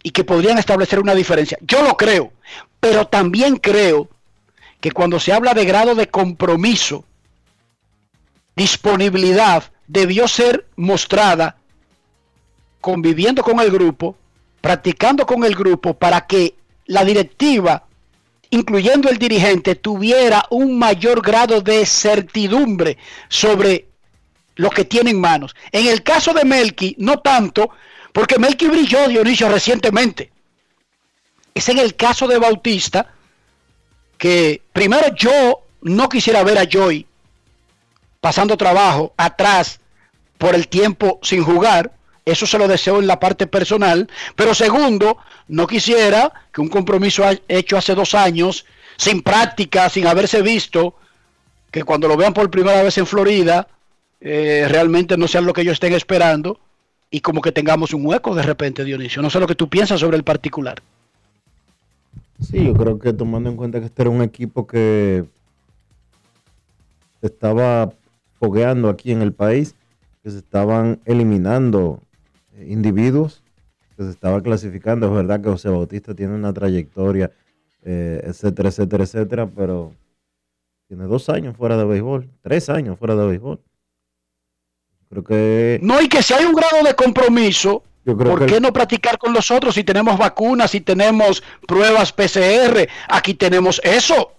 y 0.04 0.12
que 0.12 0.24
podrían 0.24 0.58
establecer 0.58 1.00
una 1.00 1.16
diferencia. 1.16 1.58
Yo 1.62 1.82
lo 1.82 1.96
creo, 1.96 2.34
pero 2.80 3.08
también 3.08 3.56
creo 3.56 4.10
que 4.82 4.92
cuando 4.92 5.20
se 5.20 5.32
habla 5.32 5.54
de 5.54 5.64
grado 5.64 5.96
de 5.96 6.10
compromiso, 6.10 7.06
disponibilidad 8.56 9.64
debió 9.88 10.28
ser 10.28 10.68
mostrada 10.76 11.56
conviviendo 12.82 13.44
con 13.44 13.60
el 13.60 13.72
grupo, 13.72 14.18
practicando 14.60 15.26
con 15.26 15.44
el 15.46 15.56
grupo 15.56 15.94
para 15.94 16.26
que 16.26 16.56
la 16.88 17.06
directiva, 17.06 17.86
incluyendo 18.50 19.08
el 19.10 19.18
dirigente, 19.18 19.76
tuviera 19.76 20.46
un 20.50 20.78
mayor 20.78 21.22
grado 21.22 21.62
de 21.62 21.86
certidumbre 21.86 22.98
sobre 23.30 23.88
lo 24.56 24.72
que 24.72 24.84
tiene 24.84 25.12
en 25.12 25.22
manos. 25.22 25.56
En 25.72 25.88
el 25.88 26.02
caso 26.02 26.34
de 26.34 26.44
Melky, 26.44 26.96
no 26.98 27.20
tanto, 27.20 27.70
porque 28.12 28.40
Melky 28.40 28.68
brilló 28.68 29.08
Dionisio 29.08 29.48
recientemente. 29.48 30.32
Es 31.54 31.70
en 31.70 31.78
el 31.78 31.96
caso 31.96 32.28
de 32.28 32.40
Bautista, 32.40 33.14
que 34.22 34.62
primero 34.72 35.16
yo 35.16 35.64
no 35.82 36.08
quisiera 36.08 36.44
ver 36.44 36.60
a 36.60 36.70
Joy 36.70 37.08
pasando 38.20 38.56
trabajo 38.56 39.16
atrás 39.18 39.80
por 40.38 40.54
el 40.54 40.68
tiempo 40.68 41.20
sin 41.24 41.44
jugar. 41.44 41.92
Eso 42.24 42.46
se 42.46 42.60
lo 42.60 42.68
deseo 42.68 43.00
en 43.00 43.08
la 43.08 43.20
parte 43.20 43.48
personal. 43.48 44.08
Pero 44.36 44.54
segundo, 44.54 45.18
no 45.48 45.66
quisiera 45.66 46.32
que 46.54 46.62
un 46.62 46.68
compromiso 46.68 47.24
hecho 47.48 47.80
hace 47.80 47.96
dos 47.96 48.14
años, 48.14 48.64
sin 48.96 49.24
práctica, 49.24 49.90
sin 49.90 50.06
haberse 50.06 50.44
visto, 50.44 50.94
que 51.72 51.84
cuando 51.84 52.08
lo 52.08 52.16
vean 52.16 52.36
por 52.36 52.52
primera 52.52 52.84
vez 52.84 53.00
en 53.00 53.08
Florida, 53.08 53.70
eh, 54.20 54.68
realmente 54.70 55.18
no 55.18 55.28
sean 55.28 55.48
lo 55.48 55.54
que 55.54 55.62
ellos 55.62 55.74
estén 55.74 55.94
esperando 55.94 56.60
y 57.10 57.22
como 57.22 57.42
que 57.42 57.52
tengamos 57.52 57.92
un 57.92 58.06
hueco 58.06 58.36
de 58.36 58.44
repente, 58.44 58.86
Dionisio. 58.86 59.24
No 59.24 59.32
sé 59.32 59.40
lo 59.40 59.48
que 59.48 59.56
tú 59.56 59.68
piensas 59.68 60.00
sobre 60.00 60.18
el 60.18 60.24
particular. 60.24 60.80
Sí, 62.42 62.66
yo 62.66 62.74
creo 62.74 63.00
que 63.00 63.14
tomando 63.14 63.50
en 63.50 63.56
cuenta 63.56 63.80
que 63.80 63.86
este 63.86 64.02
era 64.02 64.12
un 64.12 64.22
equipo 64.22 64.68
que 64.68 65.26
estaba 67.22 67.94
fogueando 68.40 68.90
aquí 68.90 69.12
en 69.12 69.22
el 69.22 69.32
país, 69.32 69.76
que 70.24 70.32
se 70.32 70.40
estaban 70.40 71.00
eliminando 71.06 72.02
individuos 72.68 73.44
que 73.96 74.04
se 74.04 74.10
estaba 74.10 74.42
clasificando. 74.42 75.08
Es 75.08 75.14
verdad 75.14 75.42
que 75.42 75.50
José 75.50 75.70
Bautista 75.70 76.16
tiene 76.16 76.34
una 76.34 76.54
trayectoria, 76.54 77.32
eh, 77.84 78.22
etcétera, 78.24 78.70
etcétera, 78.70 79.04
etcétera, 79.04 79.48
pero 79.48 79.94
tiene 80.88 81.06
dos 81.06 81.30
años 81.30 81.56
fuera 81.56 81.78
de 81.78 81.86
béisbol, 81.86 82.30
tres 82.42 82.70
años 82.70 82.98
fuera 82.98 83.16
de 83.16 83.28
béisbol. 83.28 83.60
Creo 85.10 85.24
que. 85.24 85.80
No, 85.84 86.02
y 86.02 86.08
que 86.08 86.24
si 86.24 86.34
hay 86.34 86.46
un 86.46 86.54
grado 86.54 86.84
de 86.84 86.96
compromiso, 86.96 87.84
Yo 88.06 88.18
creo 88.18 88.32
¿por 88.32 88.40
que 88.40 88.54
qué 88.54 88.60
no 88.60 88.74
practicar 88.74 89.18
con 89.18 89.34
los 89.34 89.52
otros 89.52 89.76
si 89.76 89.84
tenemos 89.84 90.18
vacunas, 90.18 90.72
si 90.72 90.82
tenemos 90.82 91.44
pruebas 91.68 92.12
PCR? 92.12 92.88
Aquí 93.08 93.36
tenemos 93.36 93.80
eso. 93.84 94.34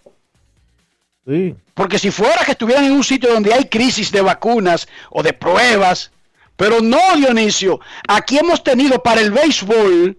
Sí. 1.27 1.55
Porque 1.75 1.99
si 1.99 2.11
fuera 2.11 2.45
que 2.45 2.53
estuvieran 2.53 2.85
en 2.85 2.93
un 2.93 3.05
sitio 3.05 3.33
donde 3.33 3.55
hay 3.55 3.67
crisis 3.67 4.11
de 4.11 4.21
vacunas 4.21 4.89
o 5.11 5.23
de 5.23 5.33
pruebas, 5.33 6.11
pero 6.57 6.81
no, 6.81 6.99
Dionisio, 7.17 7.81
aquí 8.09 8.39
hemos 8.39 8.63
tenido 8.63 9.03
para 9.03 9.21
el 9.21 9.31
béisbol 9.31 10.19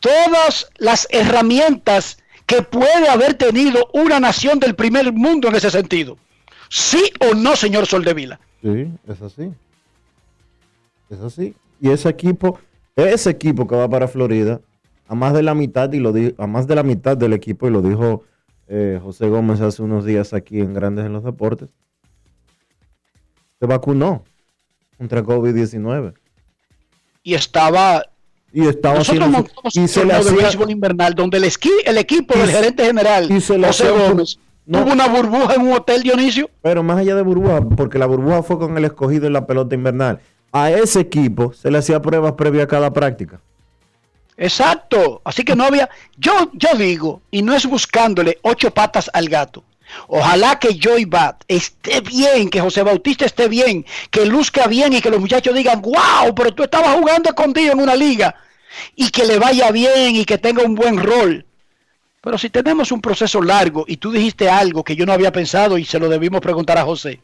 todas 0.00 0.68
las 0.76 1.06
herramientas 1.10 2.18
que 2.46 2.62
puede 2.62 3.08
haber 3.08 3.34
tenido 3.34 3.88
una 3.94 4.20
nación 4.20 4.58
del 4.58 4.74
primer 4.74 5.12
mundo 5.12 5.48
en 5.48 5.54
ese 5.54 5.70
sentido. 5.70 6.18
¿Sí 6.68 7.02
o 7.20 7.34
no, 7.34 7.56
señor 7.56 7.86
Soldevila? 7.86 8.38
Sí, 8.62 8.90
es 9.08 9.22
así. 9.22 9.50
Es 11.10 11.20
así. 11.20 11.54
Y 11.82 11.90
ese 11.90 12.08
equipo, 12.08 12.58
ese 12.94 13.28
equipo 13.30 13.66
que 13.66 13.74
va 13.74 13.88
para 13.88 14.06
Florida, 14.06 14.60
a 15.08 15.14
más 15.16 15.34
de 15.34 15.42
la 15.42 15.52
mitad, 15.54 15.92
y 15.92 15.98
lo 15.98 16.12
di- 16.12 16.32
a 16.38 16.46
más 16.46 16.68
de 16.68 16.76
la 16.76 16.84
mitad 16.84 17.16
del 17.16 17.32
equipo, 17.32 17.66
y 17.66 17.70
lo 17.72 17.82
dijo 17.82 18.22
eh, 18.68 19.00
José 19.02 19.28
Gómez 19.28 19.60
hace 19.60 19.82
unos 19.82 20.04
días 20.04 20.32
aquí 20.32 20.60
en 20.60 20.72
Grandes 20.74 21.04
en 21.04 21.12
los 21.12 21.24
Deportes, 21.24 21.68
se 23.58 23.66
vacunó 23.66 24.24
contra 24.96 25.22
COVID-19. 25.22 26.14
Y 27.24 27.34
estaba 27.34 28.04
Y 28.52 28.66
estaba 28.66 28.98
Nosotros 28.98 29.22
haciendo- 29.24 29.38
montamos 29.48 29.76
y 29.76 29.88
se 29.88 30.04
le 30.04 30.14
de 30.14 30.32
béisbol 30.42 30.70
invernal 30.70 31.14
donde 31.14 31.38
el, 31.38 31.44
esqui, 31.44 31.70
el 31.84 31.98
equipo 31.98 32.38
del 32.38 32.50
gerente 32.50 32.84
general, 32.84 33.30
y 33.30 33.40
se 33.40 33.58
le 33.58 33.66
José 33.66 33.88
hacía 33.88 34.08
Gómez, 34.08 34.38
no. 34.66 34.82
tuvo 34.84 34.92
una 34.92 35.08
burbuja 35.08 35.54
en 35.54 35.62
un 35.62 35.72
hotel, 35.72 36.02
Dionisio. 36.02 36.48
Pero 36.62 36.82
más 36.82 36.98
allá 36.98 37.14
de 37.16 37.22
burbuja, 37.22 37.60
porque 37.62 37.98
la 37.98 38.06
burbuja 38.06 38.42
fue 38.44 38.58
con 38.58 38.76
el 38.78 38.84
escogido 38.84 39.26
en 39.26 39.32
la 39.32 39.46
pelota 39.46 39.74
invernal. 39.74 40.20
A 40.52 40.70
ese 40.70 41.00
equipo 41.00 41.52
se 41.52 41.70
le 41.70 41.78
hacía 41.78 42.00
pruebas 42.00 42.32
previas 42.32 42.64
a 42.64 42.68
cada 42.68 42.92
práctica. 42.92 43.40
Exacto. 44.36 45.22
Así 45.24 45.44
que 45.44 45.56
no 45.56 45.64
había. 45.64 45.88
Yo, 46.16 46.50
yo 46.52 46.68
digo, 46.76 47.22
y 47.30 47.42
no 47.42 47.54
es 47.54 47.66
buscándole 47.66 48.38
ocho 48.42 48.72
patas 48.72 49.10
al 49.12 49.28
gato. 49.28 49.64
Ojalá 50.08 50.58
que 50.58 50.78
Joy 50.78 51.04
Bat 51.04 51.44
esté 51.48 52.00
bien, 52.00 52.48
que 52.48 52.60
José 52.60 52.82
Bautista 52.82 53.26
esté 53.26 53.48
bien, 53.48 53.84
que 54.10 54.24
luzca 54.24 54.66
bien 54.66 54.92
y 54.92 55.00
que 55.00 55.10
los 55.10 55.20
muchachos 55.20 55.54
digan, 55.54 55.82
wow, 55.82 56.34
pero 56.34 56.54
tú 56.54 56.62
estabas 56.62 56.94
jugando 56.96 57.28
escondido 57.28 57.72
en 57.72 57.80
una 57.80 57.94
liga 57.94 58.34
y 58.96 59.10
que 59.10 59.24
le 59.24 59.38
vaya 59.38 59.70
bien 59.70 60.16
y 60.16 60.24
que 60.24 60.38
tenga 60.38 60.62
un 60.62 60.74
buen 60.74 60.98
rol. 60.98 61.44
Pero 62.20 62.38
si 62.38 62.50
tenemos 62.50 62.92
un 62.92 63.00
proceso 63.00 63.42
largo 63.42 63.84
y 63.86 63.96
tú 63.96 64.12
dijiste 64.12 64.48
algo 64.48 64.84
que 64.84 64.96
yo 64.96 65.04
no 65.04 65.12
había 65.12 65.32
pensado 65.32 65.76
y 65.76 65.84
se 65.84 65.98
lo 65.98 66.08
debimos 66.08 66.40
preguntar 66.40 66.78
a 66.78 66.84
José, 66.84 67.20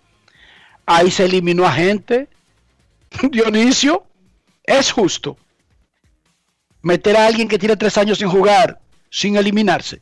ahí 0.87 1.11
se 1.11 1.25
eliminó 1.25 1.67
a 1.67 1.73
gente. 1.73 2.29
Dionisio, 3.31 4.07
es 4.65 4.93
justo 4.93 5.37
meter 6.83 7.17
a 7.17 7.27
alguien 7.27 7.49
que 7.49 7.59
tiene 7.59 7.77
tres 7.77 7.99
años 7.99 8.19
sin 8.19 8.29
jugar 8.29 8.81
sin 9.11 9.37
eliminarse. 9.37 10.01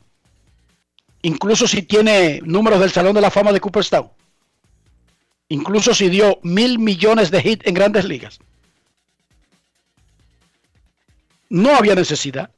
Incluso 1.21 1.67
si 1.67 1.81
tiene 1.81 2.41
números 2.43 2.79
del 2.79 2.91
Salón 2.91 3.15
de 3.15 3.21
la 3.21 3.31
Fama 3.31 3.51
de 3.51 3.59
Cooperstown. 3.59 4.09
Incluso 5.49 5.93
si 5.93 6.09
dio 6.09 6.39
mil 6.43 6.77
millones 6.77 7.31
de 7.31 7.39
hits 7.39 7.65
en 7.65 7.73
grandes 7.73 8.05
ligas. 8.05 8.39
No 11.49 11.75
había 11.75 11.95
necesidad. 11.95 12.51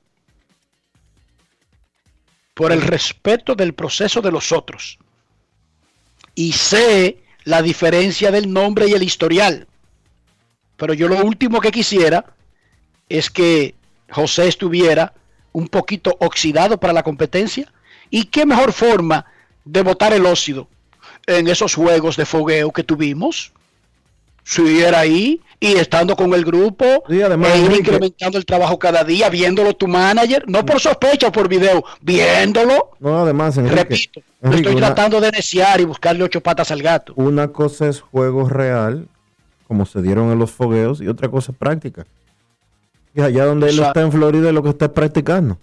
Por 2.54 2.72
el 2.72 2.82
respeto 2.82 3.56
del 3.56 3.74
proceso 3.74 4.22
de 4.22 4.32
los 4.32 4.52
otros. 4.52 4.98
Y 6.36 6.52
sé 6.54 7.20
la 7.44 7.62
diferencia 7.62 8.32
del 8.32 8.52
nombre 8.52 8.88
y 8.88 8.94
el 8.94 9.04
historial. 9.04 9.69
Pero 10.80 10.94
yo 10.94 11.08
lo 11.08 11.18
último 11.24 11.60
que 11.60 11.72
quisiera 11.72 12.26
es 13.10 13.30
que 13.30 13.76
José 14.10 14.48
estuviera 14.48 15.14
un 15.52 15.68
poquito 15.68 16.16
oxidado 16.20 16.80
para 16.80 16.94
la 16.94 17.04
competencia. 17.04 17.72
¿Y 18.10 18.26
qué 18.26 18.46
mejor 18.46 18.72
forma 18.72 19.26
de 19.66 19.82
botar 19.84 20.14
el 20.14 20.26
óxido 20.26 20.68
en 21.28 21.48
esos 21.48 21.76
juegos 21.76 22.16
de 22.16 22.26
fogueo 22.26 22.72
que 22.72 22.84
tuvimos? 22.84 23.52
Si 24.44 24.82
era 24.82 25.02
ahí 25.02 25.42
y 25.60 25.74
estando 25.74 26.16
con 26.16 26.34
el 26.34 26.44
grupo, 26.46 26.86
además, 27.08 27.52
e 27.54 27.60
ir 27.60 27.72
incrementando 27.74 28.38
el 28.38 28.46
trabajo 28.46 28.80
cada 28.80 29.04
día, 29.04 29.30
viéndolo 29.30 29.76
tu 29.76 29.88
manager, 29.88 30.46
no 30.48 30.66
por 30.66 30.80
sospecha 30.80 31.28
o 31.28 31.32
por 31.32 31.48
video, 31.50 31.84
viéndolo. 32.02 32.92
No, 33.00 33.20
además, 33.22 33.58
Enrique, 33.58 33.76
Repito, 33.76 34.22
Enrique, 34.42 34.62
estoy 34.70 34.76
una- 34.78 34.88
tratando 34.88 35.20
de 35.22 35.32
neciar 35.32 35.82
y 35.82 35.84
buscarle 35.84 36.24
ocho 36.24 36.42
patas 36.42 36.72
al 36.72 36.82
gato. 36.82 37.14
Una 37.18 37.50
cosa 37.50 37.88
es 37.90 38.00
juego 38.00 38.48
real, 38.50 39.08
como 39.70 39.86
se 39.86 40.02
dieron 40.02 40.32
en 40.32 40.40
los 40.40 40.50
fogueos, 40.50 41.00
y 41.00 41.08
otra 41.08 41.30
cosa 41.30 41.52
es 41.52 41.58
práctica. 41.60 42.08
Y 43.14 43.22
allá 43.22 43.46
donde 43.46 43.70
él 43.70 43.78
está 43.78 44.02
en 44.02 44.12
Florida, 44.12 44.52
lo 44.52 44.64
que 44.64 44.70
está 44.70 44.86
es 44.86 44.92
practicando. 44.92 45.60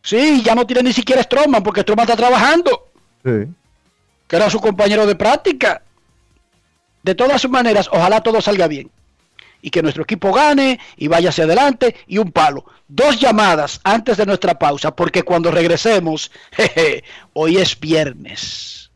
Sí, 0.00 0.42
ya 0.42 0.54
no 0.54 0.66
tiene 0.66 0.84
ni 0.84 0.94
siquiera 0.94 1.22
Stroman 1.22 1.62
porque 1.62 1.82
Stroman 1.82 2.04
está 2.04 2.16
trabajando. 2.16 2.86
Sí. 3.22 3.52
que 4.26 4.36
era 4.36 4.48
su 4.48 4.60
compañero 4.60 5.06
de 5.06 5.14
práctica. 5.14 5.82
De 7.02 7.14
todas 7.14 7.46
maneras, 7.50 7.90
ojalá 7.92 8.22
todo 8.22 8.40
salga 8.40 8.66
bien. 8.66 8.90
Y 9.60 9.68
que 9.68 9.82
nuestro 9.82 10.04
equipo 10.04 10.32
gane 10.32 10.80
y 10.96 11.08
vaya 11.08 11.28
hacia 11.28 11.44
adelante 11.44 11.96
y 12.06 12.16
un 12.16 12.32
palo. 12.32 12.64
Dos 12.88 13.20
llamadas 13.20 13.78
antes 13.84 14.16
de 14.16 14.24
nuestra 14.24 14.58
pausa, 14.58 14.96
porque 14.96 15.22
cuando 15.22 15.50
regresemos, 15.50 16.30
jeje, 16.52 17.04
hoy 17.34 17.58
es 17.58 17.78
viernes. 17.78 18.87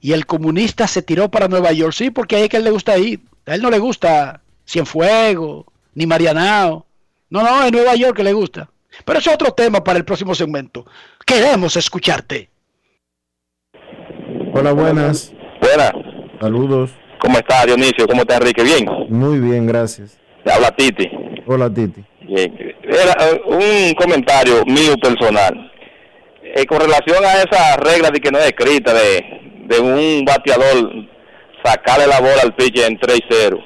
Y 0.00 0.12
el 0.12 0.26
comunista 0.26 0.86
se 0.86 1.02
tiró 1.02 1.28
para 1.30 1.48
Nueva 1.48 1.72
York, 1.72 1.92
sí, 1.92 2.10
porque 2.10 2.36
ahí 2.36 2.42
es 2.44 2.48
que 2.48 2.56
a 2.56 2.60
él 2.60 2.64
le 2.64 2.70
gusta 2.70 2.96
ir. 2.98 3.20
A 3.46 3.54
él 3.54 3.62
no 3.62 3.70
le 3.70 3.78
gusta 3.78 4.40
Cienfuegos, 4.66 5.66
ni 5.94 6.06
Marianao. 6.06 6.86
No, 7.30 7.42
no, 7.42 7.64
es 7.64 7.72
Nueva 7.72 7.94
York 7.94 8.16
que 8.16 8.24
le 8.24 8.32
gusta. 8.32 8.68
Pero 9.04 9.18
eso 9.18 9.30
es 9.30 9.34
otro 9.34 9.52
tema 9.52 9.82
para 9.82 9.98
el 9.98 10.04
próximo 10.04 10.34
segmento. 10.34 10.86
Queremos 11.26 11.76
escucharte. 11.76 12.48
Hola, 14.52 14.72
buenas. 14.72 15.32
Buenas. 15.60 15.92
Saludos. 16.40 16.90
¿Cómo 17.20 17.38
está 17.38 17.66
Dionisio? 17.66 18.06
¿Cómo 18.06 18.22
está 18.22 18.36
Enrique? 18.36 18.62
Bien. 18.62 18.86
Muy 19.08 19.38
bien, 19.38 19.66
gracias. 19.66 20.18
Le 20.44 20.52
habla 20.52 20.70
Titi. 20.74 21.08
Hola, 21.46 21.68
Titi. 21.72 22.04
Bien. 22.22 22.76
Era 22.82 23.12
eh, 23.26 23.42
un 23.44 23.94
comentario 23.94 24.64
mío 24.64 24.96
personal. 24.96 25.72
Eh, 26.42 26.64
con 26.66 26.80
relación 26.80 27.24
a 27.24 27.42
esa 27.42 27.76
regla 27.76 28.10
de 28.10 28.20
que 28.20 28.30
no 28.30 28.38
es 28.38 28.46
escrita 28.46 28.94
de, 28.94 29.47
de 29.68 29.80
un 29.80 30.24
bateador 30.24 30.90
sacarle 31.62 32.06
la 32.06 32.20
bola 32.20 32.42
al 32.42 32.54
pitcher 32.54 32.86
en 32.90 32.98
3-0. 32.98 33.64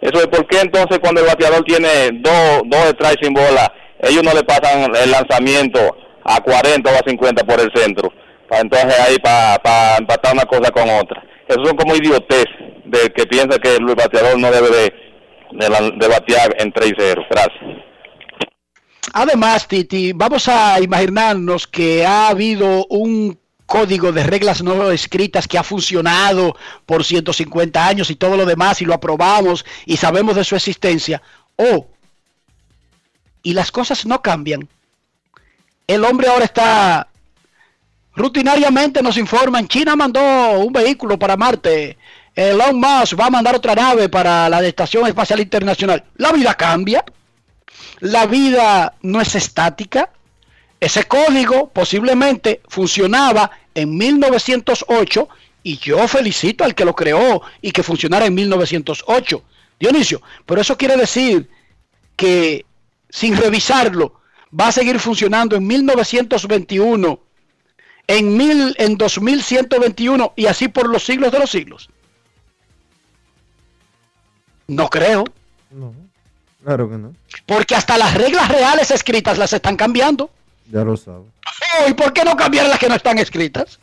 Eso 0.00 0.20
es 0.20 0.26
por 0.26 0.46
qué 0.46 0.60
entonces 0.60 0.98
cuando 0.98 1.20
el 1.20 1.26
bateador 1.26 1.62
tiene 1.64 2.10
dos, 2.14 2.62
dos 2.66 2.90
strikes 2.90 3.24
sin 3.24 3.32
bola, 3.32 3.72
ellos 4.00 4.22
no 4.22 4.34
le 4.34 4.42
pasan 4.42 4.94
el 4.94 5.10
lanzamiento 5.10 5.80
a 6.24 6.40
40 6.40 6.90
o 6.90 6.94
a 6.94 7.08
50 7.08 7.44
por 7.44 7.60
el 7.60 7.70
centro. 7.74 8.12
Para 8.48 8.62
entonces 8.62 8.98
ahí 9.00 9.16
para 9.18 9.96
empatar 9.98 10.34
una 10.34 10.44
cosa 10.44 10.70
con 10.70 10.88
otra. 10.90 11.22
Eso 11.48 11.64
son 11.64 11.76
como 11.76 11.94
idiotez 11.94 12.46
de 12.84 13.10
que 13.10 13.26
piensa 13.26 13.58
que 13.58 13.76
el 13.76 13.84
bateador 13.84 14.38
no 14.38 14.50
debe 14.50 14.70
de 14.70 16.08
batear 16.08 16.54
en 16.58 16.72
3-0. 16.72 17.26
Gracias. 17.30 17.86
Además, 19.12 19.66
Titi, 19.66 20.12
vamos 20.12 20.48
a 20.48 20.80
imaginarnos 20.80 21.66
que 21.66 22.04
ha 22.04 22.28
habido 22.28 22.86
un 22.90 23.38
código 23.66 24.12
de 24.12 24.22
reglas 24.22 24.62
no 24.62 24.90
escritas 24.90 25.46
que 25.46 25.58
ha 25.58 25.62
funcionado 25.62 26.56
por 26.86 27.04
150 27.04 27.86
años 27.86 28.10
y 28.10 28.16
todo 28.16 28.36
lo 28.36 28.46
demás 28.46 28.80
y 28.80 28.84
lo 28.84 28.94
aprobamos 28.94 29.64
y 29.84 29.96
sabemos 29.96 30.36
de 30.36 30.44
su 30.44 30.56
existencia. 30.56 31.20
O, 31.56 31.88
y 33.42 33.52
las 33.52 33.70
cosas 33.70 34.06
no 34.06 34.22
cambian. 34.22 34.68
El 35.86 36.04
hombre 36.04 36.28
ahora 36.28 36.44
está 36.44 37.08
rutinariamente 38.14 39.02
nos 39.02 39.18
informan, 39.18 39.68
China 39.68 39.94
mandó 39.94 40.20
un 40.60 40.72
vehículo 40.72 41.18
para 41.18 41.36
Marte, 41.36 41.98
Elon 42.36 42.78
Musk 42.78 43.18
va 43.18 43.26
a 43.26 43.30
mandar 43.30 43.56
otra 43.56 43.74
nave 43.74 44.10
para 44.10 44.48
la 44.50 44.62
Estación 44.66 45.06
Espacial 45.06 45.40
Internacional. 45.40 46.04
La 46.16 46.32
vida 46.32 46.54
cambia. 46.54 47.02
La 48.00 48.26
vida 48.26 48.94
no 49.00 49.22
es 49.22 49.34
estática. 49.34 50.10
Ese 50.80 51.04
código 51.04 51.70
posiblemente 51.70 52.60
funcionaba 52.68 53.50
en 53.74 53.96
1908 53.96 55.28
y 55.62 55.78
yo 55.78 56.06
felicito 56.06 56.64
al 56.64 56.74
que 56.74 56.84
lo 56.84 56.94
creó 56.94 57.42
y 57.60 57.72
que 57.72 57.82
funcionara 57.82 58.26
en 58.26 58.34
1908. 58.34 59.42
Dionisio, 59.78 60.22
pero 60.44 60.60
eso 60.60 60.76
quiere 60.76 60.96
decir 60.96 61.50
que 62.14 62.64
sin 63.10 63.36
revisarlo 63.36 64.20
va 64.58 64.68
a 64.68 64.72
seguir 64.72 64.98
funcionando 64.98 65.56
en 65.56 65.66
1921, 65.66 67.20
en, 68.06 68.36
mil, 68.36 68.74
en 68.78 68.96
2121 68.96 70.32
y 70.36 70.46
así 70.46 70.68
por 70.68 70.88
los 70.88 71.04
siglos 71.04 71.32
de 71.32 71.38
los 71.38 71.50
siglos. 71.50 71.90
No 74.66 74.88
creo. 74.88 75.24
Claro 76.62 76.90
que 76.90 76.96
no. 76.96 77.14
Porque 77.44 77.74
hasta 77.74 77.98
las 77.98 78.14
reglas 78.14 78.48
reales 78.48 78.90
escritas 78.90 79.38
las 79.38 79.52
están 79.52 79.76
cambiando. 79.76 80.30
Ya 80.70 80.84
lo 80.84 80.96
sabes. 80.96 81.26
Oh, 81.78 81.88
¿Y 81.88 81.94
por 81.94 82.12
qué 82.12 82.24
no 82.24 82.36
cambiar 82.36 82.66
las 82.68 82.78
que 82.78 82.88
no 82.88 82.94
están 82.94 83.18
escritas? 83.18 83.78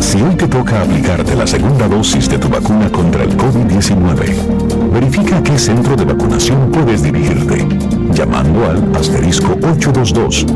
Si 0.00 0.22
hoy 0.22 0.34
te 0.36 0.48
toca 0.48 0.82
aplicarte 0.82 1.34
la 1.34 1.46
segunda 1.46 1.88
dosis 1.88 2.28
de 2.28 2.36
tu 2.38 2.48
vacuna 2.48 2.90
contra 2.90 3.24
el 3.24 3.34
COVID-19, 3.36 4.90
verifica 4.92 5.38
a 5.38 5.42
qué 5.42 5.58
centro 5.58 5.96
de 5.96 6.04
vacunación 6.04 6.70
puedes 6.70 7.02
dirigirte, 7.02 7.66
llamando 8.12 8.66
al 8.66 8.94
asterisco 8.96 9.52
822 9.52 10.46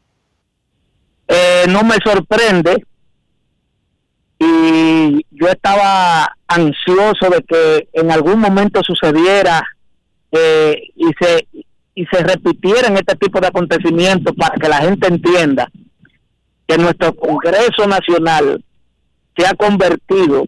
Eh, 1.27 1.65
no 1.69 1.83
me 1.83 1.97
sorprende 2.03 2.83
y 4.43 5.23
yo 5.29 5.47
estaba 5.49 6.35
ansioso 6.47 7.29
de 7.29 7.43
que 7.43 7.89
en 7.93 8.09
algún 8.09 8.39
momento 8.39 8.81
sucediera 8.81 9.63
eh, 10.31 10.81
y 10.95 11.05
se 11.19 11.47
y 11.93 12.05
se 12.07 12.23
repitieran 12.23 12.95
este 12.97 13.15
tipo 13.17 13.39
de 13.39 13.47
acontecimientos 13.47 14.33
para 14.35 14.55
que 14.55 14.67
la 14.67 14.77
gente 14.77 15.07
entienda 15.07 15.69
que 16.67 16.77
nuestro 16.77 17.13
Congreso 17.15 17.85
Nacional 17.85 18.63
se 19.37 19.45
ha 19.45 19.53
convertido, 19.53 20.45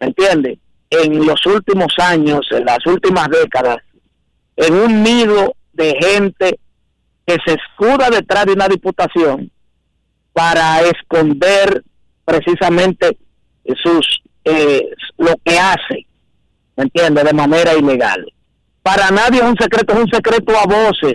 ¿me 0.00 0.08
entiende? 0.08 0.58
En 0.90 1.24
los 1.24 1.46
últimos 1.46 1.94
años, 1.98 2.40
en 2.50 2.66
las 2.66 2.84
últimas 2.84 3.28
décadas, 3.28 3.78
en 4.56 4.74
un 4.74 5.02
nido 5.02 5.54
de 5.72 5.96
gente 5.98 6.58
que 7.26 7.38
se 7.46 7.54
escuda 7.54 8.10
detrás 8.10 8.44
de 8.44 8.52
una 8.52 8.68
diputación 8.68 9.50
para 10.34 10.82
esconder 10.82 11.84
precisamente 12.28 13.16
sus 13.82 14.22
eh, 14.44 14.90
lo 15.16 15.34
que 15.42 15.58
hace, 15.58 16.06
¿me? 16.76 16.90
De 16.94 17.32
manera 17.32 17.74
ilegal. 17.74 18.30
Para 18.82 19.10
nadie 19.10 19.40
es 19.40 19.46
un 19.46 19.56
secreto, 19.58 19.94
es 19.94 20.00
un 20.00 20.10
secreto 20.10 20.52
a 20.56 20.64
voces 20.64 21.14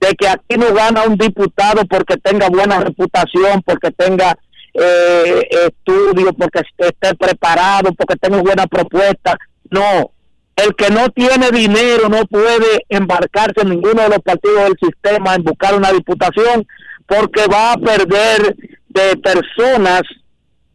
de 0.00 0.14
que 0.18 0.28
aquí 0.28 0.56
no 0.58 0.74
gana 0.74 1.04
un 1.04 1.16
diputado 1.16 1.84
porque 1.86 2.16
tenga 2.16 2.48
buena 2.48 2.80
reputación, 2.80 3.62
porque 3.64 3.92
tenga 3.92 4.36
eh, 4.74 5.48
estudio, 5.66 6.32
porque 6.32 6.62
esté 6.76 7.14
preparado, 7.14 7.92
porque 7.92 8.16
tenga 8.16 8.42
buena 8.42 8.66
propuesta. 8.66 9.38
No, 9.70 10.10
el 10.56 10.74
que 10.74 10.90
no 10.90 11.08
tiene 11.10 11.52
dinero 11.52 12.08
no 12.08 12.24
puede 12.26 12.84
embarcarse 12.88 13.60
en 13.62 13.70
ninguno 13.70 14.02
de 14.02 14.08
los 14.08 14.18
partidos 14.18 14.64
del 14.64 14.78
sistema 14.82 15.36
en 15.36 15.44
buscar 15.44 15.74
una 15.74 15.92
diputación 15.92 16.66
porque 17.06 17.46
va 17.46 17.72
a 17.72 17.76
perder 17.76 18.56
de 18.88 19.16
personas 19.18 20.02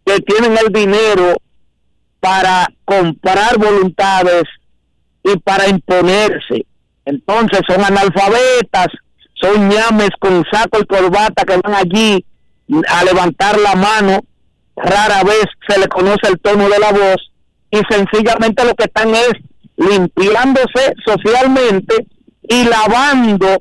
que 0.08 0.22
tienen 0.22 0.58
el 0.58 0.72
dinero 0.72 1.36
para 2.22 2.66
comprar 2.86 3.58
voluntades 3.58 4.44
y 5.22 5.38
para 5.40 5.68
imponerse. 5.68 6.66
Entonces 7.04 7.60
son 7.68 7.84
analfabetas, 7.84 8.88
son 9.34 9.68
ñames 9.68 10.12
con 10.20 10.46
saco 10.50 10.80
y 10.82 10.86
corbata 10.86 11.44
que 11.44 11.58
van 11.58 11.76
allí 11.76 12.26
a 12.88 13.04
levantar 13.04 13.60
la 13.60 13.76
mano, 13.76 14.22
rara 14.78 15.24
vez 15.24 15.46
se 15.68 15.78
le 15.78 15.88
conoce 15.88 16.30
el 16.30 16.40
tono 16.40 16.70
de 16.70 16.80
la 16.80 16.92
voz 16.92 17.32
y 17.70 17.80
sencillamente 17.90 18.64
lo 18.64 18.76
que 18.76 18.86
están 18.86 19.14
es 19.14 19.34
limpiándose 19.76 20.94
socialmente 21.06 22.08
y 22.44 22.64
lavando 22.64 23.58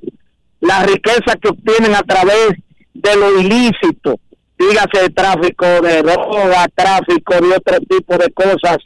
la 0.60 0.84
riqueza 0.84 1.36
que 1.40 1.48
obtienen 1.48 1.94
a 1.94 2.02
través 2.02 2.50
de 2.94 3.16
lo 3.16 3.40
ilícito, 3.40 4.20
dígase 4.58 5.10
tráfico 5.10 5.66
de 5.82 6.02
droga, 6.02 6.66
tráfico 6.74 7.34
de 7.34 7.56
otro 7.56 7.78
tipo 7.88 8.16
de 8.16 8.30
cosas, 8.32 8.78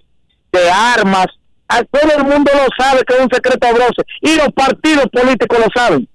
de 0.52 0.70
armas. 0.70 1.26
A 1.68 1.84
todo 1.84 2.12
el 2.18 2.24
mundo 2.24 2.50
lo 2.52 2.66
sabe 2.76 3.02
que 3.04 3.14
es 3.14 3.20
un 3.20 3.30
secreto 3.30 3.66
abroso 3.66 4.02
y 4.22 4.34
los 4.34 4.48
partidos 4.52 5.06
políticos 5.12 5.58
lo 5.58 5.66
saben 5.74 6.08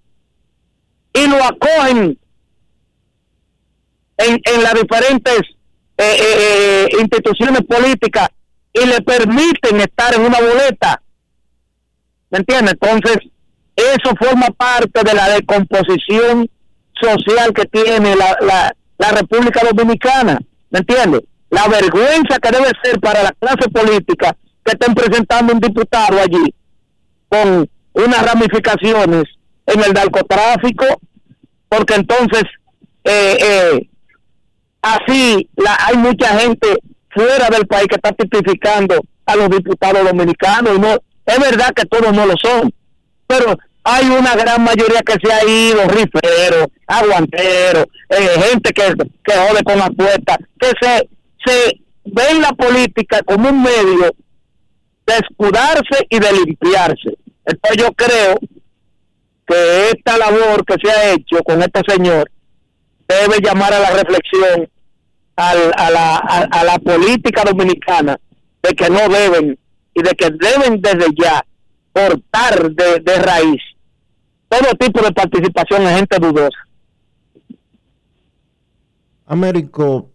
y 1.13 1.27
lo 1.27 1.41
acogen 1.43 2.19
en, 4.17 4.41
en 4.43 4.63
las 4.63 4.73
diferentes 4.73 5.41
eh, 5.97 6.03
eh, 6.03 6.17
eh, 6.19 6.87
instituciones 6.99 7.61
políticas 7.61 8.27
y 8.73 8.85
le 8.85 9.01
permiten 9.01 9.79
estar 9.79 10.13
en 10.13 10.21
una 10.21 10.41
boleta. 10.41 11.01
¿Me 12.29 12.39
entiendes? 12.39 12.73
Entonces, 12.73 13.17
eso 13.75 14.13
forma 14.19 14.47
parte 14.47 15.03
de 15.03 15.13
la 15.13 15.29
decomposición 15.29 16.49
social 16.99 17.53
que 17.53 17.65
tiene 17.65 18.15
la, 18.15 18.37
la, 18.41 18.75
la 18.97 19.11
República 19.11 19.61
Dominicana. 19.73 20.39
¿Me 20.69 20.79
entiendes? 20.79 21.21
La 21.49 21.67
vergüenza 21.67 22.39
que 22.39 22.51
debe 22.51 22.71
ser 22.83 22.99
para 22.99 23.23
la 23.23 23.31
clase 23.31 23.69
política 23.69 24.35
que 24.63 24.71
estén 24.71 24.93
presentando 24.95 25.53
un 25.53 25.59
diputado 25.59 26.19
allí 26.19 26.53
con 27.29 27.69
unas 27.93 28.25
ramificaciones 28.25 29.23
en 29.67 29.83
el 29.83 29.93
narcotráfico, 29.93 30.85
porque 31.69 31.95
entonces 31.95 32.43
eh, 33.03 33.37
eh, 33.41 33.89
así 34.81 35.49
la, 35.55 35.77
hay 35.85 35.97
mucha 35.97 36.39
gente 36.39 36.67
fuera 37.09 37.49
del 37.49 37.67
país 37.67 37.87
que 37.87 37.95
está 37.95 38.11
tipificando 38.11 38.99
a 39.25 39.35
los 39.35 39.49
diputados 39.49 40.03
dominicanos 40.03 40.75
y 40.75 40.79
no 40.79 40.97
es 41.25 41.39
verdad 41.39 41.71
que 41.73 41.85
todos 41.85 42.13
no 42.13 42.25
lo 42.25 42.33
son 42.37 42.71
pero 43.27 43.57
hay 43.87 44.09
una 44.09 44.35
gran 44.35 44.63
mayoría 44.63 45.01
que 45.01 45.15
se 45.23 45.31
ha 45.31 45.43
ido 45.45 45.87
riferos 45.87 46.67
aguanteros 46.87 47.85
eh, 48.09 48.41
gente 48.49 48.73
que, 48.73 48.93
que 49.23 49.33
jode 49.33 49.63
con 49.63 49.81
apuestas 49.81 50.37
que 50.59 50.71
se 50.81 51.07
se 51.45 51.79
ve 52.05 52.23
en 52.31 52.41
la 52.41 52.51
política 52.53 53.21
como 53.23 53.49
un 53.49 53.61
medio 53.61 54.11
de 55.05 55.13
escudarse 55.13 56.07
y 56.09 56.19
de 56.19 56.33
limpiarse. 56.33 57.17
Entonces 57.45 57.77
yo 57.77 57.91
creo 57.93 58.35
que 59.45 59.89
esta 59.89 60.17
labor 60.17 60.65
que 60.65 60.75
se 60.83 60.91
ha 60.91 61.13
hecho 61.13 61.37
con 61.43 61.61
este 61.61 61.81
señor 61.87 62.31
debe 63.07 63.37
llamar 63.43 63.71
a 63.73 63.79
la 63.79 63.91
reflexión 63.91 64.67
a, 65.35 65.53
la, 65.91 66.49
la 66.63 66.79
política 66.79 67.43
dominicana 67.43 68.17
de 68.63 68.69
que 68.73 68.89
no 68.89 69.07
deben 69.09 69.59
y 69.93 70.01
de 70.01 70.11
que 70.11 70.29
deben 70.31 70.81
desde 70.81 71.07
ya 71.15 71.45
cortar 71.93 72.71
de 72.71 73.15
raíz 73.17 73.61
todo 74.49 74.73
tipo 74.79 75.01
de 75.01 75.11
participación 75.11 75.83
en 75.83 75.97
gente 75.97 76.17
dudosa. 76.19 76.57
Américo 79.25 80.11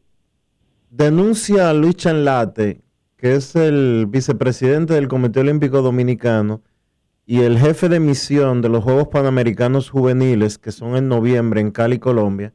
denuncia 0.91 1.71
a 1.71 1.75
Luis 1.75 1.97
Chanlate, 1.97 2.81
que 3.17 3.35
es 3.35 3.57
el 3.57 4.07
vicepresidente 4.09 4.95
del 4.95 5.09
Comité 5.09 5.41
Olímpico 5.41 5.83
Dominicano 5.83 6.63
y 7.27 7.41
el 7.43 7.59
jefe 7.59 7.89
de 7.89 8.01
misión 8.01 8.61
de 8.61 8.69
los 8.69 8.83
Juegos 8.83 9.09
Panamericanos 9.09 9.91
Juveniles, 9.91 10.59
que 10.59 10.73
son 10.73 10.97
en 10.97 11.09
noviembre 11.09 11.61
en 11.61 11.71
Cali, 11.71 11.99
Colombia, 11.99 12.55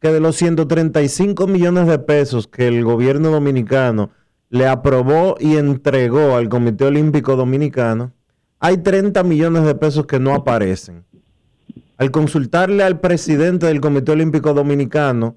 que 0.00 0.12
de 0.12 0.20
los 0.20 0.36
135 0.36 1.46
millones 1.46 1.86
de 1.86 1.98
pesos 1.98 2.46
que 2.46 2.68
el 2.68 2.84
gobierno 2.84 3.30
dominicano 3.30 4.10
le 4.50 4.68
aprobó 4.68 5.36
y 5.40 5.56
entregó 5.56 6.36
al 6.36 6.48
Comité 6.48 6.84
Olímpico 6.84 7.34
Dominicano, 7.34 8.12
hay 8.64 8.78
30 8.78 9.22
millones 9.24 9.64
de 9.64 9.74
pesos 9.74 10.06
que 10.06 10.18
no 10.18 10.34
aparecen. 10.34 11.04
Al 11.98 12.10
consultarle 12.10 12.82
al 12.82 12.98
presidente 12.98 13.66
del 13.66 13.82
Comité 13.82 14.12
Olímpico 14.12 14.54
Dominicano, 14.54 15.36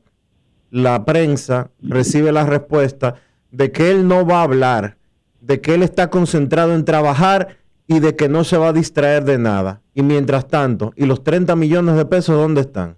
la 0.71 1.03
prensa 1.03 1.69
recibe 1.81 2.31
la 2.31 2.45
respuesta 2.45 3.15
de 3.51 3.73
que 3.73 3.91
él 3.91 4.07
no 4.07 4.25
va 4.25 4.39
a 4.39 4.43
hablar, 4.43 4.95
de 5.41 5.59
que 5.59 5.73
él 5.73 5.83
está 5.83 6.09
concentrado 6.09 6.73
en 6.73 6.85
trabajar 6.85 7.57
y 7.85 7.99
de 7.99 8.15
que 8.15 8.29
no 8.29 8.45
se 8.45 8.55
va 8.55 8.69
a 8.69 8.73
distraer 8.73 9.25
de 9.25 9.37
nada. 9.37 9.81
Y 9.93 10.03
mientras 10.03 10.47
tanto, 10.47 10.93
¿y 10.95 11.05
los 11.05 11.21
30 11.25 11.53
millones 11.57 11.97
de 11.97 12.05
pesos 12.05 12.37
dónde 12.37 12.61
están? 12.61 12.95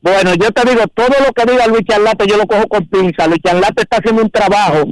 Bueno, 0.00 0.34
yo 0.34 0.50
te 0.50 0.68
digo, 0.68 0.82
todo 0.92 1.14
lo 1.24 1.32
que 1.32 1.48
diga 1.48 1.68
Luis 1.68 1.84
Charlate 1.86 2.26
yo 2.26 2.38
lo 2.38 2.46
cojo 2.48 2.66
con 2.66 2.88
pinza. 2.88 3.28
Luis 3.28 3.38
Charlate 3.40 3.82
está 3.82 3.98
haciendo 3.98 4.20
un 4.22 4.30
trabajo 4.30 4.82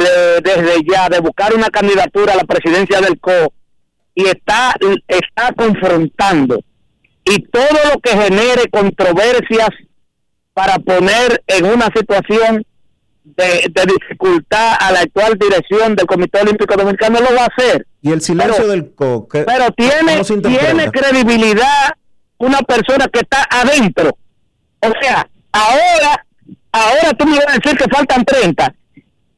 de, 0.00 0.40
desde 0.42 0.82
ya 0.90 1.08
de 1.08 1.20
buscar 1.20 1.54
una 1.54 1.68
candidatura 1.68 2.32
a 2.32 2.36
la 2.36 2.44
presidencia 2.44 3.00
del 3.00 3.18
CO 3.20 3.52
y 4.14 4.26
está, 4.26 4.74
está 5.06 5.52
confrontando. 5.56 6.60
Y 7.24 7.42
todo 7.42 7.78
lo 7.92 8.00
que 8.00 8.10
genere 8.10 8.68
controversias 8.70 9.68
para 10.52 10.78
poner 10.78 11.42
en 11.46 11.66
una 11.66 11.88
situación 11.94 12.64
de, 13.22 13.70
dificultad 13.86 14.74
a 14.80 14.92
la 14.92 15.00
actual 15.00 15.38
dirección 15.38 15.94
del 15.94 16.06
Comité 16.06 16.40
Olímpico 16.40 16.74
Dominicano 16.74 17.20
lo 17.20 17.36
va 17.36 17.42
a 17.42 17.48
hacer. 17.56 17.86
Y 18.02 18.10
el 18.12 18.20
silencio 18.20 18.66
del 18.66 18.92
CO. 18.94 19.28
Pero 19.30 19.70
tiene, 19.76 20.22
tiene 20.24 20.90
credibilidad 20.90 21.94
una 22.38 22.60
persona 22.62 23.06
que 23.08 23.20
está 23.20 23.46
adentro. 23.50 24.16
O 24.80 24.90
sea, 25.00 25.28
ahora, 25.52 26.26
ahora 26.72 27.12
tú 27.16 27.26
me 27.26 27.36
vas 27.36 27.48
a 27.48 27.58
decir 27.58 27.76
que 27.76 27.84
faltan 27.94 28.24
30 28.24 28.74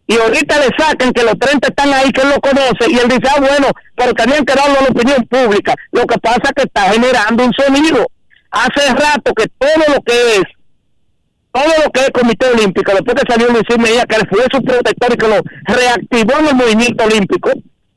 y 0.07 0.15
ahorita 0.19 0.59
le 0.59 0.69
sacan 0.77 1.13
que 1.13 1.23
los 1.23 1.39
30 1.39 1.69
están 1.69 1.93
ahí, 1.95 2.11
que 2.11 2.23
él 2.23 2.31
lo 2.31 2.41
conoce, 2.41 2.91
y 2.91 2.99
él 2.99 3.09
dice, 3.09 3.29
ah, 3.35 3.41
bueno, 3.41 3.69
pero 3.95 4.13
tenían 4.15 4.45
que 4.45 4.55
darlo 4.55 4.81
la 4.81 4.89
opinión 4.89 5.25
pública. 5.27 5.75
Lo 5.93 6.05
que 6.07 6.19
pasa 6.19 6.41
es 6.45 6.53
que 6.57 6.63
está 6.63 6.93
generando 6.93 7.45
un 7.45 7.53
sonido. 7.53 8.07
Hace 8.51 8.93
rato 8.95 9.33
que 9.35 9.47
todo 9.59 9.95
lo 9.95 10.03
que 10.03 10.37
es, 10.37 10.43
todo 11.53 11.73
lo 11.85 11.91
que 11.91 12.01
es 12.01 12.11
Comité 12.11 12.47
Olímpico, 12.47 12.93
después 12.93 13.23
que 13.23 13.33
salió 13.33 13.49
Luis 13.49 13.65
Mejía, 13.79 14.05
que 14.05 14.17
fue 14.29 14.45
su 14.51 14.63
protector 14.63 15.13
y 15.13 15.17
que 15.17 15.29
lo 15.29 15.41
reactivó 15.65 16.39
en 16.41 16.49
el 16.49 16.55
movimiento 16.55 17.05
olímpico, 17.05 17.51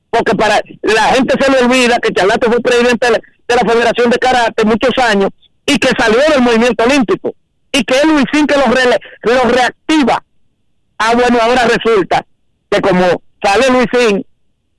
porque 0.10 0.36
para 0.36 0.62
la 0.84 1.04
gente 1.16 1.36
se 1.40 1.52
le 1.52 1.60
olvida 1.60 1.98
que 2.00 2.14
Charlate 2.14 2.48
fue 2.48 2.62
presidente 2.62 3.08
de 3.08 3.56
la 3.56 3.72
Federación 3.74 4.10
de 4.10 4.18
Karate 4.18 4.64
muchos 4.64 4.94
años 5.04 5.30
y 5.66 5.78
que 5.78 5.90
salió 5.98 6.20
del 6.30 6.42
movimiento 6.42 6.84
olímpico 6.86 7.34
y 7.72 7.84
que 7.84 7.96
es 7.96 8.06
Luisín 8.06 8.48
que 8.48 8.56
lo, 8.56 9.50
reactiva. 9.50 10.24
Ah, 10.98 11.14
bueno, 11.16 11.40
ahora 11.42 11.64
resulta 11.68 12.26
que 12.70 12.82
como 12.82 13.22
sale 13.44 13.70
Luisín, 13.70 14.26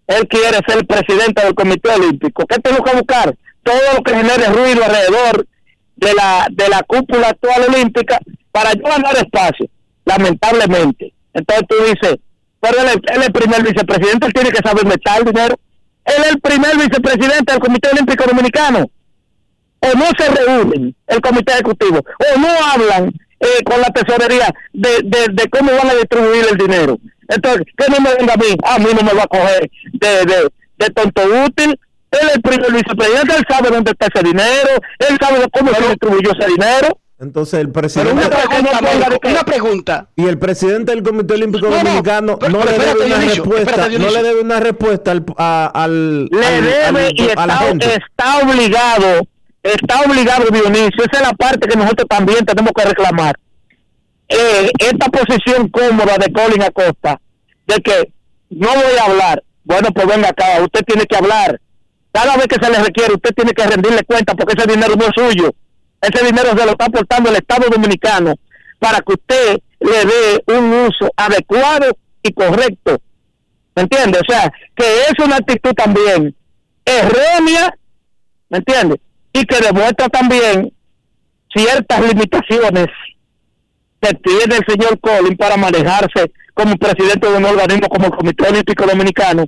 él 0.06 0.28
quiere 0.28 0.59
ser 0.66 0.86
presidente 0.86 1.43
del 1.43 1.55
Comité 1.55 1.90
Olímpico. 1.90 2.47
¿Qué 2.47 2.59
tengo 2.60 2.82
que 2.82 2.97
buscar? 2.97 3.34
Todo 3.62 3.80
lo 3.97 4.02
que 4.02 4.14
genere 4.14 4.47
ruido 4.47 4.84
alrededor 4.84 5.47
de 5.97 6.14
la, 6.14 6.47
de 6.51 6.68
la 6.68 6.82
cúpula 6.82 7.28
actual 7.28 7.62
olímpica 7.68 8.18
para 8.52 8.72
yo 8.74 8.84
ganar 8.84 9.16
espacio, 9.16 9.66
lamentablemente. 10.05 11.12
Entonces 11.34 11.66
tú 11.68 11.76
dices, 11.84 12.16
pero 12.60 12.80
él, 12.80 13.01
es 13.02 13.26
el 13.26 13.32
primer 13.32 13.62
vicepresidente, 13.62 14.26
él 14.26 14.32
tiene 14.32 14.51
que 14.51 14.66
saber 14.66 14.86
meter 14.86 15.24
dinero. 15.24 15.56
Él 16.05 16.14
es 16.22 16.30
el 16.30 16.40
primer 16.40 16.76
vicepresidente 16.76 17.52
del 17.52 17.60
Comité 17.60 17.90
Olímpico 17.90 18.24
Dominicano. 18.24 18.90
O 19.80 19.98
no 19.98 20.06
se 20.16 20.28
reúnen 20.30 20.94
el 21.06 21.20
Comité 21.20 21.52
Ejecutivo, 21.52 21.98
o 21.98 22.38
no 22.38 22.48
hablan 22.72 23.12
eh, 23.40 23.62
con 23.64 23.80
la 23.80 23.88
tesorería 23.88 24.52
de, 24.72 25.02
de, 25.02 25.48
cómo 25.50 25.72
van 25.72 25.90
a 25.90 25.94
distribuir 25.94 26.46
el 26.50 26.56
dinero. 26.56 26.98
Entonces, 27.28 27.62
que 27.76 27.90
no 27.90 28.00
me 28.00 28.14
venga 28.14 28.34
a 28.34 28.36
mí, 28.36 28.56
a 28.64 28.78
mí 28.78 28.86
no 28.94 29.02
me 29.02 29.14
va 29.14 29.24
a 29.24 29.26
coger 29.26 29.70
de, 29.92 30.08
de, 30.08 30.48
de 30.78 30.90
tonto 30.90 31.22
útil. 31.44 31.78
Él 32.10 32.28
es 32.28 32.36
el 32.36 32.42
primer 32.42 32.72
vicepresidente, 32.72 33.36
él 33.36 33.44
sabe 33.48 33.68
dónde 33.70 33.90
está 33.90 34.06
ese 34.06 34.24
dinero, 34.24 34.70
él 34.98 35.18
sabe 35.20 35.44
cómo 35.52 35.74
se 35.74 35.88
distribuyó 35.88 36.32
ese 36.32 36.48
dinero. 36.48 36.98
Entonces 37.18 37.60
el 37.60 37.70
presidente... 37.70 38.12
una, 38.12 39.42
pregunta, 39.44 40.08
Y 40.16 40.26
el 40.26 40.38
presidente 40.38 40.92
del 40.92 41.02
Comité 41.02 41.34
Olímpico 41.34 41.66
Dominicano 41.66 42.38
no, 42.50 42.64
le 42.64 42.72
debe 42.72 43.06
una 43.06 43.16
respuesta, 43.16 43.88
no 43.88 44.10
le 44.10 44.22
debe 44.22 44.40
una 44.40 44.60
respuesta 44.60 45.12
al... 45.12 45.24
al 45.36 46.26
le 46.26 46.62
debe 46.62 47.10
y 47.14 47.22
está, 47.22 47.70
está 47.70 48.38
obligado, 48.44 49.26
está 49.74 50.01
obligado 50.01 50.51
Dionisio, 50.51 51.05
esa 51.05 51.20
es 51.20 51.28
la 51.28 51.32
parte 51.32 51.68
que 51.68 51.76
nosotros 51.76 52.06
también 52.09 52.44
tenemos 52.44 52.72
que 52.72 52.84
reclamar. 52.84 53.36
Eh, 54.28 54.70
esta 54.78 55.09
posición 55.09 55.68
cómoda 55.68 56.16
de 56.18 56.32
Colin 56.32 56.62
Acosta, 56.62 57.20
de 57.66 57.76
que 57.76 58.12
no 58.51 58.68
voy 58.68 58.98
a 59.01 59.05
hablar, 59.05 59.43
bueno 59.64 59.88
pues 59.94 60.06
venga 60.06 60.28
acá, 60.28 60.60
usted 60.62 60.80
tiene 60.84 61.06
que 61.06 61.16
hablar. 61.16 61.60
Cada 62.12 62.36
vez 62.36 62.47
que 62.47 62.64
se 62.64 62.70
le 62.70 62.78
requiere, 62.82 63.14
usted 63.14 63.34
tiene 63.34 63.52
que 63.52 63.66
rendirle 63.66 64.02
cuenta 64.05 64.34
porque 64.34 64.55
ese 64.56 64.66
dinero 64.66 64.94
no 64.97 65.05
es 65.05 65.12
suyo 65.14 65.55
Ese 66.01 66.24
dinero 66.24 66.56
se 66.56 66.64
lo 66.64 66.70
está 66.70 66.86
aportando 66.86 67.28
el 67.28 67.36
Estado 67.36 67.68
Dominicano 67.68 68.32
para 68.78 69.01
que 69.01 69.12
usted 69.12 69.59
le 69.80 70.05
dé 70.05 70.59
un 70.59 70.72
uso 70.72 71.10
adecuado 71.16 71.94
y 72.22 72.32
correcto. 72.32 72.98
¿Me 73.74 73.82
entiende? 73.82 74.18
O 74.18 74.32
sea, 74.32 74.51
que 74.74 74.84
es 74.84 75.24
una 75.24 75.36
actitud 75.36 75.72
también 75.74 76.34
errónea, 76.84 77.76
¿me 78.48 78.59
entiende? 78.59 78.98
Y 79.36 79.44
que 79.44 79.60
demuestra 79.60 80.08
también 80.08 80.72
ciertas 81.54 82.00
limitaciones 82.00 82.86
que 84.00 84.14
tiene 84.14 84.56
el 84.56 84.64
señor 84.66 84.98
Collins 84.98 85.36
para 85.36 85.58
manejarse 85.58 86.32
como 86.54 86.74
presidente 86.76 87.28
de 87.28 87.36
un 87.36 87.44
organismo 87.44 87.86
como 87.88 88.06
el 88.06 88.12
Comité 88.12 88.48
Olímpico 88.48 88.86
Dominicano, 88.86 89.44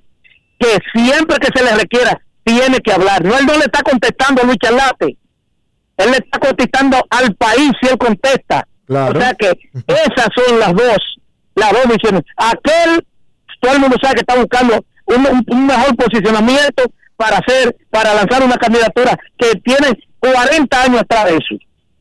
que 0.59 0.77
siempre 0.95 1.39
que 1.39 1.49
se 1.55 1.65
le 1.65 1.75
requiera 1.75 2.21
tiene 2.45 2.81
que 2.81 2.93
hablar. 2.93 3.25
No, 3.25 3.39
él 3.39 3.47
no 3.47 3.55
le 3.55 3.65
está 3.65 3.83
contestando 3.83 4.43
a 4.43 4.45
Luis 4.45 4.59
Charlate, 4.63 5.17
él 5.97 6.11
le 6.11 6.19
está 6.19 6.39
contestando 6.39 6.99
al 7.09 7.35
país 7.37 7.71
si 7.81 7.89
él 7.89 7.97
contesta. 7.97 8.69
O 8.91 9.19
sea 9.19 9.35
que 9.39 9.53
esas 9.87 10.29
son 10.37 10.61
las 10.61 10.75
dos, 10.75 10.99
las 11.55 11.73
dos 11.73 11.87
misiones. 11.87 12.23
Aquel, 12.37 13.07
todo 13.61 13.73
el 13.73 13.81
mundo 13.81 13.97
sabe 14.03 14.17
que 14.17 14.21
está 14.21 14.37
buscando 14.37 14.85
un, 15.07 15.45
un 15.47 15.67
mejor 15.67 15.97
posicionamiento 15.97 16.85
para 17.19 17.39
hacer, 17.39 17.77
para 17.91 18.15
lanzar 18.15 18.45
una 18.45 18.57
candidatura 18.57 19.19
que 19.37 19.57
tiene 19.57 19.99
40 20.21 20.83
años 20.83 21.01
atrás 21.01 21.25
de 21.25 21.31
eso. 21.33 21.55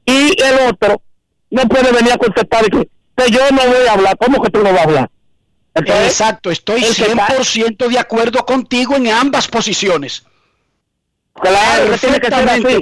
Y 0.06 0.42
el 0.42 0.70
otro 0.70 1.02
no 1.50 1.64
puede 1.64 1.92
venir 1.92 2.14
a 2.14 2.18
contestar 2.18 2.64
y 2.68 2.70
que, 2.70 2.90
que 3.18 3.32
yo 3.32 3.42
no 3.52 3.64
voy 3.66 3.88
a 3.90 3.94
hablar. 3.94 4.16
¿Cómo 4.18 4.42
que 4.42 4.52
tú 4.52 4.60
no 4.60 4.72
vas 4.72 4.82
a 4.82 4.84
hablar? 4.84 5.10
Exacto, 5.74 6.52
estoy 6.52 6.82
100% 6.82 7.88
de 7.88 8.00
acuerdo 8.00 8.46
contigo 8.46 8.96
en 8.96 9.08
ambas 9.10 9.48
posiciones. 9.48 10.24
Claro, 11.34 11.96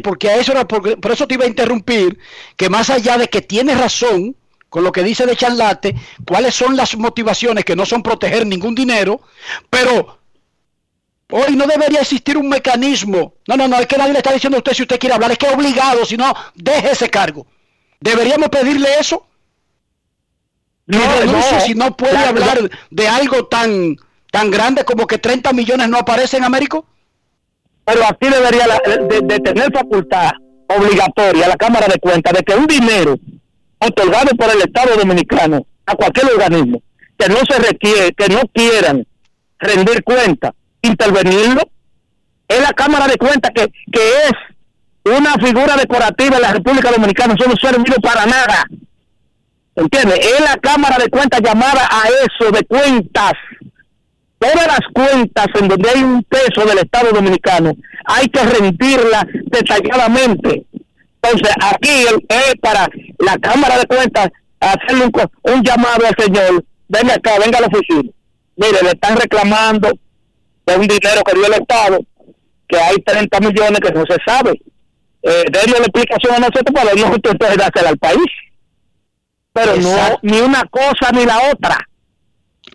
porque 0.04 0.30
a 0.30 0.36
eso 0.38 0.52
era 0.52 0.66
por, 0.66 1.00
por, 1.00 1.12
eso 1.12 1.28
te 1.28 1.36
iba 1.36 1.46
a 1.46 1.48
interrumpir, 1.48 2.18
que 2.56 2.70
más 2.70 2.90
allá 2.90 3.18
de 3.18 3.28
que 3.28 3.42
tienes 3.42 3.78
razón 3.78 4.36
con 4.70 4.84
lo 4.84 4.92
que 4.92 5.04
dice 5.04 5.26
de 5.26 5.36
Charlate, 5.36 5.96
cuáles 6.26 6.56
son 6.56 6.76
las 6.76 6.98
motivaciones 6.98 7.66
que 7.66 7.76
no 7.76 7.86
son 7.86 8.04
proteger 8.04 8.46
ningún 8.46 8.76
dinero, 8.76 9.22
pero 9.70 10.20
hoy 11.32 11.56
no 11.56 11.66
debería 11.66 12.02
existir 12.02 12.38
un 12.38 12.50
mecanismo. 12.50 13.34
No, 13.48 13.58
no, 13.58 13.68
no, 13.68 13.80
es 13.80 13.88
que 13.88 13.98
nadie 13.98 14.14
le 14.14 14.20
está 14.20 14.34
diciendo 14.34 14.58
a 14.58 14.60
usted 14.60 14.74
si 14.74 14.82
usted 14.84 15.00
quiere 15.00 15.16
hablar, 15.16 15.32
es 15.32 15.38
que 15.38 15.48
es 15.48 15.54
obligado, 15.54 16.06
si 16.06 16.18
no, 16.18 16.34
deje 16.56 16.92
ese 16.92 17.10
cargo. 17.10 17.48
¿Deberíamos 18.00 18.50
pedirle 18.50 18.90
eso? 19.00 19.26
No, 20.88 21.00
no, 21.26 21.42
si 21.62 21.74
no 21.74 21.96
puede 21.98 22.18
hablar 22.18 22.70
de 22.92 23.08
algo 23.08 23.48
tan, 23.48 23.96
tan 24.32 24.52
grande 24.52 24.84
como 24.84 25.08
que 25.08 25.18
30 25.18 25.52
millones 25.54 25.90
no 25.90 25.98
aparecen 25.98 26.40
en 26.40 26.46
América. 26.46 26.82
Pero 27.86 28.04
aquí 28.06 28.28
debería 28.28 28.66
de, 29.22 29.40
tener 29.40 29.72
facultad 29.72 30.32
obligatoria 30.68 31.48
la 31.48 31.56
Cámara 31.56 31.88
de 31.88 32.00
Cuentas 32.00 32.34
de 32.34 32.44
que 32.44 32.56
un 32.56 32.66
dinero 32.66 33.16
otorgado 33.80 34.36
por 34.36 34.50
el 34.50 34.62
Estado 34.62 34.96
Dominicano 34.96 35.66
a 35.86 35.96
cualquier 35.96 36.32
organismo 36.34 36.82
que 37.18 37.30
no 37.30 37.38
se 37.48 37.60
requiere, 37.60 38.14
que 38.14 38.28
no 38.28 38.42
quieran 38.52 39.06
rendir 39.60 40.04
cuenta, 40.04 40.54
intervenirlo, 40.86 41.62
es 42.48 42.62
la 42.62 42.74
Cámara 42.74 43.08
de 43.08 43.18
Cuentas 43.18 43.52
que, 43.54 43.68
que 43.92 44.02
es 44.26 45.18
una 45.18 45.34
figura 45.34 45.76
decorativa 45.76 46.36
en 46.36 46.42
la 46.42 46.54
República 46.54 46.92
Dominicana, 46.92 47.36
eso 47.38 47.50
no 47.50 47.56
sirve 47.56 48.00
para 48.02 48.26
nada. 48.26 48.66
¿Entiendes? 49.76 50.20
Es 50.20 50.40
la 50.42 50.56
Cámara 50.58 50.98
de 50.98 51.10
Cuentas 51.10 51.42
llamada 51.42 51.88
a 51.92 52.08
eso, 52.08 52.52
de 52.52 52.64
cuentas. 52.64 53.34
Todas 54.40 54.68
las 54.68 54.80
cuentas 54.94 55.48
en 55.60 55.68
donde 55.68 55.90
hay 55.90 56.04
un 56.04 56.24
peso 56.24 56.66
del 56.66 56.80
Estado 56.80 57.12
Dominicano, 57.12 57.74
hay 58.06 58.28
que 58.28 58.44
rendirla 58.44 59.28
detalladamente. 59.46 60.66
Entonces, 61.22 61.56
aquí 61.62 62.06
es 62.30 62.56
para 62.62 62.88
la 63.20 63.38
Cámara 63.38 63.78
de 63.80 63.86
Cuentas 63.86 64.30
hacerle 64.60 65.10
un, 65.44 65.64
llamado 65.64 66.06
al 66.06 66.16
señor, 66.24 66.64
venga 66.88 67.16
acá, 67.16 67.32
venga 67.44 67.58
a 67.58 67.62
la 67.62 67.68
oficina. 67.68 68.10
Mire, 68.56 68.82
le 68.84 68.90
están 68.90 69.18
reclamando 69.18 69.92
de 70.66 70.76
un 70.76 70.88
dinero 70.88 71.22
que 71.26 71.34
dio 71.36 71.46
el 71.48 71.54
Estado, 71.54 72.00
que 72.68 72.78
hay 72.78 72.96
30 72.98 73.40
millones 73.40 73.80
que 73.80 73.92
no 73.92 74.04
se 74.10 74.18
sabe. 74.26 74.62
Eh, 75.22 75.46
denle 75.52 75.80
la 75.80 75.86
explicación 75.86 76.36
a 76.36 76.40
nosotros 76.40 76.72
para 76.74 76.94
no 76.94 77.16
entonces 77.16 77.58
dársela 77.58 77.90
al 77.90 77.98
país 77.98 78.28
pero 79.56 79.78
no 79.78 80.20
ni 80.22 80.42
una 80.42 80.66
cosa 80.66 81.12
ni 81.14 81.26
la 81.26 81.50
otra. 81.50 81.78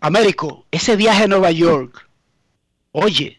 Américo, 0.01 0.65
ese 0.71 0.97
viaje 0.97 1.25
a 1.25 1.27
Nueva 1.27 1.51
York, 1.51 2.09
oye, 2.93 3.39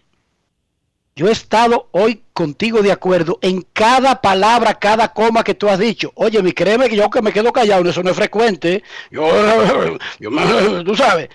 yo 1.15 1.27
he 1.27 1.31
estado 1.31 1.89
hoy 1.89 2.21
contigo 2.33 2.83
de 2.83 2.91
acuerdo 2.91 3.39
en 3.41 3.65
cada 3.73 4.21
palabra, 4.21 4.75
cada 4.75 5.11
coma 5.11 5.43
que 5.43 5.55
tú 5.55 5.67
has 5.69 5.79
dicho. 5.79 6.11
Oye, 6.13 6.43
mi 6.43 6.51
créeme 6.51 6.87
que 6.87 6.95
yo 6.95 7.09
que 7.09 7.23
me 7.23 7.33
quedo 7.33 7.51
callado, 7.51 7.89
eso 7.89 8.03
no 8.03 8.11
es 8.11 8.15
frecuente. 8.15 8.83
Yo, 9.09 9.27
yo 10.19 10.83
tú 10.83 10.95
sabes. 10.95 11.29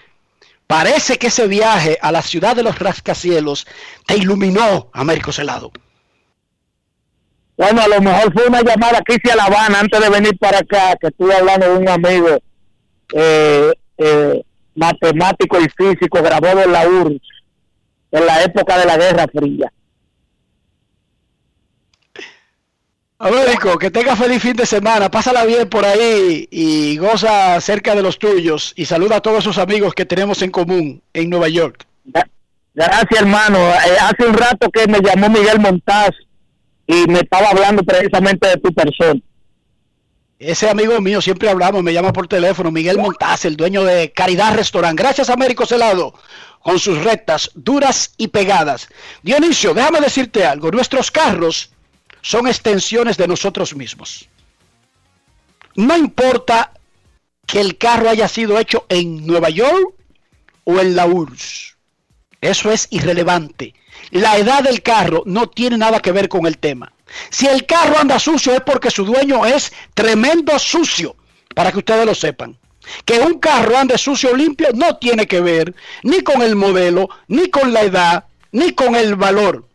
Parece 0.66 1.18
que 1.18 1.28
ese 1.28 1.46
viaje 1.46 1.98
a 2.00 2.10
la 2.10 2.22
ciudad 2.22 2.56
de 2.56 2.62
los 2.62 2.78
rascacielos 2.78 3.66
te 4.06 4.16
iluminó, 4.16 4.90
Américo 4.92 5.32
Celado. 5.32 5.70
Bueno, 7.56 7.80
a 7.82 7.88
lo 7.88 8.00
mejor 8.00 8.32
fue 8.32 8.46
una 8.46 8.62
llamada 8.62 9.00
que 9.02 9.14
hice 9.14 9.32
a 9.32 9.36
La 9.36 9.44
Habana 9.44 9.80
antes 9.80 10.00
de 10.00 10.10
venir 10.10 10.36
para 10.38 10.58
acá, 10.58 10.96
que 11.00 11.06
estuve 11.06 11.34
hablando 11.34 11.66
de 11.72 11.78
un 11.78 11.88
amigo 11.88 12.38
eh, 13.14 13.72
eh, 13.96 14.42
matemático 14.74 15.58
y 15.60 15.68
físico 15.70 16.22
grabado 16.22 16.62
en 16.62 16.72
la 16.72 16.86
URSS 16.86 17.36
en 18.12 18.26
la 18.26 18.42
época 18.42 18.78
de 18.78 18.86
la 18.86 18.96
Guerra 18.96 19.26
Fría. 19.32 19.72
Américo, 23.18 23.78
que 23.78 23.90
tenga 23.90 24.14
feliz 24.14 24.42
fin 24.42 24.54
de 24.54 24.66
semana, 24.66 25.10
pásala 25.10 25.46
bien 25.46 25.70
por 25.70 25.86
ahí 25.86 26.46
y 26.50 26.98
goza 26.98 27.58
cerca 27.62 27.94
de 27.94 28.02
los 28.02 28.18
tuyos 28.18 28.74
y 28.76 28.84
saluda 28.84 29.16
a 29.16 29.20
todos 29.22 29.38
esos 29.38 29.56
amigos 29.56 29.94
que 29.94 30.04
tenemos 30.04 30.42
en 30.42 30.50
común 30.50 31.02
en 31.14 31.30
Nueva 31.30 31.48
York. 31.48 31.86
Gracias 32.74 33.18
hermano, 33.18 33.58
eh, 33.58 33.96
hace 34.00 34.26
un 34.28 34.34
rato 34.34 34.68
que 34.70 34.86
me 34.86 35.00
llamó 35.00 35.30
Miguel 35.30 35.60
Montaz 35.60 36.10
y 36.86 37.06
me 37.06 37.20
estaba 37.20 37.48
hablando 37.48 37.82
precisamente 37.82 38.48
de 38.48 38.56
tu 38.58 38.70
persona. 38.74 39.18
Ese 40.38 40.68
amigo 40.68 41.00
mío, 41.00 41.22
siempre 41.22 41.48
hablamos, 41.48 41.82
me 41.82 41.94
llama 41.94 42.12
por 42.12 42.28
teléfono, 42.28 42.70
Miguel 42.70 42.98
Montaz, 42.98 43.46
el 43.46 43.56
dueño 43.56 43.82
de 43.82 44.12
Caridad 44.12 44.54
Restaurant. 44.54 44.98
Gracias, 44.98 45.30
Américo 45.30 45.64
Celado, 45.64 46.12
con 46.60 46.78
sus 46.78 47.02
rectas 47.02 47.50
duras 47.54 48.12
y 48.18 48.28
pegadas. 48.28 48.90
Dionisio, 49.22 49.72
déjame 49.72 50.02
decirte 50.02 50.44
algo, 50.44 50.70
nuestros 50.70 51.10
carros 51.10 51.70
son 52.26 52.48
extensiones 52.48 53.16
de 53.16 53.28
nosotros 53.28 53.76
mismos. 53.76 54.28
No 55.76 55.96
importa 55.96 56.72
que 57.46 57.60
el 57.60 57.78
carro 57.78 58.10
haya 58.10 58.26
sido 58.26 58.58
hecho 58.58 58.84
en 58.88 59.24
Nueva 59.24 59.48
York 59.48 59.94
o 60.64 60.80
en 60.80 60.96
la 60.96 61.06
URSS. 61.06 61.76
Eso 62.40 62.72
es 62.72 62.88
irrelevante. 62.90 63.74
La 64.10 64.36
edad 64.38 64.64
del 64.64 64.82
carro 64.82 65.22
no 65.24 65.48
tiene 65.48 65.78
nada 65.78 66.00
que 66.00 66.10
ver 66.10 66.28
con 66.28 66.46
el 66.46 66.58
tema. 66.58 66.92
Si 67.30 67.46
el 67.46 67.64
carro 67.64 67.96
anda 67.96 68.18
sucio 68.18 68.54
es 68.54 68.60
porque 68.62 68.90
su 68.90 69.04
dueño 69.04 69.46
es 69.46 69.72
tremendo 69.94 70.58
sucio, 70.58 71.14
para 71.54 71.70
que 71.70 71.78
ustedes 71.78 72.06
lo 72.06 72.14
sepan. 72.16 72.58
Que 73.04 73.20
un 73.20 73.38
carro 73.38 73.78
ande 73.78 73.98
sucio 73.98 74.30
o 74.32 74.36
limpio 74.36 74.70
no 74.74 74.96
tiene 74.96 75.28
que 75.28 75.40
ver 75.40 75.76
ni 76.02 76.22
con 76.22 76.42
el 76.42 76.56
modelo, 76.56 77.08
ni 77.28 77.50
con 77.50 77.72
la 77.72 77.82
edad, 77.82 78.24
ni 78.50 78.72
con 78.72 78.96
el 78.96 79.14
valor. 79.14 79.68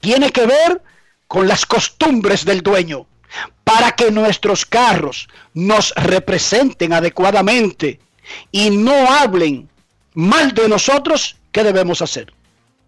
Tiene 0.00 0.30
que 0.32 0.46
ver 0.46 0.87
con 1.28 1.46
las 1.46 1.64
costumbres 1.64 2.44
del 2.44 2.62
dueño. 2.62 3.06
Para 3.62 3.92
que 3.92 4.10
nuestros 4.10 4.64
carros 4.64 5.28
nos 5.54 5.92
representen 5.94 6.92
adecuadamente 6.92 8.00
y 8.50 8.70
no 8.70 8.92
hablen 8.92 9.68
mal 10.14 10.52
de 10.52 10.68
nosotros, 10.68 11.36
¿qué 11.52 11.62
debemos 11.62 12.02
hacer? 12.02 12.32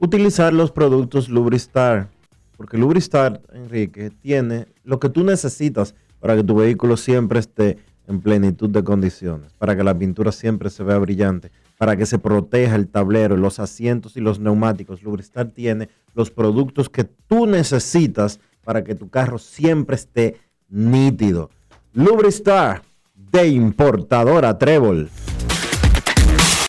utilizar 0.00 0.52
los 0.52 0.72
productos 0.72 1.28
Lubristar. 1.28 2.08
Porque 2.56 2.76
Lubristar, 2.76 3.40
Enrique, 3.52 4.10
tiene 4.22 4.66
lo 4.84 4.98
que 4.98 5.08
tú 5.08 5.22
necesitas 5.22 5.94
para 6.18 6.36
que 6.36 6.44
tu 6.44 6.56
vehículo 6.56 6.96
siempre 6.96 7.38
esté 7.38 7.78
en 8.06 8.20
plenitud 8.20 8.68
de 8.68 8.82
condiciones, 8.82 9.52
para 9.54 9.76
que 9.76 9.84
la 9.84 9.96
pintura 9.96 10.32
siempre 10.32 10.68
se 10.68 10.82
vea 10.82 10.98
brillante, 10.98 11.50
para 11.80 11.96
que 11.96 12.04
se 12.04 12.18
proteja 12.18 12.76
el 12.76 12.88
tablero, 12.88 13.38
los 13.38 13.58
asientos 13.58 14.14
y 14.14 14.20
los 14.20 14.38
neumáticos. 14.38 15.02
Lubristar 15.02 15.48
tiene 15.48 15.88
los 16.12 16.30
productos 16.30 16.90
que 16.90 17.04
tú 17.04 17.46
necesitas 17.46 18.38
para 18.62 18.84
que 18.84 18.94
tu 18.94 19.08
carro 19.08 19.38
siempre 19.38 19.96
esté 19.96 20.36
nítido. 20.68 21.48
Lubristar 21.94 22.82
de 23.14 23.48
importadora 23.48 24.58
Trébol. 24.58 25.08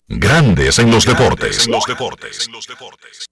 Grandes 0.08 0.78
en 0.78 0.90
los 0.90 1.04
deportes. 1.04 1.68
los 1.68 1.84
deportes. 1.84 2.48
los 2.50 2.66
deportes. 2.66 3.26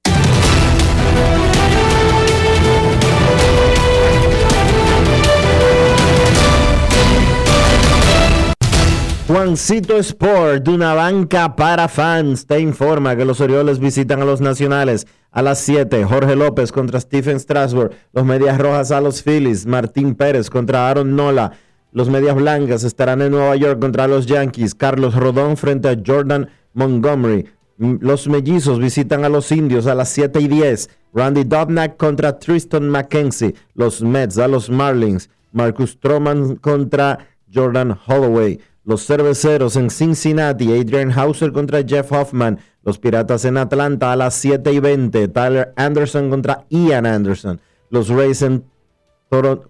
Juancito 9.33 9.97
Sport, 9.97 10.65
de 10.65 10.73
una 10.73 10.93
banca 10.93 11.55
para 11.55 11.87
fans, 11.87 12.45
te 12.47 12.59
informa 12.59 13.15
que 13.15 13.25
los 13.25 13.41
Orioles 13.41 13.79
visitan 13.79 14.21
a 14.21 14.25
los 14.25 14.41
Nacionales 14.41 15.07
a 15.31 15.41
las 15.41 15.61
7. 15.61 16.03
Jorge 16.03 16.35
López 16.35 16.73
contra 16.73 16.99
Stephen 16.99 17.39
Strasburg. 17.39 17.93
Los 18.13 18.25
Medias 18.25 18.59
Rojas 18.59 18.91
a 18.91 19.01
los 19.01 19.23
Phillies. 19.23 19.67
Martín 19.67 20.17
Pérez 20.17 20.51
contra 20.51 20.91
Aaron 20.91 21.15
Nola. 21.15 21.53
Los 21.93 22.11
Medias 22.11 22.35
Blancas 22.35 22.83
estarán 22.83 23.23
en 23.23 23.31
Nueva 23.31 23.55
York 23.55 23.79
contra 23.79 24.09
los 24.09 24.27
Yankees. 24.27 24.75
Carlos 24.75 25.15
Rodón 25.15 25.57
frente 25.57 25.89
a 25.89 25.97
Jordan 26.05 26.51
Montgomery. 26.75 27.47
Los 27.79 28.27
Mellizos 28.27 28.81
visitan 28.81 29.25
a 29.25 29.29
los 29.29 29.53
Indios 29.53 29.87
a 29.87 29.95
las 29.95 30.09
7 30.09 30.41
y 30.41 30.49
10. 30.49 30.91
Randy 31.15 31.45
Dobnak 31.45 31.97
contra 31.97 32.37
Tristan 32.41 32.89
McKenzie. 32.89 33.55
Los 33.75 34.03
Mets 34.03 34.39
a 34.39 34.49
los 34.49 34.71
Marlins. 34.71 35.31
Marcus 35.53 35.91
Stroman 35.91 36.57
contra 36.57 37.29
Jordan 37.55 37.97
Holloway. 38.09 38.59
Los 38.91 39.07
Cerveceros 39.07 39.77
en 39.77 39.89
Cincinnati, 39.89 40.73
Adrian 40.73 41.13
Hauser 41.13 41.53
contra 41.53 41.85
Jeff 41.85 42.11
Hoffman. 42.11 42.59
Los 42.83 42.99
Piratas 42.99 43.45
en 43.45 43.57
Atlanta 43.57 44.11
a 44.11 44.17
las 44.17 44.35
7 44.35 44.73
y 44.73 44.81
20. 44.81 45.29
Tyler 45.29 45.73
Anderson 45.77 46.29
contra 46.29 46.67
Ian 46.71 47.07
Anderson. 47.07 47.61
Los 47.91 48.09
Rays, 48.09 48.43
en 48.43 48.65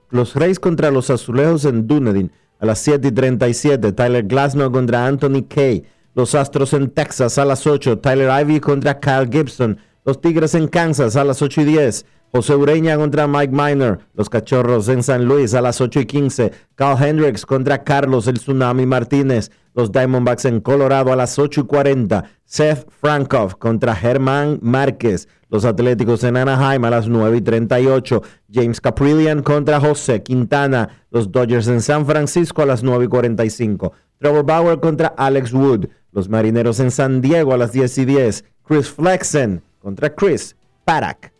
los 0.09 0.35
Rays 0.35 0.59
contra 0.59 0.91
los 0.91 1.11
Azulejos 1.11 1.67
en 1.67 1.87
Dunedin 1.87 2.33
a 2.61 2.65
las 2.65 2.79
7 2.79 3.09
y 3.09 3.13
37. 3.13 3.93
Tyler 3.93 4.25
Glasnow 4.25 4.73
contra 4.73 5.07
Anthony 5.07 5.43
Kay. 5.47 5.85
Los 6.15 6.35
Astros 6.35 6.73
en 6.73 6.89
Texas 6.89 7.37
a 7.37 7.45
las 7.45 7.67
8. 7.67 7.99
Tyler 7.99 8.31
Ivy 8.41 8.61
contra 8.61 9.01
Kyle 9.01 9.29
Gibson. 9.31 9.77
Los 10.07 10.23
Tigres 10.23 10.55
en 10.55 10.67
Kansas 10.67 11.17
a 11.17 11.25
las 11.25 11.43
8 11.43 11.61
y 11.61 11.65
10. 11.67 12.07
José 12.33 12.55
Ureña 12.55 12.97
contra 12.97 13.27
Mike 13.27 13.53
Miner. 13.53 13.99
Los 14.15 14.31
Cachorros 14.31 14.89
en 14.89 15.03
San 15.03 15.25
Luis 15.25 15.53
a 15.55 15.61
las 15.61 15.81
8 15.81 16.01
y 16.01 16.07
15. 16.07 16.53
Carl 16.77 17.03
Hendricks 17.03 17.45
contra 17.45 17.83
Carlos 17.83 18.29
el 18.29 18.39
Tsunami 18.39 18.87
Martínez. 18.87 19.51
Los 19.75 19.91
Diamondbacks 19.91 20.45
en 20.45 20.61
Colorado 20.61 21.13
a 21.13 21.17
las 21.17 21.39
8 21.41 21.63
y 21.63 21.65
40. 21.65 22.25
Seth 22.45 22.89
Frankoff 23.01 23.57
contra 23.57 23.97
Germán 23.97 24.61
Márquez. 24.63 25.27
Los 25.49 25.65
Atléticos 25.65 26.23
en 26.23 26.37
Anaheim 26.37 26.85
a 26.85 26.91
las 26.91 27.09
9 27.09 27.39
y 27.39 27.41
38. 27.41 28.23
James 28.53 28.81
Caprillian 28.81 29.43
contra 29.43 29.81
José 29.81 30.23
Quintana. 30.23 31.05
Los 31.11 31.33
Dodgers 31.33 31.67
en 31.67 31.83
San 31.83 32.07
Francisco 32.07 32.63
a 32.63 32.67
las 32.67 32.85
9 32.85 33.07
y 33.07 33.09
45. 33.09 33.93
Trevor 34.19 34.45
Bauer 34.45 34.79
contra 34.79 35.09
Alex 35.09 35.53
Wood. 35.53 35.87
Los 36.13 36.29
Marineros 36.29 36.79
en 36.79 36.93
San 36.93 37.21
Diego 37.21 37.53
a 37.53 37.57
las 37.57 37.73
10 37.73 37.99
y 37.99 38.05
10. 38.05 38.45
Chris 38.65 38.89
Flexen 38.89 39.63
contra 39.81 40.15
Chris 40.15 40.55
Parak. 40.85 41.40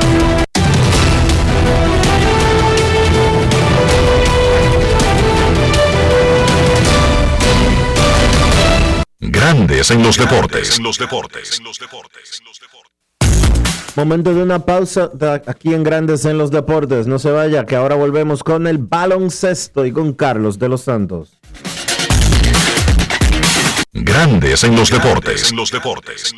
Grandes 9.41 9.89
en 9.89 10.03
los 10.03 10.17
deportes. 10.17 10.77
En 10.77 10.83
los 10.83 10.99
deportes. 10.99 11.59
Momento 13.95 14.35
de 14.35 14.43
una 14.43 14.59
pausa 14.59 15.09
aquí 15.47 15.73
en 15.73 15.81
Grandes 15.81 16.25
en 16.25 16.37
los 16.37 16.51
deportes. 16.51 17.07
No 17.07 17.17
se 17.17 17.31
vaya, 17.31 17.65
que 17.65 17.75
ahora 17.75 17.95
volvemos 17.95 18.43
con 18.43 18.67
el 18.67 18.77
baloncesto 18.77 19.83
y 19.87 19.91
con 19.91 20.13
Carlos 20.13 20.59
de 20.59 20.69
los 20.69 20.81
Santos. 20.81 21.39
Grandes 23.91 24.63
en 24.63 24.75
los 24.75 24.91
deportes. 24.91 25.49
En 25.49 25.57
los 25.57 25.71
deportes. 25.71 26.31
En 26.31 26.37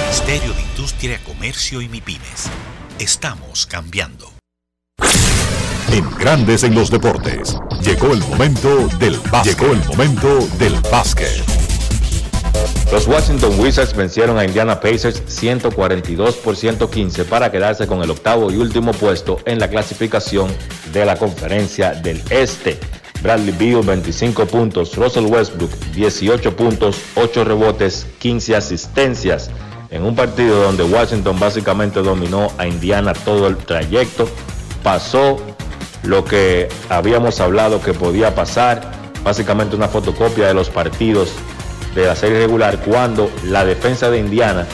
Ministerio 0.00 0.52
de 0.52 0.62
Industria, 0.62 1.20
Comercio 1.24 1.80
y 1.80 1.88
MIPIMES. 1.88 2.50
Estamos 2.98 3.66
cambiando. 3.66 4.32
En 5.90 6.08
Grandes 6.18 6.64
en 6.64 6.74
los 6.74 6.90
Deportes. 6.90 7.56
Llegó 7.82 8.12
el 8.12 8.20
momento 8.20 8.88
del 8.98 9.18
básquet. 9.30 9.58
Llegó 9.58 9.72
el 9.72 9.84
momento 9.84 10.46
del 10.58 10.74
básquet. 10.90 11.42
Los 12.92 13.06
Washington 13.06 13.58
Wizards 13.58 13.96
vencieron 13.96 14.38
a 14.38 14.44
Indiana 14.44 14.78
Pacers 14.78 15.22
142 15.26 16.36
por 16.36 16.56
115 16.56 17.24
para 17.24 17.50
quedarse 17.50 17.86
con 17.86 18.02
el 18.02 18.10
octavo 18.10 18.50
y 18.52 18.56
último 18.56 18.92
puesto 18.92 19.38
en 19.46 19.58
la 19.58 19.68
clasificación 19.68 20.54
de 20.92 21.06
la 21.06 21.16
conferencia 21.16 21.92
del 21.92 22.22
Este. 22.28 22.78
Bradley 23.22 23.54
Beal 23.56 23.82
25 23.82 24.46
puntos, 24.46 24.96
Russell 24.96 25.26
Westbrook 25.26 25.70
18 25.94 26.56
puntos, 26.56 27.00
8 27.14 27.44
rebotes, 27.44 28.06
15 28.18 28.56
asistencias 28.56 29.50
en 29.90 30.04
un 30.04 30.16
partido 30.16 30.62
donde 30.62 30.82
Washington 30.82 31.38
básicamente 31.38 32.00
dominó 32.00 32.50
a 32.58 32.66
Indiana 32.66 33.12
todo 33.12 33.46
el 33.46 33.56
trayecto. 33.58 34.28
Pasó 34.82 35.38
lo 36.02 36.24
que 36.24 36.68
habíamos 36.88 37.40
hablado 37.40 37.80
que 37.80 37.94
podía 37.94 38.34
pasar, 38.34 38.90
básicamente 39.22 39.76
una 39.76 39.88
fotocopia 39.88 40.48
de 40.48 40.54
los 40.54 40.70
partidos 40.70 41.32
de 41.94 42.06
la 42.06 42.16
serie 42.16 42.38
regular 42.38 42.80
cuando 42.80 43.30
la 43.44 43.64
defensa 43.64 44.10
de 44.10 44.18
Indiana 44.18 44.66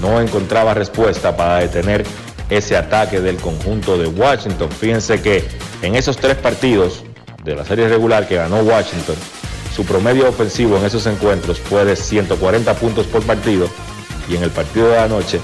no 0.00 0.20
encontraba 0.20 0.74
respuesta 0.74 1.36
para 1.36 1.56
detener 1.56 2.04
ese 2.50 2.76
ataque 2.76 3.20
del 3.20 3.36
conjunto 3.36 3.96
de 3.96 4.08
Washington. 4.08 4.70
Fíjense 4.70 5.22
que 5.22 5.48
en 5.82 5.94
esos 5.96 6.18
tres 6.18 6.36
partidos 6.36 7.04
de 7.44 7.54
la 7.54 7.64
serie 7.64 7.88
regular 7.88 8.28
que 8.28 8.36
ganó 8.36 8.60
Washington, 8.60 9.16
su 9.74 9.84
promedio 9.84 10.28
ofensivo 10.28 10.76
en 10.76 10.84
esos 10.84 11.06
encuentros 11.06 11.58
fue 11.58 11.84
de 11.84 11.96
140 11.96 12.74
puntos 12.74 13.06
por 13.06 13.22
partido 13.22 13.68
y 14.28 14.36
en 14.36 14.42
el 14.42 14.50
partido 14.50 14.88
de 14.88 14.98
anoche 14.98 15.40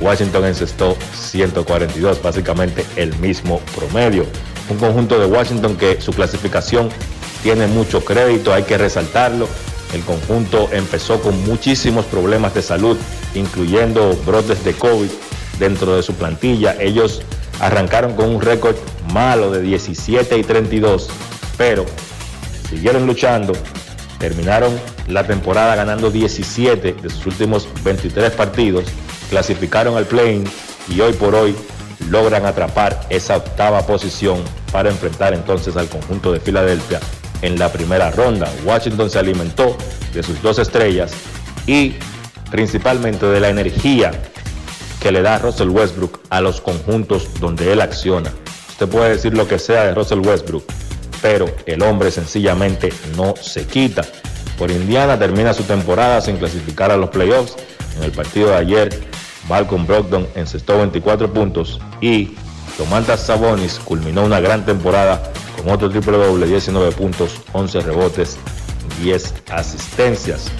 Washington 0.00 0.46
encestó 0.46 0.96
142, 1.14 2.22
básicamente 2.22 2.84
el 2.96 3.16
mismo 3.18 3.60
promedio. 3.76 4.26
Un 4.68 4.78
conjunto 4.78 5.18
de 5.18 5.26
Washington 5.26 5.76
que 5.76 6.00
su 6.00 6.12
clasificación 6.12 6.88
tiene 7.42 7.66
mucho 7.66 8.04
crédito, 8.04 8.52
hay 8.52 8.64
que 8.64 8.78
resaltarlo. 8.78 9.48
El 9.92 10.02
conjunto 10.02 10.68
empezó 10.72 11.20
con 11.20 11.44
muchísimos 11.44 12.04
problemas 12.06 12.54
de 12.54 12.62
salud, 12.62 12.96
incluyendo 13.34 14.16
brotes 14.24 14.64
de 14.64 14.72
COVID 14.72 15.08
dentro 15.58 15.96
de 15.96 16.02
su 16.02 16.14
plantilla. 16.14 16.76
Ellos 16.80 17.22
arrancaron 17.60 18.14
con 18.14 18.34
un 18.34 18.40
récord 18.40 18.76
malo 19.12 19.50
de 19.50 19.60
17 19.60 20.38
y 20.38 20.42
32, 20.42 21.08
pero 21.62 21.86
siguieron 22.68 23.06
luchando, 23.06 23.52
terminaron 24.18 24.76
la 25.06 25.24
temporada 25.24 25.76
ganando 25.76 26.10
17 26.10 26.94
de 26.94 27.08
sus 27.08 27.24
últimos 27.26 27.68
23 27.84 28.32
partidos, 28.32 28.86
clasificaron 29.30 29.96
al 29.96 30.04
play 30.06 30.42
y 30.88 31.00
hoy 31.00 31.12
por 31.12 31.36
hoy 31.36 31.54
logran 32.10 32.46
atrapar 32.46 33.06
esa 33.10 33.36
octava 33.36 33.86
posición 33.86 34.42
para 34.72 34.90
enfrentar 34.90 35.34
entonces 35.34 35.76
al 35.76 35.88
conjunto 35.88 36.32
de 36.32 36.40
Filadelfia 36.40 36.98
en 37.42 37.56
la 37.60 37.70
primera 37.70 38.10
ronda. 38.10 38.52
Washington 38.64 39.08
se 39.08 39.20
alimentó 39.20 39.76
de 40.12 40.24
sus 40.24 40.42
dos 40.42 40.58
estrellas 40.58 41.12
y 41.68 41.94
principalmente 42.50 43.26
de 43.26 43.38
la 43.38 43.50
energía 43.50 44.10
que 45.00 45.12
le 45.12 45.22
da 45.22 45.38
Russell 45.38 45.68
Westbrook 45.68 46.22
a 46.28 46.40
los 46.40 46.60
conjuntos 46.60 47.28
donde 47.38 47.72
él 47.72 47.80
acciona. 47.82 48.32
Usted 48.68 48.88
puede 48.88 49.10
decir 49.10 49.36
lo 49.36 49.46
que 49.46 49.60
sea 49.60 49.84
de 49.84 49.94
Russell 49.94 50.26
Westbrook, 50.26 50.64
pero 51.22 51.46
el 51.64 51.82
hombre 51.82 52.10
sencillamente 52.10 52.92
no 53.16 53.34
se 53.40 53.64
quita. 53.64 54.02
Por 54.58 54.70
Indiana 54.70 55.18
termina 55.18 55.54
su 55.54 55.62
temporada 55.62 56.20
sin 56.20 56.36
clasificar 56.36 56.90
a 56.90 56.96
los 56.96 57.08
playoffs. 57.10 57.56
En 57.96 58.02
el 58.02 58.10
partido 58.10 58.50
de 58.50 58.56
ayer, 58.56 59.00
Malcolm 59.48 59.86
Brogdon 59.86 60.26
encestó 60.34 60.76
24 60.78 61.32
puntos 61.32 61.80
y 62.00 62.34
Domantas 62.76 63.20
Sabonis 63.20 63.78
culminó 63.78 64.24
una 64.24 64.40
gran 64.40 64.64
temporada 64.64 65.22
con 65.56 65.70
otro 65.70 65.90
triple 65.90 66.16
doble, 66.16 66.46
19 66.46 66.92
puntos, 66.92 67.40
11 67.52 67.80
rebotes, 67.80 68.38
10 69.02 69.34
asistencias. 69.50 70.50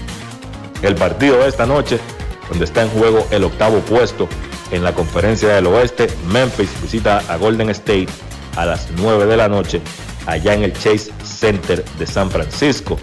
El 0.83 0.95
partido 0.95 1.39
de 1.39 1.49
esta 1.49 1.67
noche, 1.67 1.99
donde 2.49 2.65
está 2.65 2.83
en 2.83 2.91
juego 2.91 3.27
el 3.31 3.45
octavo 3.45 3.81
puesto 3.81 4.29
en 4.71 4.85
la 4.85 4.93
conferencia 4.93 5.49
del 5.55 5.67
oeste, 5.67 6.09
Memphis 6.31 6.71
visita 6.83 7.23
a 7.29 7.37
Golden 7.37 7.71
State 7.71 8.09
a 8.57 8.67
las 8.67 8.89
9 8.97 9.27
de 9.27 9.37
la 9.37 9.49
noche 9.49 9.81
allá 10.27 10.55
en 10.55 10.65
el 10.65 10.73
Chase 10.73 11.11
Center 11.25 11.85
de 11.99 12.07
San 12.07 12.31
Francisco. 12.31 12.99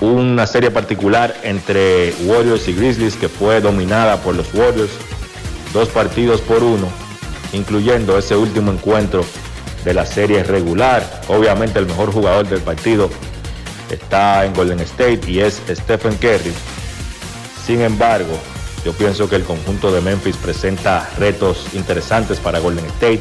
Una 0.00 0.46
serie 0.46 0.70
particular 0.70 1.34
entre 1.44 2.12
Warriors 2.24 2.66
y 2.68 2.72
Grizzlies 2.72 3.14
que 3.14 3.28
fue 3.28 3.60
dominada 3.60 4.16
por 4.18 4.34
los 4.34 4.52
Warriors, 4.52 4.90
dos 5.72 5.88
partidos 5.88 6.40
por 6.40 6.62
uno, 6.62 6.88
incluyendo 7.52 8.18
ese 8.18 8.36
último 8.36 8.72
encuentro 8.72 9.24
de 9.84 9.94
la 9.94 10.06
serie 10.06 10.42
regular. 10.42 11.22
Obviamente 11.28 11.78
el 11.78 11.86
mejor 11.86 12.12
jugador 12.12 12.48
del 12.48 12.60
partido 12.60 13.10
está 13.90 14.44
en 14.44 14.54
Golden 14.54 14.80
State 14.80 15.20
y 15.28 15.40
es 15.40 15.62
Stephen 15.68 16.16
Curry. 16.16 16.52
Sin 17.64 17.80
embargo, 17.80 18.38
yo 18.84 18.92
pienso 18.92 19.28
que 19.28 19.36
el 19.36 19.44
conjunto 19.44 19.92
de 19.92 20.00
Memphis 20.00 20.36
presenta 20.36 21.08
retos 21.18 21.66
interesantes 21.74 22.40
para 22.40 22.58
Golden 22.58 22.84
State, 22.86 23.20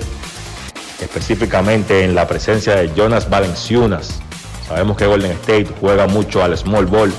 específicamente 1.01 2.03
en 2.03 2.15
la 2.15 2.27
presencia 2.27 2.75
de 2.75 2.91
Jonas 2.95 3.29
Valenciunas. 3.29 4.19
Sabemos 4.67 4.95
que 4.97 5.05
Golden 5.05 5.31
State 5.31 5.67
juega 5.79 6.07
mucho 6.07 6.43
al 6.43 6.57
small 6.57 6.85
ball, 6.85 7.11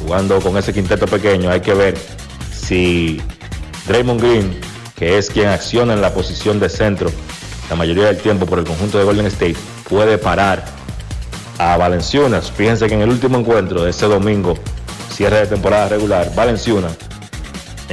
jugando 0.00 0.40
con 0.40 0.56
ese 0.56 0.72
quinteto 0.72 1.06
pequeño. 1.06 1.50
Hay 1.50 1.60
que 1.60 1.74
ver 1.74 1.98
si 2.54 3.20
Draymond 3.88 4.20
Green, 4.20 4.60
que 4.96 5.18
es 5.18 5.30
quien 5.30 5.48
acciona 5.48 5.94
en 5.94 6.00
la 6.00 6.12
posición 6.12 6.60
de 6.60 6.68
centro 6.68 7.10
la 7.70 7.76
mayoría 7.76 8.04
del 8.04 8.18
tiempo 8.18 8.44
por 8.44 8.58
el 8.58 8.66
conjunto 8.66 8.98
de 8.98 9.04
Golden 9.04 9.26
State, 9.26 9.56
puede 9.88 10.18
parar 10.18 10.64
a 11.58 11.76
Valenciunas. 11.78 12.50
Fíjense 12.50 12.86
que 12.86 12.94
en 12.94 13.00
el 13.00 13.08
último 13.08 13.38
encuentro 13.38 13.84
de 13.84 13.90
ese 13.90 14.06
domingo, 14.06 14.58
cierre 15.10 15.38
de 15.40 15.46
temporada 15.46 15.88
regular, 15.88 16.30
Valenciunas 16.34 16.98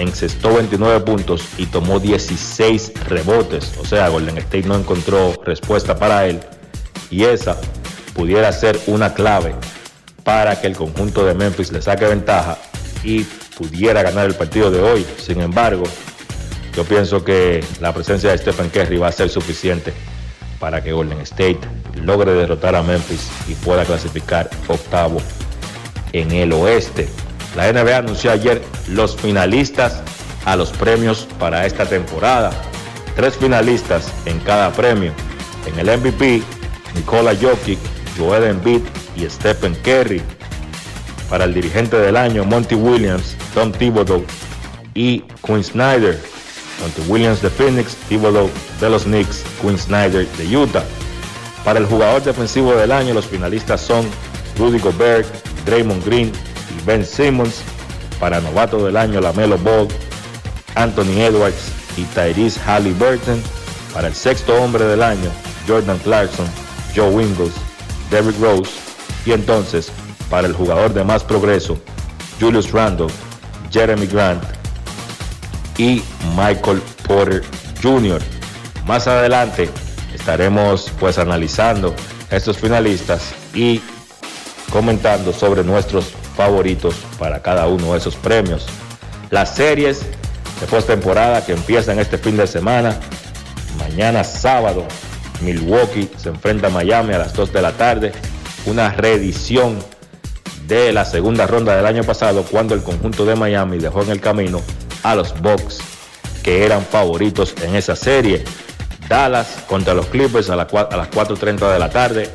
encestó 0.02 0.56
29 0.56 1.02
puntos 1.02 1.44
y 1.58 1.66
tomó 1.66 2.00
16 2.00 2.94
rebotes. 3.08 3.74
O 3.80 3.86
sea, 3.86 4.10
Golden 4.10 4.38
State 4.38 4.68
no 4.68 4.76
encontró 4.76 5.34
respuesta 5.44 5.98
para 5.98 6.28
él. 6.28 6.40
Y 7.10 7.24
esa 7.24 7.58
pudiera 8.14 8.52
ser 8.52 8.80
una 8.88 9.14
clave 9.14 9.56
para 10.24 10.60
que 10.60 10.68
el 10.68 10.76
conjunto 10.76 11.26
de 11.26 11.34
Memphis 11.34 11.72
le 11.72 11.82
saque 11.82 12.06
ventaja 12.06 12.58
y 13.04 13.24
pudiera 13.58 14.04
ganar 14.04 14.26
el 14.26 14.36
partido 14.36 14.70
de 14.72 14.82
hoy. 14.82 15.06
Sin 15.18 15.42
embargo, 15.42 15.84
yo 16.76 16.84
pienso 16.86 17.24
que 17.24 17.64
la 17.82 17.94
presencia 17.94 18.32
de 18.32 18.38
Stephen 18.38 18.70
Curry 18.70 18.98
va 18.98 19.08
a 19.08 19.12
ser 19.12 19.30
suficiente 19.30 19.94
para 20.60 20.84
que 20.84 20.92
Golden 20.92 21.20
State 21.22 21.60
logre 22.04 22.34
derrotar 22.34 22.76
a 22.76 22.84
Memphis 22.84 23.30
y 23.48 23.54
pueda 23.56 23.86
clasificar 23.86 24.50
octavo 24.68 25.22
en 26.14 26.32
el 26.32 26.54
oeste. 26.54 27.08
La 27.56 27.72
NBA 27.72 27.98
anunció 27.98 28.32
ayer 28.32 28.62
los 28.88 29.16
finalistas 29.16 30.02
a 30.46 30.56
los 30.56 30.72
premios 30.72 31.28
para 31.40 31.66
esta 31.66 31.86
temporada. 31.86 32.52
Tres 33.16 33.38
finalistas 33.38 34.12
en 34.26 34.40
cada 34.40 34.72
premio. 34.72 35.12
En 35.66 35.78
el 35.80 36.00
MVP, 36.00 36.42
Nikola 36.96 37.36
Jokic, 37.36 37.80
Joel 38.18 38.44
Embiid 38.46 38.82
y 39.16 39.30
Stephen 39.30 39.76
Curry. 39.84 40.22
Para 41.30 41.46
el 41.46 41.54
dirigente 41.54 41.98
del 41.98 42.18
año, 42.18 42.44
Monty 42.46 42.76
Williams, 42.76 43.36
Tom 43.54 43.72
Thibodeau 43.72 44.24
y 44.94 45.22
Quinn 45.46 45.64
Snyder. 45.64 46.20
Monty 46.82 47.02
Williams 47.12 47.42
de 47.42 47.50
Phoenix, 47.50 47.96
Thibodeau 48.08 48.50
de 48.80 48.90
los 48.90 49.04
Knicks, 49.04 49.44
Quinn 49.62 49.78
Snyder 49.78 50.28
de 50.38 50.58
Utah. 50.58 50.84
Para 51.66 51.80
el 51.80 51.86
jugador 51.86 52.24
defensivo 52.24 52.74
del 52.74 52.92
año, 52.92 53.14
los 53.14 53.26
finalistas 53.26 53.82
son 53.82 54.08
Rudy 54.58 54.80
Gobert, 54.80 55.28
Draymond 55.66 56.06
Green 56.06 56.32
Ben 56.86 57.06
Simmons. 57.06 57.62
Para 58.20 58.42
novato 58.42 58.84
del 58.86 58.98
año, 58.98 59.22
Lamelo 59.22 59.58
Ball, 59.58 59.88
Anthony 60.76 61.20
Edwards 61.22 61.72
y 61.98 62.04
Tyrese 62.04 62.60
Halliburton. 62.60 63.42
Para 63.94 64.08
el 64.08 64.16
sexto 64.16 64.56
hombre 64.56 64.86
del 64.86 65.02
año, 65.02 65.30
Jordan 65.68 65.98
Clarkson, 66.00 66.48
Joe 66.96 67.24
Ingles, 67.24 67.54
Derrick 68.12 68.40
Rose. 68.40 68.72
Y 69.26 69.32
entonces, 69.32 69.92
para 70.30 70.48
el 70.48 70.54
jugador 70.54 70.94
de 70.94 71.04
más 71.04 71.24
progreso, 71.24 71.80
Julius 72.40 72.72
Randle, 72.72 73.08
Jeremy 73.72 74.08
Grant 74.08 74.44
y 75.78 76.02
Michael 76.36 76.82
Porter 77.08 77.44
Jr. 77.82 78.22
Más 78.86 79.08
adelante 79.08 79.70
estaremos 80.14 80.92
pues 81.00 81.18
analizando 81.18 81.94
estos 82.30 82.58
finalistas 82.58 83.34
y 83.54 83.82
comentando 84.72 85.34
sobre 85.34 85.64
nuestros 85.64 86.14
favoritos 86.40 86.96
para 87.20 87.42
cada 87.42 87.68
uno 87.68 87.92
de 87.92 87.98
esos 87.98 88.16
premios. 88.16 88.66
Las 89.30 89.56
series 89.56 90.00
de 90.62 90.68
postemporada 90.68 91.46
que 91.46 91.52
empiezan 91.52 92.00
este 92.00 92.18
fin 92.18 92.38
de 92.38 92.48
semana. 92.48 92.98
Mañana 93.78 94.24
sábado, 94.24 94.86
Milwaukee 95.42 96.10
se 96.16 96.30
enfrenta 96.30 96.68
a 96.68 96.70
Miami 96.70 97.14
a 97.14 97.18
las 97.18 97.34
2 97.34 97.52
de 97.52 97.62
la 97.62 97.74
tarde. 97.74 98.14
Una 98.66 98.90
reedición 98.90 99.80
de 100.66 100.94
la 100.94 101.04
segunda 101.04 101.46
ronda 101.46 101.76
del 101.76 101.86
año 101.86 102.06
pasado 102.06 102.44
cuando 102.50 102.74
el 102.74 102.84
conjunto 102.84 103.26
de 103.26 103.36
Miami 103.36 103.78
dejó 103.78 104.04
en 104.04 104.12
el 104.12 104.22
camino 104.22 104.62
a 105.04 105.16
los 105.16 105.38
Bucks 105.42 105.80
que 106.42 106.64
eran 106.64 106.86
favoritos 106.86 107.54
en 107.64 107.76
esa 107.76 107.98
serie. 107.98 108.46
Dallas 109.10 109.66
contra 109.68 109.94
los 109.94 110.06
Clippers 110.06 110.50
a, 110.50 110.56
las 110.56 110.70
4.30 110.70 111.74
de 111.74 111.80
la 111.80 111.90
tarde. 111.90 112.32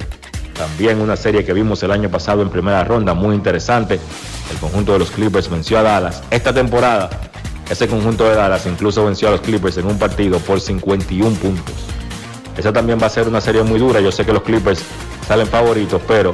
También 0.55 1.01
una 1.01 1.17
serie 1.17 1.45
que 1.45 1.53
vimos 1.53 1.83
el 1.83 1.91
año 1.91 2.09
pasado 2.09 2.43
en 2.43 2.49
primera 2.49 2.85
ronda, 2.85 3.13
muy 3.13 3.35
interesante. 3.35 3.99
El 4.51 4.59
conjunto 4.59 4.93
de 4.93 5.01
los 5.01 5.11
Clippers 5.11 5.51
venció 5.51 5.79
a 5.79 5.83
Dallas. 5.83 6.23
Esta 6.31 6.55
temporada, 6.55 7.11
ese 7.69 7.89
conjunto 7.89 8.25
de 8.25 8.37
Dallas 8.37 8.65
incluso 8.67 9.05
venció 9.05 9.29
a 9.29 9.31
los 9.33 9.41
Clippers 9.41 9.79
en 9.79 9.87
un 9.87 9.99
partido 9.99 10.39
por 10.39 10.61
51 10.61 11.37
puntos. 11.37 11.75
Esa 12.57 12.73
también 12.73 13.01
va 13.03 13.07
a 13.07 13.11
ser 13.11 13.27
una 13.27 13.41
serie 13.41 13.63
muy 13.65 13.81
dura. 13.81 14.01
Yo 14.01 14.13
sé 14.13 14.25
que 14.25 14.33
los 14.33 14.43
Clippers 14.43 14.85
salen 15.27 15.49
favoritos, 15.49 16.01
pero 16.07 16.31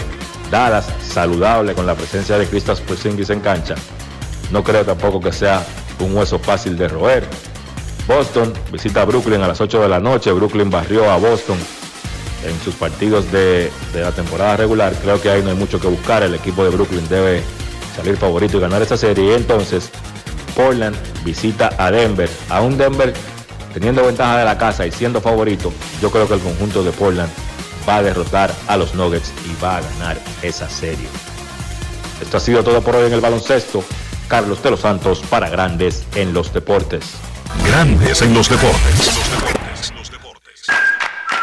Dallas 0.50 0.86
saludable 1.02 1.74
con 1.74 1.86
la 1.86 1.94
presencia 1.94 2.36
de 2.36 2.46
Kristaps 2.46 2.80
Porzingis 2.80 3.30
en 3.30 3.40
cancha. 3.40 3.74
No 4.52 4.62
creo 4.62 4.84
tampoco 4.84 5.20
que 5.20 5.32
sea 5.32 5.64
un 5.98 6.14
hueso 6.14 6.38
fácil 6.38 6.76
de 6.76 6.88
roer. 6.88 7.26
Boston 8.06 8.52
visita 8.72 9.02
a 9.02 9.04
Brooklyn 9.06 9.40
a 9.42 9.48
las 9.48 9.60
8 9.60 9.80
de 9.80 9.88
la 9.88 10.00
noche. 10.00 10.30
Brooklyn 10.32 10.68
barrió 10.68 11.10
a 11.10 11.16
Boston 11.16 11.56
en 12.44 12.58
sus 12.60 12.74
partidos 12.74 13.30
de, 13.32 13.70
la 13.94 14.12
temporada 14.12 14.56
regular. 14.56 14.94
Creo 15.02 15.20
que 15.20 15.30
ahí 15.30 15.42
no 15.42 15.50
hay 15.50 15.56
mucho 15.56 15.80
que 15.80 15.88
buscar. 15.88 16.22
El 16.22 16.34
equipo 16.34 16.64
de 16.64 16.70
Brooklyn 16.70 17.06
debe 17.08 17.42
salir 17.96 18.16
favorito 18.16 18.56
y 18.56 18.60
ganar 18.60 18.82
esa 18.82 18.96
serie. 18.96 19.32
Y 19.32 19.34
entonces 19.34 19.90
Portland 20.54 20.96
visita 21.24 21.70
a 21.78 21.90
Denver. 21.90 22.30
A 22.48 22.60
un 22.60 22.76
Denver 22.78 23.12
teniendo 23.74 24.04
ventaja 24.04 24.38
de 24.38 24.44
la 24.44 24.58
casa 24.58 24.86
y 24.86 24.90
siendo 24.90 25.20
favorito, 25.20 25.72
yo 26.00 26.10
creo 26.10 26.26
que 26.26 26.34
el 26.34 26.40
conjunto 26.40 26.82
de 26.82 26.90
Portland 26.92 27.30
va 27.88 27.96
a 27.96 28.02
derrotar 28.02 28.52
a 28.66 28.76
los 28.76 28.94
Nuggets 28.94 29.32
y 29.46 29.62
va 29.62 29.76
a 29.76 29.80
ganar 29.80 30.18
esa 30.42 30.68
serie. 30.68 31.08
Esto 32.20 32.36
ha 32.36 32.40
sido 32.40 32.62
todo 32.62 32.82
por 32.82 32.96
hoy 32.96 33.06
en 33.06 33.12
el 33.12 33.20
baloncesto. 33.20 33.82
Carlos 34.28 34.62
de 34.62 34.70
los 34.70 34.80
Santos 34.80 35.22
para 35.28 35.48
Grandes 35.48 36.04
en 36.14 36.32
los 36.32 36.52
Deportes. 36.52 37.04
Grandes 37.66 38.22
en 38.22 38.32
los 38.32 38.48
deportes. 38.48 39.59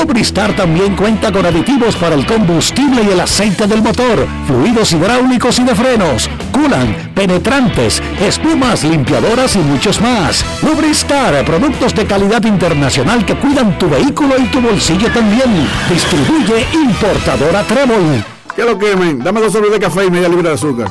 Lubristar 0.00 0.56
también 0.56 0.96
cuenta 0.96 1.30
con 1.30 1.44
aditivos 1.44 1.94
para 1.96 2.14
el 2.14 2.24
combustible 2.24 3.02
y 3.02 3.10
el 3.12 3.20
aceite 3.20 3.66
del 3.66 3.82
motor 3.82 4.26
fluidos 4.46 4.92
hidráulicos 4.92 5.58
y 5.58 5.64
de 5.64 5.74
frenos, 5.74 6.30
culan, 6.50 7.12
penetrantes, 7.14 8.02
espumas, 8.18 8.82
limpiadoras 8.82 9.56
y 9.56 9.58
muchos 9.58 10.00
más. 10.00 10.42
Lubristar, 10.62 11.44
productos 11.44 11.94
de 11.94 12.06
calidad 12.06 12.42
internacional 12.44 13.26
que 13.26 13.34
cuidan 13.34 13.78
tu 13.78 13.90
vehículo 13.90 14.38
y 14.38 14.46
tu 14.46 14.62
bolsillo 14.62 15.12
también. 15.12 15.68
Distribuye 15.90 16.66
importadora 16.72 17.62
Trébol. 17.64 18.24
¿Qué 18.56 18.64
lo 18.64 18.78
quemen? 18.78 19.18
Dame 19.18 19.40
dos 19.40 19.52
sobres 19.52 19.70
de 19.70 19.80
café 19.80 20.06
y 20.06 20.10
media 20.10 20.30
libra 20.30 20.48
de 20.48 20.54
azúcar. 20.54 20.90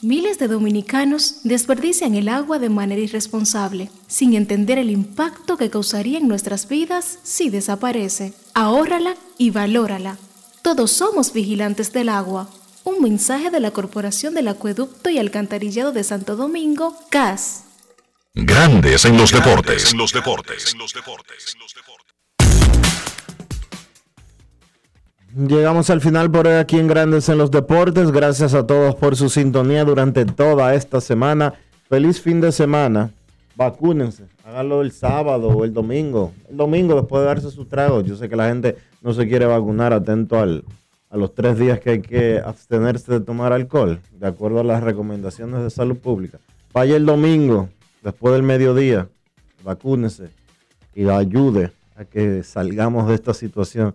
Miles 0.00 0.38
de 0.38 0.46
dominicanos 0.46 1.40
desperdician 1.42 2.14
el 2.14 2.28
agua 2.28 2.60
de 2.60 2.68
manera 2.68 3.00
irresponsable, 3.00 3.90
sin 4.06 4.34
entender 4.34 4.78
el 4.78 4.90
impacto 4.90 5.56
que 5.56 5.70
causaría 5.70 6.18
en 6.18 6.28
nuestras 6.28 6.68
vidas 6.68 7.18
si 7.24 7.50
desaparece. 7.50 8.32
Ahórrala 8.54 9.16
y 9.38 9.50
valórala. 9.50 10.16
Todos 10.62 10.92
somos 10.92 11.32
vigilantes 11.32 11.92
del 11.92 12.10
agua. 12.10 12.48
Un 12.84 13.02
mensaje 13.02 13.50
de 13.50 13.58
la 13.58 13.72
Corporación 13.72 14.34
del 14.34 14.46
Acueducto 14.46 15.10
y 15.10 15.18
Alcantarillado 15.18 15.90
de 15.90 16.04
Santo 16.04 16.36
Domingo, 16.36 16.96
CAS. 17.10 17.64
Grandes 18.34 19.04
en 19.04 19.16
los 19.16 19.32
deportes. 19.32 19.92
los 19.94 20.12
deportes. 20.12 20.76
Llegamos 25.36 25.90
al 25.90 26.00
final 26.00 26.30
por 26.30 26.46
hoy 26.46 26.54
aquí 26.54 26.78
en 26.78 26.86
Grandes 26.86 27.28
en 27.28 27.36
los 27.36 27.50
Deportes. 27.50 28.10
Gracias 28.10 28.54
a 28.54 28.66
todos 28.66 28.94
por 28.94 29.14
su 29.14 29.28
sintonía 29.28 29.84
durante 29.84 30.24
toda 30.24 30.74
esta 30.74 31.02
semana. 31.02 31.52
Feliz 31.90 32.18
fin 32.18 32.40
de 32.40 32.50
semana. 32.50 33.10
Vacúnense. 33.54 34.24
Háganlo 34.42 34.80
el 34.80 34.90
sábado 34.90 35.48
o 35.48 35.64
el 35.66 35.74
domingo. 35.74 36.32
El 36.48 36.56
domingo 36.56 36.94
después 36.94 37.20
de 37.20 37.26
darse 37.26 37.50
su 37.50 37.66
trago. 37.66 38.00
Yo 38.00 38.16
sé 38.16 38.30
que 38.30 38.36
la 38.36 38.48
gente 38.48 38.78
no 39.02 39.12
se 39.12 39.28
quiere 39.28 39.44
vacunar 39.44 39.92
atento 39.92 40.38
al, 40.38 40.64
a 41.10 41.16
los 41.18 41.34
tres 41.34 41.58
días 41.58 41.78
que 41.78 41.90
hay 41.90 42.00
que 42.00 42.40
abstenerse 42.42 43.12
de 43.12 43.20
tomar 43.20 43.52
alcohol, 43.52 44.00
de 44.12 44.26
acuerdo 44.26 44.60
a 44.60 44.64
las 44.64 44.82
recomendaciones 44.82 45.62
de 45.62 45.68
salud 45.68 45.98
pública. 45.98 46.38
Vaya 46.72 46.96
el 46.96 47.04
domingo, 47.04 47.68
después 48.02 48.32
del 48.32 48.44
mediodía, 48.44 49.08
vacúnese 49.62 50.30
y 50.94 51.06
ayude 51.06 51.70
a 51.96 52.06
que 52.06 52.42
salgamos 52.42 53.08
de 53.08 53.14
esta 53.14 53.34
situación 53.34 53.94